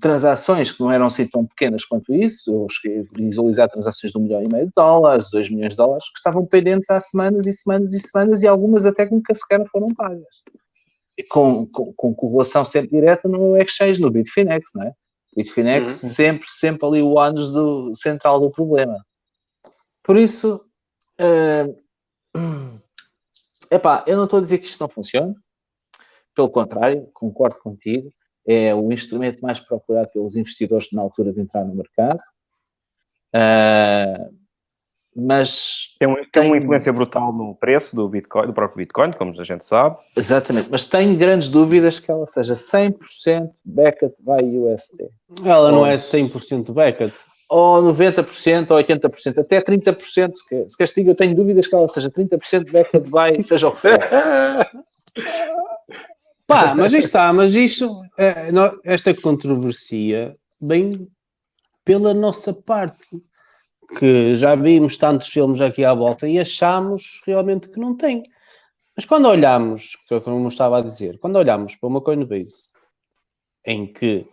transações 0.00 0.70
que 0.70 0.80
não 0.80 0.90
eram 0.90 1.06
assim 1.06 1.26
tão 1.26 1.44
pequenas 1.44 1.84
quanto 1.84 2.14
isso, 2.14 2.66
eu 2.84 3.02
visualizar 3.16 3.68
transações 3.68 4.12
de 4.12 4.18
um 4.18 4.22
milhão 4.22 4.42
e 4.42 4.52
meio 4.52 4.66
de 4.66 4.72
dólares, 4.74 5.30
dois 5.30 5.50
milhões 5.50 5.72
de 5.72 5.76
dólares, 5.76 6.04
que 6.04 6.18
estavam 6.18 6.46
pendentes 6.46 6.88
há 6.90 7.00
semanas 7.00 7.46
e 7.46 7.52
semanas 7.52 7.92
e 7.92 8.00
semanas 8.00 8.42
e 8.42 8.46
algumas 8.46 8.86
até 8.86 9.06
que 9.06 9.14
nunca 9.14 9.34
sequer 9.34 9.64
foram 9.66 9.88
pagas. 9.88 10.42
Com, 11.30 11.66
com, 11.66 11.92
com 11.92 12.14
correlação 12.14 12.64
sempre 12.64 12.90
direta 12.90 13.28
no 13.28 13.56
exchange, 13.56 14.00
no 14.00 14.10
Bitfinex, 14.10 14.70
não 14.74 14.84
é? 14.84 14.92
Bitfinex 15.36 16.02
uhum. 16.02 16.10
sempre, 16.10 16.46
sempre 16.48 16.86
ali 16.86 17.02
o 17.02 17.18
ânus 17.18 17.52
do, 17.52 17.94
central 17.94 18.40
do 18.40 18.50
problema. 18.50 19.04
Por 20.02 20.16
isso, 20.16 20.64
uh, 21.20 21.84
epá, 23.70 24.04
eu 24.06 24.16
não 24.16 24.24
estou 24.24 24.38
a 24.38 24.42
dizer 24.42 24.58
que 24.58 24.66
isto 24.66 24.80
não 24.80 24.88
funciona, 24.88 25.34
pelo 26.34 26.50
contrário, 26.50 27.08
concordo 27.12 27.58
contigo, 27.58 28.12
é 28.46 28.74
o 28.74 28.92
instrumento 28.92 29.40
mais 29.40 29.60
procurado 29.60 30.08
pelos 30.12 30.36
investidores 30.36 30.88
na 30.92 31.02
altura 31.02 31.32
de 31.32 31.40
entrar 31.40 31.64
no 31.64 31.74
mercado. 31.74 32.20
Uh, 33.34 34.44
mas 35.16 35.94
tem, 35.98 36.08
um, 36.08 36.14
tem, 36.14 36.26
tem, 36.32 36.46
uma 36.46 36.56
influência 36.56 36.92
brutal 36.92 37.32
no 37.32 37.54
preço 37.54 37.94
do 37.94 38.08
Bitcoin, 38.08 38.46
do 38.46 38.52
próprio 38.52 38.78
Bitcoin, 38.78 39.12
como 39.12 39.38
a 39.40 39.44
gente 39.44 39.64
sabe. 39.64 39.96
Exatamente, 40.16 40.68
mas 40.70 40.88
tenho 40.88 41.16
grandes 41.16 41.48
dúvidas 41.48 42.00
que 42.00 42.10
ela 42.10 42.26
seja 42.26 42.54
100% 42.54 43.50
Beckett 43.64 44.14
by 44.18 44.42
USD. 44.42 45.08
Ela 45.44 45.70
não 45.70 45.86
é 45.86 45.94
100% 45.94 46.72
Beckett. 46.72 47.14
Ou 47.48 47.82
90%, 47.82 48.70
ou 48.70 48.78
80%, 48.78 49.38
até 49.38 49.60
30%. 49.60 50.32
Se, 50.32 50.68
se 50.68 50.76
castigo, 50.76 51.10
eu 51.10 51.14
tenho 51.14 51.36
dúvidas 51.36 51.68
que 51.68 51.74
ela 51.74 51.88
seja 51.88 52.10
30% 52.10 52.72
Beckett 52.72 53.08
by, 53.08 53.44
seja 53.44 53.68
o 53.68 53.72
que 53.72 53.78
for. 53.78 53.90
Pá, 56.46 56.74
mas 56.74 56.92
está, 56.92 57.32
mas 57.32 57.54
isso, 57.54 58.02
é, 58.18 58.48
esta 58.84 59.14
controversia 59.14 60.36
vem 60.60 61.08
pela 61.84 62.12
nossa 62.12 62.52
parte, 62.52 63.22
que 63.98 64.34
já 64.34 64.54
vimos 64.54 64.96
tantos 64.96 65.28
filmes 65.28 65.60
aqui 65.60 65.84
à 65.84 65.94
volta 65.94 66.28
e 66.28 66.38
achamos 66.38 67.20
realmente 67.26 67.68
que 67.68 67.78
não 67.78 67.96
tem. 67.96 68.22
Mas 68.96 69.04
quando 69.04 69.26
olhamos, 69.26 69.96
é 70.10 70.20
como 70.20 70.48
estava 70.48 70.78
a 70.78 70.82
dizer, 70.82 71.18
quando 71.18 71.36
olhamos 71.36 71.76
para 71.76 71.88
uma 71.88 72.00
Coinbase 72.00 72.68
em 73.66 73.92
que 73.92 74.26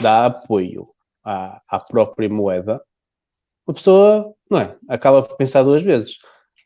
dá 0.00 0.26
apoio 0.26 0.88
à, 1.24 1.60
à 1.68 1.78
própria 1.80 2.28
moeda, 2.28 2.82
a 3.66 3.72
pessoa, 3.72 4.34
não 4.50 4.58
é, 4.58 4.76
acaba 4.88 5.22
por 5.22 5.36
pensar 5.36 5.62
duas 5.62 5.82
vezes 5.82 6.18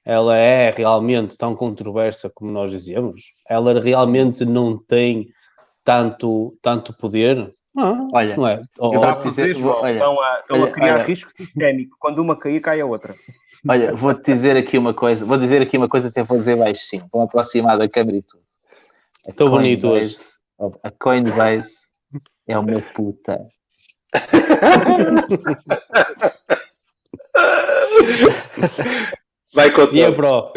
ela 0.07 0.37
é 0.37 0.71
realmente 0.71 1.37
tão 1.37 1.57
controversa 1.57 2.31
como 2.33 2.53
nós 2.53 2.71
dizemos? 2.71 3.33
Ela 3.51 3.81
realmente 3.81 4.45
não 4.45 4.79
tem 4.79 5.27
tanto, 5.85 6.57
tanto 6.63 6.97
poder? 6.97 7.53
Não, 7.75 8.07
olha, 8.15 8.37
não 8.37 8.47
é. 8.47 8.63
Eu 8.81 8.93
vou 8.93 9.25
dizer, 9.25 9.57
vou, 9.57 9.83
olha, 9.83 9.95
estão, 9.95 10.21
a, 10.21 10.39
estão 10.39 10.61
olha, 10.61 10.71
a 10.71 10.73
criar 10.73 10.95
olha, 10.95 11.03
risco 11.03 11.33
sistémico. 11.37 11.97
Quando 11.99 12.21
uma 12.21 12.39
cair, 12.39 12.61
cai 12.61 12.81
a 12.81 12.87
outra. 12.87 13.17
Olha, 13.69 13.93
vou-te 13.97 14.33
dizer 14.33 14.57
aqui 14.57 14.79
uma 14.79 14.95
coisa, 14.95 15.25
vou 15.25 15.37
dizer 15.37 15.61
aqui 15.61 15.77
uma 15.77 15.89
coisa 15.89 16.13
eu 16.15 16.25
vou 16.25 16.39
dizer 16.39 16.57
baixinho, 16.57 17.09
vou 17.13 17.23
aproximar 17.23 17.77
da 17.77 17.89
câmera 17.89 18.19
e 18.19 18.23
tudo. 18.23 18.45
Estou 19.27 19.51
bonito 19.51 19.89
hoje. 19.89 20.17
A 20.85 20.91
Coinbase 20.93 21.75
é 22.47 22.57
uma 22.57 22.81
puta. 22.95 23.45
Vai 29.55 29.71
Pro. 29.71 30.53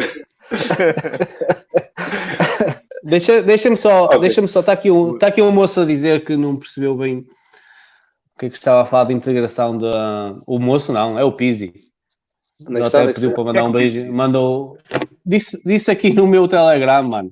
deixa, 3.04 3.42
deixa-me 3.42 3.78
só, 3.78 4.06
okay. 4.06 4.20
deixa-me 4.20 4.48
só, 4.48 4.62
está 4.62 4.74
aqui, 4.74 4.90
um, 4.90 5.18
tá 5.18 5.28
aqui 5.28 5.42
um 5.42 5.52
moço 5.52 5.82
a 5.82 5.86
dizer 5.86 6.26
que 6.26 6.36
não 6.36 6.56
percebeu 6.56 6.96
bem 6.96 7.20
o 7.20 8.40
que 8.40 8.48
é 8.48 8.50
que 8.50 8.58
estava 8.58 8.82
a 8.82 8.86
falar 8.86 9.06
de 9.06 9.14
integração 9.14 9.78
da. 9.78 10.36
O 10.48 10.60
moço 10.60 10.94
não, 10.94 11.20
é 11.20 11.24
o 11.24 11.32
Pizzi. 11.32 11.74
Ele 12.68 12.82
até 12.82 13.14
pediu 13.14 13.34
para 13.34 13.44
mandar 13.44 13.64
um 13.64 13.72
beijo. 13.72 14.12
Mandou. 14.12 14.78
Disse, 15.26 15.62
disse 15.66 15.92
aqui 15.92 16.12
no 16.12 16.28
meu 16.28 16.48
Telegram, 16.48 17.04
mano. 17.04 17.32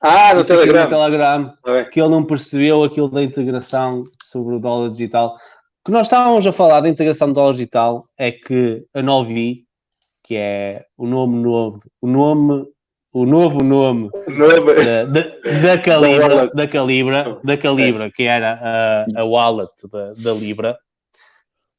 Ah, 0.00 0.34
no 0.34 0.44
Telegram. 0.44 0.82
No 0.82 0.88
Telegram 0.88 1.54
ah, 1.64 1.84
que 1.84 2.00
ele 2.00 2.10
não 2.10 2.24
percebeu 2.24 2.82
aquilo 2.82 3.08
da 3.08 3.22
integração 3.22 4.02
sobre 4.24 4.56
o 4.56 4.58
dólar 4.58 4.90
digital. 4.90 5.36
O 5.82 5.86
que 5.86 5.92
nós 5.92 6.06
estávamos 6.06 6.46
a 6.46 6.52
falar 6.52 6.80
da 6.80 6.88
integração 6.88 7.28
do 7.28 7.34
dólar 7.34 7.52
digital 7.52 8.04
é 8.18 8.32
que 8.32 8.84
a 8.94 9.02
Novi 9.02 9.64
que 10.22 10.36
é 10.36 10.86
o 10.96 11.06
nome 11.06 11.42
novo, 11.42 11.80
o 12.00 12.06
nome, 12.06 12.66
o 13.12 13.26
novo 13.26 13.62
nome 13.62 14.10
da, 14.10 15.04
da, 15.04 15.20
da 15.60 15.78
Calibra, 15.78 16.50
da 16.54 16.68
Calibra, 16.68 17.40
da 17.42 17.56
Calibra, 17.56 18.10
que 18.10 18.22
era 18.22 18.58
a, 18.62 19.20
a 19.20 19.24
wallet 19.24 19.72
da, 19.90 20.12
da 20.12 20.32
Libra, 20.32 20.78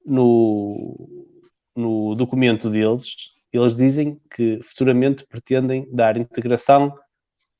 no, 0.06 1.34
no 1.76 2.15
documento 2.15 2.70
deles, 2.70 3.32
eles 3.52 3.76
dizem 3.76 4.20
que 4.36 4.60
futuramente 4.64 5.26
pretendem 5.26 5.88
dar 5.91 6.18
integração 6.18 6.94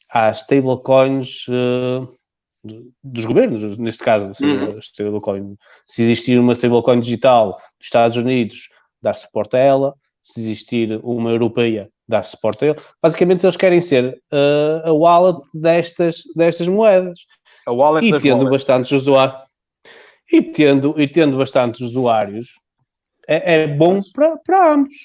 às 0.10 0.42
stablecoins 0.42 1.48
uh, 1.48 2.08
dos 3.04 3.26
governos, 3.26 3.78
neste 3.78 4.04
caso, 4.04 4.32
uhum. 4.44 4.80
stablecoin. 4.80 5.58
Se 5.86 6.04
existir 6.04 6.40
uma 6.40 6.54
stablecoin 6.54 7.00
digital 7.00 7.52
dos 7.52 7.62
Estados 7.88 8.18
Unidos, 8.18 8.70
dar 9.02 9.14
suporte 9.14 9.56
a 9.56 9.60
ela, 9.60 9.96
se 10.24 10.40
existir 10.40 11.00
uma 11.04 11.30
europeia, 11.30 11.90
dar 12.08 12.24
suporte 12.24 12.64
a 12.64 12.68
ele. 12.70 12.80
Basicamente, 13.02 13.46
eles 13.46 13.58
querem 13.58 13.82
ser 13.82 14.18
uh, 14.32 14.88
a 14.88 14.94
wallet 14.94 15.40
destas, 15.54 16.24
destas 16.34 16.68
moedas. 16.68 17.20
A 17.68 17.72
wallet 17.74 18.08
e 18.08 18.20
tendo 18.20 18.50
bastantes 18.50 18.92
usuários. 18.92 19.38
E 20.32 20.42
tendo, 20.42 21.00
e 21.00 21.06
tendo 21.08 21.38
bastantes 21.38 21.82
usuários, 21.82 22.48
é, 23.28 23.64
é 23.64 23.68
bom 23.68 24.02
para, 24.14 24.38
para 24.38 24.74
ambos. 24.74 24.96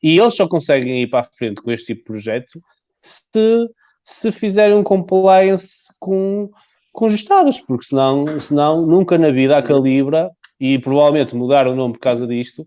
E 0.00 0.16
eles 0.18 0.34
só 0.34 0.46
conseguem 0.46 1.02
ir 1.02 1.08
para 1.08 1.20
a 1.20 1.24
frente 1.24 1.60
com 1.60 1.72
este 1.72 1.86
tipo 1.86 2.00
de 2.00 2.04
projeto 2.04 2.62
se, 3.02 3.68
se 4.04 4.30
fizerem 4.30 4.76
um 4.76 4.84
compliance 4.84 5.88
com, 5.98 6.48
com 6.92 7.06
os 7.06 7.14
Estados, 7.14 7.60
porque 7.60 7.86
senão, 7.86 8.38
senão 8.38 8.86
nunca 8.86 9.18
na 9.18 9.32
vida 9.32 9.58
a 9.58 9.62
Calibra, 9.62 10.30
e 10.60 10.78
provavelmente 10.78 11.36
mudar 11.36 11.66
o 11.66 11.74
nome 11.74 11.94
por 11.94 12.00
causa 12.00 12.26
disto, 12.26 12.66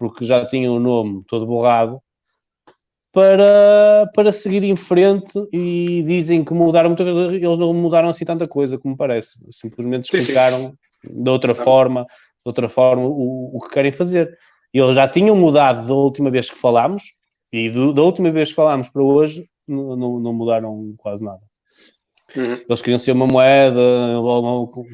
porque 0.00 0.24
já 0.24 0.46
tinham 0.46 0.76
o 0.76 0.80
nome 0.80 1.22
todo 1.28 1.46
borrado, 1.46 2.00
para, 3.12 4.10
para 4.14 4.32
seguir 4.32 4.64
em 4.64 4.74
frente 4.74 5.38
e 5.52 6.02
dizem 6.06 6.42
que 6.42 6.54
mudaram 6.54 6.88
muita 6.88 7.04
coisa, 7.04 7.36
eles 7.36 7.58
não 7.58 7.74
mudaram 7.74 8.08
assim 8.08 8.24
tanta 8.24 8.48
coisa, 8.48 8.78
como 8.78 8.96
parece. 8.96 9.38
Simplesmente 9.52 10.04
explicaram 10.04 10.72
de 11.04 11.30
outra 11.30 11.54
forma, 11.54 12.04
de 12.04 12.46
outra 12.46 12.66
forma 12.66 13.02
o, 13.02 13.58
o 13.58 13.60
que 13.60 13.74
querem 13.74 13.92
fazer. 13.92 14.38
E 14.72 14.78
eles 14.78 14.94
já 14.94 15.06
tinham 15.06 15.36
mudado 15.36 15.86
da 15.86 15.92
última 15.92 16.30
vez 16.30 16.48
que 16.48 16.56
falámos, 16.56 17.02
e 17.52 17.68
do, 17.68 17.92
da 17.92 18.00
última 18.00 18.30
vez 18.30 18.48
que 18.48 18.54
falámos 18.54 18.88
para 18.88 19.02
hoje, 19.02 19.46
não, 19.68 19.96
não, 19.96 20.18
não 20.18 20.32
mudaram 20.32 20.94
quase 20.96 21.22
nada. 21.22 21.42
Uhum. 22.34 22.58
Eles 22.66 22.80
queriam 22.80 22.98
ser 22.98 23.12
uma 23.12 23.26
moeda, 23.26 23.82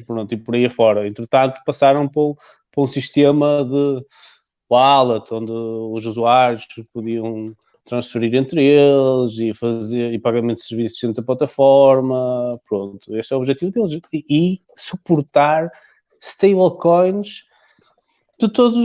pronto, 0.05 0.33
e 0.33 0.37
por 0.37 0.53
aí 0.53 0.65
afora. 0.65 1.07
Entretanto, 1.07 1.61
passaram 1.65 2.09
para, 2.09 2.33
para 2.73 2.83
um 2.83 2.87
sistema 2.87 3.63
de 3.63 4.03
wallet, 4.69 5.33
onde 5.33 5.51
os 5.51 6.05
usuários 6.05 6.65
podiam 6.93 7.45
transferir 7.87 8.35
entre 8.35 8.63
eles 8.63 9.37
e 9.39 9.53
fazer 9.53 10.13
e 10.13 10.19
pagamento 10.19 10.57
de 10.57 10.65
serviços 10.65 10.99
dentro 11.01 11.21
da 11.21 11.25
plataforma. 11.25 12.59
Pronto, 12.67 13.15
este 13.15 13.33
é 13.33 13.37
o 13.37 13.39
objetivo 13.39 13.71
deles. 13.71 13.99
E, 14.13 14.59
suportar 14.75 15.71
stablecoins 16.21 17.45
de 18.39 18.49
todos, 18.49 18.83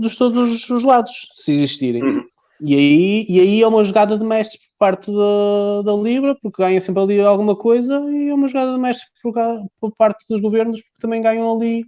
de 0.00 0.18
todos 0.18 0.70
os 0.70 0.82
lados, 0.82 1.12
se 1.36 1.52
existirem. 1.52 2.02
Uhum. 2.02 2.24
E 2.60 2.74
aí, 2.74 3.26
e 3.28 3.40
aí 3.40 3.62
é 3.62 3.68
uma 3.68 3.84
jogada 3.84 4.18
de 4.18 4.24
mestre 4.24 4.58
por 4.58 4.78
parte 4.78 5.12
da, 5.12 5.82
da 5.84 5.92
Libra, 5.94 6.34
porque 6.42 6.60
ganha 6.60 6.80
sempre 6.80 7.02
ali 7.02 7.20
alguma 7.20 7.54
coisa, 7.54 8.02
e 8.10 8.28
é 8.30 8.34
uma 8.34 8.48
jogada 8.48 8.72
de 8.72 8.80
mestre 8.80 9.06
por, 9.22 9.34
por 9.80 9.94
parte 9.94 10.24
dos 10.28 10.40
governos, 10.40 10.80
porque 10.80 11.00
também 11.00 11.22
ganham 11.22 11.54
ali 11.54 11.84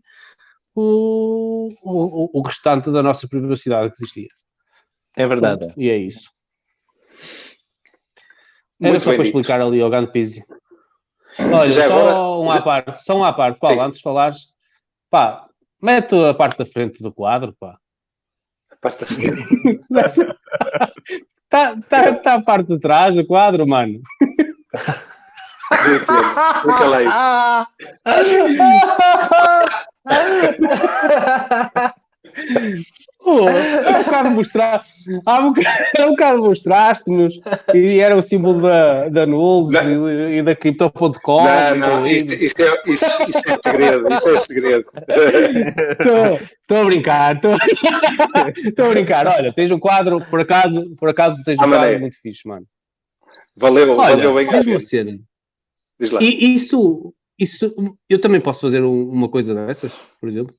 o, 0.81 1.69
o, 1.83 2.39
o 2.39 2.43
restante 2.43 2.91
da 2.91 3.03
nossa 3.03 3.29
privacidade 3.29 3.93
que 3.93 4.03
existia. 4.03 4.29
É 5.17 5.27
verdade. 5.27 5.67
Pronto, 5.67 5.81
e 5.81 5.91
é 5.91 5.97
isso. 5.97 6.31
Era 8.81 8.93
Muito 8.93 9.03
só 9.03 9.15
para 9.15 9.25
explicar 9.25 9.61
ali 9.61 9.81
ao 9.81 9.91
grande 9.91 10.11
Pizzi. 10.11 10.43
Olha, 11.53 11.71
já 11.71 11.87
só 11.87 11.95
agora, 11.95 12.41
um 12.41 12.53
já... 12.53 12.59
à 12.59 12.63
parte, 12.63 13.05
só 13.05 13.17
um 13.17 13.25
à 13.25 13.33
parte, 13.33 13.59
Paulo, 13.59 13.81
antes 13.83 13.99
de 13.99 14.03
falares, 14.03 14.49
pá, 15.11 15.47
mete 15.81 16.15
a 16.15 16.35
parte 16.35 16.59
da 16.59 16.67
frente 16.67 17.03
do 17.03 17.13
quadro, 17.13 17.55
pá. 17.59 17.79
A 18.73 18.77
parte 18.81 19.01
da 19.01 19.07
frente? 19.07 19.81
Está 21.45 21.77
tá, 21.89 22.15
tá 22.15 22.35
a 22.35 22.43
parte 22.43 22.69
de 22.69 22.81
trás 22.81 23.15
do 23.15 23.27
quadro, 23.27 23.67
mano. 23.67 24.01
Fica 25.71 26.85
lá 26.87 27.03
isso. 27.03 27.15
Oh, 33.23 33.49
há 33.49 33.99
um 33.99 34.05
bocado 34.05 34.31
mostrar, 34.31 34.83
há 35.27 35.41
um 35.41 35.53
bocado, 36.11 36.43
mostraste-nos 36.43 37.41
e 37.75 37.99
era 37.99 38.17
o 38.17 38.23
símbolo 38.23 38.61
da, 38.63 39.09
da 39.09 39.27
Nulls 39.27 39.71
e, 39.73 40.39
e, 40.39 40.43
da 40.43 40.55
Crypto.com. 40.55 41.43
Não, 41.43 41.75
não, 41.77 42.07
isso, 42.07 42.33
isso, 42.45 42.55
é, 42.59 42.93
isso, 42.93 43.05
isso, 43.29 43.39
é 43.47 43.71
segredo, 43.71 44.13
isso 44.13 44.29
é 44.29 44.37
segredo. 44.37 44.85
Estou 46.61 46.77
a 46.77 46.85
brincar, 46.85 47.37
estou 47.37 47.55
a 48.87 48.91
brincar. 48.91 49.27
Olha, 49.27 49.53
tens 49.53 49.71
um 49.71 49.79
quadro, 49.79 50.21
por 50.27 50.41
acaso, 50.41 50.95
por 50.97 51.09
acaso 51.09 51.43
tens 51.45 51.55
um 51.55 51.59
quadro 51.59 51.79
maneira. 51.79 52.01
muito 52.01 52.21
fixe, 52.21 52.47
mano. 52.47 52.67
Valeu, 53.57 53.97
Olha, 53.97 54.17
valeu 54.17 54.35
bem. 54.35 54.47
Diz 55.99 56.13
lá. 56.13 56.23
E 56.23 56.55
isso, 56.55 57.15
isso, 57.41 57.75
eu 58.09 58.21
também 58.21 58.41
posso 58.41 58.61
fazer 58.61 58.83
uma 58.83 59.29
coisa 59.29 59.55
dessas, 59.55 59.93
por 60.21 60.29
exemplo? 60.29 60.55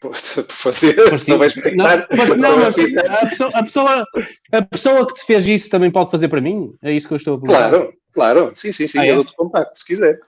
por 0.00 0.14
fazer, 0.14 1.16
só 1.16 1.36
vais 1.38 1.54
não, 1.56 1.84
mas, 1.84 2.40
não, 2.40 2.58
mas 2.58 2.76
a, 2.78 3.26
pessoa, 3.26 3.50
a, 3.52 3.62
pessoa, 3.64 4.04
a 4.52 4.62
pessoa 4.62 5.06
que 5.06 5.14
te 5.14 5.24
fez 5.26 5.48
isso 5.48 5.70
também 5.70 5.90
pode 5.90 6.10
fazer 6.10 6.28
para 6.28 6.40
mim? 6.40 6.72
É 6.82 6.92
isso 6.92 7.08
que 7.08 7.14
eu 7.14 7.16
estou 7.16 7.34
a 7.34 7.40
perguntar. 7.40 7.70
Claro, 7.70 7.92
claro, 8.12 8.52
sim, 8.54 8.70
sim, 8.70 8.86
sim, 8.86 9.00
ah, 9.00 9.06
eu 9.06 9.12
é? 9.12 9.16
dou-te 9.16 9.34
contacto, 9.34 9.78
se 9.78 9.86
quiser. 9.86 10.18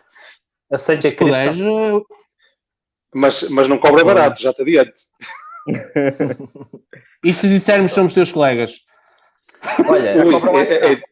Aceita 0.73 1.09
se 1.09 1.15
puderes, 1.15 1.59
mas, 3.15 3.49
mas 3.51 3.69
não 3.69 3.79
cobra 3.79 4.05
barato, 4.05 4.41
já 4.41 4.53
te 4.53 4.63
adiante. 4.63 4.93
e 7.25 7.33
se 7.33 7.49
dissermos 7.49 7.91
que 7.91 7.95
somos 7.95 8.15
teus 8.15 8.33
colegas? 8.33 8.81
Olha, 9.87 10.25
Ui, 10.25 10.33
cobra 10.33 10.53
mais 10.53 10.71
é, 10.71 10.93
é, 10.93 11.03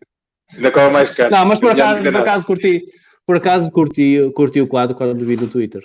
ainda 0.54 0.70
cobra 0.70 0.90
mais 0.90 1.10
caro. 1.10 1.30
Não, 1.30 1.44
mas 1.44 1.60
por 1.60 1.72
acaso, 1.72 2.02
por 2.02 2.16
acaso 2.16 2.46
curti, 2.46 2.84
por 3.28 3.36
acaso 3.36 3.70
curti, 3.70 4.32
curti 4.34 4.58
o 4.58 4.66
quadro 4.66 4.96
quando 4.96 5.22
vi 5.22 5.36
no 5.36 5.46
Twitter. 5.48 5.82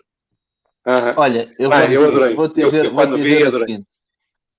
Uhum. 0.87 1.13
Olha, 1.17 1.51
eu, 1.59 1.69
ah, 1.73 1.85
vou, 1.85 1.89
eu 1.89 2.35
vou 2.37 2.47
dizer, 2.47 2.85
eu, 2.85 2.85
eu 2.85 2.93
vou 2.93 3.05
dizer 3.05 3.35
vi, 3.35 3.43
o 3.43 3.51
seguinte. 3.51 3.87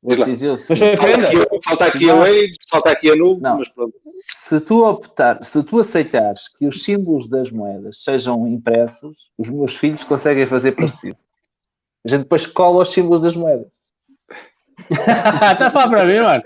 Vou 0.03 0.25
dizer 0.27 0.49
o 0.51 0.57
seguinte. 0.59 0.97
Falta 0.99 1.17
aqui, 1.17 1.63
falta 1.65 1.85
aqui 1.87 2.11
a 2.11 2.15
Waves, 2.15 2.57
falta 2.69 2.91
aqui 2.91 3.11
a 3.11 3.17
Nube, 3.17 3.41
mas 3.41 3.71
pronto. 3.71 3.95
Se 4.03 4.61
tu 4.61 4.85
optar, 4.85 5.43
se 5.43 5.65
tu 5.65 5.79
aceitares 5.79 6.47
que 6.49 6.67
os 6.67 6.85
símbolos 6.85 7.27
das 7.27 7.51
moedas 7.51 8.03
sejam 8.03 8.47
impressos, 8.47 9.31
os 9.39 9.49
meus 9.49 9.75
filhos 9.75 10.05
conseguem 10.05 10.45
fazer 10.45 10.73
parecido. 10.73 11.17
A 12.05 12.11
gente 12.11 12.25
depois 12.25 12.47
cola 12.47 12.83
os 12.83 12.91
símbolos 12.91 13.23
das 13.23 13.35
moedas. 13.35 13.73
Está 14.91 15.69
a 15.69 15.71
falar 15.71 15.89
para 15.89 16.05
mim, 16.05 16.21
mano. 16.21 16.43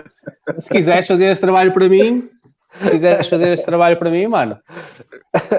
Se 0.61 0.71
quiseres 0.71 1.05
fazer 1.05 1.33
esse 1.33 1.41
trabalho 1.41 1.73
para 1.73 1.89
mim, 1.89 2.31
se 2.79 2.91
quiseres 2.91 3.29
fazer 3.29 3.53
esse 3.53 3.65
trabalho 3.65 3.97
para 3.97 4.11
mim, 4.11 4.27
mano, 4.27 4.59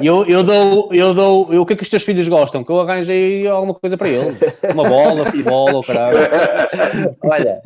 eu, 0.02 0.26
eu 0.26 0.44
dou, 0.44 0.94
eu 0.94 1.14
dou, 1.14 1.54
eu, 1.54 1.62
o 1.62 1.66
que 1.66 1.74
é 1.74 1.76
que 1.76 1.84
os 1.84 1.90
teus 1.90 2.04
filhos 2.04 2.28
gostam? 2.28 2.64
Que 2.64 2.72
eu 2.72 2.80
arranjei 2.80 3.48
alguma 3.48 3.74
coisa 3.74 3.98
para 3.98 4.10
eles. 4.10 4.38
Uma 4.74 4.88
bola, 4.88 5.26
futebol, 5.26 5.74
ou 5.74 5.84
caralho. 5.84 6.18
Olha, 7.24 7.62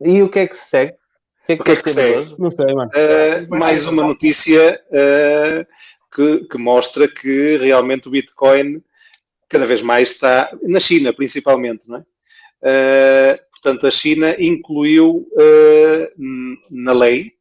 e 0.00 0.22
o 0.22 0.28
que 0.28 0.40
é 0.40 0.46
que 0.46 0.56
se 0.56 0.68
segue? 0.70 0.92
O 0.92 1.46
que 1.46 1.52
é 1.52 1.56
que, 1.56 1.62
o 1.62 1.64
que, 1.64 1.70
é 1.72 1.76
que 1.76 1.90
segue? 1.90 2.18
Hoje? 2.18 2.34
Não 2.38 2.50
sei, 2.50 2.74
mano. 2.74 2.90
Uh, 2.94 3.56
mais 3.56 3.86
uma 3.86 4.04
notícia 4.04 4.80
uh, 4.90 5.66
que, 6.14 6.44
que 6.46 6.58
mostra 6.58 7.08
que 7.08 7.56
realmente 7.58 8.08
o 8.08 8.10
Bitcoin 8.10 8.82
cada 9.48 9.66
vez 9.66 9.80
mais 9.80 10.10
está, 10.10 10.50
na 10.62 10.78
China 10.78 11.12
principalmente, 11.12 11.88
não 11.88 11.98
é? 11.98 12.00
Uh, 12.60 13.38
portanto, 13.50 13.86
a 13.86 13.90
China 13.90 14.36
incluiu 14.38 15.26
na 16.70 16.92
lei 16.92 17.37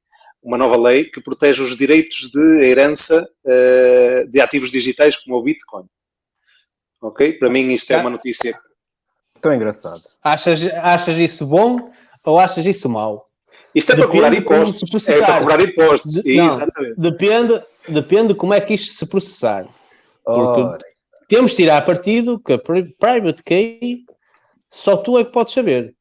uma 0.48 0.57
nova 0.57 0.78
lei 0.78 1.03
que 1.03 1.22
protege 1.22 1.61
os 1.61 1.76
direitos 1.76 2.32
de 2.32 2.64
herança 2.64 3.30
uh, 3.44 4.26
de 4.30 4.40
ativos 4.40 4.72
digitais 4.72 5.18
como 5.18 5.36
o 5.36 5.44
Bitcoin. 5.44 5.84
Ok? 7.02 7.34
Para 7.34 7.49
mim 7.49 7.68
isto 7.74 7.91
é 7.91 7.98
uma 7.98 8.10
notícia... 8.10 8.57
Tão 9.41 9.53
engraçado. 9.53 10.02
Achas, 10.24 10.65
achas 10.68 11.18
isso 11.18 11.45
bom 11.45 11.91
ou 12.26 12.40
achas 12.40 12.65
isso 12.65 12.90
mau? 12.90 13.28
Isto 13.76 13.91
é 13.91 13.95
para 13.98 14.07
cobrar 14.07 14.34
impostos. 14.34 15.10
É 15.10 15.19
para 15.19 15.40
cobrar 15.40 15.61
impostos. 15.61 16.14
De, 16.14 16.38
não, 16.38 16.48
depende, 16.98 17.61
depende 17.90 18.34
como 18.34 18.53
é 18.53 18.61
que 18.61 18.74
isto 18.74 18.98
se 18.98 19.06
processar. 19.06 19.68
Porque 20.24 20.61
oh. 20.61 20.78
temos 21.28 21.52
de 21.52 21.57
tirar 21.57 21.84
partido 21.84 22.40
que 22.40 22.53
a 22.53 22.57
private 22.57 23.44
key 23.44 24.06
só 24.72 24.95
tu 24.95 25.18
é 25.18 25.26
que 25.26 25.32
podes 25.34 25.53
saber. 25.53 25.94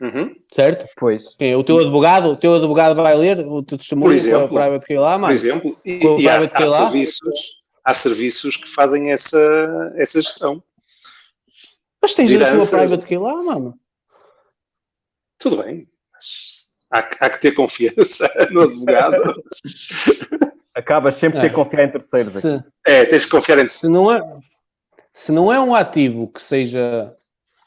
Uhum. 0.00 0.34
Certo? 0.52 0.86
Pois. 0.96 1.26
o 1.56 1.64
teu 1.64 1.78
advogado, 1.78 2.30
o 2.30 2.36
teu 2.36 2.54
advogado 2.54 2.94
vai 2.94 3.16
ler 3.16 3.40
o 3.40 3.62
teu 3.62 3.78
testemunho 3.78 4.20
com 4.22 4.36
a 4.36 4.48
private 4.48 4.86
key 4.86 4.98
lá, 4.98 5.18
Por 5.18 5.30
exemplo, 5.30 5.78
e, 5.84 6.00
e 6.20 6.28
há, 6.28 6.40
há, 6.40 6.72
serviços, 6.72 7.62
há 7.82 7.94
serviços 7.94 8.56
que 8.56 8.68
fazem 8.68 9.10
essa, 9.10 9.92
essa 9.96 10.20
gestão. 10.20 10.62
Mas 12.02 12.14
tens 12.14 12.30
a 12.40 12.52
tua 12.52 12.66
private 12.66 13.06
key 13.06 13.16
lá, 13.16 13.42
mano. 13.42 13.78
Tudo 15.38 15.62
bem, 15.62 15.88
mas 16.12 16.78
há, 16.90 16.98
há 16.98 17.30
que 17.30 17.40
ter 17.40 17.52
confiança 17.52 18.28
no 18.52 18.62
advogado. 18.62 19.42
Acabas 20.74 21.14
sempre 21.14 21.38
é. 21.38 21.42
ter 21.42 21.48
que 21.48 21.54
confiar 21.54 21.84
em 21.84 21.90
terceiros 21.90 22.34
se, 22.34 22.46
aqui. 22.46 22.64
É, 22.86 23.06
tens 23.06 23.24
que 23.24 23.30
confiar 23.30 23.58
em 23.58 23.62
terceiros. 23.62 23.80
Se 23.80 23.88
não 23.88 24.12
é, 24.12 24.20
se 25.14 25.32
não 25.32 25.52
é 25.52 25.58
um 25.58 25.74
ativo 25.74 26.28
que 26.28 26.42
seja 26.42 27.16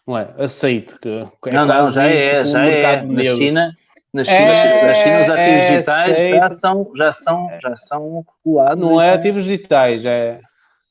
não 0.10 0.18
é? 0.18 0.34
Aceito. 0.40 0.98
Que, 1.00 1.28
é 1.46 1.54
não, 1.54 1.68
não, 1.68 1.92
já 1.92 2.08
é, 2.08 2.44
já 2.44 2.66
é. 2.66 3.02
Na 3.04 3.24
China, 3.24 3.74
na 4.12 4.24
China, 4.24 4.54
é, 4.54 4.88
na 4.88 4.94
China 4.96 5.22
os 5.22 5.30
ativos 5.30 5.62
é, 5.62 5.70
digitais 5.70 6.30
já 6.32 6.50
são, 6.50 6.92
já 6.96 7.14
são, 7.14 7.48
já 7.62 7.76
são 7.76 8.26
regulados. 8.44 8.90
Não 8.90 9.00
é 9.00 9.14
ativos 9.14 9.44
digitais, 9.44 10.04
é, 10.06 10.42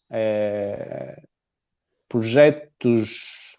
é 0.08 1.20
projetos 2.08 3.56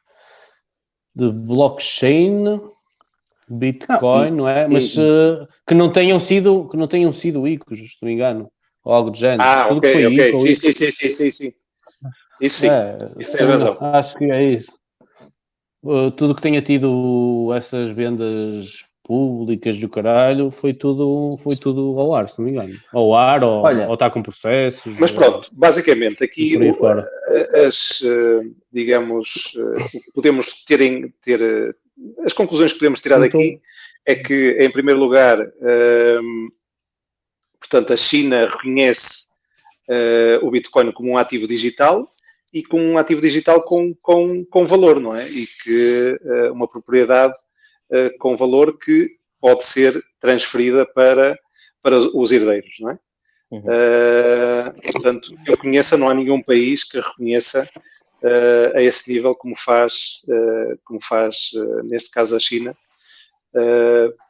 de 1.13 1.29
blockchain, 1.29 2.61
Bitcoin, 3.49 4.29
não, 4.29 4.37
não 4.37 4.47
é? 4.47 4.65
Mas 4.65 4.93
e, 4.95 5.01
uh, 5.01 5.47
que 5.67 5.73
não 5.73 5.91
tenham 5.91 6.19
sido, 6.21 6.69
que 6.69 6.77
não 6.77 6.87
tenham 6.87 7.11
sido 7.11 7.45
ICOs, 7.45 7.79
se 7.79 7.97
não 8.01 8.07
me 8.07 8.13
engano, 8.13 8.49
ou 8.81 8.93
algo 8.93 9.11
do 9.11 9.17
género. 9.17 9.41
Ah, 9.41 9.67
Tudo 9.67 9.79
ok, 9.79 10.07
ok, 10.07 10.37
sim, 10.37 10.55
sim, 10.55 10.71
sim, 10.71 10.91
sim, 10.91 11.09
sim, 11.09 11.31
sim. 11.31 11.53
Isso 12.39 12.61
sim, 12.61 12.69
é, 12.69 12.97
isso 13.19 13.37
tem 13.37 13.45
razão. 13.45 13.77
Acho 13.81 14.17
que 14.17 14.31
é 14.31 14.41
isso. 14.41 14.78
Uh, 15.83 16.11
tudo 16.11 16.35
que 16.35 16.41
tenha 16.41 16.61
tido 16.61 17.51
essas 17.55 17.89
vendas 17.89 18.85
públicas 19.03 19.79
do 19.79 19.89
caralho 19.89 20.51
foi 20.51 20.73
tudo, 20.73 21.39
foi 21.43 21.55
tudo 21.55 21.99
ao 21.99 22.13
ar, 22.13 22.29
se 22.29 22.37
não 22.37 22.45
me 22.45 22.51
engano. 22.51 22.75
Ao 22.93 23.15
ar 23.15 23.43
ou, 23.43 23.63
Olha, 23.63 23.87
ou 23.87 23.93
está 23.93 24.09
com 24.09 24.21
processos. 24.21 24.97
Mas 24.99 25.11
pronto, 25.11 25.49
basicamente 25.53 26.23
aqui 26.23 26.57
o, 26.57 27.65
as, 27.65 28.01
uh, 28.01 28.55
digamos, 28.71 29.53
podemos 30.13 30.63
ter, 30.65 31.11
ter 31.23 31.75
as 32.19 32.33
conclusões 32.33 32.71
que 32.71 32.79
podemos 32.79 33.01
tirar 33.01 33.19
daqui 33.19 33.37
então, 33.37 33.61
é 34.05 34.15
que, 34.15 34.57
em 34.59 34.69
primeiro 34.69 34.99
lugar, 34.99 35.39
uh, 35.39 36.51
portanto, 37.59 37.93
a 37.93 37.97
China 37.97 38.47
reconhece 38.47 39.31
uh, 39.89 40.45
o 40.45 40.51
Bitcoin 40.51 40.91
como 40.91 41.09
um 41.09 41.17
ativo 41.17 41.47
digital 41.47 42.07
e 42.53 42.63
como 42.63 42.83
um 42.83 42.97
ativo 42.97 43.21
digital 43.21 43.63
com, 43.63 43.93
com, 44.01 44.43
com 44.45 44.65
valor, 44.65 44.99
não 44.99 45.15
é? 45.15 45.27
E 45.29 45.47
que 45.63 46.19
uh, 46.21 46.53
uma 46.53 46.67
propriedade 46.67 47.33
uh, 47.91 48.17
com 48.19 48.35
valor 48.35 48.77
que 48.77 49.09
pode 49.39 49.63
ser 49.63 50.03
transferida 50.19 50.85
para, 50.85 51.37
para 51.81 51.97
os 51.97 52.31
herdeiros, 52.31 52.75
não 52.79 52.91
é? 52.91 52.99
Uhum. 53.51 53.63
portanto, 54.93 55.35
que 55.43 55.51
eu 55.51 55.57
conheça, 55.57 55.97
não 55.97 56.07
há 56.07 56.13
nenhum 56.13 56.39
país 56.39 56.83
que 56.83 56.99
reconheça 56.99 57.67
a 58.75 58.79
esse 58.83 59.11
nível 59.11 59.33
como 59.33 59.55
faz, 59.55 60.23
como 60.83 61.01
faz 61.01 61.53
neste 61.85 62.11
caso 62.11 62.35
a 62.35 62.39
China. 62.39 62.75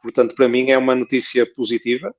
portanto, 0.02 0.34
para 0.34 0.48
mim 0.48 0.70
é 0.70 0.78
uma 0.78 0.94
notícia 0.94 1.44
positiva, 1.54 2.14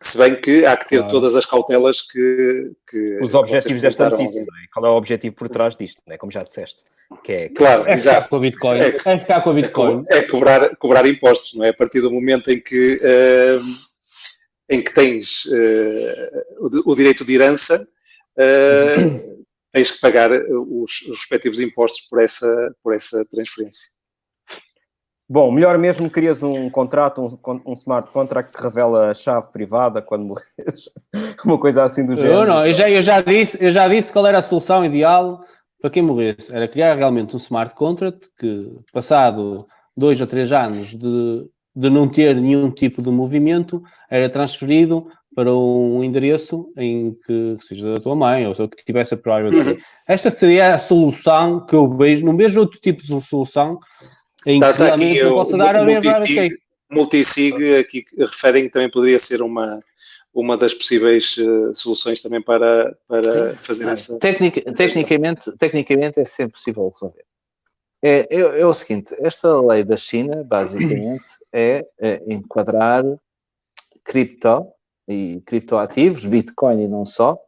se 0.00 0.18
bem 0.18 0.40
que 0.40 0.64
há 0.64 0.76
que 0.76 0.88
ter 0.88 0.98
claro. 0.98 1.12
todas 1.12 1.34
as 1.34 1.44
cautelas 1.44 2.02
que. 2.02 2.72
que 2.88 3.18
Os 3.20 3.34
objetivos 3.34 3.82
desta 3.82 4.10
notícia, 4.10 4.40
é? 4.40 4.44
qual 4.72 4.86
é 4.86 4.90
o 4.90 4.96
objetivo 4.96 5.34
por 5.34 5.48
trás 5.48 5.76
disto, 5.76 6.00
é? 6.06 6.16
como 6.16 6.30
já 6.30 6.42
disseste? 6.42 6.80
Que 7.24 7.32
é, 7.32 7.48
claro, 7.48 7.88
é 7.88 7.94
exato. 7.94 8.24
Ficar 8.24 8.28
com 8.28 8.36
a 8.36 8.40
Bitcoin. 8.40 8.80
É, 8.80 8.88
é 8.88 9.18
ficar 9.18 9.40
com 9.40 9.50
a 9.50 9.52
Bitcoin. 9.54 10.04
É, 10.08 10.22
cobrar, 10.22 10.76
cobrar 10.76 11.06
impostos, 11.06 11.54
não 11.54 11.64
é? 11.64 11.70
A 11.70 11.74
partir 11.74 12.00
do 12.00 12.12
momento 12.12 12.50
em 12.50 12.60
que, 12.60 12.96
uh, 12.96 13.62
em 14.68 14.82
que 14.82 14.92
tens 14.92 15.46
uh, 15.46 16.44
o, 16.60 16.92
o, 16.92 16.94
direito 16.94 17.24
de 17.24 17.34
herança, 17.34 17.82
uh, 18.36 19.38
tens 19.72 19.90
que 19.90 20.00
pagar 20.00 20.30
os, 20.30 21.00
os 21.02 21.18
respectivos 21.20 21.60
impostos 21.60 22.02
por 22.08 22.22
essa, 22.22 22.74
por 22.82 22.94
essa 22.94 23.24
transferência. 23.30 23.98
Bom, 25.30 25.52
melhor 25.52 25.76
mesmo 25.76 26.08
querias 26.08 26.42
um 26.42 26.70
contrato, 26.70 27.20
um, 27.20 27.60
um, 27.66 27.74
smart 27.74 28.10
contract 28.10 28.50
que 28.50 28.62
revela 28.62 29.10
a 29.10 29.14
chave 29.14 29.48
privada 29.52 30.00
quando 30.00 30.24
morres. 30.24 30.88
Uma 31.44 31.58
coisa 31.58 31.84
assim 31.84 32.06
do 32.06 32.16
género. 32.16 32.34
Eu 32.34 32.46
não, 32.46 32.66
eu 32.66 32.72
já, 32.72 32.88
eu, 32.88 33.02
já 33.02 33.20
disse, 33.20 33.62
eu 33.62 33.70
já 33.70 33.86
disse 33.88 34.10
qual 34.10 34.26
era 34.26 34.38
a 34.38 34.42
solução 34.42 34.82
ideal 34.84 35.44
para 35.80 35.90
quem 35.90 36.02
morresse. 36.02 36.50
Era 36.50 36.66
criar 36.66 36.94
realmente 36.94 37.34
um 37.34 37.38
smart 37.38 37.74
contract 37.74 38.26
que, 38.38 38.72
passado 38.90 39.66
dois 39.94 40.18
ou 40.18 40.26
três 40.26 40.50
anos 40.50 40.94
de, 40.94 41.46
de 41.76 41.90
não 41.90 42.08
ter 42.08 42.34
nenhum 42.34 42.70
tipo 42.70 43.02
de 43.02 43.10
movimento, 43.10 43.82
era 44.10 44.30
transferido 44.30 45.08
para 45.34 45.54
um 45.54 46.02
endereço 46.02 46.72
em 46.78 47.12
que, 47.26 47.56
que 47.56 47.66
seja 47.66 47.94
da 47.94 48.00
tua 48.00 48.16
mãe 48.16 48.46
ou 48.46 48.54
que 48.54 48.84
tivesse 48.84 49.12
a 49.12 49.16
private. 49.16 49.78
Esta 50.08 50.30
seria 50.30 50.74
a 50.74 50.78
solução 50.78 51.66
que 51.66 51.74
eu 51.74 51.88
vejo. 51.96 52.24
Não 52.24 52.36
vejo 52.36 52.60
outro 52.60 52.80
tipo 52.80 53.02
de 53.02 53.20
solução 53.20 53.78
em 54.48 54.58
tá, 54.58 54.72
que 54.72 54.78
tá 54.78 54.84
realmente 54.86 55.18
eu 55.18 55.34
posso 55.34 55.56
dar 55.56 55.76
a 55.76 55.84
multisig, 55.84 56.58
multisig 56.90 57.76
aqui 57.76 58.04
referem 58.18 58.64
que 58.64 58.70
também 58.70 58.90
poderia 58.90 59.18
ser 59.18 59.42
uma 59.42 59.80
uma 60.34 60.56
das 60.56 60.72
possíveis 60.72 61.36
uh, 61.38 61.74
soluções 61.74 62.22
também 62.22 62.40
para, 62.40 62.96
para 63.08 63.54
fazer 63.56 63.88
essa. 63.88 64.18
Tecnic, 64.20 64.60
tecnicamente, 64.72 65.50
tecnicamente 65.56 66.20
é 66.20 66.24
sempre 66.24 66.52
possível 66.52 66.88
resolver. 66.88 67.24
É, 68.02 68.28
é, 68.30 68.60
é, 68.60 68.66
o 68.66 68.74
seguinte: 68.74 69.14
esta 69.18 69.60
lei 69.60 69.82
da 69.82 69.96
China, 69.96 70.44
basicamente, 70.44 71.28
é, 71.52 71.84
é 71.98 72.22
enquadrar 72.28 73.04
cripto 74.04 74.66
e 75.08 75.42
criptoativos, 75.44 76.24
Bitcoin 76.24 76.84
e 76.84 76.88
não 76.88 77.04
só, 77.04 77.38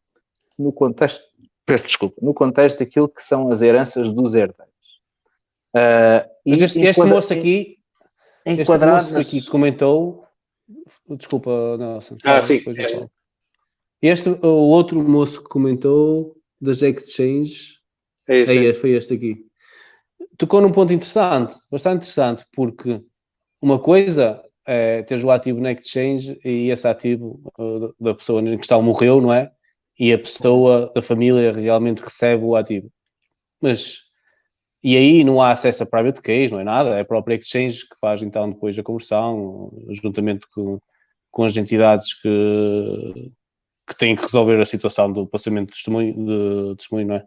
no 0.59 0.73
contexto, 0.73 1.23
peço 1.65 1.87
desculpa, 1.87 2.17
no 2.21 2.35
contexto 2.35 2.81
daquilo 2.81 3.09
que 3.09 3.23
são 3.23 3.51
as 3.51 3.63
heranças 3.63 4.13
dos 4.13 4.35
herdeiros. 4.35 4.70
Uh, 5.75 6.27
Mas 6.47 6.63
este, 6.63 6.81
este 6.81 7.05
moço 7.05 7.33
aqui, 7.33 7.79
enquadrar 8.45 9.03
este 9.03 9.15
moço 9.15 9.29
aqui 9.29 9.47
comentou, 9.47 10.25
desculpa, 11.09 11.77
Nelson. 11.79 12.17
Ah, 12.25 12.43
sim. 12.43 12.61
Este. 12.77 13.07
este, 14.03 14.29
o 14.31 14.69
outro 14.69 15.03
moço 15.03 15.43
que 15.43 15.49
comentou 15.49 16.37
das 16.61 16.83
exchanges, 16.83 17.79
é 18.29 18.39
este, 18.39 18.59
é 18.59 18.65
este, 18.65 18.81
foi 18.81 18.91
este 18.91 19.15
aqui. 19.15 19.47
Tocou 20.37 20.61
num 20.61 20.73
ponto 20.73 20.93
interessante, 20.93 21.55
bastante 21.71 22.03
interessante, 22.03 22.45
porque 22.53 23.03
uma 23.63 23.79
coisa 23.79 24.43
é 24.67 25.03
teres 25.03 25.25
o 25.25 25.31
ativo 25.31 25.61
na 25.61 25.73
exchange 25.73 26.39
e 26.45 26.71
esse 26.71 26.87
ativo 26.87 27.41
uh, 27.59 27.95
da 28.01 28.15
pessoa 28.15 28.41
em 28.41 28.57
questão 28.57 28.83
morreu, 28.83 29.21
não 29.21 29.33
é? 29.33 29.51
E 29.99 30.13
a 30.13 30.19
pessoa 30.19 30.91
da 30.95 31.03
família 31.03 31.53
realmente 31.53 32.01
recebe 32.01 32.45
o 32.45 32.57
ativo. 32.57 32.91
Mas 33.61 34.10
e 34.83 34.97
aí 34.97 35.23
não 35.25 35.43
há 35.43 35.51
acesso 35.51 35.83
a 35.83 35.87
private 35.87 36.23
keys, 36.23 36.51
não 36.51 36.61
é 36.61 36.65
nada, 36.65 36.91
é 36.91 37.03
a 37.03 37.05
própria 37.05 37.35
exchange 37.35 37.81
que 37.81 37.99
faz 38.01 38.23
então 38.23 38.51
depois 38.51 38.79
a 38.79 38.83
conversão, 38.83 39.71
juntamente 39.91 40.47
com, 40.55 40.79
com 41.31 41.45
as 41.45 41.57
entidades 41.57 42.15
que, 42.15 43.33
que 43.87 43.97
têm 43.97 44.17
que 44.17 44.23
resolver 44.23 44.59
a 44.61 44.65
situação 44.65 45.13
do 45.13 45.27
passamento 45.27 45.67
de 45.67 45.75
testemunho, 45.75 46.15
de, 46.15 46.77
testemunho 46.77 47.09
não 47.09 47.15
é? 47.17 47.25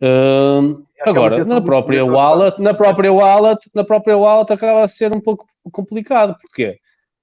Uh, 0.00 0.86
agora, 1.00 1.44
na 1.44 1.60
própria 1.60 2.04
wallet, 2.04 2.60
na 2.60 2.72
própria 2.72 3.12
wallet, 3.12 3.58
na 3.74 3.82
própria 3.82 4.16
wallet 4.16 4.52
acaba 4.52 4.84
a 4.84 4.88
ser 4.88 5.12
um 5.14 5.20
pouco 5.20 5.44
complicado, 5.72 6.36
porque 6.40 6.78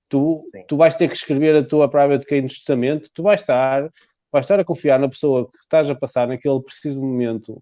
tu, 0.09 0.45
tu 0.67 0.75
vais 0.75 0.95
ter 0.95 1.07
que 1.07 1.15
escrever 1.15 1.55
a 1.55 1.63
tua 1.63 1.89
private 1.89 2.25
key 2.25 2.41
no 2.41 2.47
testamento, 2.47 3.09
tu 3.13 3.23
vais 3.23 3.39
estar, 3.39 3.89
vais 4.31 4.45
estar 4.45 4.59
a 4.59 4.65
confiar 4.65 4.99
na 4.99 5.07
pessoa 5.07 5.49
que 5.49 5.57
estás 5.59 5.89
a 5.89 5.95
passar 5.95 6.27
naquele 6.27 6.61
preciso 6.61 7.01
momento 7.01 7.61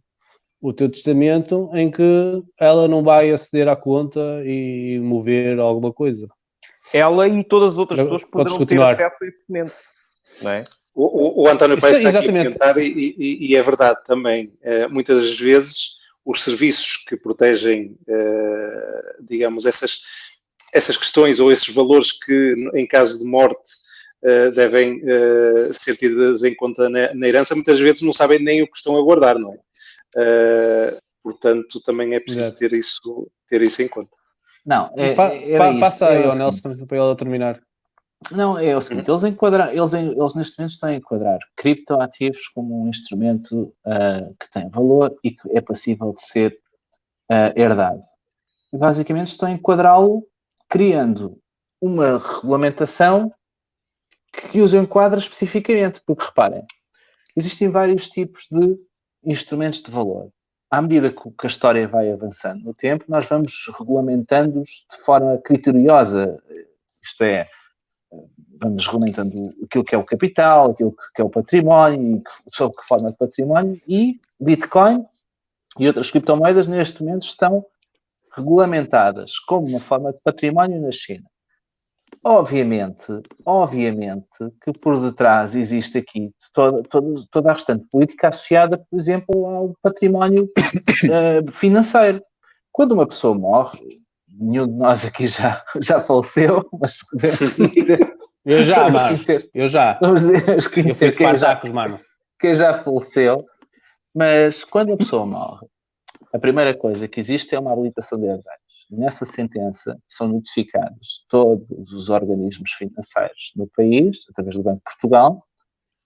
o 0.63 0.71
teu 0.71 0.89
testamento 0.89 1.69
em 1.73 1.91
que 1.91 2.41
ela 2.57 2.87
não 2.87 3.03
vai 3.03 3.29
aceder 3.29 3.67
à 3.67 3.75
conta 3.75 4.41
e 4.45 4.97
mover 5.03 5.59
alguma 5.59 5.91
coisa. 5.91 6.29
Ela 6.93 7.27
e 7.27 7.43
todas 7.43 7.73
as 7.73 7.79
outras 7.79 7.99
pessoas 7.99 8.23
poderão 8.23 8.57
continuar. 8.57 8.95
ter 8.95 9.03
acesso 9.03 9.25
a 9.25 9.27
esse 9.27 9.39
documento, 9.39 9.73
não 10.41 10.51
é? 10.51 10.63
O, 10.95 11.41
o, 11.41 11.43
o 11.43 11.49
António 11.49 11.77
Paes 11.81 11.97
está 11.97 12.09
aqui 12.09 12.17
a 12.19 12.25
comentar 12.25 12.77
e, 12.77 12.87
e, 12.87 13.47
e, 13.47 13.55
é 13.57 13.61
verdade 13.61 13.99
também. 14.05 14.53
Uh, 14.63 14.89
muitas 14.89 15.21
das 15.21 15.37
vezes 15.37 15.97
os 16.23 16.41
serviços 16.41 17.03
que 17.09 17.17
protegem, 17.17 17.97
uh, 18.07 19.25
digamos, 19.27 19.65
essas, 19.65 19.99
essas 20.73 20.95
questões 20.95 21.41
ou 21.41 21.51
esses 21.51 21.75
valores 21.75 22.13
que 22.13 22.55
em 22.73 22.87
caso 22.87 23.19
de 23.19 23.25
morte 23.25 23.73
uh, 24.23 24.51
devem 24.51 25.01
ser 25.73 25.97
tidos 25.97 26.41
em 26.45 26.55
conta 26.55 26.89
na, 26.89 27.13
na, 27.13 27.27
herança, 27.27 27.53
muitas 27.53 27.81
vezes 27.81 28.01
não 28.01 28.13
sabem 28.13 28.39
nem 28.39 28.61
o 28.61 28.67
que 28.67 28.77
estão 28.77 28.97
a 28.97 29.01
guardar, 29.01 29.37
não 29.37 29.51
é? 29.51 29.57
Uh, 30.15 30.97
portanto, 31.21 31.81
também 31.83 32.13
é 32.13 32.19
preciso 32.19 32.45
Exato. 32.45 32.59
ter 32.59 32.73
isso, 32.73 33.31
ter 33.47 33.61
isso 33.61 33.81
em 33.81 33.87
conta. 33.87 34.11
Não, 34.65 34.89
é, 34.95 35.13
pa, 35.13 35.29
pa, 35.29 35.79
passa 35.79 36.07
aí 36.07 36.23
ao 36.23 36.35
Nelson 36.35 36.85
para 36.85 36.97
ele 36.97 37.15
terminar. 37.15 37.61
Não, 38.31 38.57
é 38.57 38.75
o 38.75 38.81
seguinte, 38.81 39.09
eles, 39.09 39.23
enquadram, 39.23 39.69
eles, 39.69 39.93
eles 39.93 40.35
neste 40.35 40.57
momento 40.57 40.71
estão 40.71 40.89
a 40.89 40.93
enquadrar 40.93 41.39
criptoativos 41.57 42.47
como 42.49 42.83
um 42.83 42.87
instrumento 42.87 43.73
uh, 43.85 44.33
que 44.39 44.49
tem 44.49 44.69
valor 44.69 45.13
e 45.23 45.31
que 45.31 45.57
é 45.57 45.59
passível 45.59 46.13
de 46.13 46.21
ser 46.21 46.57
uh, 47.29 47.59
herdado. 47.59 47.99
E 48.71 48.77
basicamente 48.77 49.27
estão 49.27 49.49
a 49.49 49.51
enquadrá-lo 49.51 50.25
criando 50.69 51.37
uma 51.81 52.17
regulamentação 52.17 53.31
que 54.49 54.61
os 54.61 54.73
enquadra 54.73 55.19
especificamente, 55.19 56.01
porque 56.05 56.25
reparem, 56.25 56.65
existem 57.35 57.69
vários 57.69 58.09
tipos 58.09 58.47
de 58.49 58.77
instrumentos 59.25 59.81
de 59.81 59.91
valor. 59.91 60.29
À 60.69 60.81
medida 60.81 61.11
que 61.11 61.45
a 61.45 61.47
história 61.47 61.87
vai 61.87 62.11
avançando 62.11 62.63
no 62.63 62.73
tempo, 62.73 63.05
nós 63.07 63.29
vamos 63.29 63.69
regulamentando-os 63.77 64.85
de 64.91 64.97
forma 65.03 65.37
criteriosa, 65.37 66.41
isto 67.03 67.23
é, 67.23 67.45
vamos 68.59 68.85
regulamentando 68.85 69.53
aquilo 69.63 69.83
que 69.83 69.93
é 69.93 69.97
o 69.97 70.03
capital, 70.03 70.71
aquilo 70.71 70.95
que 71.13 71.21
é 71.21 71.23
o 71.23 71.29
património, 71.29 72.23
sobre 72.51 72.77
que 72.77 72.87
forma 72.87 73.11
de 73.11 73.17
património, 73.17 73.79
e 73.87 74.19
Bitcoin 74.39 75.05
e 75.79 75.87
outras 75.87 76.11
criptomoedas 76.11 76.67
neste 76.67 77.03
momento 77.03 77.23
estão 77.23 77.65
regulamentadas 78.35 79.37
como 79.39 79.67
uma 79.67 79.79
forma 79.79 80.11
de 80.11 80.19
património 80.23 80.81
na 80.81 80.91
China. 80.91 81.25
Obviamente, 82.25 83.21
obviamente 83.45 84.49
que 84.63 84.71
por 84.79 84.99
detrás 85.01 85.55
existe 85.55 85.97
aqui 85.97 86.31
toda, 86.53 86.81
toda, 86.83 87.21
toda 87.29 87.49
a 87.49 87.53
restante 87.53 87.85
política 87.91 88.29
associada, 88.29 88.77
por 88.77 88.97
exemplo, 88.97 89.45
ao 89.45 89.73
património 89.81 90.45
uh, 90.45 91.45
financeiro. 91.51 92.23
Quando 92.71 92.93
uma 92.93 93.05
pessoa 93.05 93.37
morre, 93.37 93.99
nenhum 94.39 94.67
de 94.67 94.73
nós 94.73 95.05
aqui 95.05 95.27
já, 95.27 95.61
já 95.81 95.99
faleceu, 95.99 96.63
mas 96.79 96.99
dizer, 97.73 97.99
eu 98.45 98.63
já, 98.63 98.89
mano, 98.89 99.07
conhecer, 99.07 99.49
eu 99.53 99.67
já. 99.67 99.99
Vamos 100.01 100.23
conhecer 100.67 101.11
eu 101.11 101.17
quem, 101.17 101.37
já, 101.37 101.61
mano. 101.73 101.99
quem 102.39 102.55
já 102.55 102.73
faleceu, 102.73 103.45
mas 104.15 104.63
quando 104.63 104.93
a 104.93 104.97
pessoa 104.97 105.25
morre, 105.25 105.67
a 106.33 106.39
primeira 106.39 106.73
coisa 106.73 107.07
que 107.07 107.19
existe 107.19 107.53
é 107.53 107.59
uma 107.59 107.73
habilitação 107.73 108.17
de 108.17 108.25
herdeiros. 108.25 108.62
Nessa 108.89 109.25
sentença 109.25 109.97
são 110.07 110.27
notificados 110.27 111.25
todos 111.29 111.91
os 111.91 112.09
organismos 112.09 112.71
financeiros 112.71 113.51
do 113.55 113.67
país, 113.75 114.25
através 114.29 114.55
do 114.55 114.63
Banco 114.63 114.77
de 114.77 114.83
Portugal, 114.83 115.43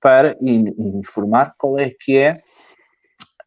para 0.01 0.37
informar 0.41 1.53
qual 1.57 1.77
é 1.79 1.89
que 1.89 2.17
é 2.17 2.41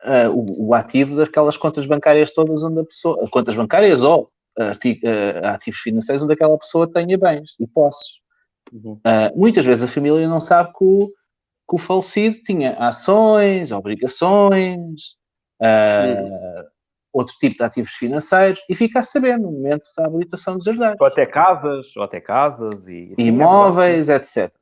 uh, 0.04 0.30
o, 0.30 0.68
o, 0.68 0.74
ativo 0.74 1.16
daquelas 1.16 1.56
contas 1.56 1.86
bancárias 1.86 2.32
todas 2.32 2.62
onde 2.62 2.80
a 2.80 2.84
pessoa, 2.84 3.24
contas 3.30 3.54
bancárias 3.54 4.02
ou 4.02 4.30
uh, 4.58 5.46
ativos 5.46 5.80
financeiros 5.80 6.22
onde 6.22 6.32
aquela 6.32 6.58
pessoa 6.58 6.90
tenha 6.90 7.16
bens 7.16 7.54
e 7.60 7.66
posses. 7.66 8.20
Uhum. 8.72 8.94
Uh, 8.94 9.38
muitas 9.38 9.64
vezes 9.64 9.84
a 9.84 9.88
família 9.88 10.28
não 10.28 10.40
sabe 10.40 10.72
que 10.76 10.84
o, 10.84 11.06
que 11.06 11.74
o 11.74 11.78
falecido 11.78 12.36
tinha 12.44 12.72
ações, 12.78 13.72
obrigações, 13.72 15.16
uhum. 15.60 16.64
Outro 17.12 17.34
tipo 17.38 17.56
de 17.56 17.62
ativos 17.64 17.92
financeiros 17.92 18.60
e 18.68 18.74
fica 18.74 19.00
a 19.00 19.02
saber 19.02 19.38
no 19.38 19.50
momento 19.50 19.90
da 19.96 20.06
habilitação 20.06 20.56
dos 20.56 20.66
herdeiros. 20.66 20.96
Ou 21.00 21.06
até 21.06 21.26
casas, 21.26 21.86
ou 21.96 22.02
até 22.02 22.20
casas 22.20 22.86
e... 22.86 23.12
Assim, 23.12 23.28
Imóveis, 23.28 24.08
é 24.08 24.16
etc. 24.16 24.52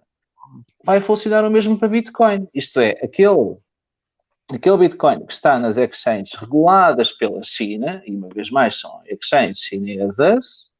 Vai 0.84 1.00
funcionar 1.00 1.44
o 1.44 1.50
mesmo 1.50 1.78
para 1.78 1.88
Bitcoin. 1.88 2.48
Isto 2.54 2.80
é, 2.80 2.92
aquele 3.02 3.56
aquele 4.52 4.78
Bitcoin 4.78 5.26
que 5.26 5.32
está 5.32 5.58
nas 5.58 5.76
exchanges 5.76 6.34
reguladas 6.34 7.12
pela 7.12 7.42
China, 7.42 8.02
e 8.06 8.16
uma 8.16 8.28
vez 8.28 8.50
mais 8.50 8.80
são 8.80 9.02
exchanges 9.06 9.60
chinesas, 9.60 10.70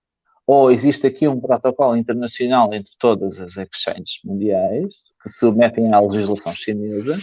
ou 0.47 0.71
existe 0.71 1.07
aqui 1.07 1.29
um 1.29 1.39
protocolo 1.39 1.95
internacional 1.95 2.73
entre 2.73 2.93
todas 2.99 3.39
as 3.39 3.59
exchanges 3.59 4.21
mundiais 4.25 5.13
que 5.23 5.29
se 5.29 5.41
submetem 5.41 5.93
à 5.93 6.01
legislação 6.01 6.53
chinesa, 6.53 7.19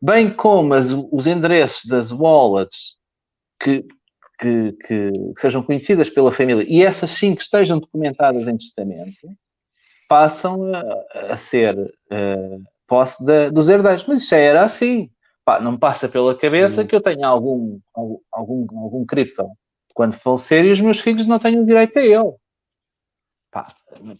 bem 0.00 0.30
como 0.30 0.74
as, 0.74 0.92
os 1.10 1.26
endereços 1.26 1.86
das 1.86 2.12
wallets 2.12 2.97
que, 3.60 3.86
que, 4.38 4.72
que, 4.72 5.10
que, 5.12 5.40
sejam 5.40 5.62
conhecidas 5.62 6.10
pela 6.10 6.32
família 6.32 6.64
e 6.68 6.82
essas 6.82 7.10
sim 7.10 7.34
que 7.34 7.42
estejam 7.42 7.78
documentadas 7.78 8.48
em 8.48 8.56
testamento, 8.56 9.28
passam 10.08 10.72
a, 10.74 11.32
a 11.32 11.36
ser 11.36 11.76
uh, 11.78 12.62
posse 12.86 13.24
de, 13.24 13.50
dos 13.50 13.68
herdeiros. 13.68 14.04
Mas 14.06 14.20
isso 14.20 14.30
já 14.30 14.38
era 14.38 14.64
assim 14.64 15.10
pá, 15.48 15.58
não 15.58 15.72
me 15.72 15.78
passa 15.78 16.10
pela 16.10 16.34
cabeça 16.34 16.82
hum. 16.82 16.86
que 16.86 16.94
eu 16.94 17.00
tenha 17.00 17.26
algum, 17.26 17.80
algum, 17.94 18.66
algum 18.78 19.06
cripto 19.06 19.48
quando 19.94 20.12
falecer 20.12 20.66
e 20.66 20.70
os 20.70 20.80
meus 20.80 21.00
filhos 21.00 21.26
não 21.26 21.38
tenham 21.38 21.64
direito 21.64 21.98
a 21.98 22.02
ele. 22.02 22.34
Pá, 23.50 23.66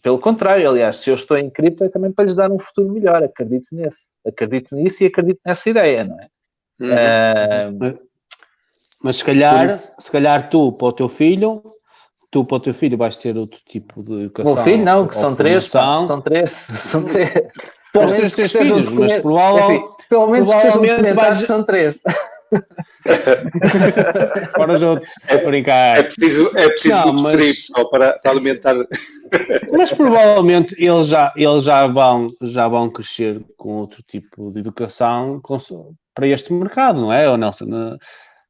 pelo 0.01 0.17
contrário, 0.17 0.67
aliás, 0.67 0.95
se 0.95 1.11
eu 1.11 1.13
estou 1.13 1.37
em 1.37 1.47
cripto 1.47 1.83
é 1.83 1.89
também 1.89 2.11
para 2.11 2.25
lhes 2.25 2.35
dar 2.35 2.51
um 2.51 2.57
futuro 2.57 2.91
melhor, 2.91 3.21
acredito 3.23 3.67
nesse. 3.73 4.15
Acredito 4.25 4.75
nisso 4.75 5.03
e 5.03 5.05
acredito 5.05 5.39
nessa 5.45 5.69
ideia, 5.69 6.03
não 6.03 6.19
é? 6.19 6.27
Uhum. 6.81 7.77
Uh, 7.77 8.08
mas 9.01 9.17
se 9.17 9.25
calhar, 9.25 9.71
se 9.71 10.11
calhar 10.11 10.49
tu 10.49 10.71
para 10.73 10.87
o 10.87 10.93
teu 10.93 11.09
filho, 11.09 11.63
tu 12.31 12.45
para 12.45 12.57
o 12.57 12.59
teu 12.59 12.73
filho 12.73 12.97
vais 12.97 13.17
ter 13.17 13.37
outro 13.37 13.59
tipo 13.67 14.03
de 14.03 14.23
educação. 14.23 14.53
O 14.53 14.57
filho 14.57 14.83
não, 14.83 15.07
que 15.07 15.15
são 15.15 15.35
três, 15.35 15.67
pá, 15.67 15.97
são 15.97 16.21
três, 16.21 16.51
são 16.51 17.03
três. 17.03 17.31
Pelo 17.91 18.11
menos 18.11 18.31
três 18.33 18.51
filhos, 18.51 18.89
mas 18.89 19.17
provavelmente... 19.19 19.83
Assim, 19.83 19.99
pelo 20.09 20.27
menos 20.27 20.49
documentados 20.49 21.43
são 21.43 21.63
três. 21.63 21.99
para 24.53 24.73
os 24.73 24.83
outros, 24.83 25.09
é, 25.27 25.37
brincar. 25.45 25.97
É 25.97 26.03
preciso, 26.03 26.57
é 26.57 26.69
preciso 26.69 26.97
não, 26.97 27.13
muito 27.13 27.37
mas, 27.37 27.67
para, 27.89 28.19
para, 28.19 28.31
alimentar. 28.31 28.75
Mas 29.71 29.93
provavelmente 29.93 30.75
eles 30.83 31.07
já, 31.07 31.31
eles 31.35 31.63
já, 31.63 31.87
vão, 31.87 32.27
já 32.41 32.67
vão 32.67 32.89
crescer 32.89 33.41
com 33.55 33.75
outro 33.75 34.03
tipo 34.03 34.51
de 34.51 34.59
educação 34.59 35.39
com, 35.41 35.57
para 36.13 36.27
este 36.27 36.51
mercado, 36.51 36.99
não 36.99 37.13
é, 37.13 37.37
Nelson? 37.37 37.97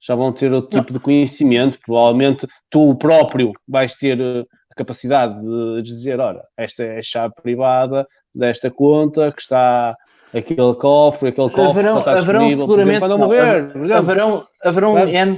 Já 0.01 0.15
vão 0.15 0.31
ter 0.31 0.51
outro 0.53 0.79
tipo 0.79 0.93
de 0.93 0.99
conhecimento. 0.99 1.79
Provavelmente 1.85 2.47
tu 2.69 2.95
próprio 2.95 3.51
vais 3.67 3.95
ter 3.95 4.19
eh, 4.19 4.45
a 4.71 4.75
capacidade 4.75 5.39
de 5.41 5.81
dizer: 5.81 6.19
ora, 6.19 6.43
esta 6.57 6.83
é 6.83 6.99
a 6.99 7.01
chave 7.01 7.33
privada 7.41 8.07
desta 8.33 8.69
conta 8.71 9.31
que 9.31 9.41
está 9.41 9.95
aquele 10.33 10.73
cofre, 10.75 11.29
aquele 11.29 11.49
cofre 11.49 11.79
haverão, 11.81 11.99
está 11.99 12.17
haverão 12.17 12.49
seguramente, 12.49 12.99
para 12.99 13.07
não 13.09 13.17
morrer. 13.17 13.75
Não, 13.75 13.95
haverão, 13.95 14.47
haverão, 14.63 15.07
N, 15.07 15.35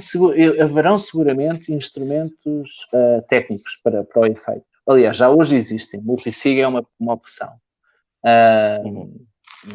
haverão 0.60 0.98
seguramente 0.98 1.72
instrumentos 1.72 2.86
uh, 2.92 3.22
técnicos 3.28 3.80
para, 3.82 4.04
para 4.04 4.22
o 4.22 4.26
efeito. 4.26 4.64
Aliás, 4.86 5.16
já 5.16 5.30
hoje 5.30 5.56
existem. 5.56 6.00
Multisig 6.02 6.60
é 6.60 6.68
uma, 6.68 6.84
uma 6.98 7.14
opção. 7.14 7.48
Uh, 8.24 8.86
uhum. 8.86 9.26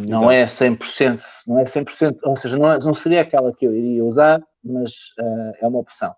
Não 0.06 0.30
é 0.30 0.46
100%, 0.46 1.22
não 1.48 1.60
é 1.60 1.64
100%, 1.64 2.18
ou 2.24 2.36
seja, 2.36 2.58
não, 2.58 2.72
é, 2.72 2.80
não 2.80 2.94
seria 2.94 3.22
aquela 3.22 3.56
que 3.56 3.66
eu 3.66 3.74
iria 3.74 4.04
usar, 4.04 4.42
mas 4.64 4.92
uh, 5.20 5.54
é 5.62 5.68
uma 5.68 5.80
opção. 5.80 6.14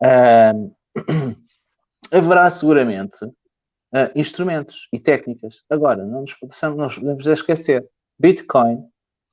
haverá 2.10 2.50
seguramente 2.50 3.18
instrumentos 4.14 4.88
e 4.92 4.98
técnicas. 4.98 5.62
Agora, 5.70 6.04
não 6.04 6.22
nos 6.22 6.34
podemos, 6.34 6.62
não 6.62 6.84
nos 6.84 6.94
podemos 6.96 7.26
esquecer 7.26 7.86
Bitcoin 8.18 8.82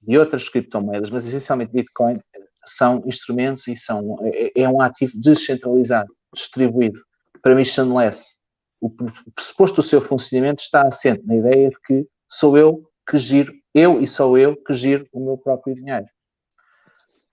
e 0.07 0.17
outras 0.17 0.47
criptomoedas, 0.47 1.09
mas 1.09 1.25
essencialmente 1.25 1.71
Bitcoin, 1.71 2.21
são 2.65 3.01
instrumentos 3.05 3.67
e 3.67 3.75
são, 3.75 4.17
é, 4.23 4.61
é 4.61 4.69
um 4.69 4.81
ativo 4.81 5.13
descentralizado, 5.15 6.13
distribuído, 6.33 6.99
permissionless. 7.41 8.39
O 8.81 8.89
pressuposto 8.89 9.77
do 9.77 9.83
seu 9.83 9.99
funcionamento 9.99 10.61
está 10.61 10.87
assente 10.87 11.25
na 11.25 11.35
ideia 11.35 11.69
de 11.69 11.79
que 11.81 12.07
sou 12.29 12.57
eu 12.57 12.88
que 13.09 13.17
giro, 13.17 13.51
eu 13.73 13.99
e 13.99 14.07
sou 14.07 14.37
eu 14.37 14.55
que 14.55 14.71
giro 14.73 15.07
o 15.11 15.19
meu 15.19 15.37
próprio 15.37 15.73
dinheiro. 15.73 16.05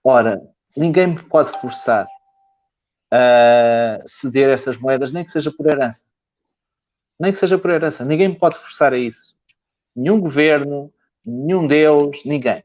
Ora, 0.03 0.41
ninguém 0.75 1.07
me 1.07 1.21
pode 1.21 1.51
forçar 1.59 2.07
a 3.11 4.01
ceder 4.05 4.49
essas 4.49 4.77
moedas, 4.77 5.11
nem 5.11 5.23
que 5.23 5.31
seja 5.31 5.51
por 5.51 5.67
herança. 5.67 6.05
Nem 7.19 7.31
que 7.31 7.37
seja 7.37 7.57
por 7.59 7.69
herança. 7.69 8.03
Ninguém 8.03 8.29
me 8.29 8.39
pode 8.39 8.57
forçar 8.57 8.93
a 8.93 8.97
isso. 8.97 9.37
Nenhum 9.95 10.19
governo, 10.19 10.91
nenhum 11.23 11.67
Deus, 11.67 12.23
ninguém. 12.25 12.63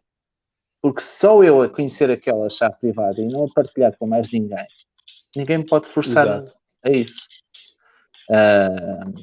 Porque 0.80 1.02
só 1.02 1.42
eu 1.44 1.62
a 1.62 1.68
conhecer 1.68 2.10
aquela 2.10 2.48
chave 2.48 2.76
privada 2.80 3.20
e 3.20 3.26
não 3.26 3.44
a 3.44 3.52
partilhar 3.54 3.96
com 3.96 4.06
mais 4.06 4.32
ninguém, 4.32 4.66
ninguém 5.36 5.58
me 5.58 5.66
pode 5.66 5.86
forçar 5.86 6.26
Exato. 6.26 6.56
a 6.84 6.90
isso. 6.90 7.28
Uh, 8.28 9.22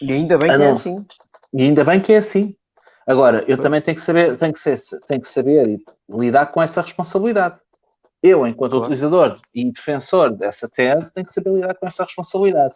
e 0.00 0.12
ainda 0.12 0.38
bem 0.38 0.56
que 0.56 0.62
é 0.62 0.70
assim. 0.70 1.06
E 1.52 1.62
ainda 1.62 1.84
bem 1.84 2.00
que 2.00 2.12
é 2.12 2.16
assim. 2.16 2.56
Agora, 3.06 3.44
eu 3.48 3.58
também 3.58 3.80
tenho 3.80 3.96
que 3.96 4.02
saber, 4.02 4.36
tenho 4.38 4.52
que, 4.52 4.58
ser, 4.58 4.78
tenho 5.06 5.20
que 5.20 5.28
saber 5.28 5.68
e 5.68 5.84
lidar 6.08 6.46
com 6.46 6.62
essa 6.62 6.80
responsabilidade. 6.80 7.60
Eu, 8.22 8.46
enquanto 8.46 8.72
claro. 8.72 8.84
utilizador 8.84 9.40
e 9.54 9.70
defensor 9.70 10.30
dessa 10.30 10.68
tese, 10.68 11.12
tenho 11.12 11.26
que 11.26 11.32
saber 11.32 11.52
lidar 11.52 11.74
com 11.74 11.86
essa 11.86 12.04
responsabilidade. 12.04 12.74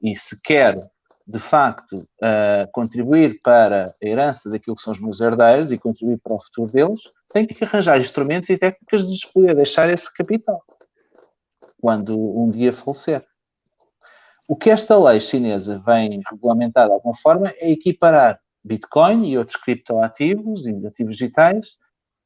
E 0.00 0.16
se 0.16 0.40
quer 0.40 0.78
de 1.26 1.40
facto, 1.40 2.08
uh, 2.22 2.70
contribuir 2.70 3.40
para 3.42 3.94
a 4.00 4.06
herança 4.06 4.48
daquilo 4.48 4.76
que 4.76 4.82
são 4.82 4.92
os 4.92 5.00
meus 5.00 5.20
herdeiros 5.20 5.72
e 5.72 5.78
contribuir 5.78 6.18
para 6.18 6.34
o 6.34 6.40
futuro 6.40 6.70
deles, 6.70 7.00
tenho 7.32 7.48
que 7.48 7.64
arranjar 7.64 7.98
instrumentos 7.98 8.48
e 8.48 8.56
técnicas 8.56 9.04
de 9.04 9.10
lhes 9.10 9.24
poder 9.24 9.56
deixar 9.56 9.90
esse 9.90 10.12
capital 10.14 10.62
quando 11.80 12.16
um 12.16 12.48
dia 12.48 12.72
falecer. 12.72 13.26
O 14.46 14.54
que 14.54 14.70
esta 14.70 14.96
lei 14.96 15.20
chinesa 15.20 15.82
vem 15.84 16.22
regulamentar 16.30 16.86
de 16.86 16.92
alguma 16.92 17.14
forma 17.16 17.52
é 17.56 17.70
equiparar 17.70 18.40
Bitcoin 18.66 19.28
e 19.28 19.38
outros 19.38 19.56
criptoativos 19.56 20.66
e 20.66 20.86
ativos 20.86 21.16
digitais 21.16 21.76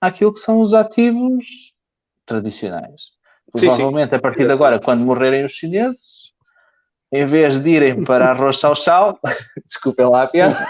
àquilo 0.01 0.33
que 0.33 0.39
são 0.39 0.61
os 0.61 0.73
ativos 0.73 1.75
tradicionais. 2.25 3.12
Provavelmente, 3.53 4.11
sim, 4.11 4.11
sim. 4.11 4.17
a 4.17 4.21
partir 4.21 4.47
de 4.47 4.53
agora, 4.53 4.81
quando 4.81 5.05
morrerem 5.05 5.45
os 5.45 5.53
chineses, 5.53 6.33
em 7.12 7.27
vez 7.27 7.61
de 7.61 7.71
irem 7.71 8.05
para 8.05 8.31
arroz 8.31 8.57
chau-chau, 8.57 9.19
desculpem 9.67 10.07
lá 10.07 10.23
a 10.23 10.27
piada. 10.29 10.67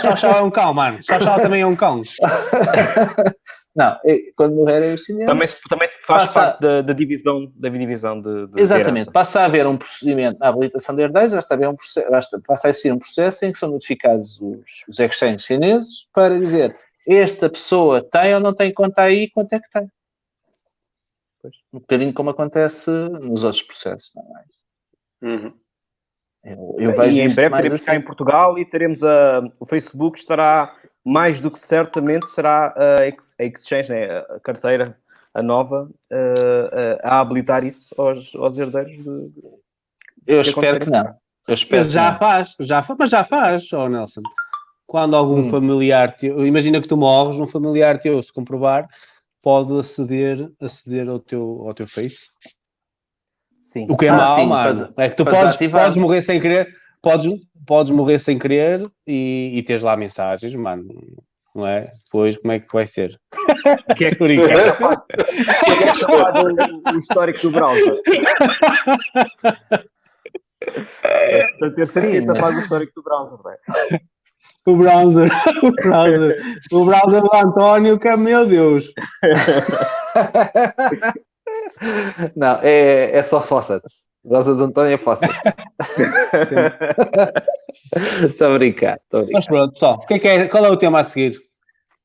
Chau-chau 0.00 0.32
é 0.38 0.42
um 0.42 0.50
cão, 0.50 0.72
mano. 0.72 0.98
Chau-chau 1.02 1.40
também 1.40 1.60
é 1.62 1.66
um 1.66 1.76
cão. 1.76 2.00
Não, 3.76 3.94
quando 4.34 4.56
morrerem 4.56 4.94
os 4.94 5.04
chineses... 5.04 5.26
Também, 5.26 5.48
também 5.68 5.88
faz 6.00 6.22
passa... 6.22 6.40
parte 6.40 6.60
da, 6.62 6.80
da, 6.80 6.92
divisão, 6.94 7.52
da 7.54 7.68
divisão 7.68 8.18
de, 8.18 8.46
de 8.46 8.58
Exatamente. 8.58 9.10
Passa 9.10 9.40
a 9.40 9.44
haver 9.44 9.66
um 9.66 9.76
procedimento 9.76 10.38
na 10.38 10.48
habilitação 10.48 10.96
de 10.96 11.02
herdeiros, 11.02 11.34
basta 11.34 11.54
haver 11.54 11.68
um 11.68 11.76
processo, 11.76 12.10
basta, 12.10 12.40
passa 12.46 12.68
a 12.68 12.70
existir 12.70 12.90
um 12.90 12.98
processo 12.98 13.44
em 13.44 13.52
que 13.52 13.58
são 13.58 13.70
notificados 13.70 14.40
os, 14.40 14.84
os 14.88 14.98
exchanges 14.98 15.44
chineses 15.44 16.08
para 16.14 16.38
dizer 16.38 16.74
esta 17.06 17.50
pessoa 17.50 18.02
tem 18.02 18.34
ou 18.34 18.40
não 18.40 18.54
tem 18.54 18.72
conta 18.72 19.02
aí, 19.02 19.28
quanto 19.30 19.52
é 19.52 19.60
que 19.60 19.70
tem. 19.70 19.90
Um 21.72 21.78
bocadinho 21.78 22.14
como 22.14 22.30
acontece 22.30 22.90
nos 22.90 23.44
outros 23.44 23.62
processos, 23.62 24.10
não 24.14 24.24
é? 24.38 25.28
Uhum. 25.28 25.54
Eu, 26.42 26.76
eu 26.78 26.94
vejo 26.94 27.18
e 27.18 27.20
em 27.20 27.34
breve 27.34 27.56
teremos 27.56 27.72
assim. 27.74 27.84
cá 27.84 27.94
em 27.94 28.02
Portugal 28.02 28.58
e 28.58 28.64
teremos 28.64 29.02
a, 29.02 29.42
o 29.60 29.66
Facebook 29.66 30.18
estará 30.18 30.74
mais 31.06 31.40
do 31.40 31.52
que 31.52 31.60
certamente 31.60 32.26
será 32.26 32.74
a, 32.76 33.44
Exchange, 33.44 33.90
né, 33.90 34.18
a 34.28 34.40
carteira, 34.40 34.98
a 35.32 35.40
nova, 35.40 35.88
a, 36.10 37.08
a 37.08 37.20
habilitar 37.20 37.62
isso 37.64 37.94
aos, 37.96 38.34
aos 38.34 38.58
herdeiros 38.58 38.96
de, 38.96 39.28
de, 39.28 39.42
Eu 40.26 40.40
espero 40.40 40.80
que 40.80 40.90
não. 40.90 41.14
Eu 41.46 41.54
espero 41.54 41.84
mas 41.84 41.92
já 41.92 42.10
não. 42.10 42.18
faz, 42.18 42.56
já 42.58 42.82
faz, 42.82 42.98
mas 42.98 43.10
já 43.10 43.22
faz, 43.22 43.72
oh 43.72 43.88
Nelson. 43.88 44.22
Quando 44.84 45.14
algum 45.14 45.38
hum. 45.38 45.48
familiar 45.48 46.12
teu, 46.16 46.44
imagina 46.44 46.80
que 46.80 46.88
tu 46.88 46.96
morres, 46.96 47.38
um 47.38 47.46
familiar 47.46 48.00
teu 48.00 48.20
se 48.20 48.32
comprovar, 48.32 48.88
pode 49.40 49.78
aceder, 49.78 50.50
aceder 50.60 51.08
ao 51.08 51.20
teu, 51.20 51.62
ao 51.68 51.72
teu 51.72 51.86
Face. 51.86 52.30
Sim. 53.60 53.86
O 53.88 53.96
que 53.96 54.06
é 54.06 54.08
ah, 54.08 54.16
mau, 54.16 54.34
sim, 54.34 54.46
mano. 54.46 54.92
é 54.96 55.08
que 55.08 55.16
tu 55.16 55.24
podes, 55.24 55.56
podes 55.56 55.96
morrer 55.96 56.22
sem 56.22 56.40
querer, 56.40 56.74
podes, 57.02 57.40
podes 57.66 57.92
morrer 57.92 58.18
sem 58.18 58.38
querer 58.38 58.82
e, 59.06 59.52
e 59.54 59.62
teres 59.62 59.82
lá 59.82 59.96
mensagens, 59.96 60.54
mano. 60.54 60.88
não 61.54 61.66
é? 61.66 61.90
Depois, 62.04 62.36
como 62.36 62.52
é 62.52 62.60
que 62.60 62.72
vai 62.72 62.86
ser? 62.86 63.18
Que 63.96 64.04
é 64.04 64.14
que 64.14 64.24
é 64.24 64.36
que 64.36 64.42
é 64.42 64.72
capaz 64.72 64.98
do, 66.92 66.98
histórico 67.00 67.40
do 67.42 67.50
browser? 67.50 68.02
Portanto, 71.58 71.74
ter 71.74 71.86
certeza 71.86 72.34
capaz 72.34 72.54
do 72.54 72.60
histórico 72.60 72.92
do 72.94 73.02
browser, 73.02 73.38
não 73.42 73.50
é? 73.50 73.58
O 74.66 74.76
browser, 74.76 75.30
o 75.62 75.70
browser, 75.72 76.42
o 76.72 76.84
browser 76.84 77.22
do 77.22 77.36
António, 77.36 77.98
que 77.98 78.08
é 78.08 78.16
meu 78.16 78.46
Deus. 78.46 78.92
Não, 82.34 82.58
é, 82.62 83.16
é 83.16 83.22
só 83.22 83.40
faucets. 83.40 84.04
Browser 84.26 84.54
do 84.54 84.64
António 84.64 84.92
é 84.92 84.96
faucets. 84.98 85.36
Estou 88.24 88.52
a 88.52 88.58
brincar, 88.58 89.00
estou 89.04 89.20
a 89.20 89.22
brincar. 89.22 89.38
Mas 89.38 89.46
pronto, 89.46 89.72
pessoal, 89.72 89.98
que 90.00 90.14
é 90.14 90.18
que 90.18 90.28
é, 90.28 90.48
qual 90.48 90.64
é 90.66 90.70
o 90.70 90.76
tema 90.76 91.00
a 91.00 91.04
seguir? 91.04 91.40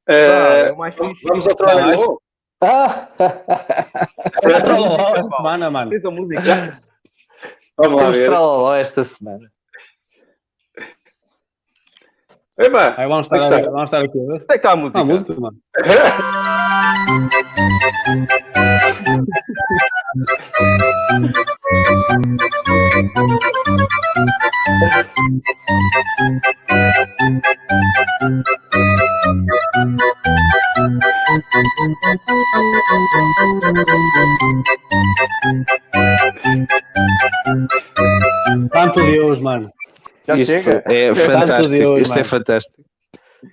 Uh, 0.07 0.75
vamos, 0.75 1.19
vamos 1.23 1.47
ao 1.47 1.55
trabalho. 1.55 2.21
Ah! 2.63 3.07
esta 4.43 5.23
semana, 5.35 5.69
mano. 5.71 5.89
Fez 5.89 6.05
a 6.05 6.11
música. 6.11 6.79
Vamos 7.77 8.01
lá 8.01 8.11
ver. 8.11 8.81
esta 8.81 9.03
semana. 9.03 9.51
Eba, 12.61 12.93
Aí 12.95 13.07
vamos 13.07 13.25
estar, 13.25 13.37
aqui, 13.37 13.69
vamos 13.71 13.85
estar 13.85 14.01
aqui. 14.03 14.19
Onde 14.19 14.35
é 14.35 14.39
que 14.47 14.53
está 14.53 14.71
a 14.71 14.75
música? 14.75 14.99
Ah, 14.99 15.01
a 15.01 15.05
música, 15.05 15.35
mano. 15.39 15.57
Santo 38.67 39.03
Deus, 39.03 39.39
mano. 39.39 39.69
Já 40.27 40.35
isto 40.37 40.51
chega. 40.51 40.83
é 40.87 41.13
fantástico. 41.15 41.77
Deus, 41.77 41.95
isto 41.95 42.09
mano. 42.09 42.21
é 42.21 42.23
fantástico. 42.23 42.85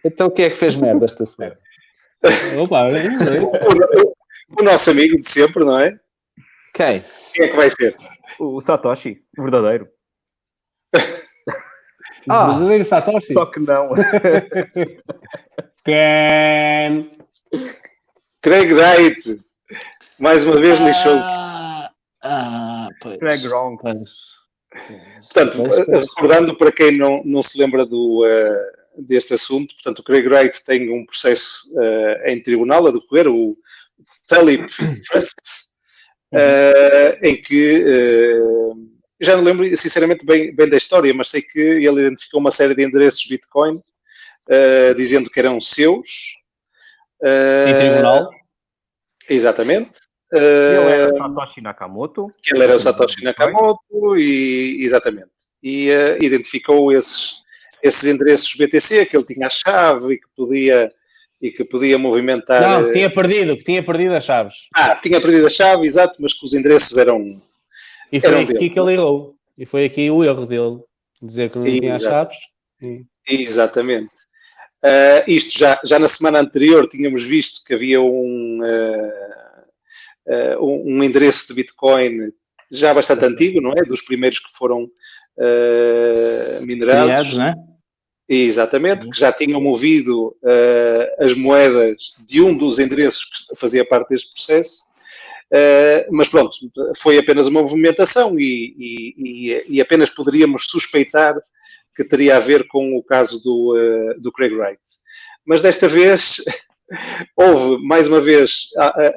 Então 0.05 0.27
o 0.27 0.31
que 0.31 0.43
é 0.43 0.51
que 0.51 0.57
fez 0.57 0.77
merda 0.77 1.05
esta 1.05 1.25
semana? 1.25 1.59
Opa, 2.61 2.89
o, 2.89 4.61
o, 4.61 4.65
nosso 4.65 4.91
amigo 4.91 5.17
de 5.21 5.29
sempre, 5.29 5.65
não 5.65 5.79
é? 5.79 5.99
Quem? 6.75 7.05
Quem 7.33 7.47
é 7.47 7.49
que 7.49 7.57
vai 7.57 7.71
ser? 7.71 7.95
O 8.39 8.61
Satoshi, 8.61 9.23
o 9.39 9.43
verdadeiro. 9.43 9.89
ah, 12.29 12.51
o 12.51 12.53
verdadeiro 12.55 12.85
Satoshi? 12.85 13.33
Só 13.33 13.47
que 13.47 13.61
não. 13.61 13.91
Quem? 15.85 17.11
Craig 18.43 18.73
Wright. 18.73 19.49
Mais 20.19 20.45
uma 20.47 20.57
vez 20.57 20.81
lixou-se. 20.81 21.27
Ah, 21.39 21.91
ah, 22.23 22.89
pois. 23.01 23.17
Craig 23.19 23.47
Wrong. 23.47 23.79
Pois. 23.81 24.38
Portanto, 25.21 25.63
recordando 25.63 26.57
para 26.57 26.73
quem 26.73 26.97
não, 26.97 27.23
não 27.25 27.43
se 27.43 27.61
lembra 27.61 27.85
do, 27.85 28.25
uh, 28.25 29.03
deste 29.07 29.35
assunto, 29.35 29.75
portanto, 29.75 29.99
o 30.01 30.03
Craig 30.03 30.27
Wright 30.27 30.65
tem 30.65 30.91
um 30.91 31.05
processo 31.05 31.71
uh, 31.75 32.29
em 32.29 32.43
tribunal 32.43 32.87
a 32.87 32.91
decorrer, 32.91 33.29
o 33.29 33.57
Tulip 34.27 34.67
Trust, 35.09 35.37
uh, 36.33 37.19
em 37.23 37.41
que 37.41 37.85
já 39.21 39.37
não 39.37 39.43
lembro 39.43 39.77
sinceramente 39.77 40.25
bem, 40.25 40.55
bem 40.55 40.69
da 40.69 40.77
história, 40.77 41.13
mas 41.13 41.29
sei 41.29 41.43
que 41.43 41.59
ele 41.59 42.07
identificou 42.07 42.41
uma 42.41 42.51
série 42.51 42.75
de 42.75 42.85
endereços 42.85 43.27
Bitcoin 43.27 43.83
dizendo 44.97 45.29
que 45.29 45.41
eram 45.41 45.61
seus. 45.61 46.39
em 47.23 47.75
tribunal? 47.77 48.31
Exatamente. 49.29 50.08
Que 50.31 50.37
ele 50.37 50.91
era 50.91 51.17
Satoshi 51.17 51.61
Nakamoto. 51.61 52.31
Ele 52.53 52.65
era 52.65 52.77
o 52.77 52.79
Satoshi 52.79 53.25
Nakamoto, 53.25 54.17
e, 54.17 54.79
exatamente. 54.81 55.31
E 55.63 55.91
uh, 55.91 56.23
identificou 56.23 56.93
esses, 56.93 57.43
esses 57.83 58.05
endereços 58.05 58.55
BTC, 58.55 59.07
que 59.07 59.17
ele 59.17 59.27
tinha 59.27 59.47
a 59.47 59.51
chave 59.51 60.15
e 60.15 60.19
que 60.19 60.27
podia, 60.37 60.93
e 61.41 61.51
que 61.51 61.65
podia 61.65 61.99
movimentar. 61.99 62.61
Não, 62.61 62.87
que 62.87 62.93
tinha 62.93 63.13
perdido, 63.13 63.57
que 63.57 63.65
tinha 63.65 63.83
perdido 63.83 64.15
as 64.15 64.25
chaves. 64.25 64.55
Ah, 64.75 64.97
tinha 64.97 65.21
perdido 65.21 65.47
a 65.47 65.51
chave, 65.51 65.87
exato, 65.87 66.21
mas 66.21 66.35
que 66.35 66.45
os 66.45 66.53
endereços 66.53 66.97
eram. 66.97 67.41
E 68.13 68.21
foi 68.21 68.31
eram 68.31 68.41
aqui 68.41 68.53
dele. 68.53 68.71
que 68.71 68.81
ele 68.81 68.93
errou. 68.93 69.35
E 69.57 69.67
foi 69.67 69.85
aqui 69.85 70.11
o 70.11 70.23
erro 70.23 70.47
dele, 70.47 70.81
dizer 71.23 71.51
que 71.51 71.59
não 71.59 71.65
tinha 71.65 71.91
as 71.91 72.01
chaves. 72.01 72.37
E... 72.81 73.05
Exatamente. 73.29 74.13
Uh, 74.85 75.27
isto 75.27 75.59
já, 75.59 75.81
já 75.85 75.99
na 75.99 76.07
semana 76.07 76.39
anterior 76.39 76.89
tínhamos 76.89 77.25
visto 77.25 77.65
que 77.65 77.75
havia 77.75 78.01
um. 78.01 78.61
Uh, 78.63 79.48
um, 80.61 81.03
endereço 81.03 81.49
de 81.49 81.55
Bitcoin 81.55 82.33
já 82.71 82.93
bastante 82.93 83.25
antigo, 83.25 83.61
não 83.61 83.73
é? 83.73 83.83
Dos 83.83 84.03
primeiros 84.03 84.39
que 84.39 84.51
foram 84.53 84.85
uh, 84.85 86.67
minerados. 86.67 87.05
Criados, 87.05 87.35
não 87.35 87.47
é? 87.47 87.55
Exatamente, 88.31 89.09
que 89.09 89.19
já 89.19 89.33
tinham 89.33 89.59
movido 89.59 90.37
uh, 90.43 91.25
as 91.25 91.35
moedas 91.35 92.15
de 92.27 92.43
um 92.43 92.55
dos 92.55 92.79
endereços 92.79 93.25
que 93.25 93.57
fazia 93.57 93.87
parte 93.87 94.11
deste 94.11 94.33
processo. 94.35 94.89
Uh, 95.51 96.05
mas 96.11 96.29
pronto, 96.29 96.55
foi 96.99 97.17
apenas 97.17 97.47
uma 97.47 97.63
movimentação 97.63 98.39
e, 98.39 98.75
e, 99.17 99.65
e, 99.67 99.81
apenas 99.81 100.11
poderíamos 100.11 100.67
suspeitar 100.67 101.35
que 101.97 102.05
teria 102.05 102.37
a 102.37 102.41
ver 102.41 102.69
com 102.69 102.99
o 102.99 103.03
caso 103.03 103.43
do, 103.43 103.75
do 104.19 104.31
Craig 104.31 104.55
Wright. 104.55 104.79
Mas 105.47 105.63
desta 105.63 105.89
vez 105.89 106.45
houve, 107.37 107.83
mais 107.87 108.07
uma 108.07 108.21
vez, 108.21 108.69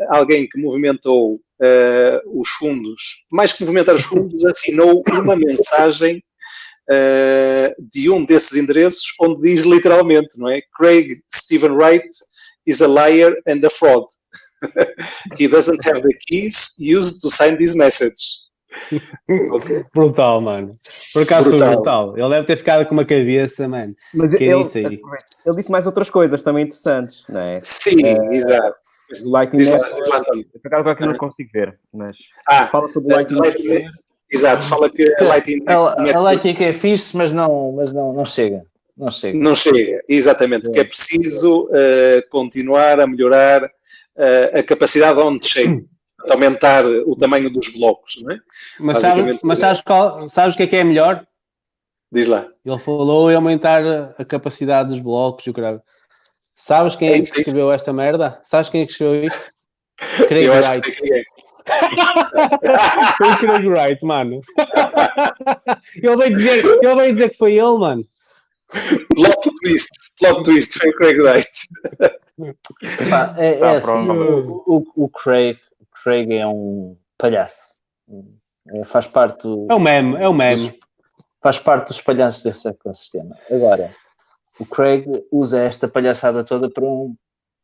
alguém 0.10 0.48
que 0.48 0.60
movimentou 0.60 1.36
uh, 1.36 2.40
os 2.40 2.50
fundos, 2.50 3.26
mais 3.32 3.54
que 3.54 3.62
movimentar 3.62 3.96
os 3.96 4.04
fundos, 4.04 4.44
assinou 4.46 5.04
uma 5.12 5.36
mensagem 5.36 6.24
uh, 6.90 7.90
de 7.92 8.10
um 8.10 8.26
desses 8.26 8.56
endereços, 8.56 9.14
onde 9.20 9.42
diz 9.42 9.64
literalmente, 9.64 10.38
não 10.38 10.50
é? 10.50 10.62
Craig 10.78 11.22
Stephen 11.34 11.72
Wright 11.72 12.10
is 12.66 12.82
a 12.82 12.88
liar 12.88 13.34
and 13.48 13.66
a 13.66 13.70
fraud. 13.70 14.08
He 15.40 15.48
doesn't 15.48 15.84
have 15.86 16.02
the 16.02 16.18
keys 16.28 16.76
used 16.80 17.22
to 17.22 17.30
sign 17.30 17.58
this 17.58 17.76
message. 17.76 18.42
Brutal, 19.94 20.42
mano. 20.42 20.72
Por 21.14 21.24
acaso 21.24 21.50
brutal. 21.50 21.74
brutal. 21.74 22.18
Ele 22.18 22.30
deve 22.30 22.48
ter 22.48 22.58
ficado 22.58 22.86
com 22.86 22.94
uma 22.94 23.06
cabeça, 23.06 23.68
mano. 23.68 23.96
Mas 24.14 24.34
que 24.34 24.44
ele, 24.44 24.64
é 24.64 25.00
ele 25.46 25.56
disse 25.56 25.72
mais 25.72 25.86
outras 25.86 26.10
coisas 26.10 26.44
também 26.44 26.66
interessantes, 26.66 27.24
não 27.28 27.40
é? 27.40 27.60
Sim, 27.62 28.06
é, 28.06 28.36
exato. 28.36 28.76
O 29.26 29.32
Lightning 29.32 29.66
Network, 29.66 30.46
por 30.62 30.68
acaso 30.68 30.82
agora 30.82 30.96
que 30.96 31.06
não 31.06 31.16
consigo 31.16 31.50
ver, 31.52 31.78
mas 31.94 32.18
ah, 32.48 32.68
fala 32.68 32.88
sobre 32.88 33.14
o 33.14 33.18
Lightning 33.18 33.42
Network. 33.42 33.86
Exato, 34.32 34.64
fala 34.64 34.90
que 34.90 35.04
a 35.20 35.24
Lightning 35.26 35.66
a, 35.68 35.74
a 35.74 36.22
Lightning 36.22 36.56
é 36.64 36.72
fixe, 36.72 37.18
mas 37.18 37.34
não, 37.34 37.74
mas 37.74 37.92
não, 37.92 38.14
não 38.14 38.26
chega. 38.26 38.64
Não 38.98 39.10
chega. 39.10 39.38
Não 39.38 39.54
chega, 39.54 40.02
exatamente, 40.08 40.64
porque 40.64 40.80
é 40.80 40.84
preciso 40.86 41.66
uh, 41.66 42.30
continuar 42.30 43.02
a 43.02 43.08
melhorar 43.08 43.66
uh, 43.66 44.60
a 44.60 44.64
capacidade 44.64 45.20
onde 45.20 45.46
chega 45.46 45.84
aumentar 46.30 46.86
o 46.86 47.16
tamanho 47.16 47.50
dos 47.50 47.70
blocos, 47.78 48.22
não 48.22 48.34
é? 48.34 48.40
Mas, 48.80 49.00
sabes, 49.00 49.38
mas 49.44 49.60
sabes, 49.60 49.82
qual, 49.82 50.30
sabes 50.30 50.56
o 50.56 50.58
que 50.58 50.64
é 50.64 50.68
que 50.68 50.76
é 50.76 50.84
melhor? 50.84 51.26
Diz 52.12 52.28
lá. 52.28 52.48
Ele 52.66 52.78
falou 52.78 53.32
em 53.32 53.36
aumentar 53.36 53.82
a 54.18 54.26
capacidade 54.26 54.90
dos 54.90 55.00
blocos 55.00 55.48
e 55.48 55.50
o 55.50 55.54
caralho. 55.54 55.82
Sabes 56.56 56.96
quem 56.96 57.10
é, 57.10 57.14
é 57.14 57.16
que 57.16 57.22
escreveu 57.22 57.72
esta 57.72 57.94
merda? 57.94 58.40
Sabes 58.46 58.70
quem 58.70 58.82
é 58.82 58.86
que 58.86 58.92
escreveu 58.92 59.26
isto? 59.26 59.52
Craig 60.28 60.46
Eu 60.46 60.54
Wright. 60.54 61.14
É. 61.14 61.24
foi 63.18 63.30
o 63.30 63.38
Craig 63.38 63.68
Wright, 63.68 64.06
mano. 64.06 64.42
ele 65.96 66.18
veio 66.18 66.36
dizer, 66.36 66.66
ele 66.66 66.96
veio 66.96 67.14
dizer 67.14 67.30
que 67.30 67.38
foi 67.38 67.54
ele, 67.54 67.78
mano. 67.78 68.06
Plot 69.16 69.50
twist, 69.62 69.92
plot 70.20 70.44
twist, 70.44 70.80
foi 70.80 70.90
o 70.90 70.96
Craig 70.96 71.20
Wright. 71.20 71.68
é, 73.38 73.60
é 73.60 73.76
assim, 73.76 74.10
o, 74.10 74.64
o, 74.66 74.88
o, 74.96 75.10
Craig, 75.10 75.58
Craig 76.04 76.34
é 76.34 76.48
um 76.48 76.98
palhaço. 77.18 77.74
É, 78.70 78.84
faz 78.84 79.08
parte 79.08 79.44
do, 79.44 79.68
É 79.70 79.76
o 79.76 79.80
meme, 79.80 80.16
é 80.18 80.28
o 80.28 80.34
meme 80.34 80.72
faz 81.42 81.60
parte 81.60 81.88
dos 81.88 82.02
palhaços 82.02 82.44
desse 82.44 82.68
ecossistema. 82.68 83.36
Agora, 83.50 83.92
o 84.60 84.66
Craig 84.66 85.06
usa 85.32 85.60
esta 85.60 85.88
palhaçada 85.88 86.44
toda 86.44 86.70
para 86.70 86.86
um, 86.86 87.16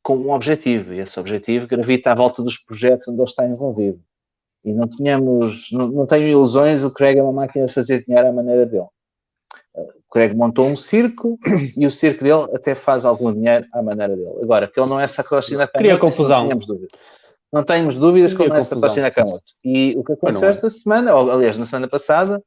com 0.01 0.17
um 0.17 0.31
objetivo, 0.31 0.93
e 0.93 0.99
esse 0.99 1.19
objetivo 1.19 1.67
gravita 1.67 2.11
à 2.11 2.15
volta 2.15 2.41
dos 2.41 2.57
projetos 2.57 3.07
onde 3.07 3.19
ele 3.19 3.29
está 3.29 3.45
envolvido. 3.45 4.01
E 4.65 4.73
não 4.73 4.87
tínhamos, 4.87 5.69
não, 5.71 5.87
não 5.89 6.05
tenho 6.05 6.27
ilusões, 6.27 6.83
o 6.83 6.91
Craig 6.91 7.19
é 7.19 7.23
uma 7.23 7.31
máquina 7.31 7.67
de 7.67 7.73
fazer 7.73 8.03
dinheiro 8.03 8.27
à 8.27 8.33
maneira 8.33 8.65
dele. 8.65 8.87
O 9.75 10.11
Craig 10.11 10.33
montou 10.33 10.65
um 10.65 10.75
circo 10.75 11.37
e 11.77 11.85
o 11.85 11.91
circo 11.91 12.23
dele 12.23 12.47
até 12.55 12.73
faz 12.73 13.05
algum 13.05 13.31
dinheiro 13.31 13.67
à 13.71 13.81
maneira 13.83 14.15
dele. 14.15 14.39
Agora, 14.41 14.67
que 14.67 14.79
ele 14.79 14.89
não 14.89 14.99
é 14.99 15.05
Nakamoto, 15.57 15.77
Cria 15.77 15.97
confusão. 15.99 16.41
Não 16.41 16.49
temos 16.49 16.65
dúvidas. 16.65 16.99
Não 17.51 17.63
temos 17.63 17.97
dúvidas 17.97 18.33
que 18.33 18.43
é 18.43 18.61
Satoshi 18.61 18.99
Nakamoto. 18.99 19.53
E 19.63 19.95
o 19.97 20.03
que 20.03 20.13
aconteceu 20.13 20.49
esta 20.49 20.69
semana, 20.69 21.15
ou 21.15 21.31
aliás, 21.31 21.57
na 21.57 21.65
semana 21.65 21.87
passada, 21.87 22.43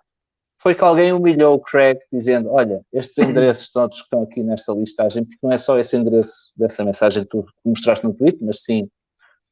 foi 0.58 0.74
que 0.74 0.84
alguém 0.84 1.12
humilhou 1.12 1.54
o 1.54 1.60
Craig 1.60 1.98
dizendo: 2.12 2.50
Olha, 2.50 2.82
estes 2.92 3.16
endereços 3.18 3.70
todos 3.70 3.98
que 3.98 4.04
estão 4.04 4.22
aqui 4.22 4.42
nesta 4.42 4.72
listagem, 4.72 5.24
porque 5.24 5.38
não 5.42 5.52
é 5.52 5.58
só 5.58 5.78
esse 5.78 5.96
endereço 5.96 6.52
dessa 6.56 6.84
mensagem 6.84 7.22
que 7.24 7.30
tu 7.30 7.46
mostraste 7.64 8.06
no 8.06 8.14
tweet, 8.14 8.38
mas 8.42 8.62
sim 8.62 8.88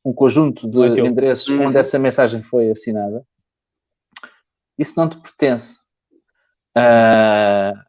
um 0.04 0.12
conjunto 0.12 0.68
de 0.68 1.00
endereços 1.00 1.48
onde 1.58 1.76
essa 1.76 1.98
mensagem 1.98 2.42
foi 2.42 2.70
assinada, 2.70 3.24
isso 4.78 4.94
não 4.96 5.08
te 5.08 5.18
pertence. 5.18 5.80
Uh, 6.76 7.87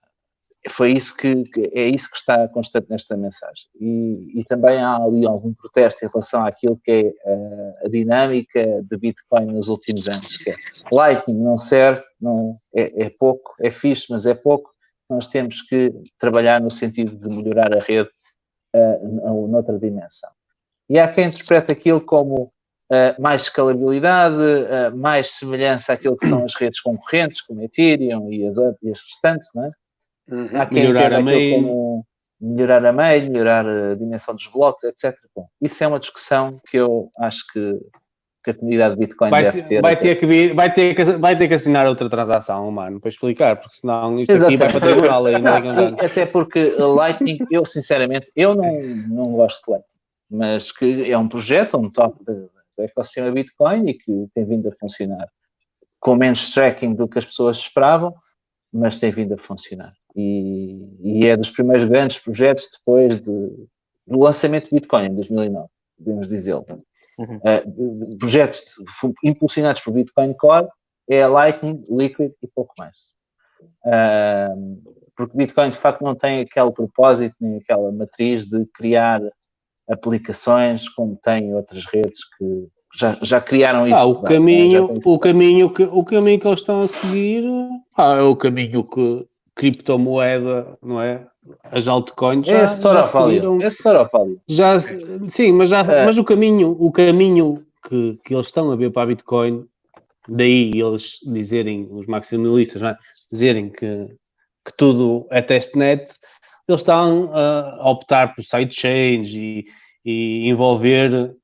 foi 0.72 0.94
isso 0.94 1.16
que, 1.16 1.44
é 1.74 1.88
isso 1.88 2.10
que 2.10 2.18
está 2.18 2.48
constante 2.48 2.90
nesta 2.90 3.16
mensagem. 3.18 3.68
E, 3.80 4.40
e, 4.40 4.44
também 4.44 4.78
há 4.80 4.96
ali 4.96 5.26
algum 5.26 5.54
protesto 5.54 6.06
em 6.06 6.10
relação 6.10 6.46
àquilo 6.46 6.80
que 6.84 6.92
é 6.92 7.32
uh, 7.32 7.86
a 7.86 7.90
dinâmica 7.90 8.84
de 8.84 8.98
Bitcoin 8.98 9.48
nos 9.48 9.68
últimos 9.68 10.08
anos, 10.08 10.38
que 10.38 10.52
é 10.52 10.56
Lightning 10.92 11.40
não 11.40 11.58
serve, 11.58 12.02
não, 12.22 12.58
é, 12.74 13.06
é, 13.06 13.10
pouco, 13.10 13.54
é 13.60 13.72
fixe, 13.72 14.08
mas 14.10 14.26
é 14.26 14.34
pouco. 14.34 14.72
Nós 15.10 15.28
temos 15.28 15.62
que 15.62 15.92
trabalhar 16.20 16.62
no 16.62 16.70
sentido 16.70 17.16
de 17.16 17.30
melhorar 17.30 17.74
a 17.74 17.82
rede 17.82 18.10
uh, 18.76 19.48
noutra 19.48 19.78
dimensão. 19.80 20.30
E 20.90 21.00
há 21.00 21.08
quem 21.08 21.28
interprete 21.28 21.72
aquilo 21.72 22.02
como 22.02 22.52
uh, 22.92 23.22
mais 23.22 23.44
escalabilidade, 23.44 24.36
uh, 24.36 24.96
mais 24.96 25.32
semelhança 25.32 25.94
àquilo 25.94 26.18
que 26.18 26.28
são 26.28 26.44
as 26.44 26.56
redes 26.56 26.80
concorrentes, 26.80 27.42
como 27.42 27.62
Ethereum 27.62 28.32
e 28.32 28.48
as, 28.48 28.58
e 28.58 28.92
as 28.92 29.02
restantes, 29.02 29.50
não 29.56 29.66
é? 29.66 29.72
Uhum. 30.32 30.50
Há 30.54 30.66
quem 30.66 30.84
melhorar 30.84 31.14
a 31.14 31.22
meio. 31.22 31.56
Como 31.56 32.06
melhorar 32.40 32.86
a 32.86 32.94
meio, 32.94 33.30
melhorar 33.30 33.68
a 33.68 33.96
dimensão 33.96 34.36
dos 34.36 34.48
blocos, 34.48 34.84
etc. 34.84 35.16
Bom, 35.36 35.48
isso 35.62 35.84
é 35.84 35.88
uma 35.88 36.00
discussão 36.00 36.58
que 36.70 36.78
eu 36.78 37.12
acho 37.20 37.46
que, 37.52 37.80
que 38.44 38.52
a 38.52 38.54
comunidade 38.54 38.96
de 38.96 39.02
Bitcoin 39.02 39.30
vai 39.30 39.44
deve 39.44 39.64
ter. 39.64 39.82
Vai 39.82 40.00
ter, 40.00 40.16
que 40.16 40.26
vir, 40.26 40.56
vai, 40.56 40.72
ter 40.72 40.96
que, 40.96 41.04
vai 41.04 41.38
ter 41.38 41.48
que 41.48 41.54
assinar 41.54 41.86
outra 41.86 42.10
transação, 42.10 42.72
mano, 42.72 43.00
para 43.00 43.10
explicar, 43.10 43.58
porque 43.58 43.78
senão 43.78 44.20
isto 44.20 44.32
Exatamente. 44.32 44.64
aqui 44.64 44.72
vai 44.72 44.82
para 44.82 44.90
tribunal 44.90 45.26
aí. 45.26 45.42
Não, 45.42 45.96
até 46.00 46.26
porque 46.26 46.76
Lightning, 46.78 47.40
eu 47.52 47.66
sinceramente, 47.66 48.32
eu 48.36 48.56
não, 48.56 48.72
não 49.08 49.34
gosto 49.34 49.66
de 49.66 49.72
Lightning, 49.72 49.90
mas 50.32 50.72
que 50.72 51.12
é 51.12 51.18
um 51.18 51.28
projeto, 51.28 51.78
um 51.78 51.90
top 51.90 52.24
do 52.24 52.50
ecossistema 52.78 53.32
Bitcoin 53.32 53.90
e 53.90 53.94
que 53.94 54.28
tem 54.34 54.46
vindo 54.46 54.70
a 54.70 54.72
funcionar 54.72 55.28
com 56.00 56.16
menos 56.16 56.54
tracking 56.54 56.96
do 56.96 57.10
que 57.10 57.20
as 57.20 57.26
pessoas 57.26 57.58
esperavam, 57.58 58.16
mas 58.72 59.00
tem 59.00 59.12
vindo 59.12 59.34
a 59.34 59.38
funcionar 59.38 59.92
e, 60.16 60.98
e 61.02 61.28
é 61.28 61.38
dos 61.38 61.52
primeiros 61.52 61.86
grandes 61.86 62.20
projetos 62.20 62.70
depois 62.78 63.20
de, 63.20 63.32
do 64.08 64.20
lançamento 64.20 64.70
do 64.70 64.76
Bitcoin 64.76 65.06
em 65.06 65.16
2009, 65.16 65.68
podemos 65.98 66.28
dizê-lo. 66.28 66.66
Uhum. 67.18 67.38
Uh, 67.38 68.18
projetos 68.18 68.64
impulsionados 69.24 69.82
por 69.82 69.94
Bitcoin 69.94 70.34
Core 70.34 70.68
é 71.10 71.24
a 71.24 71.28
Lightning, 71.28 71.84
Liquid 71.90 72.32
e 72.42 72.48
pouco 72.48 72.74
mais. 72.78 73.12
Uh, 73.86 74.82
porque 75.16 75.36
Bitcoin 75.36 75.70
de 75.70 75.78
facto 75.78 76.02
não 76.02 76.16
tem 76.16 76.42
aquele 76.42 76.72
propósito 76.72 77.36
nem 77.42 77.58
aquela 77.58 77.92
matriz 77.92 78.46
de 78.46 78.66
criar 78.68 79.22
aplicações 79.90 80.88
como 80.88 81.18
tem 81.18 81.54
outras 81.54 81.86
redes 81.86 82.22
que 82.38 82.68
já, 82.96 83.18
já 83.22 83.42
criaram 83.42 83.86
isso. 83.86 83.96
Ah, 83.96 84.06
o 84.06 84.22
caminho, 84.22 84.94
o 85.06 85.20
caminho 85.20 85.74
que 85.74 85.84
o 85.84 86.04
caminho 86.04 86.40
que 86.40 86.48
eles 86.48 86.60
estão 86.60 86.80
a 86.80 86.88
seguir 86.88 87.44
ah, 87.98 88.14
é 88.14 88.22
o 88.22 88.36
caminho 88.36 88.84
que 88.84 89.28
criptomoeda, 89.60 90.78
não 90.82 91.02
é? 91.02 91.28
As 91.66 91.90
altcoins 91.90 92.48
é 92.48 92.62
já, 92.62 92.68
já 92.68 93.04
seguiram, 93.04 93.58
é. 93.58 93.60
Já, 94.48 94.80
sim, 94.80 95.52
mas, 95.52 95.68
já, 95.68 95.82
é. 95.82 96.06
mas 96.06 96.18
o 96.18 96.24
caminho, 96.24 96.78
o 96.80 96.90
caminho 96.90 97.66
que, 97.86 98.18
que 98.24 98.34
eles 98.34 98.48
estão 98.48 98.72
a 98.72 98.78
ver 98.78 98.90
para 98.90 99.04
a 99.04 99.06
Bitcoin, 99.08 99.68
daí 100.30 100.72
eles 100.80 101.20
dizerem, 101.26 101.90
os 101.92 102.08
maximalistas, 102.08 102.82
é? 102.82 102.98
dizerem 103.30 103.70
que, 103.70 104.08
que 104.66 104.74
tudo 104.78 105.28
é 105.30 105.42
testnet, 105.42 106.10
eles 106.66 106.80
estão 106.80 107.30
a 107.34 107.90
optar 107.92 108.34
por 108.34 108.46
sidechains 108.46 109.28
e, 109.34 109.66
e 110.06 110.48
envolver, 110.48 111.36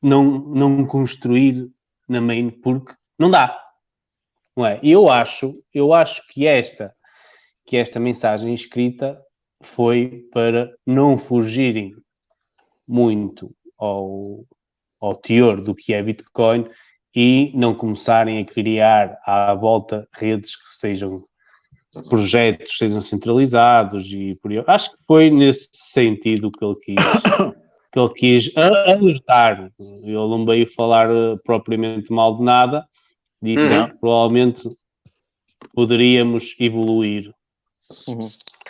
não, 0.00 0.24
não 0.24 0.86
construir 0.86 1.68
na 2.08 2.22
main, 2.22 2.48
porque 2.48 2.94
não 3.18 3.30
dá. 3.30 3.54
Não 4.56 4.64
é? 4.64 4.80
E 4.82 4.90
eu 4.90 5.10
acho, 5.10 5.52
eu 5.74 5.92
acho 5.92 6.26
que 6.28 6.46
esta 6.46 6.94
que 7.68 7.76
esta 7.76 8.00
mensagem 8.00 8.54
escrita 8.54 9.20
foi 9.62 10.26
para 10.32 10.74
não 10.86 11.18
fugirem 11.18 11.94
muito 12.88 13.54
ao, 13.78 14.46
ao 14.98 15.14
teor 15.14 15.60
do 15.60 15.74
que 15.74 15.92
é 15.92 16.02
Bitcoin 16.02 16.66
e 17.14 17.52
não 17.54 17.74
começarem 17.74 18.38
a 18.38 18.44
criar 18.46 19.18
à 19.26 19.52
volta 19.52 20.08
redes 20.14 20.56
que 20.56 20.78
sejam 20.78 21.22
projetos 22.08 22.78
sejam 22.78 23.02
centralizados 23.02 24.10
e 24.12 24.34
por 24.36 24.50
aí. 24.50 24.64
Acho 24.66 24.90
que 24.92 25.04
foi 25.06 25.30
nesse 25.30 25.68
sentido 25.74 26.50
que 26.50 26.64
ele 26.64 26.76
quis 26.76 26.94
que 27.92 28.00
ele 28.00 28.14
quis 28.14 28.56
alertar. 28.56 29.70
Ele 29.78 30.12
não 30.12 30.46
veio 30.46 30.66
falar 30.72 31.10
eh, 31.10 31.36
propriamente 31.44 32.10
mal 32.10 32.38
de 32.38 32.44
nada, 32.44 32.88
disse 33.42 33.68
uhum. 33.68 33.88
que 33.90 33.98
provavelmente 33.98 34.68
poderíamos 35.74 36.54
evoluir 36.58 37.34
Uhum. 38.06 38.28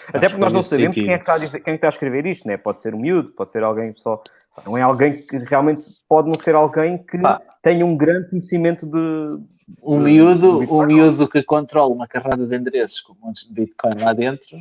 Até 0.08 0.28
porque 0.28 0.40
nós 0.40 0.52
não 0.52 0.62
sabemos 0.62 0.94
quem 0.94 1.10
é, 1.10 1.16
que 1.16 1.22
está 1.22 1.34
a 1.34 1.38
dizer, 1.38 1.60
quem 1.60 1.72
é 1.72 1.74
está 1.74 1.88
a 1.88 1.90
escrever 1.90 2.24
isto, 2.26 2.46
né? 2.46 2.56
pode 2.56 2.80
ser 2.80 2.94
um 2.94 2.98
miúdo, 2.98 3.30
pode 3.30 3.50
ser 3.50 3.62
alguém 3.64 3.92
só. 3.94 4.22
Não 4.64 4.76
é 4.76 4.82
alguém 4.82 5.22
que 5.22 5.38
realmente 5.38 5.82
pode 6.08 6.28
não 6.28 6.38
ser 6.38 6.54
alguém 6.54 6.98
que 6.98 7.16
ah. 7.24 7.40
tenha 7.62 7.84
um 7.84 7.96
grande 7.96 8.30
conhecimento 8.30 8.86
de. 8.86 9.58
Um 9.82 9.98
miúdo, 9.98 10.60
um 10.72 10.86
miúdo 10.86 11.28
que 11.28 11.42
controla 11.42 11.92
uma 11.92 12.08
carrada 12.08 12.46
de 12.46 12.56
endereços 12.56 13.00
com 13.02 13.14
montes 13.20 13.46
de 13.46 13.52
Bitcoin 13.52 14.00
lá 14.00 14.14
dentro, 14.14 14.56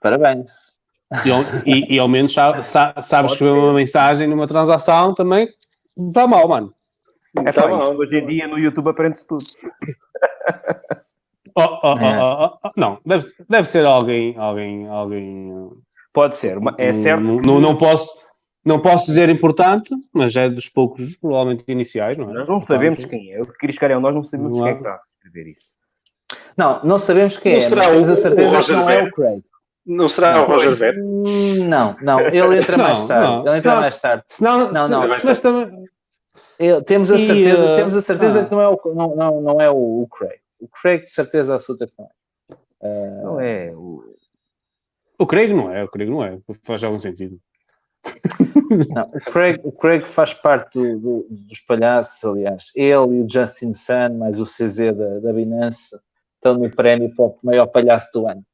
parabéns. 0.00 0.50
E, 1.64 1.70
e, 1.70 1.94
e 1.94 1.98
ao 1.98 2.08
menos 2.08 2.32
sabe, 2.32 2.64
sabe 2.64 3.30
escrever 3.30 3.52
uma 3.52 3.72
mensagem 3.72 4.26
numa 4.26 4.48
transação 4.48 5.14
também, 5.14 5.48
está 5.96 6.26
mal, 6.26 6.48
mano. 6.48 6.74
É 7.36 7.52
tá 7.52 7.68
mal. 7.68 7.96
Hoje 7.96 8.18
em 8.18 8.26
dia 8.26 8.48
no 8.48 8.58
YouTube 8.58 8.90
aprende-se 8.90 9.28
tudo. 9.28 9.44
Oh, 11.54 11.80
oh, 11.82 11.94
oh, 11.94 12.58
oh, 12.61 12.61
não, 12.76 12.98
deve, 13.04 13.26
deve 13.48 13.68
ser 13.68 13.84
alguém, 13.84 14.36
alguém, 14.36 14.86
alguém. 14.88 15.70
Pode 16.12 16.36
ser, 16.36 16.58
é 16.78 16.94
certo. 16.94 17.22
Não, 17.22 17.60
não, 17.60 17.76
posso, 17.76 18.12
não 18.64 18.80
posso 18.80 19.06
dizer 19.06 19.28
importante, 19.28 19.94
mas 20.12 20.36
é 20.36 20.48
dos 20.48 20.68
poucos, 20.68 21.16
provavelmente 21.16 21.64
iniciais, 21.68 22.18
não 22.18 22.30
é? 22.30 22.34
Nós 22.34 22.48
não 22.48 22.60
sabemos 22.60 23.04
quem 23.04 23.32
é. 23.32 23.40
O 23.40 23.46
que 23.46 23.58
Criscarel, 23.58 24.00
nós 24.00 24.14
não 24.14 24.22
sabemos 24.22 24.58
não 24.58 24.64
quem 24.64 24.72
é 24.72 24.74
que 24.74 24.80
está 24.80 24.94
a 24.94 24.98
escrever 24.98 25.50
isso. 25.50 25.70
Não, 26.56 26.80
não 26.82 26.98
sabemos 26.98 27.36
quem 27.38 27.52
não 27.52 27.58
é. 27.58 27.60
Será 27.60 27.88
temos 27.88 28.08
a 28.08 28.16
certeza 28.16 28.62
que 28.62 28.72
não 28.72 28.90
é 28.90 29.02
o 29.04 29.12
Craig. 29.12 29.42
Não 29.84 30.08
será 30.08 30.34
não, 30.34 30.42
o 30.42 30.46
Roger 30.46 30.74
Ver? 30.76 30.96
Não, 31.68 31.96
não, 32.00 32.20
ele 32.20 32.58
entra 32.58 32.78
mais 32.78 33.04
tarde. 33.04 33.26
Não, 33.26 33.46
ele 33.46 33.58
entra 33.58 33.80
mais 33.80 34.00
tarde. 34.00 34.24
Senão, 34.28 34.72
não, 34.72 34.88
não. 34.88 35.08
Mas 35.08 35.40
também... 35.40 35.84
temos 36.86 37.10
a 37.10 37.18
certeza, 37.18 37.64
e, 37.64 37.72
uh, 37.72 37.76
temos 37.76 37.94
a 37.96 38.00
certeza 38.00 38.42
ah. 38.42 38.44
que 38.44 38.52
não 38.52 38.60
é 38.60 38.68
o, 38.68 38.80
não, 38.94 39.16
não, 39.16 39.40
não 39.40 39.60
é 39.60 39.68
o, 39.70 40.02
o 40.02 40.08
Craig. 40.08 40.40
O 40.60 40.68
Craig, 40.68 41.02
de 41.02 41.10
certeza 41.10 41.56
absoluta 41.56 41.86
que 41.86 41.92
não 41.98 42.06
é. 42.06 42.21
Uh... 42.82 43.22
Não 43.22 43.40
é. 43.40 43.72
O... 43.74 44.04
o 45.18 45.26
Craig 45.26 45.52
não 45.52 45.70
é, 45.72 45.84
o 45.84 45.88
Craig 45.88 46.10
não 46.10 46.24
é. 46.24 46.38
Faz 46.64 46.82
algum 46.84 46.98
sentido. 46.98 47.40
Não, 48.94 49.04
o, 49.04 49.20
Craig, 49.30 49.60
o 49.62 49.70
Craig 49.70 50.02
faz 50.02 50.34
parte 50.34 50.78
do, 50.78 50.98
do, 50.98 51.26
dos 51.30 51.60
palhaços, 51.60 52.24
aliás. 52.24 52.72
Ele 52.74 53.18
e 53.18 53.20
o 53.20 53.26
Justin 53.28 53.74
Sun, 53.74 54.18
mais 54.18 54.40
o 54.40 54.44
CZ 54.44 54.96
da, 54.96 55.18
da 55.20 55.32
Binance, 55.32 55.94
estão 56.34 56.58
no 56.58 56.70
prémio 56.70 57.14
para 57.14 57.24
o 57.26 57.38
maior 57.42 57.66
palhaço 57.66 58.08
do 58.12 58.26
ano. 58.26 58.44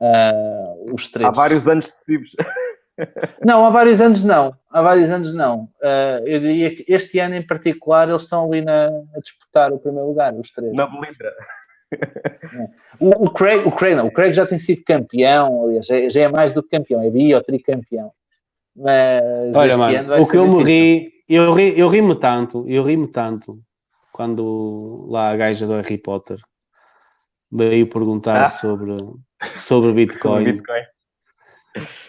Uh, 0.00 0.94
os 0.94 1.08
três. 1.08 1.28
Há 1.28 1.32
vários 1.32 1.66
anos 1.66 1.86
sucessivos. 1.86 2.30
Não, 3.44 3.66
há 3.66 3.70
vários 3.70 4.00
anos 4.00 4.22
não. 4.22 4.56
Há 4.70 4.80
vários 4.80 5.10
anos 5.10 5.34
não. 5.34 5.64
Uh, 5.82 6.22
eu 6.26 6.38
diria 6.38 6.72
que 6.72 6.84
este 6.86 7.18
ano 7.18 7.34
em 7.34 7.44
particular 7.44 8.08
eles 8.08 8.22
estão 8.22 8.46
ali 8.46 8.60
na, 8.60 8.86
a 8.86 9.20
disputar 9.20 9.72
o 9.72 9.80
primeiro 9.80 10.06
lugar, 10.06 10.32
os 10.34 10.52
três. 10.52 10.72
Na 10.72 10.88
Melindra. 10.88 11.34
O, 13.00 13.26
o, 13.26 13.30
Craig, 13.30 13.66
o, 13.66 13.72
Craig, 13.72 13.96
não, 13.96 14.06
o 14.06 14.12
Craig 14.12 14.32
já 14.32 14.46
tem 14.46 14.56
sido 14.56 14.84
campeão, 14.84 15.64
aliás, 15.64 15.86
já, 15.86 16.08
já 16.08 16.22
é 16.22 16.28
mais 16.28 16.52
do 16.52 16.62
que 16.62 16.70
campeão, 16.70 17.02
é 17.02 17.10
bi 17.10 17.34
ou 17.34 17.42
tricampeão. 17.42 18.12
Mas 18.76 19.22
Olha, 19.54 19.76
mano, 19.76 20.22
o 20.22 20.28
que 20.28 20.36
eu 20.36 20.46
me 20.46 20.62
ri, 20.62 21.12
eu, 21.28 21.52
ri, 21.52 21.78
eu 21.78 21.88
ri-me 21.88 22.14
tanto, 22.14 22.64
eu 22.68 22.84
ri-me 22.84 23.08
tanto 23.08 23.58
quando 24.12 25.06
lá 25.08 25.30
a 25.30 25.36
gaja 25.36 25.66
do 25.66 25.74
Harry 25.74 25.98
Potter 25.98 26.38
veio 27.50 27.88
perguntar 27.88 28.44
ah. 28.44 28.48
sobre, 28.48 28.96
sobre 29.40 29.92
Bitcoin. 30.06 30.44
Bitcoin. 30.44 30.82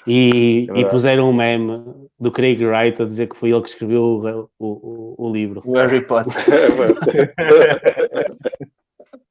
E, 0.05 0.67
é 0.75 0.81
e, 0.81 0.85
puseram 0.85 1.29
um 1.29 1.33
meme 1.33 1.83
do 2.19 2.31
Craig 2.31 2.63
Wright 2.63 3.01
a 3.01 3.05
dizer 3.05 3.27
que 3.27 3.35
foi 3.35 3.49
ele 3.49 3.61
que 3.61 3.69
escreveu 3.69 4.47
o, 4.59 4.59
o, 4.59 5.15
o 5.17 5.33
livro. 5.33 5.63
O 5.65 5.73
Harry 5.73 6.05
Potter. 6.05 6.35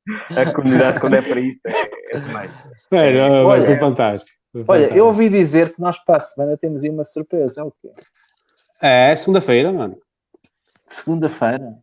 a 0.36 0.52
comunidade, 0.52 1.00
quando 1.00 1.14
é 1.14 1.22
para 1.22 1.40
isso, 1.40 1.60
é, 1.66 1.90
é 2.12 2.18
demais. 2.18 2.50
É, 2.90 3.20
olha, 3.42 3.66
foi 3.66 3.76
fantástico. 3.78 4.38
Foi 4.52 4.64
olha, 4.68 4.68
fantástico. 4.68 4.98
eu 4.98 5.06
ouvi 5.06 5.28
dizer 5.28 5.72
que 5.72 5.80
nós 5.80 5.98
para 6.04 6.16
a 6.16 6.20
semana 6.20 6.56
temos 6.56 6.84
aí 6.84 6.90
uma 6.90 7.04
surpresa. 7.04 7.62
É 7.62 7.64
o 7.64 7.70
quê? 7.70 7.90
É, 8.80 9.16
segunda-feira, 9.16 9.72
mano. 9.72 9.96
Segunda-feira? 10.86 11.74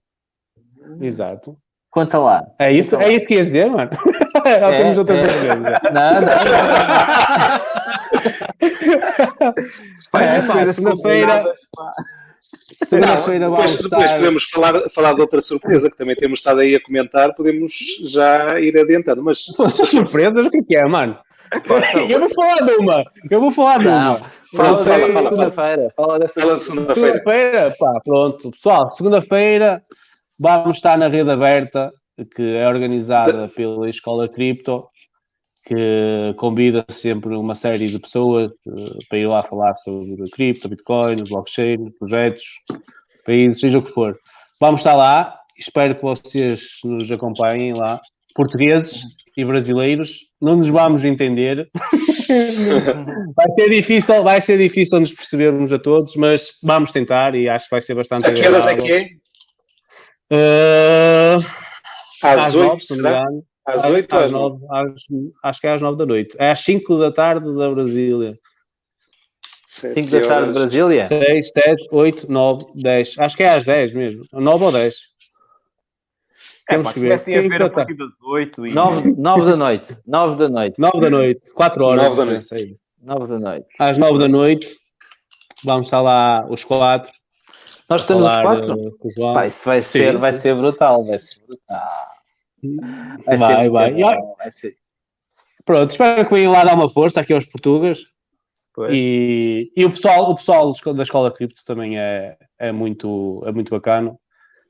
Exato. 0.99 1.57
Conta 1.89 2.17
lá. 2.19 2.45
É 2.57 2.71
isso, 2.71 2.91
Conta 2.91 3.03
é 3.03 3.07
lá. 3.07 3.13
isso 3.13 3.27
que 3.27 3.33
ias 3.33 3.47
dizer, 3.47 3.69
mano? 3.69 3.91
é, 4.45 4.59
temos 4.77 4.97
outra 4.97 5.17
é. 5.17 5.27
certeza. 5.27 5.61
Não, 5.61 5.71
não, 5.71 6.21
não. 6.21 6.31
Pai, 10.11 10.37
é, 10.37 10.41
pá, 10.41 10.71
segunda-feira. 10.71 11.43
Segunda-feira 12.73 13.49
depois, 13.49 13.77
depois 13.77 14.11
podemos 14.11 14.43
falar, 14.49 14.89
falar 14.93 15.13
de 15.13 15.21
outra 15.21 15.41
surpresa 15.41 15.89
que 15.89 15.97
também 15.97 16.15
temos 16.15 16.39
estado 16.39 16.61
aí 16.61 16.75
a 16.75 16.81
comentar, 16.81 17.33
podemos 17.35 17.73
já 18.05 18.59
ir 18.59 18.77
adiantando. 18.77 19.23
Mas 19.23 19.45
surpresas, 19.85 20.47
o 20.47 20.49
que 20.49 20.75
é, 20.75 20.85
mano? 20.85 21.17
eu 22.09 22.19
vou 22.19 22.29
falar 22.29 22.65
de 22.65 22.71
uma. 22.73 23.03
Eu 23.29 23.41
vou 23.41 23.51
falar 23.51 23.79
de 23.79 23.87
uma. 23.87 24.15
Fala, 24.15 24.85
fala, 24.85 24.99
fala, 24.99 25.23
segunda-feira. 25.23 25.93
Fala 25.95 26.19
dessa 26.19 26.41
fala 26.41 26.57
de 26.57 26.63
segunda-feira. 26.63 27.19
Segunda-feira, 27.19 27.75
pá, 27.77 27.99
pronto. 28.03 28.51
Pessoal, 28.51 28.89
segunda-feira 28.89 29.81
vamos 30.41 30.77
estar 30.77 30.97
na 30.97 31.07
rede 31.07 31.29
aberta, 31.29 31.91
que 32.35 32.55
é 32.55 32.67
organizada 32.67 33.47
pela 33.47 33.87
Escola 33.89 34.27
Cripto, 34.27 34.87
que 35.71 36.33
convida 36.35 36.85
sempre 36.91 37.33
uma 37.33 37.55
série 37.55 37.87
de 37.87 37.97
pessoas 37.97 38.51
uh, 38.67 38.99
para 39.07 39.17
ir 39.17 39.27
lá 39.27 39.41
falar 39.41 39.73
sobre 39.75 40.29
cripto, 40.29 40.67
bitcoin, 40.67 41.23
blockchain, 41.29 41.91
projetos, 41.97 42.43
países, 43.25 43.61
seja 43.61 43.79
o 43.79 43.81
que 43.81 43.89
for. 43.89 44.13
Vamos 44.59 44.81
estar 44.81 44.95
lá. 44.95 45.33
Espero 45.57 45.95
que 45.95 46.01
vocês 46.01 46.79
nos 46.83 47.09
acompanhem 47.09 47.71
lá 47.71 48.01
portugueses 48.35 49.03
e 49.37 49.45
brasileiros, 49.45 50.25
não 50.41 50.57
nos 50.57 50.67
vamos 50.67 51.05
entender. 51.05 51.69
vai 53.33 53.51
ser 53.53 53.69
difícil, 53.69 54.23
vai 54.23 54.41
ser 54.41 54.57
difícil 54.57 54.99
nos 54.99 55.13
percebermos 55.13 55.71
a 55.71 55.79
todos, 55.79 56.17
mas 56.17 56.49
vamos 56.61 56.91
tentar 56.91 57.33
e 57.33 57.47
acho 57.47 57.69
que 57.69 57.75
vai 57.75 57.81
ser 57.81 57.95
bastante 57.95 58.27
A 58.27 58.33
que 58.33 58.45
horas 58.45 58.67
é 58.67 58.75
que 58.75 58.91
é? 58.91 59.07
Uh, 60.33 61.45
às 62.23 62.55
oito, 62.55 62.93
será? 62.93 63.25
Às 63.71 63.85
oito 63.85 64.15
às 64.15 64.31
nove, 64.31 64.65
acho 65.43 65.61
que 65.61 65.67
é 65.67 65.73
às 65.73 65.81
nove 65.81 65.97
da 65.97 66.05
noite. 66.05 66.35
É 66.39 66.51
às 66.51 66.59
cinco 66.59 66.97
da 66.97 67.11
tarde 67.11 67.53
da 67.55 67.69
Brasília. 67.69 68.37
Cinco 69.65 70.11
da 70.11 70.21
tarde 70.21 70.47
de 70.47 70.53
Brasília? 70.53 71.07
Seis, 71.07 71.51
sete, 71.51 71.87
oito, 71.91 72.31
nove, 72.31 72.65
dez. 72.75 73.15
Acho 73.17 73.37
que 73.37 73.43
é 73.43 73.55
às 73.55 73.63
dez 73.63 73.91
mesmo. 73.93 74.21
Nove 74.33 74.65
ou 74.65 74.71
dez. 74.71 75.11
É, 76.69 76.75
Temos 76.75 76.91
que 76.91 76.99
ver. 76.99 77.13
Assim 77.13 77.35
a 77.35 77.41
ver 77.41 77.61
a 77.61 77.69
partir 77.69 77.95
das 77.95 78.09
8 78.21 78.67
e... 78.67 78.73
9, 78.73 79.15
9 79.17 79.45
da 79.51 79.57
noite. 79.57 79.97
9 80.05 80.35
da 80.37 80.49
noite. 80.49 80.75
9 80.77 81.01
da 81.01 81.09
noite. 81.09 81.51
4 81.51 81.83
horas. 81.83 82.03
9 82.03 82.15
da 82.15 82.25
noite. 82.25 82.47
9 83.01 83.27
da 83.27 83.39
noite. 83.39 83.67
Às 83.79 83.97
9 83.97 84.19
da 84.19 84.27
noite. 84.27 84.77
Vamos 85.63 85.87
estar 85.87 86.01
lá 86.01 86.45
os 86.49 86.63
4. 86.63 87.11
Nós 87.89 88.01
estamos 88.01 88.25
os 88.25 88.41
4? 88.41 88.73
Uh, 88.73 89.33
Pá, 89.33 89.47
isso 89.47 89.65
vai 89.65 89.81
ser, 89.81 90.17
vai 90.17 90.33
ser 90.33 90.55
brutal. 90.55 91.05
Vai 91.05 91.19
ser 91.19 91.45
brutal. 91.45 92.20
Vai, 93.25 93.37
vai. 93.37 93.63
Ser 93.63 93.69
vai. 93.69 93.93
Brutal, 93.93 94.35
vai 94.37 94.51
ser. 94.51 94.75
Pronto, 95.65 95.91
espero 95.91 96.27
que 96.27 96.33
venham 96.33 96.51
lá 96.51 96.63
dar 96.63 96.75
uma 96.75 96.89
força 96.89 97.21
aqui 97.21 97.33
aos 97.33 97.45
portugues. 97.45 98.03
E, 98.89 99.71
e 99.75 99.85
o 99.85 99.89
pessoal, 99.89 100.31
o 100.31 100.35
pessoal 100.35 100.73
da 100.95 101.03
Escola 101.03 101.31
Cripto 101.31 101.63
também 101.65 101.99
é, 101.99 102.37
é, 102.57 102.71
muito, 102.71 103.43
é 103.45 103.51
muito 103.51 103.69
bacana. 103.69 104.15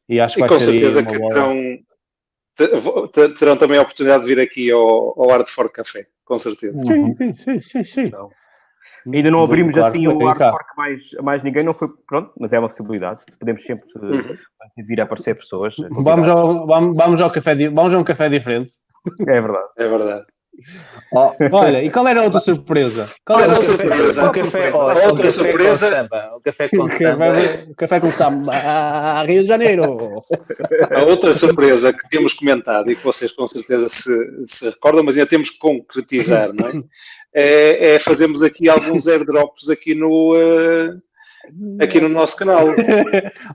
E 0.09 0.19
acho 0.19 0.35
que 0.35 0.39
e 0.39 0.41
vai 0.41 0.49
com 0.49 0.59
certeza 0.59 1.05
que 1.05 1.18
terão, 2.55 3.07
terão 3.38 3.57
também 3.57 3.77
a 3.77 3.81
oportunidade 3.81 4.23
de 4.23 4.34
vir 4.34 4.41
aqui 4.41 4.72
ao, 4.72 5.22
ao 5.22 5.30
Art 5.31 5.47
for 5.47 5.72
Café, 5.72 6.07
com 6.26 6.38
certeza. 6.39 6.76
Sim, 6.76 7.13
sim, 7.13 7.35
sim, 7.35 7.61
sim. 7.61 7.84
sim. 7.84 8.01
Então, 8.01 8.30
ainda 9.07 9.32
não 9.32 9.44
abrimos 9.44 9.76
claro, 9.76 9.90
assim 9.90 10.07
o 10.07 10.28
Art 10.28 10.38
for 10.38 10.65
mais, 10.78 11.11
mais 11.22 11.44
ninguém, 11.44 11.64
não 11.64 11.73
foi 11.73 11.90
pronto, 12.07 12.32
mas 12.40 12.53
é 12.53 12.60
uma 12.60 12.68
possibilidade. 12.68 13.26
Podemos 13.40 13.64
sempre 13.64 13.88
uhum. 13.95 14.38
vir 14.86 15.02
a 15.02 15.03
aparecer 15.03 15.36
pessoas. 15.36 15.76
Vamos 15.91 16.28
ao, 16.28 16.65
vamos, 16.68 16.95
vamos 16.95 17.22
ao 17.22 17.32
café, 17.32 17.56
vamos 17.69 17.94
a 17.94 17.98
um 17.99 18.03
café 18.03 18.30
diferente. 18.30 18.72
É 19.28 19.41
verdade. 19.41 19.69
É 19.78 19.88
verdade. 19.88 20.26
Oh, 21.14 21.34
olha, 21.52 21.84
e 21.84 21.90
qual 21.90 22.08
era 22.08 22.22
a 22.22 22.24
outra 22.24 22.40
surpresa? 22.40 23.10
Qual 23.26 23.40
era 23.40 23.54
a 23.54 23.56
surpresa? 23.58 24.30
O 24.30 24.32
café, 24.32 24.72
oh, 24.74 25.08
outra 25.08 25.32
surpresa. 25.32 26.10
O 26.36 26.42
café 26.42 26.70
com 26.70 26.90
samba. 26.90 27.34
O 27.70 27.76
café 27.76 28.00
com 28.00 28.12
samba. 28.12 28.52
Ah, 28.54 29.24
Rio 29.28 29.42
de 29.42 29.48
Janeiro. 29.48 30.24
A 30.92 31.04
outra 31.04 31.34
surpresa 31.34 31.92
que 31.92 32.10
temos 32.10 32.34
comentado 32.34 32.92
e 32.92 32.96
que 32.96 33.04
vocês 33.04 33.32
com 33.32 33.48
certeza 33.48 33.90
se, 33.90 34.12
se 34.46 34.70
recordam, 34.70 35.04
mas 35.04 35.18
ainda 35.18 35.30
temos 35.30 35.50
que 35.50 35.60
concretizar, 35.60 36.54
não 36.54 36.70
é? 36.70 36.84
É, 37.34 37.94
é 37.96 38.00
fazermos 38.00 38.44
aqui 38.44 38.70
alguns 38.70 39.08
airdrops 39.08 39.70
aqui 39.70 39.96
no. 39.96 40.36
Uh, 40.36 41.02
aqui 41.82 42.00
no 42.00 42.10
nosso 42.10 42.38
canal. 42.38 42.68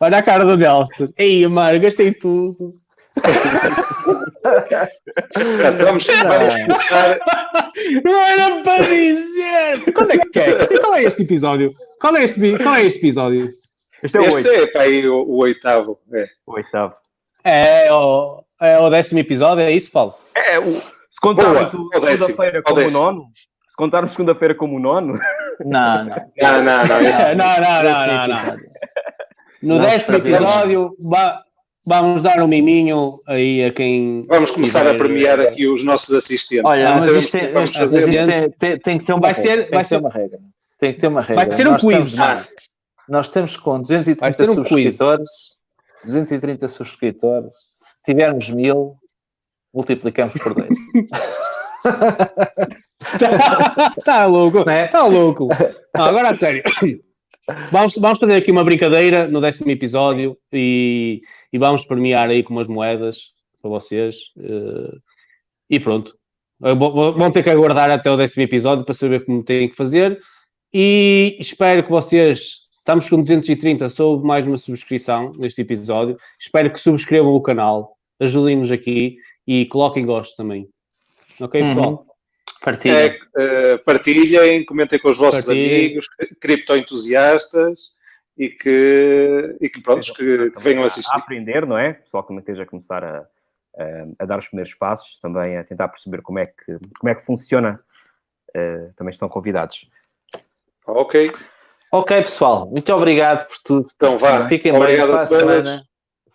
Olha 0.01 0.19
a 0.19 0.23
cara 0.23 0.45
do 0.45 0.57
Nelson. 0.57 1.09
Ei, 1.17 1.47
Mário, 1.47 1.81
gastei 1.81 2.13
tudo. 2.13 2.75
Vamos, 5.79 6.07
vamos 6.07 6.55
começar. 6.55 7.19
Não 8.05 8.21
era 8.21 8.63
para 8.63 8.83
dizer! 8.83 9.93
Quando 9.93 10.13
é 10.13 10.19
que 10.19 10.39
é? 10.39 10.51
E 10.71 10.79
qual 10.79 10.95
é 10.95 11.03
este 11.05 11.23
episódio? 11.23 11.73
Qual 12.01 12.17
é 12.17 12.25
este, 12.25 12.59
qual 12.63 12.75
é 12.75 12.85
este 12.85 12.99
episódio? 12.99 13.51
Este 14.03 14.19
é 14.19 14.21
o, 14.21 14.25
este 14.25 14.49
é, 14.49 14.67
pá, 14.67 14.81
aí, 14.83 15.09
o, 15.09 15.23
o, 15.23 15.39
oitavo. 15.39 15.99
É. 16.13 16.27
O 16.47 16.55
oitavo. 16.55 16.95
É 17.45 17.93
o, 17.93 18.45
é 18.61 18.79
o 18.79 18.91
décimo 18.91 19.21
episódio, 19.21 19.63
é 19.65 19.73
isso, 19.73 19.91
Paulo? 19.91 20.15
É, 20.35 20.59
o, 20.59 20.75
se 20.75 21.21
contarmos 21.21 21.71
segunda-feira 21.71 22.63
como 22.63 22.81
o 22.81 22.91
nono, 22.91 23.25
se 23.35 23.77
contarmos 23.77 24.13
segunda-feira 24.13 24.55
como 24.55 24.77
o 24.77 24.79
nono. 24.79 25.19
Não, 25.65 26.05
não. 26.05 26.17
Não, 26.39 26.63
não, 26.63 26.87
não. 26.87 27.01
Esse, 27.01 27.35
não, 27.35 27.47
não, 27.61 27.83
não, 27.83 28.07
não, 28.07 28.29
não. 28.29 28.57
No 29.63 29.79
décimo 29.81 30.19
episódio, 30.19 30.95
Vamos 31.89 32.21
dar 32.21 32.43
um 32.43 32.49
miminho 32.49 33.21
aí 33.29 33.65
a 33.65 33.73
quem. 33.73 34.25
Vamos 34.27 34.51
começar 34.51 34.81
tiver... 34.81 34.97
a 34.97 34.99
premiar 34.99 35.39
aqui 35.39 35.69
os 35.69 35.85
nossos 35.85 36.13
assistentes. 36.13 36.65
Olha, 36.65 36.95
mas 36.95 37.07
isto, 37.07 37.37
é, 37.37 37.53
mas 37.53 37.71
isto 37.71 38.31
é, 38.31 38.49
tem, 38.49 38.79
tem, 38.81 38.99
que 38.99 39.05
ter 39.05 39.13
uma 39.13 39.21
vai 39.21 39.33
regra. 39.33 39.63
Ser, 39.63 39.71
vai 39.71 39.85
ser 39.85 39.97
uma 39.99 40.11
regra. 40.11 40.39
Tem 40.81 40.93
que 40.93 40.99
ter 40.99 41.07
uma 41.07 41.23
regra. 41.23 41.45
Vai 41.45 41.53
ser 41.53 41.69
um 41.69 41.71
nós 41.71 41.81
quiz. 41.83 42.09
Estamos, 42.09 42.21
ah. 42.21 42.37
Nós 43.09 43.27
estamos 43.27 43.57
com 43.57 43.81
230 43.81 44.43
um 44.43 44.55
subscritores. 44.55 45.31
Quiz. 46.03 46.07
230 46.07 46.69
subscritores. 46.69 47.55
Se 47.73 48.03
tivermos 48.03 48.51
mil, 48.51 48.97
multiplicamos 49.73 50.35
por 50.35 50.55
10. 50.57 50.69
Está 53.97 54.27
louco, 54.27 54.59
Está 54.59 54.89
Tá 54.89 55.07
louco. 55.07 55.49
Não, 55.97 56.05
agora 56.05 56.31
a 56.31 56.35
sério. 56.35 56.65
Vamos, 57.71 57.97
vamos 57.97 58.19
fazer 58.19 58.35
aqui 58.35 58.51
uma 58.51 58.65
brincadeira 58.65 59.29
no 59.29 59.41
décimo 59.41 59.71
episódio 59.71 60.37
e 60.53 61.23
e 61.53 61.59
vamos 61.59 61.85
premiar 61.85 62.29
aí 62.29 62.43
com 62.43 62.53
umas 62.53 62.69
moedas 62.69 63.33
para 63.63 63.71
vocês. 63.71 64.17
Uh, 64.37 65.01
e 65.71 65.81
pronto. 65.81 66.17
Vão 66.61 67.31
ter 67.31 67.43
que 67.43 67.51
aguardar 67.51 67.91
até 67.91 68.11
o 68.11 68.17
décimo 68.17 68.43
episódio 68.43 68.85
para 68.85 68.95
saber 68.95 69.25
como 69.25 69.43
têm 69.43 69.69
que 69.69 69.77
fazer. 69.77 70.21
E 70.73 71.37
espero 71.39 71.83
que 71.83 71.91
vocês. 71.91 72.67
Estamos 72.79 73.09
com 73.09 73.21
230, 73.21 73.89
soube 73.89 74.25
mais 74.25 74.47
uma 74.47 74.57
subscrição 74.57 75.33
neste 75.39 75.61
episódio. 75.61 76.17
Espero 76.39 76.71
que 76.71 76.79
subscrevam 76.79 77.33
o 77.33 77.41
canal, 77.41 77.97
ajudem-nos 78.21 78.71
aqui 78.71 79.17
e 79.47 79.67
coloquem 79.67 80.07
gosto 80.07 80.37
também. 80.37 80.69
Ok, 81.41 81.61
uhum. 81.61 81.69
pessoal? 81.69 81.91
Uhum. 81.91 82.06
Partilhem. 82.67 82.97
É, 82.97 83.75
uh, 83.75 83.79
partilhem, 83.85 84.65
comentem 84.65 84.99
com 84.99 85.09
os 85.09 85.17
vossos 85.17 85.47
partilhem. 85.47 85.87
amigos, 85.87 86.09
criptoentusiastas 86.41 87.93
e 88.37 88.49
que, 88.49 89.57
e 89.61 89.69
que 89.69 89.81
pronto, 89.81 90.13
que, 90.13 90.51
que, 90.51 90.61
venham 90.61 90.83
assistir. 90.83 91.15
A 91.15 91.19
aprender, 91.19 91.65
não 91.65 91.79
é? 91.79 91.93
Pessoal 91.93 92.27
que 92.27 92.35
esteja 92.35 92.65
a 92.65 92.67
começar 92.67 93.05
a, 93.05 93.19
a, 93.79 93.85
a, 94.19 94.27
dar 94.27 94.41
os 94.41 94.49
primeiros 94.49 94.75
passos, 94.75 95.17
também 95.21 95.57
a 95.57 95.63
tentar 95.63 95.87
perceber 95.87 96.23
como 96.23 96.41
é 96.41 96.47
que, 96.47 96.77
como 96.99 97.09
é 97.09 97.15
que 97.15 97.25
funciona, 97.25 97.81
uh, 98.49 98.93
também 98.97 99.13
estão 99.13 99.29
convidados. 99.29 99.89
Ok. 100.89 101.31
Ok, 101.93 102.21
pessoal, 102.23 102.69
muito 102.69 102.93
obrigado 102.93 103.47
por 103.47 103.59
tudo. 103.63 103.89
Então 103.95 104.19
vá, 104.19 104.49
fiquem 104.49 104.73
obrigado 104.73 105.07
bem 105.07 105.15
para 105.15 105.23
a 105.23 105.27
semana. 105.27 105.83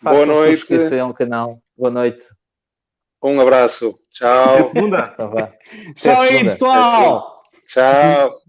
Boa 0.02 0.26
noite. 0.26 0.60
Subscrição 0.60 1.08
ao 1.08 1.14
canal. 1.14 1.62
Boa 1.78 1.92
noite. 1.92 2.24
Um 3.24 3.40
abraço. 3.40 3.94
Tchau. 4.10 4.56
Até 4.56 4.68
segunda. 4.70 5.14
Tchau 5.96 6.22
aí, 6.22 6.44
pessoal. 6.44 7.44
Tchau. 7.66 8.42